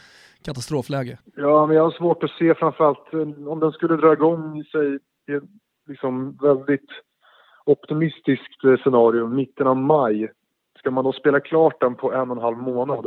katastrofläge. 0.45 1.19
Ja, 1.37 1.67
men 1.67 1.77
jag 1.77 1.85
har 1.85 1.91
svårt 1.91 2.23
att 2.25 2.31
se 2.31 2.55
framförallt 2.55 3.15
eh, 3.15 3.49
om 3.49 3.61
den 3.61 3.73
skulle 3.73 3.97
dra 3.97 4.13
igång 4.13 4.65
sig 4.65 4.99
i 5.29 5.33
ett 5.33 5.43
liksom 5.87 6.39
väldigt 6.43 6.91
optimistiskt 7.67 8.65
eh, 8.65 8.77
scenario, 8.77 9.27
mitten 9.27 9.67
av 9.67 9.77
maj. 9.77 10.33
Ska 10.79 10.91
man 10.91 11.05
då 11.05 11.13
spela 11.13 11.41
klart 11.41 11.81
den 11.81 11.95
på 11.95 12.13
en 12.13 12.31
och 12.31 12.37
en 12.37 12.43
halv 12.43 12.59
månad 12.59 13.07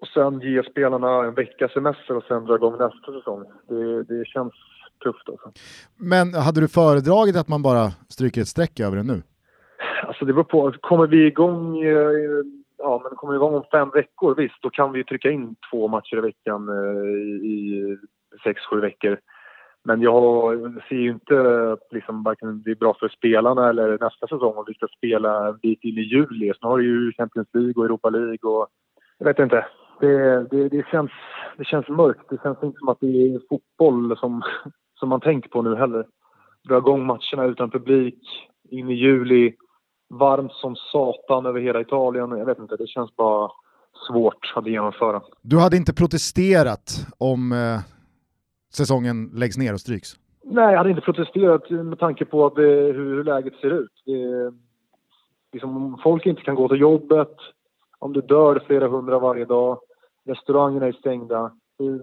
och 0.00 0.08
sen 0.08 0.40
ge 0.40 0.62
spelarna 0.62 1.24
en 1.24 1.34
veckas 1.34 1.72
semester 1.72 2.16
och 2.16 2.24
sen 2.24 2.44
dra 2.44 2.54
igång 2.54 2.72
nästa 2.72 3.12
säsong. 3.12 3.44
Det, 3.68 4.02
det 4.02 4.26
känns 4.26 4.52
tufft 5.04 5.28
alltså. 5.28 5.52
Men 5.96 6.34
hade 6.34 6.60
du 6.60 6.68
föredragit 6.68 7.36
att 7.36 7.48
man 7.48 7.62
bara 7.62 7.90
stryker 8.08 8.40
ett 8.40 8.48
streck 8.48 8.80
över 8.80 8.96
det 8.96 9.02
nu? 9.02 9.22
Alltså 10.06 10.24
det 10.24 10.32
beror 10.32 10.44
på. 10.44 10.72
Kommer 10.80 11.06
vi 11.06 11.26
igång 11.26 11.82
eh, 11.82 12.44
ja, 12.78 13.00
men 13.04 13.16
kommer 13.16 13.34
igång 13.34 13.54
om 13.54 13.64
fem 13.70 13.90
veckor, 13.94 14.34
visst, 14.34 14.62
då 14.62 14.70
kan 14.70 14.92
vi 14.92 15.04
trycka 15.04 15.30
in 15.30 15.56
två 15.70 15.88
matcher 15.88 16.16
i 16.16 16.20
veckan 16.20 16.68
eh, 16.68 17.46
i, 17.46 17.52
i 17.52 17.96
sex, 18.44 18.60
sju 18.70 18.80
veckor. 18.80 19.18
Men 19.84 20.02
jag 20.02 20.58
ser 20.88 20.96
ju 20.96 21.10
inte 21.10 21.76
liksom, 21.90 22.22
varken 22.22 22.62
det 22.62 22.70
är 22.70 22.74
bra 22.74 22.96
för 23.00 23.08
spelarna 23.08 23.68
eller 23.68 23.90
nästa 23.90 24.26
säsong 24.26 24.54
om 24.56 24.64
vi 24.66 24.74
ska 24.74 24.86
spela 24.96 25.48
en 25.48 25.58
bit 25.62 25.84
in 25.84 25.98
i 25.98 26.02
juli. 26.02 26.52
Snarare 26.58 26.74
har 26.74 26.78
ju 26.78 27.12
Champions 27.12 27.48
League 27.52 27.74
och 27.76 27.84
Europa 27.84 28.10
League 28.10 28.50
och 28.50 28.68
jag 29.18 29.26
vet 29.26 29.38
inte. 29.38 29.66
Det, 30.00 30.46
det, 30.50 30.68
det, 30.68 30.86
känns, 30.90 31.10
det 31.56 31.64
känns 31.64 31.88
mörkt. 31.88 32.30
Det 32.30 32.42
känns 32.42 32.62
inte 32.62 32.78
som 32.78 32.88
att 32.88 33.00
det 33.00 33.06
är 33.06 33.40
fotboll 33.48 34.18
som, 34.18 34.42
som 35.00 35.08
man 35.08 35.20
tänker 35.20 35.48
på 35.48 35.62
nu 35.62 35.76
heller. 35.76 36.06
Dra 36.68 36.78
igång 36.78 37.06
matcherna 37.06 37.44
utan 37.44 37.70
publik 37.70 38.18
in 38.70 38.90
i 38.90 38.94
juli. 38.94 39.54
Varmt 40.10 40.52
som 40.52 40.76
satan 40.76 41.46
över 41.46 41.60
hela 41.60 41.80
Italien. 41.80 42.30
Jag 42.30 42.46
vet 42.46 42.58
inte, 42.58 42.76
det 42.76 42.86
känns 42.86 43.16
bara 43.16 43.50
svårt 44.08 44.52
att 44.54 44.66
genomföra. 44.66 45.22
Du 45.42 45.58
hade 45.58 45.76
inte 45.76 45.94
protesterat 45.94 47.06
om 47.18 47.52
eh, 47.52 47.80
säsongen 48.74 49.30
läggs 49.34 49.58
ner 49.58 49.72
och 49.72 49.80
stryks? 49.80 50.16
Nej, 50.44 50.70
jag 50.70 50.78
hade 50.78 50.90
inte 50.90 51.02
protesterat 51.02 51.70
med 51.70 51.98
tanke 51.98 52.24
på 52.24 52.46
att 52.46 52.54
det, 52.54 52.92
hur 52.92 53.24
läget 53.24 53.54
ser 53.54 53.70
ut. 53.70 53.92
Det, 54.04 54.52
liksom, 55.52 55.76
om 55.76 55.98
folk 56.02 56.26
inte 56.26 56.42
kan 56.42 56.54
gå 56.54 56.68
till 56.68 56.80
jobbet, 56.80 57.36
om 57.98 58.12
det 58.12 58.20
dör 58.20 58.62
flera 58.66 58.88
hundra 58.88 59.18
varje 59.18 59.44
dag, 59.44 59.78
restaurangerna 60.26 60.86
är 60.86 60.92
stängda. 60.92 61.52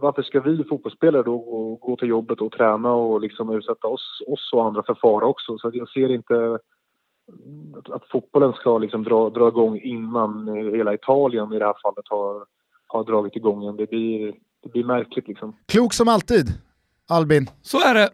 Varför 0.01 0.22
ska 0.22 0.39
vi 0.39 0.63
fotbollsspelare 0.63 1.24
då 1.24 1.38
gå 1.82 1.95
till 1.95 2.07
jobbet 2.09 2.41
och 2.41 2.51
träna 2.51 2.93
och 2.93 3.22
liksom 3.22 3.49
utsätta 3.53 3.88
oss, 3.88 4.22
oss 4.28 4.49
och 4.53 4.66
andra 4.66 4.84
för 4.84 4.93
fara 4.93 5.26
också? 5.26 5.57
Så 5.57 5.72
jag 5.74 5.89
ser 5.89 6.11
inte 6.11 6.59
att, 7.78 7.89
att 7.89 8.09
fotbollen 8.09 8.53
ska 8.53 8.78
liksom 8.78 9.03
dra, 9.03 9.30
dra 9.30 9.47
igång 9.47 9.80
innan 9.80 10.47
eh, 10.47 10.76
hela 10.76 10.93
Italien 10.93 11.53
i 11.53 11.59
det 11.59 11.66
här 11.66 11.76
fallet 11.84 12.05
har, 12.09 12.45
har 12.88 13.03
dragit 13.03 13.36
igång. 13.36 13.78
Det 13.78 13.89
blir, 13.89 14.34
det 14.66 14.72
blir 14.72 14.84
märkligt 14.84 15.28
liksom. 15.28 15.55
Klok 15.66 15.93
som 15.93 16.07
alltid, 16.07 16.53
Albin. 17.09 17.49
Så 17.61 17.78
är 17.78 17.93
det. 17.93 18.09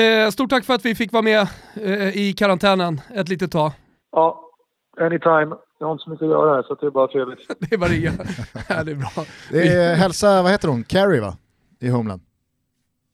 Eh, 0.00 0.30
stort 0.30 0.50
tack 0.50 0.64
för 0.64 0.74
att 0.74 0.84
vi 0.84 0.94
fick 0.94 1.12
vara 1.12 1.22
med 1.22 1.48
eh, 1.74 2.16
i 2.16 2.32
karantänen 2.32 3.00
ett 3.14 3.28
litet 3.28 3.52
tag. 3.52 3.72
Ja, 4.12 4.50
anytime. 5.00 5.56
Jag 5.78 5.86
har 5.86 5.92
inte 5.92 6.04
så 6.04 6.10
mycket 6.10 6.24
att 6.24 6.30
göra 6.30 6.54
här 6.54 6.62
så 6.62 6.74
det 6.74 6.86
är 6.86 6.90
bara 6.90 7.08
trevligt. 7.08 7.38
det 7.58 7.72
är 7.74 7.78
bara 7.78 7.90
ringa. 7.90 8.10
ja, 8.68 8.84
det 8.84 8.90
är 8.90 8.94
bra. 8.94 9.24
Det 9.50 9.68
är, 9.68 9.94
hälsa, 9.94 10.42
vad 10.42 10.52
heter 10.52 10.68
hon, 10.68 10.84
Carrie 10.84 11.20
va? 11.20 11.36
I 11.80 11.88
Homeland? 11.88 12.22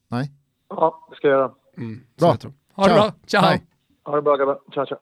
Nej? 0.07 0.31
Ja, 0.69 1.07
det 1.09 1.15
ska 1.15 1.27
jag 1.27 1.37
göra. 1.37 1.51
Mm, 1.77 2.03
bra. 2.19 2.37
Ha 2.73 2.87
det 2.87 2.93
bra, 2.93 3.11
ciao! 3.25 3.41
Hej. 3.41 3.63
Ha 4.05 4.15
det 4.15 4.21
bra 4.21 4.35
grabbar, 4.35 4.59
ciao 4.73 4.85
ciao. 4.85 4.97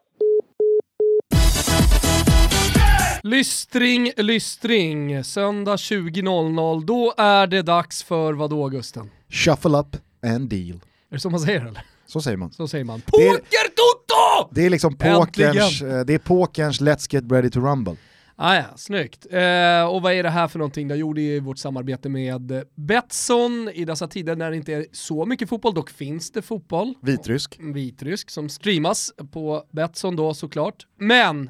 Lystring, 3.24 4.11
lystring. 4.17 5.24
Söndag 5.24 5.76
20.00. 5.76 6.86
Då 6.86 7.13
är 7.17 7.47
det 7.47 7.61
dags 7.61 8.03
för 8.03 8.34
vad 8.34 8.49
då 8.49 8.69
Gusten? 8.69 9.09
Shuffle 9.30 9.78
up 9.78 9.97
and 10.26 10.49
deal. 10.49 10.82
Är 11.09 11.15
det 11.15 11.19
så 11.19 11.30
man 11.30 11.39
säger 11.39 11.65
eller? 11.65 11.86
Så 12.05 12.22
säger 12.22 12.38
man. 12.38 12.51
Så 12.51 12.67
säger 12.67 12.86
man. 12.86 13.01
Poker-Toto! 13.01 14.49
Det 14.51 14.65
är 14.65 14.69
liksom 14.69 14.95
pokerns, 14.95 15.82
eh, 15.82 16.05
det 16.05 16.13
är 16.13 16.19
pokerns 16.19 16.82
Let's 16.82 17.13
Get 17.13 17.32
Ready 17.32 17.49
to 17.49 17.59
Rumble. 17.59 17.95
Ah, 18.36 18.55
ja, 18.55 18.63
snyggt. 18.76 19.26
Eh, 19.32 19.84
och 19.84 20.01
vad 20.01 20.13
är 20.13 20.24
det 20.24 20.30
här 20.30 20.47
för 20.47 20.59
någonting? 20.59 20.88
Det 20.88 20.95
gjorde 20.95 21.22
i 21.22 21.39
vårt 21.39 21.57
samarbete 21.57 22.09
med 22.09 22.63
Betsson 22.76 23.69
i 23.74 23.86
dessa 23.86 24.07
tider 24.07 24.36
när 24.36 24.51
det 24.51 24.57
inte 24.57 24.74
är 24.74 24.86
så 24.91 25.26
mycket 25.26 25.49
fotboll, 25.49 25.74
dock 25.74 25.89
finns 25.89 26.32
det 26.32 26.41
fotboll. 26.41 26.93
Vitrysk. 27.01 27.57
Vitrysk 27.59 28.30
som 28.30 28.49
streamas 28.49 29.13
på 29.32 29.63
Betsson 29.72 30.15
då 30.15 30.34
såklart. 30.34 30.88
Men 30.99 31.49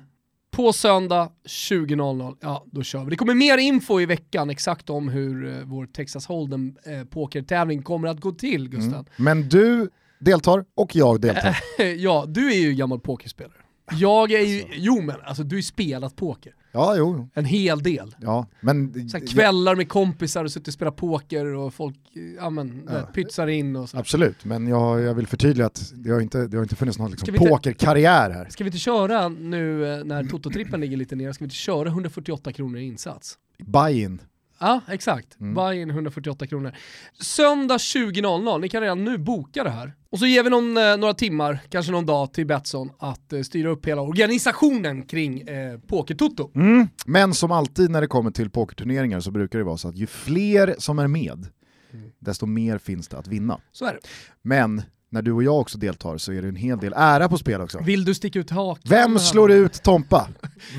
på 0.52 0.74
söndag 0.74 1.30
20.00, 1.46 2.38
ja 2.42 2.66
då 2.72 2.84
kör 2.84 3.04
vi. 3.04 3.10
Det 3.10 3.16
kommer 3.16 3.34
mer 3.34 3.58
info 3.58 4.02
i 4.02 4.06
veckan 4.06 4.50
exakt 4.50 4.90
om 4.90 5.10
hur 5.10 5.46
uh, 5.46 5.64
vår 5.64 5.86
Texas 5.86 6.28
Hold'em 6.28 7.00
uh, 7.00 7.06
pokertävling 7.06 7.84
kommer 7.84 8.08
att 8.08 8.20
gå 8.20 8.32
till 8.32 8.70
Gustav. 8.70 8.94
Mm. 8.94 9.06
Men 9.16 9.50
du 9.50 9.90
deltar 10.20 10.66
och 10.76 10.96
jag 10.96 11.22
deltar. 11.22 11.58
ja, 11.98 12.26
du 12.28 12.52
är 12.52 12.60
ju 12.60 12.74
gammal 12.74 13.00
pokerspelare. 13.00 13.58
Jag 13.92 14.32
är 14.32 14.46
ju, 14.46 14.64
jo 14.74 15.02
men 15.02 15.16
alltså 15.26 15.44
du 15.44 15.56
har 15.56 15.58
ju 15.58 15.64
spelat 15.64 16.16
poker. 16.16 16.54
Ja, 16.72 16.96
jo. 16.98 17.30
En 17.34 17.46
hel 17.46 17.84
del. 17.84 18.16
Ja, 18.22 18.48
men... 18.62 19.10
Så 19.10 19.20
kvällar 19.20 19.76
med 19.76 19.90
kompisar 19.90 20.44
och 20.44 20.52
suttit 20.52 20.68
och 20.68 20.74
spelat 20.74 20.96
poker 20.96 21.46
och 21.46 21.74
folk 21.74 21.96
ja, 22.38 22.50
men, 22.50 22.88
ja. 22.90 23.02
pytsar 23.02 23.48
in 23.48 23.76
och 23.76 23.90
så. 23.90 23.98
Absolut, 23.98 24.46
men 24.46 24.68
jag, 24.68 25.02
jag 25.02 25.14
vill 25.14 25.28
förtydliga 25.28 25.68
att 25.68 25.92
det 25.96 26.10
har 26.12 26.22
inte, 26.22 26.48
det 26.48 26.58
har 26.58 26.64
inte 26.64 26.76
funnits 26.76 26.98
någon 26.98 27.12
liksom 27.12 27.34
pokerkarriär 27.34 28.30
här. 28.30 28.48
Ska 28.50 28.64
vi 28.64 28.68
inte 28.68 28.78
köra 28.78 29.28
nu 29.28 29.94
eh, 29.94 30.04
när 30.04 30.24
Toto-trippen 30.24 30.80
ligger 30.80 30.98
lite 30.98 31.16
ner, 31.16 31.32
ska 31.32 31.44
vi 31.44 31.46
inte 31.46 31.56
köra 31.56 31.88
148 31.88 32.54
kronor 32.54 32.80
i 32.80 32.84
insats? 32.84 33.38
Buy-in. 33.60 34.22
Ja, 34.62 34.82
exakt. 34.88 35.40
Mm. 35.40 35.54
Buy-in 35.54 35.90
148 35.90 36.48
kronor. 36.48 36.72
Söndag 37.20 37.78
20.00, 37.78 38.60
ni 38.60 38.70
kan 38.70 38.82
redan 38.82 39.04
nu 39.04 39.18
boka 39.18 39.64
det 39.64 39.70
här. 39.70 39.94
Och 40.10 40.20
så 40.20 40.26
ger 40.26 40.44
vi 40.44 40.50
någon, 40.50 40.78
eh, 40.78 40.98
några 40.98 41.14
timmar, 41.14 41.60
kanske 41.70 41.92
någon 41.92 42.06
dag 42.06 42.34
till 42.34 42.48
Betsson 42.48 42.90
att 43.00 43.34
eh, 43.34 43.42
styra 43.42 43.70
upp 43.70 43.86
hela 43.86 44.02
organisationen 44.02 45.02
kring 45.02 45.42
eh, 45.42 45.80
Pokertoto. 45.80 46.52
Mm. 46.56 46.88
Men 47.06 47.34
som 47.34 47.52
alltid 47.52 47.90
när 47.90 48.02
det 48.02 48.08
kommer 48.08 48.32
till 48.32 48.50
pokerturneringar 48.50 49.20
så 49.20 49.32
brukar 49.32 49.60
det 49.60 49.66
vara 49.66 49.78
så 49.78 49.88
att 49.88 49.96
ju 49.96 50.08
fler 50.08 50.76
som 50.78 51.00
är 51.00 51.08
med, 51.08 51.48
mm. 51.94 52.12
desto 52.20 52.46
mer 52.46 52.78
finns 52.78 53.08
det 53.08 53.18
att 53.18 53.28
vinna. 53.28 53.60
Så 53.72 53.86
är 53.86 53.94
det. 53.94 54.00
Men 54.42 54.82
när 55.10 55.22
du 55.22 55.32
och 55.32 55.44
jag 55.44 55.60
också 55.60 55.78
deltar 55.78 56.18
så 56.18 56.34
är 56.34 56.42
det 56.42 56.48
en 56.48 56.56
hel 56.56 56.78
del 56.78 56.94
ära 56.96 57.30
på 57.30 57.38
spel 57.38 57.62
också. 57.62 57.80
Vill 57.80 58.06
du 58.06 58.14
sticka 58.14 58.40
ut 58.40 58.50
hakan? 58.50 58.84
Vem 58.90 59.20
slår 59.20 59.52
ut 59.52 59.84
Tompa? 59.84 60.28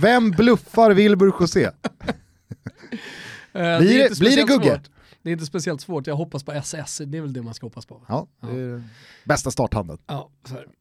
Vem 0.01 0.31
bluffar 0.31 0.91
Wilbur 0.91 1.33
José? 1.41 1.71
Uh, 3.57 3.79
blir, 3.79 4.09
det, 4.09 4.19
blir 4.19 4.37
det 4.37 4.43
Gugge? 4.43 4.81
Det 5.23 5.31
är 5.31 5.33
inte 5.33 5.47
speciellt 5.47 5.81
svårt, 5.81 6.07
jag 6.07 6.17
hoppas 6.17 6.45
på 6.45 6.53
SS, 6.53 7.01
det 7.07 7.19
är 7.19 7.23
väl 7.23 7.33
det 7.33 7.43
man 7.43 7.55
ska 7.55 7.67
hoppas 7.67 7.87
på. 7.87 8.03
Ja, 8.09 8.27
ja. 8.41 8.49
bästa 9.25 9.51
starthanden. 9.51 9.99
Ja, 10.07 10.31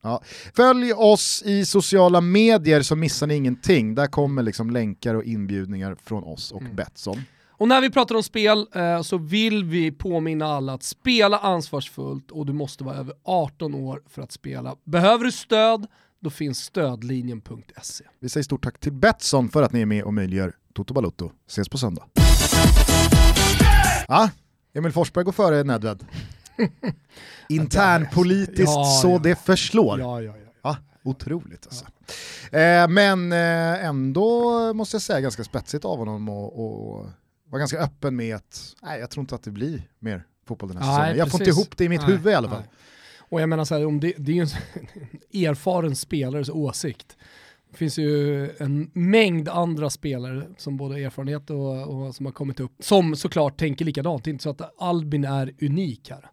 ja. 0.02 0.22
Följ 0.56 0.94
oss 0.94 1.44
i 1.46 1.66
sociala 1.66 2.22
medier 2.22 2.82
så 2.82 2.96
missar 2.96 3.28
ni 3.28 3.36
ingenting. 3.36 3.96
Där 3.96 4.08
kommer 4.08 4.44
liksom 4.44 4.70
länkar 4.70 5.16
och 5.16 5.24
inbjudningar 5.24 5.98
från 6.04 6.24
oss 6.24 6.52
och 6.52 6.62
mm. 6.62 6.76
Betsson. 6.76 7.22
Och 7.62 7.68
när 7.68 7.82
vi 7.82 7.90
pratar 7.90 8.16
om 8.16 8.24
spel 8.24 8.68
eh, 8.76 9.02
så 9.02 9.18
vill 9.18 9.64
vi 9.64 9.92
påminna 9.92 10.46
alla 10.46 10.74
att 10.74 10.84
spela 10.84 11.38
ansvarsfullt 11.38 12.32
och 12.32 12.46
du 12.46 12.54
måste 12.54 12.84
vara 12.84 12.96
över 12.96 13.14
18 13.24 13.76
år 13.76 14.02
för 14.10 14.22
att 14.22 14.32
spela. 14.32 14.76
Behöver 14.84 15.26
du 15.26 15.32
stöd, 15.32 15.88
då 16.20 16.30
finns 16.30 16.60
stödlinjen.se. 16.64 18.06
Vi 18.20 18.30
säger 18.30 18.44
stort 18.44 18.64
tack 18.64 18.80
till 18.80 18.94
Betsson 18.94 19.50
för 19.50 19.64
att 19.64 19.74
ni 19.74 19.82
är 19.82 19.86
med 19.86 20.04
och 20.04 20.14
möjliggör 20.14 20.56
Toto 20.74 20.94
Balutto. 20.94 21.32
Ses 21.48 21.70
på 21.70 21.78
söndag. 21.78 22.04
Ja, 24.12 24.30
Emil 24.74 24.92
Forsberg 24.92 25.24
går 25.24 25.32
före 25.32 25.64
Nedved. 25.64 26.06
Internpolitiskt 27.50 28.76
ja, 28.76 29.00
så 29.02 29.18
det 29.18 29.36
förslår. 29.36 30.00
Ja, 30.00 30.22
ja, 30.22 30.38
ja. 30.38 30.44
ja 30.62 30.78
otroligt 31.04 31.68
alltså. 31.68 31.86
Eh, 32.58 32.88
men 32.88 33.32
eh, 33.32 33.86
ändå 33.86 34.74
måste 34.74 34.96
jag 34.96 35.02
säga 35.02 35.22
ganska 35.22 35.44
spetsigt 35.44 35.86
av 35.86 35.98
honom 35.98 36.30
och, 36.30 36.60
och 36.60 37.10
vara 37.50 37.60
ganska 37.60 37.80
öppen 37.80 38.16
med 38.16 38.36
att 38.36 38.76
nej, 38.82 39.00
jag 39.00 39.10
tror 39.10 39.22
inte 39.22 39.36
att 39.36 39.44
det 39.44 39.52
blir 39.52 39.90
mer 40.00 40.24
fotboll 40.48 40.70
den 40.70 40.78
här 40.78 40.86
nej, 40.86 40.96
säsongen. 40.96 41.18
Jag 41.18 41.26
precis. 41.26 41.32
får 41.32 41.42
inte 41.42 41.60
ihop 41.60 41.78
det 41.78 41.84
i 41.84 41.90
mitt 41.90 42.02
nej, 42.02 42.12
huvud 42.12 42.34
i 42.34 42.36
alla 42.36 42.50
fall. 42.50 42.60
Nej. 42.60 42.70
Och 43.18 43.42
jag 43.42 43.50
menar 43.50 43.66
så 43.66 43.76
här, 43.76 43.86
om 43.86 44.00
det, 44.00 44.14
det 44.18 44.32
är 44.32 44.36
ju 44.36 44.42
en 44.42 44.50
erfaren 45.50 45.96
spelares 45.96 46.50
åsikt. 46.50 47.18
Det 47.72 47.78
finns 47.78 47.98
ju 47.98 48.50
en 48.58 48.92
mängd 48.94 49.50
andra 49.50 49.90
spelare 49.90 50.48
som 50.58 50.78
både 50.78 51.00
erfarenhet 51.00 51.50
och, 51.50 51.88
och, 51.88 52.16
som 52.16 52.26
har 52.26 52.34
kommit 52.34 52.60
upp 52.60 52.72
som 52.80 53.16
såklart 53.16 53.58
tänker 53.58 53.86
likadant. 53.86 54.24
Det 54.24 54.30
är 54.30 54.32
inte 54.32 54.44
så 54.44 54.50
att 54.50 54.82
Albin 54.82 55.24
är 55.24 55.54
unik 55.62 56.10
här. 56.10 56.32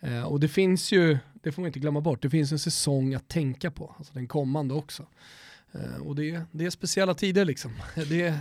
Eh, 0.00 0.22
och 0.22 0.40
det 0.40 0.48
finns 0.48 0.92
ju, 0.92 1.18
det 1.42 1.52
får 1.52 1.62
man 1.62 1.66
inte 1.66 1.80
glömma 1.80 2.00
bort, 2.00 2.22
det 2.22 2.30
finns 2.30 2.52
en 2.52 2.58
säsong 2.58 3.14
att 3.14 3.28
tänka 3.28 3.70
på, 3.70 3.94
alltså 3.98 4.14
den 4.14 4.28
kommande 4.28 4.74
också. 4.74 5.06
Eh, 5.72 6.02
och 6.02 6.16
det, 6.16 6.40
det 6.52 6.64
är 6.64 6.70
speciella 6.70 7.14
tider 7.14 7.44
liksom. 7.44 7.72
Det, 7.94 8.34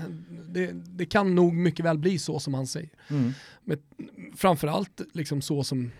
det, 0.47 0.71
det, 0.73 1.05
kan 1.05 1.35
nog 1.35 1.53
mycket 1.53 1.85
väl 1.85 1.97
bli 1.97 2.19
så 2.19 2.39
som 2.39 2.53
han 2.53 2.67
säger. 2.67 2.89
Mm. 3.07 3.33
Men 3.63 3.77
framförallt 4.35 5.01
liksom 5.13 5.41
så 5.41 5.63
som 5.63 5.91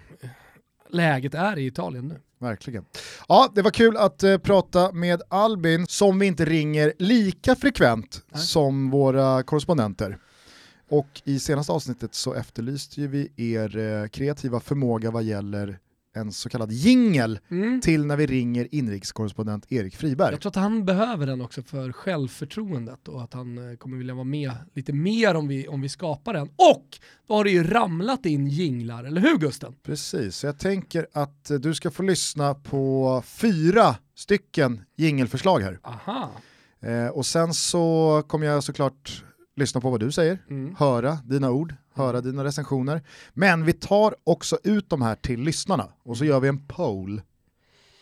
läget 0.89 1.33
är 1.33 1.59
i 1.59 1.65
Italien 1.65 2.07
nu. 2.07 2.19
Verkligen. 2.39 2.85
Ja, 3.27 3.51
det 3.55 3.61
var 3.61 3.71
kul 3.71 3.97
att 3.97 4.23
uh, 4.23 4.37
prata 4.37 4.91
med 4.91 5.21
Albin 5.29 5.87
som 5.87 6.19
vi 6.19 6.25
inte 6.25 6.45
ringer 6.45 6.93
lika 6.99 7.55
frekvent 7.55 8.21
Nej. 8.31 8.41
som 8.41 8.89
våra 8.89 9.43
korrespondenter. 9.43 10.17
Och 10.89 11.21
i 11.23 11.39
senaste 11.39 11.71
avsnittet 11.71 12.15
så 12.15 12.33
efterlyste 12.33 13.07
vi 13.07 13.31
er 13.55 13.77
uh, 13.77 14.07
kreativa 14.07 14.59
förmåga 14.59 15.11
vad 15.11 15.23
gäller 15.23 15.79
en 16.15 16.31
så 16.31 16.49
kallad 16.49 16.71
jingel 16.71 17.39
mm. 17.49 17.81
till 17.81 18.05
när 18.05 18.17
vi 18.17 18.25
ringer 18.25 18.67
inrikeskorrespondent 18.71 19.71
Erik 19.71 19.95
Friberg. 19.95 20.31
Jag 20.31 20.41
tror 20.41 20.49
att 20.49 20.55
han 20.55 20.85
behöver 20.85 21.27
den 21.27 21.41
också 21.41 21.63
för 21.63 21.91
självförtroendet 21.91 23.07
och 23.07 23.23
att 23.23 23.33
han 23.33 23.71
eh, 23.71 23.77
kommer 23.77 23.97
vilja 23.97 24.13
vara 24.13 24.23
med 24.23 24.51
lite 24.73 24.93
mer 24.93 25.35
om 25.35 25.47
vi, 25.47 25.67
om 25.67 25.81
vi 25.81 25.89
skapar 25.89 26.33
den. 26.33 26.49
Och 26.55 26.99
då 27.27 27.33
har 27.33 27.43
det 27.43 27.51
ju 27.51 27.63
ramlat 27.63 28.25
in 28.25 28.47
jinglar, 28.47 29.03
eller 29.03 29.21
hur 29.21 29.37
Gusten? 29.37 29.75
Precis, 29.83 30.43
jag 30.43 30.59
tänker 30.59 31.07
att 31.13 31.49
eh, 31.49 31.57
du 31.57 31.73
ska 31.73 31.91
få 31.91 32.03
lyssna 32.03 32.53
på 32.53 33.23
fyra 33.25 33.95
stycken 34.15 34.81
jingelförslag 34.95 35.59
här. 35.59 35.79
Aha. 35.83 36.31
Eh, 36.79 37.07
och 37.07 37.25
sen 37.25 37.53
så 37.53 38.23
kommer 38.27 38.47
jag 38.47 38.63
såklart 38.63 39.23
lyssna 39.57 39.81
på 39.81 39.89
vad 39.89 39.99
du 39.99 40.11
säger, 40.11 40.39
Mm. 40.49 40.75
höra 40.77 41.17
dina 41.25 41.51
ord, 41.51 41.73
höra 41.93 42.21
dina 42.21 42.43
recensioner. 42.43 43.01
Men 43.33 43.65
vi 43.65 43.73
tar 43.73 44.15
också 44.23 44.57
ut 44.63 44.89
de 44.89 45.01
här 45.01 45.15
till 45.15 45.39
lyssnarna 45.41 45.87
och 46.03 46.17
så 46.17 46.25
gör 46.25 46.39
vi 46.39 46.47
en 46.47 46.67
poll 46.67 47.21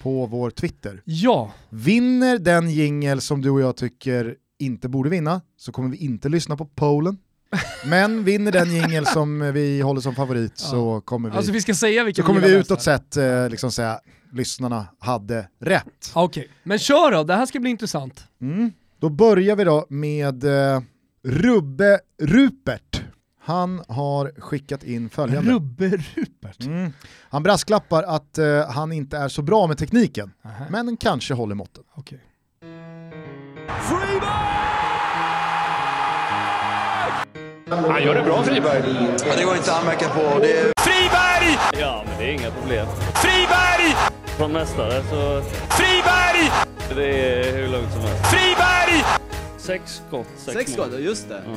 på 0.02 0.26
vår 0.26 0.50
Twitter. 0.50 1.02
Ja, 1.06 1.52
Vinner 1.70 2.38
den 2.40 2.70
jingel 2.70 3.22
som 3.22 3.42
du 3.42 3.50
och 3.50 3.62
jag 3.62 3.76
tycker 3.76 4.36
inte 4.60 4.90
borde 4.90 5.10
vinna 5.10 5.42
så 5.58 5.72
kommer 5.72 5.90
vi 5.90 5.98
inte 5.98 6.30
lyssna 6.30 6.58
på 6.58 6.66
pollen. 6.66 7.18
Men 7.86 8.24
vinner 8.24 8.52
den 8.52 8.76
jingel 8.76 9.06
som 9.06 9.54
vi 9.54 9.82
håller 9.82 10.02
som 10.02 10.16
favorit 10.16 10.58
så 10.58 11.02
kommer 11.02 11.30
vi, 11.30 11.38
alltså 11.38 11.52
vi 11.52 11.62
ska 11.62 11.74
säga 11.74 12.14
så 12.14 12.24
kommer 12.24 12.42
vi 12.42 12.56
utåt 12.56 12.82
sett 12.82 13.18
eh, 13.18 13.50
liksom 13.50 13.72
säga 13.72 14.00
lyssnarna 14.32 14.88
hade 15.00 15.48
rätt. 15.60 16.12
Okej, 16.14 16.50
men 16.64 16.80
kör 16.80 17.12
då, 17.12 17.24
det 17.24 17.36
här 17.36 17.46
ska 17.46 17.60
bli 17.60 17.70
intressant. 17.70 18.24
Mm. 18.42 18.72
Då 19.00 19.10
börjar 19.10 19.56
vi 19.56 19.64
då 19.64 19.86
med 19.90 20.44
eh, 20.44 20.82
Rubbe 21.26 22.00
Rupert. 22.22 23.02
Han 23.42 23.82
har 23.88 24.32
skickat 24.42 24.84
in 24.84 25.10
följande. 25.10 25.52
Rubbe-Rupert. 25.52 26.66
Mm. 26.66 26.94
Han 27.30 27.44
brasklappar 27.44 28.04
att 28.04 28.38
eh, 28.38 28.70
han 28.70 28.92
inte 28.92 29.18
är 29.18 29.28
så 29.28 29.42
bra 29.42 29.68
med 29.68 29.78
tekniken, 29.78 30.32
Nähä, 30.42 30.66
men 30.70 30.98
kanske 30.98 31.34
håller 31.34 31.56
måtten. 31.56 31.84
okej. 31.96 32.22
Han 37.70 38.04
gör 38.04 38.16
det 38.16 38.24
bra 38.24 38.44
Friberg. 38.44 38.84
Ja, 39.28 39.36
det 39.38 39.44
går 39.44 39.56
inte 39.56 39.72
att 39.72 39.80
anmärka 39.80 40.10
på. 40.10 40.40
Det 40.40 40.52
är... 40.60 40.74
Friberg! 40.78 41.58
Ja, 41.80 42.04
men 42.08 42.18
det 42.20 42.26
är 42.26 42.32
inga 42.34 42.52
problem. 42.52 42.88
Friberg! 43.14 43.96
Som 44.38 44.52
mästare 44.52 45.04
så 45.04 45.42
Friberg! 45.70 46.52
det 46.96 47.40
är 47.40 47.58
hur 47.58 47.68
lugnt 47.68 47.92
som 47.92 48.02
helst. 48.02 48.26
Friberg! 48.26 48.75
Sex 49.66 50.02
skott, 50.08 50.28
sex, 50.38 50.58
Sex 50.58 50.74
skott, 50.74 51.00
just 51.00 51.30
det. 51.30 51.44
Ja. 51.46 51.56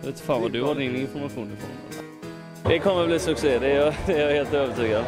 Jag 0.00 0.06
vet 0.06 0.20
fan 0.20 0.42
vad 0.42 0.52
du 0.52 0.62
har 0.62 0.74
din 0.74 0.96
information 0.96 1.52
ifrån. 1.52 2.04
Det 2.64 2.78
kommer 2.78 3.06
bli 3.06 3.18
succé, 3.18 3.58
det 3.58 3.70
är 3.70 3.76
jag, 3.84 3.94
det 4.06 4.12
är 4.12 4.28
jag 4.28 4.34
helt 4.34 4.54
övertygad. 4.54 5.04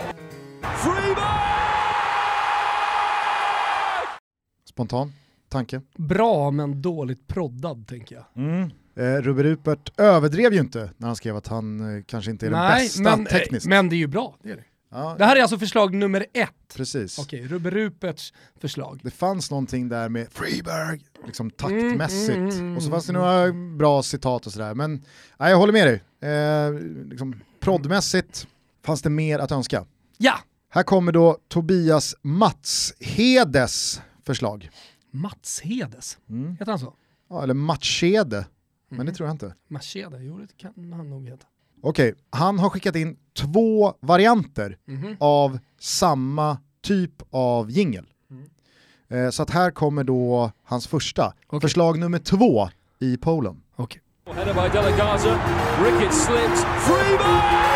Spontan 4.65 5.13
tanke. 5.49 5.81
Bra 5.97 6.51
men 6.51 6.83
dåligt 6.83 7.27
proddad 7.27 7.87
tänker 7.87 8.15
jag. 8.15 8.45
Mm. 8.45 8.71
Eh, 8.97 9.23
Rubbe 9.23 9.43
Rupert 9.43 10.01
överdrev 10.01 10.53
ju 10.53 10.61
inte 10.61 10.91
när 10.97 11.07
han 11.07 11.17
skrev 11.17 11.37
att 11.37 11.47
han 11.47 11.97
eh, 11.97 12.03
kanske 12.07 12.31
inte 12.31 12.47
är 12.47 12.51
den 12.51 12.77
bästa 12.77 13.03
men, 13.03 13.27
tekniskt. 13.27 13.67
men 13.67 13.89
det 13.89 13.95
är 13.95 13.99
ju 13.99 14.07
bra. 14.07 14.37
Det, 14.43 14.51
är 14.51 14.57
det. 14.57 14.65
Ja, 14.91 15.14
det 15.18 15.24
här 15.24 15.36
är 15.36 15.43
alltså 15.43 15.59
förslag 15.59 15.95
nummer 15.95 16.26
ett. 16.32 16.74
precis. 16.76 17.18
Okej, 17.18 17.47
Rubbe 17.47 17.70
Ruperts 17.70 18.32
förslag. 18.61 19.01
Det 19.03 19.11
fanns 19.11 19.51
någonting 19.51 19.88
där 19.88 20.09
med 20.09 20.28
Freeberg, 20.32 21.01
liksom 21.26 21.51
taktmässigt. 21.51 22.36
Mm, 22.36 22.49
mm, 22.49 22.61
mm, 22.61 22.76
och 22.76 22.82
så 22.82 22.91
fanns 22.91 23.07
det 23.07 23.12
mm. 23.12 23.22
några 23.22 23.53
bra 23.76 24.03
citat 24.03 24.47
och 24.47 24.53
sådär. 24.53 24.74
Men 24.74 25.05
nej, 25.38 25.51
jag 25.51 25.59
håller 25.59 25.72
med 25.72 25.86
dig. 25.86 26.30
Eh, 26.30 26.72
liksom, 27.11 27.41
proddmässigt 27.61 28.47
fanns 28.82 29.03
det 29.03 29.11
mer 29.11 29.38
att 29.38 29.53
önska. 29.53 29.86
Ja! 30.18 30.38
Här 30.68 30.82
kommer 30.82 31.12
då 31.12 31.38
Tobias 31.49 32.16
Matshedes 32.22 34.03
förslag. 34.24 34.70
Mats 35.11 35.61
Hedes. 35.61 36.18
Mm. 36.28 36.57
Heter 36.59 36.72
han 36.72 36.78
så? 36.78 36.95
Ja, 37.28 37.43
eller 37.43 37.55
Matshede, 37.55 38.47
men 38.88 39.07
det 39.07 39.12
tror 39.12 39.28
jag 39.28 39.34
inte. 39.34 39.55
Machede, 39.68 40.22
jo 40.22 40.38
det 40.38 40.57
kan 40.57 40.93
han 40.93 41.11
nog 41.11 41.28
heta. 41.28 41.47
Okej, 41.83 42.14
han 42.31 42.59
har 42.59 42.70
skickat 42.70 42.97
in 42.97 43.16
två 43.39 43.95
varianter 44.01 44.76
Mhm. 44.87 45.16
av 45.20 45.59
samma 45.81 46.59
typ 46.85 47.12
av 47.31 47.70
jingel. 47.70 48.07
Mm. 48.31 49.26
Eh, 49.26 49.31
så 49.31 49.43
att 49.43 49.51
här 49.51 49.70
kommer 49.70 50.05
då 50.05 50.51
hans 50.64 50.87
första. 50.87 51.33
Okej. 51.47 51.61
Förslag 51.61 51.99
nummer 51.99 52.18
två 52.18 52.68
i 52.99 53.16
Polen. 53.16 53.62
Okej. 53.76 54.01
Header 54.35 54.55
by 54.55 54.68
Delegaza. 54.78 55.39
Rickett 55.85 56.14
slips. 56.14 56.64
Friberg! 56.87 57.70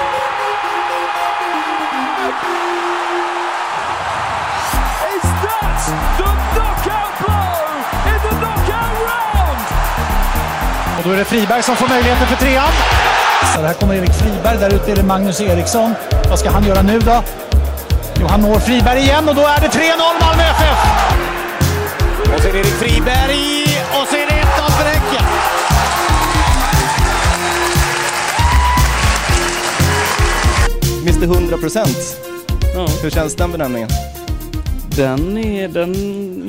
Is 5.15 5.23
that 5.45 5.79
the 6.19 6.31
knockout 6.55 7.13
blow 7.23 7.59
in 8.11 8.19
the 8.27 8.33
knockout 8.41 8.97
round? 9.11 9.61
Och 10.99 11.05
då 11.05 11.11
är 11.11 11.17
det 11.17 11.25
Friberg 11.25 11.63
som 11.63 11.77
får 11.77 11.89
möjligheten 11.89 12.27
för 12.27 12.37
trean. 12.37 12.73
Så 13.55 13.61
här 13.61 13.75
kommer 13.75 13.95
Erik 13.95 14.13
Friberg, 14.13 14.59
där 14.59 14.75
ute 14.75 14.93
är 14.93 14.97
det 14.97 15.03
Magnus 15.03 15.41
Eriksson. 15.41 15.95
Vad 16.31 16.39
ska 16.39 16.51
han 16.51 16.65
göra 16.65 16.83
nu 16.83 16.99
då? 16.99 17.23
Jo, 18.21 18.27
han 18.27 18.41
når 18.43 18.59
Friberg 18.59 18.99
igen 19.01 19.29
och 19.29 19.35
då 19.35 19.41
är 19.43 19.61
det 19.61 19.69
3-0 19.69 20.21
Malmö 20.21 20.43
FF! 20.43 20.79
Och 22.35 22.41
så 22.41 22.49
är 22.49 22.53
det 22.53 22.59
Erik 22.59 22.67
Friberg 22.75 23.65
och 24.01 24.09
så 24.09 24.17
är 24.17 24.27
det 24.27 24.43
1-0 24.43 24.71
för 24.71 24.85
Häcken. 24.85 25.25
Mr 31.03 31.25
100 31.25 31.57
procent. 31.57 32.21
Ja, 32.75 32.87
Hur 33.03 33.11
känns 33.11 33.35
den 33.37 33.53
benämningen? 33.53 33.89
den, 34.97 35.37
är, 35.39 35.69
den 35.69 35.93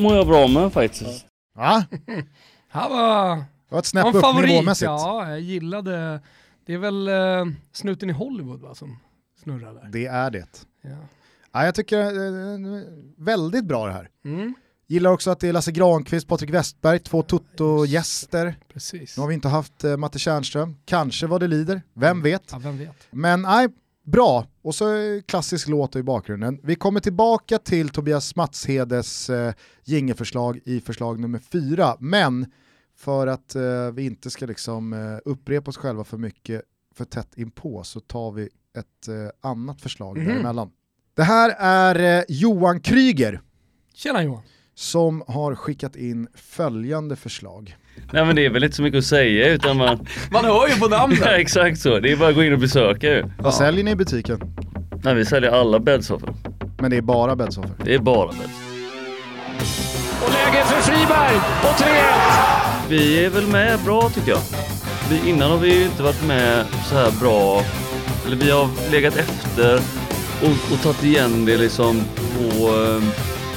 mår 0.02 0.16
jag 0.16 0.28
bra 0.28 0.48
med 0.48 0.74
faktiskt. 0.74 1.26
Ja, 1.58 1.84
Han 2.72 2.92
var 2.92 3.36
det 3.36 3.44
var 3.70 3.80
ett 3.80 3.86
snäpp 3.86 4.06
en 4.06 4.16
upp 4.16 4.22
favorit. 4.22 4.50
nivåmässigt. 4.50 4.86
Ja, 4.90 5.30
jag 5.30 5.40
gillade... 5.40 6.20
Det 6.66 6.74
är 6.74 6.78
väl 6.78 7.08
uh, 7.10 7.54
snuten 7.72 8.10
i 8.10 8.14
Hollywood 8.14 8.62
va, 8.62 8.76
som 8.76 9.00
snurrar 9.44 9.74
där. 9.74 9.90
Det 9.92 10.06
är 10.06 10.32
det. 10.32 10.48
Ja. 10.82 10.90
Ja, 11.52 11.66
jag 11.66 11.76
tycker 11.76 12.00
eh, 12.00 12.82
väldigt 13.18 13.66
bra 13.66 13.86
det 13.88 13.94
här. 13.94 14.10
Mm, 14.26 14.54
Gillar 14.88 15.12
också 15.12 15.32
att 15.32 15.40
det 15.40 15.48
är 15.48 15.54
Lasse 15.54 15.72
Granqvist, 15.72 16.28
Patrik 16.28 16.50
Westberg, 16.50 17.00
två 17.00 17.22
Toto-gäster. 17.22 18.56
precis. 18.74 19.18
Nu 19.18 19.22
har 19.22 19.28
vi 19.28 19.34
inte 19.34 19.48
haft 19.48 19.84
eh, 19.84 19.98
Matte 19.98 20.20
Tjärnström, 20.20 20.76
kanske 20.86 21.28
vad 21.28 21.42
det 21.42 21.48
lider, 21.48 21.82
vem 21.94 22.22
vet. 22.22 22.44
Ja, 22.52 22.60
vem 22.60 22.78
vet. 22.78 23.08
Men 23.12 23.42
nej, 23.42 23.68
bra. 24.04 24.46
Och 24.62 24.76
så 24.76 24.96
eh, 24.96 25.22
klassisk 25.22 25.68
låt 25.68 25.96
i 25.96 26.04
bakgrunden. 26.04 26.60
Vi 26.64 26.76
kommer 26.76 27.00
tillbaka 27.00 27.58
till 27.58 27.90
Tobias 27.90 28.36
Matshedes 28.36 29.30
eh, 29.30 29.54
jingelförslag 29.84 30.60
i 30.66 30.82
förslag 30.82 31.20
nummer 31.20 31.40
fyra, 31.40 31.96
men 32.00 32.52
för 33.06 33.28
att 33.28 33.56
eh, 33.56 33.62
vi 33.94 34.06
inte 34.06 34.30
ska 34.30 34.46
liksom, 34.46 34.94
eh, 34.94 35.00
upprepa 35.26 35.70
oss 35.70 35.78
själva 35.78 36.04
för 36.04 36.18
mycket 36.18 36.62
för 36.96 37.06
tätt 37.06 37.38
inpå 37.38 37.84
så 37.84 38.00
tar 38.00 38.32
vi 38.32 38.44
ett 38.78 39.08
eh, 39.08 39.50
annat 39.52 39.82
förslag 39.82 40.18
Mhm. 40.18 40.28
däremellan. 40.28 40.70
Det 41.16 41.24
här 41.24 41.56
är 41.60 42.18
eh, 42.20 42.24
Johan 42.30 42.80
Kryger 42.80 43.42
Tjena 43.94 44.24
Johan. 44.24 44.42
som 44.76 45.24
har 45.28 45.56
skickat 45.56 45.96
in 45.96 46.28
följande 46.36 47.16
förslag. 47.16 47.76
Nej 48.14 48.26
men 48.26 48.36
det 48.36 48.46
är 48.46 48.50
väl 48.50 48.64
inte 48.64 48.76
så 48.76 48.82
mycket 48.84 48.98
att 48.98 49.06
säga 49.06 49.50
utan 49.54 49.78
man... 49.78 50.08
Man 50.32 50.46
hör 50.46 50.68
ju 50.68 50.76
på 50.76 50.88
namnet. 50.88 51.20
Ja, 51.26 51.32
exakt 51.32 51.80
så, 51.80 52.00
det 52.00 52.12
är 52.12 52.18
bara 52.18 52.30
att 52.30 52.36
gå 52.36 52.44
in 52.44 52.54
och 52.54 52.60
besöka 52.60 53.08
ju. 53.08 53.24
Vad 53.40 53.54
säljer 53.54 53.84
ni 53.84 53.92
i 53.92 53.96
butiken? 53.96 54.40
Nej 55.04 55.16
vi 55.16 55.26
säljer 55.26 55.52
alla 55.52 55.80
bäddsoffor. 55.80 56.36
Men 56.82 56.92
det 56.92 56.98
är 56.98 57.02
bara 57.02 57.36
bäddsoffor. 57.36 57.76
Det 57.86 57.94
är 57.94 58.00
bara 58.00 58.28
bädd. 58.32 58.50
Och 60.26 60.32
läge 60.34 60.64
för 60.66 60.82
Friberg 60.82 61.36
och 61.36 61.76
3-1. 61.80 62.35
Vi 62.90 63.26
är 63.26 63.30
väl 63.30 63.48
med 63.48 63.80
bra 63.80 64.10
tycker 64.10 64.32
jag. 64.32 64.42
Vi, 65.10 65.30
innan 65.30 65.52
har 65.52 65.58
vi 65.58 65.74
ju 65.78 65.86
inte 65.86 66.04
varit 66.04 66.24
med 66.24 66.66
så 66.90 66.96
här 66.96 67.12
bra, 67.12 67.64
eller 68.26 68.36
vi 68.36 68.52
har 68.52 68.92
legat 68.92 69.18
efter 69.18 69.76
och, 70.42 70.74
och 70.74 70.82
tagit 70.84 71.04
igen 71.04 71.46
det 71.46 71.58
liksom 71.58 72.04
på, 72.16 72.68
eh, 72.68 73.04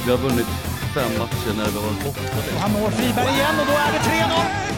vi 0.05 0.11
har 0.11 0.17
vunnit 0.17 0.47
fem 0.95 1.11
matcher 1.19 1.53
när 1.57 1.65
vi 1.65 1.77
har 1.77 1.85
varit 1.85 2.03
borta. 2.03 2.19
Och 2.55 2.61
han 2.61 2.71
når 2.71 2.89
Friberg 2.89 3.33
igen 3.35 3.55
och 3.59 3.65
då 3.65 3.73
är 3.73 3.91
det 3.93 3.99
3-0. 3.99 4.69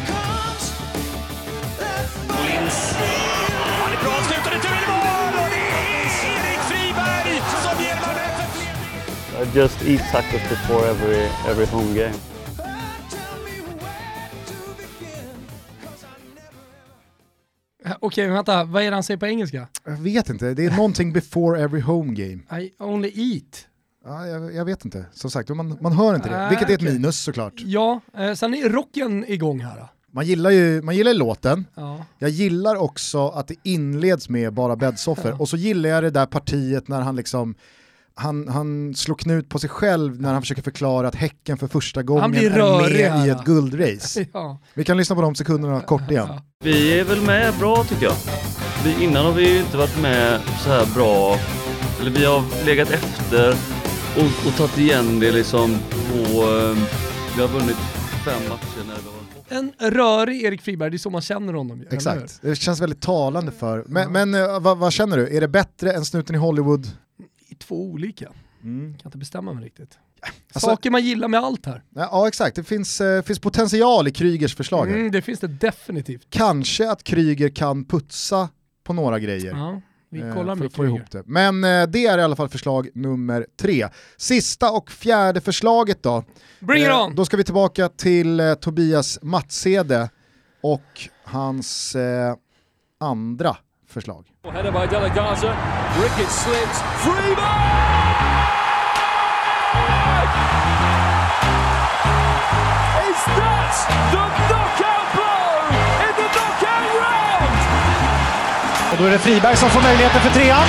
Han 3.81 3.93
är 3.93 4.03
bra 4.03 4.13
avslutade 4.19 4.61
till 4.61 4.69
mål 4.87 5.33
och 5.43 5.49
det 5.55 5.65
är 5.67 6.11
Erik 6.31 6.59
Friberg 6.59 7.41
som 7.63 7.83
ger 7.83 7.95
Malmö 8.01 8.21
FF. 8.21 8.53
I 9.41 9.57
just 9.57 9.81
eat 9.81 10.11
tacos 10.11 10.49
before 10.49 10.89
every, 10.89 11.27
every 11.49 11.65
home 11.65 11.95
game. 11.95 12.30
Okej, 17.99 18.25
men 18.25 18.33
vänta. 18.35 18.63
Vad 18.63 18.83
är 18.83 18.89
det 18.91 18.95
han 18.95 19.03
säger 19.03 19.17
på 19.17 19.27
engelska? 19.27 19.67
Jag 19.85 19.97
vet 19.97 20.29
inte, 20.29 20.53
det 20.53 20.65
är 20.65 20.71
någonting 20.71 21.13
before 21.13 21.61
every 21.63 21.81
home 21.81 22.13
game. 22.13 22.61
I 22.63 22.71
only 22.79 23.11
eat. 23.15 23.67
Ja, 24.05 24.27
jag, 24.27 24.55
jag 24.55 24.65
vet 24.65 24.85
inte, 24.85 25.05
som 25.13 25.31
sagt, 25.31 25.49
man, 25.49 25.77
man 25.81 25.91
hör 25.93 26.15
inte 26.15 26.29
det. 26.29 26.37
Nej, 26.37 26.49
Vilket 26.49 26.69
är 26.69 26.73
ett 26.73 26.81
okej. 26.81 26.93
minus 26.93 27.19
såklart. 27.19 27.53
Ja, 27.57 28.01
eh, 28.17 28.33
sen 28.33 28.53
är 28.53 28.69
rocken 28.69 29.25
igång 29.27 29.59
här. 29.59 29.75
då. 29.79 29.89
Man 30.13 30.25
gillar 30.25 30.49
ju 30.49 30.81
man 30.81 30.95
gillar 30.95 31.13
låten, 31.13 31.65
Ja. 31.75 32.05
jag 32.19 32.29
gillar 32.29 32.75
också 32.75 33.27
att 33.29 33.47
det 33.47 33.55
inleds 33.63 34.29
med 34.29 34.53
bara 34.53 34.75
bäddsoffor 34.75 35.41
och 35.41 35.49
så 35.49 35.57
gillar 35.57 35.89
jag 35.89 36.03
det 36.03 36.09
där 36.09 36.25
partiet 36.25 36.87
när 36.87 37.01
han 37.01 37.15
liksom 37.15 37.55
han, 38.15 38.47
han 38.47 38.95
slår 38.95 39.15
knut 39.15 39.49
på 39.49 39.59
sig 39.59 39.69
själv 39.69 40.21
när 40.21 40.33
han 40.33 40.41
försöker 40.41 40.61
förklara 40.61 41.07
att 41.07 41.15
Häcken 41.15 41.57
för 41.57 41.67
första 41.67 42.03
gången 42.03 42.31
blir 42.31 42.51
är 42.51 42.55
rörig 42.57 43.11
med 43.11 43.27
i 43.27 43.29
ett 43.29 43.43
guldrace. 43.43 44.25
ja. 44.33 44.59
Vi 44.73 44.83
kan 44.83 44.97
lyssna 44.97 45.15
på 45.15 45.21
de 45.21 45.35
sekunderna 45.35 45.81
kort 45.81 46.11
igen. 46.11 46.27
Ja. 46.29 46.43
Vi 46.63 46.99
är 46.99 47.03
väl 47.03 47.21
med 47.21 47.53
bra 47.59 47.83
tycker 47.83 48.05
jag. 48.05 48.15
Vi, 48.85 49.03
innan 49.03 49.25
har 49.25 49.33
vi 49.33 49.53
ju 49.53 49.59
inte 49.59 49.77
varit 49.77 50.01
med 50.01 50.41
så 50.63 50.69
här 50.69 50.85
bra, 50.95 51.37
eller 52.01 52.11
vi 52.11 52.25
har 52.25 52.65
legat 52.65 52.91
efter 52.91 53.55
och, 54.17 54.47
och 54.47 54.55
tagit 54.57 54.77
igen 54.77 55.19
det 55.19 55.31
liksom 55.31 55.77
på, 55.91 56.41
eh, 56.41 56.77
vi 57.35 57.41
har 57.41 57.47
vunnit 57.47 57.77
fem 58.25 58.49
matcher 58.49 58.87
när 58.87 58.95
vi 58.95 59.05
har 59.05 59.21
en 59.51 59.73
rörig 59.79 60.43
Erik 60.43 60.61
Friberg, 60.61 60.89
det 60.89 60.95
är 60.95 60.97
så 60.97 61.09
man 61.09 61.21
känner 61.21 61.53
honom. 61.53 61.83
Exakt, 61.91 62.39
det 62.41 62.55
känns 62.55 62.81
väldigt 62.81 63.01
talande 63.01 63.51
för. 63.51 63.83
Men, 63.87 64.11
men 64.11 64.33
eh, 64.33 64.59
vad, 64.59 64.77
vad 64.77 64.93
känner 64.93 65.17
du? 65.17 65.37
Är 65.37 65.41
det 65.41 65.47
bättre 65.47 65.91
än 65.91 66.05
snuten 66.05 66.35
i 66.35 66.39
Hollywood? 66.39 66.87
I 67.51 67.55
två 67.55 67.85
olika. 67.85 68.25
Kan 68.61 68.95
inte 69.05 69.17
bestämma 69.17 69.53
mig 69.53 69.65
riktigt. 69.65 69.99
Alltså- 70.53 70.59
Saker 70.69 70.89
man 70.91 71.01
gillar 71.03 71.27
med 71.27 71.39
allt 71.39 71.65
här. 71.65 71.83
Ja, 71.95 72.09
ja 72.11 72.27
exakt, 72.27 72.55
det 72.55 72.63
finns, 72.63 73.01
eh, 73.01 73.21
finns 73.21 73.39
potential 73.39 74.07
i 74.07 74.11
Krygers 74.11 74.55
förslag. 74.55 74.85
här. 74.87 74.95
Mm, 74.95 75.11
det 75.11 75.21
finns 75.21 75.39
det 75.39 75.47
definitivt. 75.47 76.27
Kanske 76.29 76.91
att 76.91 77.03
Kryger 77.03 77.49
kan 77.49 77.85
putsa 77.85 78.49
på 78.83 78.93
några 78.93 79.19
grejer. 79.19 79.55
Ja, 79.55 79.81
vi 80.09 80.19
eh, 80.21 80.33
kollar 80.33 80.55
för 80.55 80.63
med 80.63 80.73
få 80.73 80.85
ihop 80.85 81.11
det. 81.11 81.23
Men 81.25 81.63
eh, 81.63 81.83
det 81.87 82.05
är 82.05 82.17
i 82.17 82.21
alla 82.21 82.35
fall 82.35 82.49
förslag 82.49 82.89
nummer 82.93 83.47
tre. 83.57 83.87
Sista 84.17 84.71
och 84.71 84.91
fjärde 84.91 85.41
förslaget 85.41 86.03
då. 86.03 86.23
Bring 86.59 86.81
it 86.83 86.89
Eh, 86.89 87.01
on! 87.05 87.15
Då 87.15 87.25
ska 87.25 87.37
vi 87.37 87.43
tillbaka 87.43 87.89
till 87.89 88.39
eh, 88.39 88.53
Tobias 88.53 89.19
Matsede 89.21 90.09
och 90.61 91.09
hans 91.23 91.95
eh, 91.95 92.35
andra 92.99 93.57
förslag. 93.91 94.25
Och 108.91 108.97
då 108.97 109.05
är 109.05 109.11
det 109.11 109.19
Friberg 109.19 109.55
som 109.55 109.69
får 109.69 109.81
möjligheten 109.81 110.21
för 110.21 110.29
trean. 110.29 110.67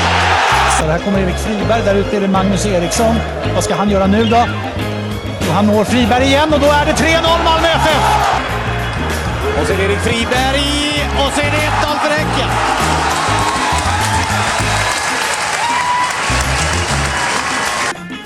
Så 0.78 0.84
här 0.86 0.98
kommer 0.98 1.18
Erik 1.18 1.36
Friberg, 1.36 1.82
där 1.84 1.94
ute 1.94 2.16
är 2.16 2.20
det 2.20 2.28
Magnus 2.28 2.66
Eriksson. 2.66 3.16
Vad 3.54 3.64
ska 3.64 3.74
han 3.74 3.90
göra 3.90 4.06
nu 4.06 4.24
då? 4.24 4.46
Och 5.48 5.54
han 5.54 5.66
når 5.66 5.84
Friberg 5.84 6.24
igen 6.24 6.52
och 6.52 6.60
då 6.60 6.66
är 6.66 6.86
det 6.86 6.92
3-0 6.92 7.44
Malmö 7.44 7.68
FF! 7.68 8.04
Och 9.60 9.66
så 9.66 9.72
är 9.72 9.76
det 9.76 9.84
Erik 9.84 9.98
Friberg 9.98 10.82
och 11.26 11.32
så 11.32 11.40
är 11.40 11.50
det 11.50 11.56
1-0 11.56 11.98
för 12.02 12.10
Häcken. 12.10 12.91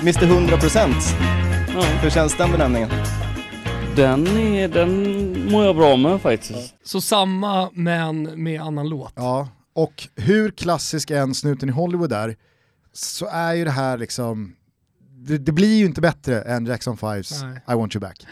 Mr 0.07 0.21
100%. 0.21 0.93
Ja. 1.73 1.81
Hur 2.01 2.09
känns 2.09 2.37
den 2.37 2.51
benämningen? 2.51 2.89
Den, 3.95 4.27
är, 4.27 4.67
den 4.67 5.51
mår 5.51 5.65
jag 5.65 5.75
bra 5.75 5.95
med 5.95 6.21
faktiskt. 6.21 6.75
Så 6.83 7.01
samma 7.01 7.69
men 7.73 8.43
med 8.43 8.61
annan 8.61 8.89
låt. 8.89 9.13
Ja, 9.15 9.47
och 9.73 10.07
hur 10.15 10.51
klassisk 10.51 11.11
än 11.11 11.33
snuten 11.33 11.69
i 11.69 11.71
Hollywood 11.71 12.11
är, 12.11 12.35
så 12.93 13.27
är 13.27 13.53
ju 13.53 13.65
det 13.65 13.71
här 13.71 13.97
liksom, 13.97 14.55
det, 15.09 15.37
det 15.37 15.51
blir 15.51 15.77
ju 15.77 15.85
inte 15.85 16.01
bättre 16.01 16.41
än 16.41 16.65
Jackson 16.65 16.97
5s 16.97 17.45
Nej. 17.45 17.61
I 17.69 17.73
want 17.73 17.95
you 17.95 18.01
back. 18.01 18.25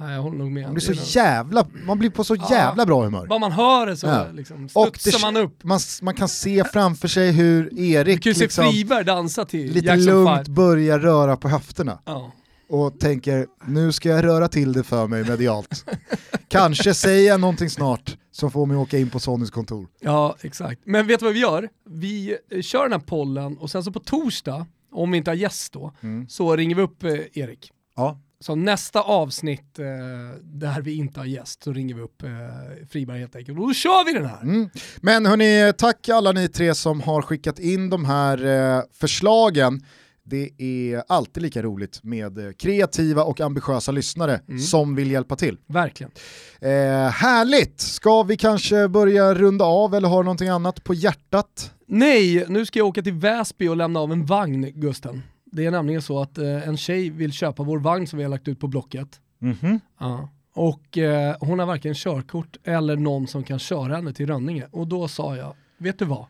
Nej, 0.00 0.14
jag 0.14 0.22
håller 0.22 0.38
nog 0.38 0.50
med. 0.52 0.62
Man 0.64 0.74
blir 0.74 0.86
Det 0.86 0.92
är 0.92 0.94
så 0.96 1.18
jävla, 1.18 1.66
man 1.86 1.98
blir 1.98 2.10
på 2.10 2.24
så 2.24 2.34
Ja. 2.36 2.46
jävla 2.50 2.86
bra 2.86 3.04
humör. 3.04 3.26
Bara 3.26 3.38
man 3.38 3.52
hör 3.52 3.86
det 3.86 3.96
så 3.96 4.06
Ja. 4.06 4.26
liksom, 4.32 4.68
studsar 4.68 5.20
man 5.32 5.36
upp. 5.36 5.64
Man, 5.64 5.80
man 6.02 6.14
kan 6.14 6.28
se 6.28 6.64
framför 6.64 7.08
sig 7.08 7.32
hur 7.32 7.70
Du 7.70 7.86
Erik 7.90 8.22
kan 8.22 8.30
ju 8.30 8.34
se 8.34 8.40
liksom, 8.44 8.64
Friberg 8.72 9.04
dansa 9.04 9.44
till 9.44 9.72
lite 9.72 9.86
Jackson 9.86 10.04
lugnt 10.06 10.46
5. 10.46 10.54
börjar 10.54 10.98
röra 10.98 11.36
på 11.36 11.48
höfterna 11.48 11.98
Ja. 12.04 12.32
och 12.68 13.00
tänker 13.00 13.46
nu 13.66 13.92
ska 13.92 14.08
jag 14.08 14.24
röra 14.24 14.48
till 14.48 14.72
det 14.72 14.82
för 14.82 15.06
mig 15.06 15.24
medialt. 15.24 15.84
Kanske 16.48 16.94
säger 16.94 17.28
jag 17.28 17.40
någonting 17.40 17.70
snart 17.70 18.16
som 18.32 18.50
får 18.50 18.66
mig 18.66 18.76
åka 18.76 18.98
in 18.98 19.10
på 19.10 19.20
Sonys 19.20 19.50
kontor. 19.50 19.86
ja, 20.00 20.36
exakt. 20.42 20.80
Men 20.84 21.06
vet 21.06 21.20
du 21.20 21.24
vad 21.26 21.34
vi 21.34 21.40
gör? 21.40 21.68
Vi 21.90 22.36
eh, 22.50 22.60
kör 22.62 22.82
den 22.82 22.92
här 22.92 23.06
pollen 23.06 23.58
och 23.58 23.70
sen 23.70 23.84
så 23.84 23.92
på 23.92 24.00
torsdag, 24.00 24.66
om 24.92 25.10
vi 25.10 25.18
inte 25.18 25.30
har 25.30 25.36
gäst 25.36 25.72
då, 25.72 25.92
Mm. 26.00 26.28
så 26.28 26.56
ringer 26.56 26.74
vi 26.76 26.82
upp 26.82 27.02
eh, 27.04 27.10
Erik. 27.32 27.72
Ja. 27.96 28.18
Så 28.40 28.54
nästa 28.54 29.00
avsnitt 29.00 29.78
eh, 29.78 29.84
där 30.42 30.80
vi 30.82 30.94
inte 30.96 31.20
har 31.20 31.24
gäst 31.26 31.62
så 31.62 31.72
ringer 31.72 31.94
vi 31.94 32.00
upp 32.00 32.22
eh, 32.22 32.28
Friberg 32.90 33.18
helt 33.20 33.36
enkelt. 33.36 33.58
Och 33.58 33.66
då 33.68 33.74
kör 33.74 34.04
vi 34.06 34.12
den 34.12 34.26
här! 34.26 34.42
Mm. 34.42 34.68
Men 35.00 35.26
hörni, 35.26 35.72
tack 35.78 36.08
alla 36.08 36.32
ni 36.32 36.48
tre 36.48 36.74
som 36.74 37.00
har 37.00 37.22
skickat 37.22 37.58
in 37.58 37.90
de 37.90 38.04
här 38.04 38.44
eh, 38.76 38.82
förslagen. 38.92 39.80
Det 40.24 40.50
är 40.58 41.02
alltid 41.08 41.42
lika 41.42 41.62
roligt 41.62 42.00
med 42.02 42.38
eh, 42.38 42.52
kreativa 42.52 43.22
och 43.22 43.40
ambitiösa 43.40 43.92
lyssnare 43.92 44.40
Mm. 44.48 44.58
som 44.60 44.94
vill 44.94 45.10
hjälpa 45.10 45.36
till. 45.36 45.56
Verkligen. 45.66 46.12
Eh, 46.60 46.70
härligt! 47.10 47.80
Ska 47.80 48.22
vi 48.22 48.36
kanske 48.36 48.88
börja 48.88 49.34
runda 49.34 49.64
av 49.64 49.94
eller 49.94 50.08
har 50.08 50.22
du 50.22 50.24
någonting 50.24 50.48
annat 50.48 50.84
på 50.84 50.94
hjärtat? 50.94 51.72
Nej, 51.86 52.44
nu 52.48 52.66
ska 52.66 52.78
jag 52.78 52.88
åka 52.88 53.02
till 53.02 53.12
Väsby 53.12 53.68
och 53.68 53.76
lämna 53.76 54.00
av 54.00 54.12
en 54.12 54.26
vagn, 54.26 54.72
Gusten. 54.74 55.22
Det 55.52 55.66
är 55.66 55.70
nämligen 55.70 56.02
så 56.02 56.20
att 56.20 56.38
eh, 56.38 56.68
en 56.68 56.76
tjej 56.76 57.10
vill 57.10 57.32
köpa 57.32 57.62
vår 57.62 57.78
vagn 57.78 58.06
som 58.06 58.16
vi 58.16 58.22
har 58.22 58.30
lagt 58.30 58.48
ut 58.48 58.60
på 58.60 58.68
Blocket. 58.68 59.20
Mhm. 59.38 59.80
Ja. 59.98 60.28
Och 60.52 60.98
eh, 60.98 61.36
hon 61.40 61.58
har 61.58 61.66
varken 61.66 61.94
körkort 61.94 62.56
eller 62.64 62.96
någon 62.96 63.26
som 63.26 63.44
kan 63.44 63.58
köra 63.58 63.96
henne 63.96 64.12
till 64.12 64.26
Rönninge. 64.26 64.66
Och 64.70 64.86
då 64.86 65.08
sa 65.08 65.36
jag, 65.36 65.54
vet 65.78 65.98
du 65.98 66.04
vad? 66.04 66.26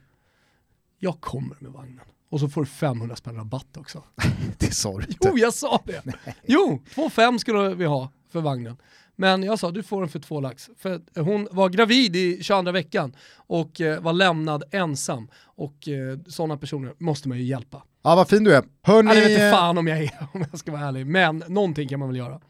Jag 0.98 1.20
kommer 1.20 1.56
med 1.60 1.72
vagnen. 1.72 2.04
Och 2.30 2.40
så 2.40 2.48
får 2.48 2.60
du 2.60 2.66
500 2.66 3.16
spänn 3.16 3.36
rabatt 3.36 3.76
också. 3.76 4.02
Det 4.58 4.74
sa 4.74 4.98
du 4.98 5.04
inte. 5.06 5.28
Jo, 5.28 5.38
jag 5.38 5.54
sa 5.54 5.82
det! 5.84 6.02
Jo, 6.46 6.82
2,5 6.94 7.38
skulle 7.38 7.74
vi 7.74 7.84
ha 7.84 8.12
för 8.30 8.40
vagnen. 8.40 8.76
Men 9.16 9.42
jag 9.42 9.58
sa 9.58 9.70
du 9.70 9.82
får 9.82 10.00
den 10.00 10.08
för 10.08 10.18
två 10.18 10.40
lax. 10.40 10.70
För 10.76 11.20
hon 11.20 11.48
var 11.50 11.68
gravid 11.68 12.16
i 12.16 12.42
22 12.42 12.72
veckan 12.72 13.16
och 13.36 13.80
eh, 13.80 14.00
var 14.00 14.12
lämnad 14.12 14.64
ensam. 14.70 15.28
Och 15.44 15.88
eh, 15.88 16.18
sådana 16.26 16.56
personer 16.56 16.94
måste 16.98 17.28
man 17.28 17.38
ju 17.38 17.44
hjälpa. 17.44 17.82
Ja, 18.02 18.16
vad 18.16 18.28
fin 18.28 18.44
du 18.44 18.54
är. 18.54 18.64
Hörni, 18.82 19.08
Jag 19.08 19.14
vet 19.14 19.30
inte 19.30 19.50
fan 19.50 19.78
om 19.78 19.86
jag 19.86 19.98
är, 20.02 20.28
om 20.32 20.44
jag 20.50 20.58
ska 20.60 20.72
vara 20.72 20.82
ärlig. 20.82 21.06
Men 21.06 21.44
någonting 21.48 21.88
kan 21.88 21.98
man 22.00 22.08
väl 22.08 22.16
göra. 22.18 22.40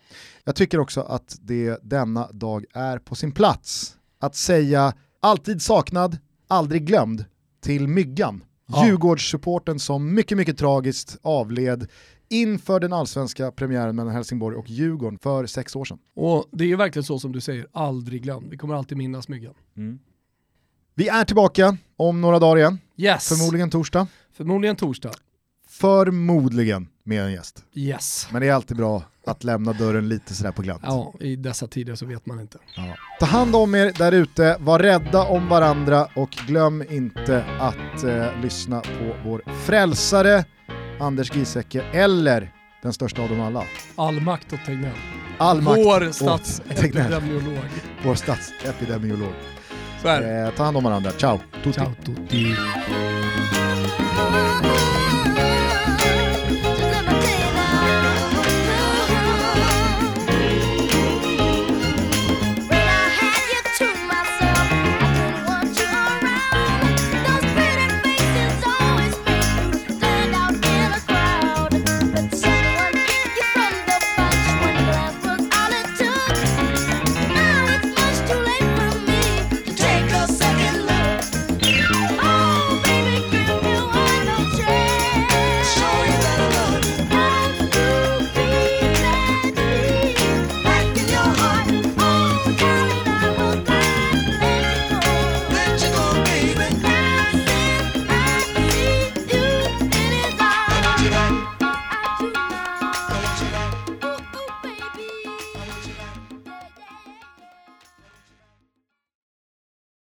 Jag 0.45 0.57
tycker 0.57 0.81
också 0.81 1.01
att 1.01 1.37
det 1.41 1.79
denna 1.83 2.29
dag 2.33 2.65
är 2.75 2.99
på 2.99 3.15
sin 3.15 3.33
plats 3.33 3.97
att 4.21 4.35
säga 4.37 4.93
alltid 5.21 5.63
saknad, 5.63 6.19
aldrig 6.49 6.85
glömd 6.87 7.25
till 7.61 7.89
Myggan. 7.89 8.45
Ja. 8.67 8.87
Djurgårdssupporten 8.87 9.79
som 9.79 10.15
mycket, 10.15 10.37
mycket 10.39 10.59
tragiskt 10.59 11.19
avled 11.23 11.87
inför 12.31 12.81
den 12.81 12.93
allsvenska 12.93 13.51
premiären 13.53 13.97
mellan 13.97 14.13
Helsingborg 14.15 14.57
och 14.57 14.69
Djurgården 14.71 15.19
för 15.19 15.47
sex 15.47 15.77
år 15.77 15.85
sedan. 15.85 15.99
Och 16.17 16.45
det 16.53 16.65
är 16.65 16.69
ju 16.69 16.77
verkligen 16.77 17.05
så 17.05 17.19
som 17.19 17.33
du 17.33 17.41
säger, 17.41 17.67
aldrig 17.73 18.23
glömd. 18.23 18.51
Vi 18.51 18.57
kommer 18.57 18.75
alltid 18.75 18.99
minnas 18.99 19.29
myggan. 19.29 19.55
Vi 20.95 21.09
är 21.09 21.25
tillbaka 21.25 21.77
om 21.97 22.21
några 22.21 22.39
dagar 22.39 22.57
igen, 22.59 22.79
Yes! 22.97 23.29
förmodligen 23.29 23.71
torsdag. 23.71 24.07
Förmodligen 24.33 24.77
torsdag. 24.77 25.13
Förmodligen 25.81 26.89
med 27.05 27.25
en 27.25 27.33
gäst. 27.33 27.65
Yes. 27.75 28.29
Men 28.33 28.41
det 28.43 28.49
är 28.49 28.53
alltid 28.53 28.77
bra 28.77 29.03
att 29.27 29.45
lämna 29.45 29.73
dörren 29.73 30.09
lite 30.09 30.35
sådär 30.35 30.53
på 30.53 30.63
glänt. 30.63 30.81
Ja, 30.85 31.15
i 31.21 31.37
dessa 31.37 31.67
tider 31.67 31.95
så 31.95 32.07
vet 32.07 32.27
man 32.27 32.41
inte. 32.41 32.59
Ja. 32.77 32.95
Ta 33.21 33.27
hand 33.27 33.57
om 33.57 33.75
er 33.75 33.93
där 33.99 34.13
ute, 34.13 34.57
var 34.61 34.79
rädda 34.79 35.23
om 35.25 35.49
varandra 35.49 36.09
och 36.17 36.31
glöm 36.31 36.85
inte 36.91 37.45
att 37.61 38.05
eh, 38.05 38.41
lyssna 38.43 38.81
på 38.81 39.15
vår 39.25 39.43
frälsare 39.65 40.45
Anders 41.01 41.35
Giesecke 41.35 41.83
eller 41.93 42.53
den 42.83 42.93
största 42.93 43.23
av 43.23 43.29
dem 43.29 43.41
alla. 43.41 43.65
All 43.97 44.21
makt 44.21 44.53
åt 44.53 44.65
Tegnell. 44.67 44.93
All 45.39 45.63
makt 45.63 45.79
Vår 45.79 46.13
statsepidemiolog. 46.13 47.59
vår 48.05 48.15
statsepidemiolog. 48.15 49.33
Så. 50.03 50.09
Eh, 50.09 50.51
ta 50.57 50.65
hand 50.65 50.77
om 50.77 50.85
varandra, 50.85 51.11
ciao. 51.11 51.41
Tutti. 51.65 51.73
Ciao 51.73 51.93
tutti. 52.05 52.55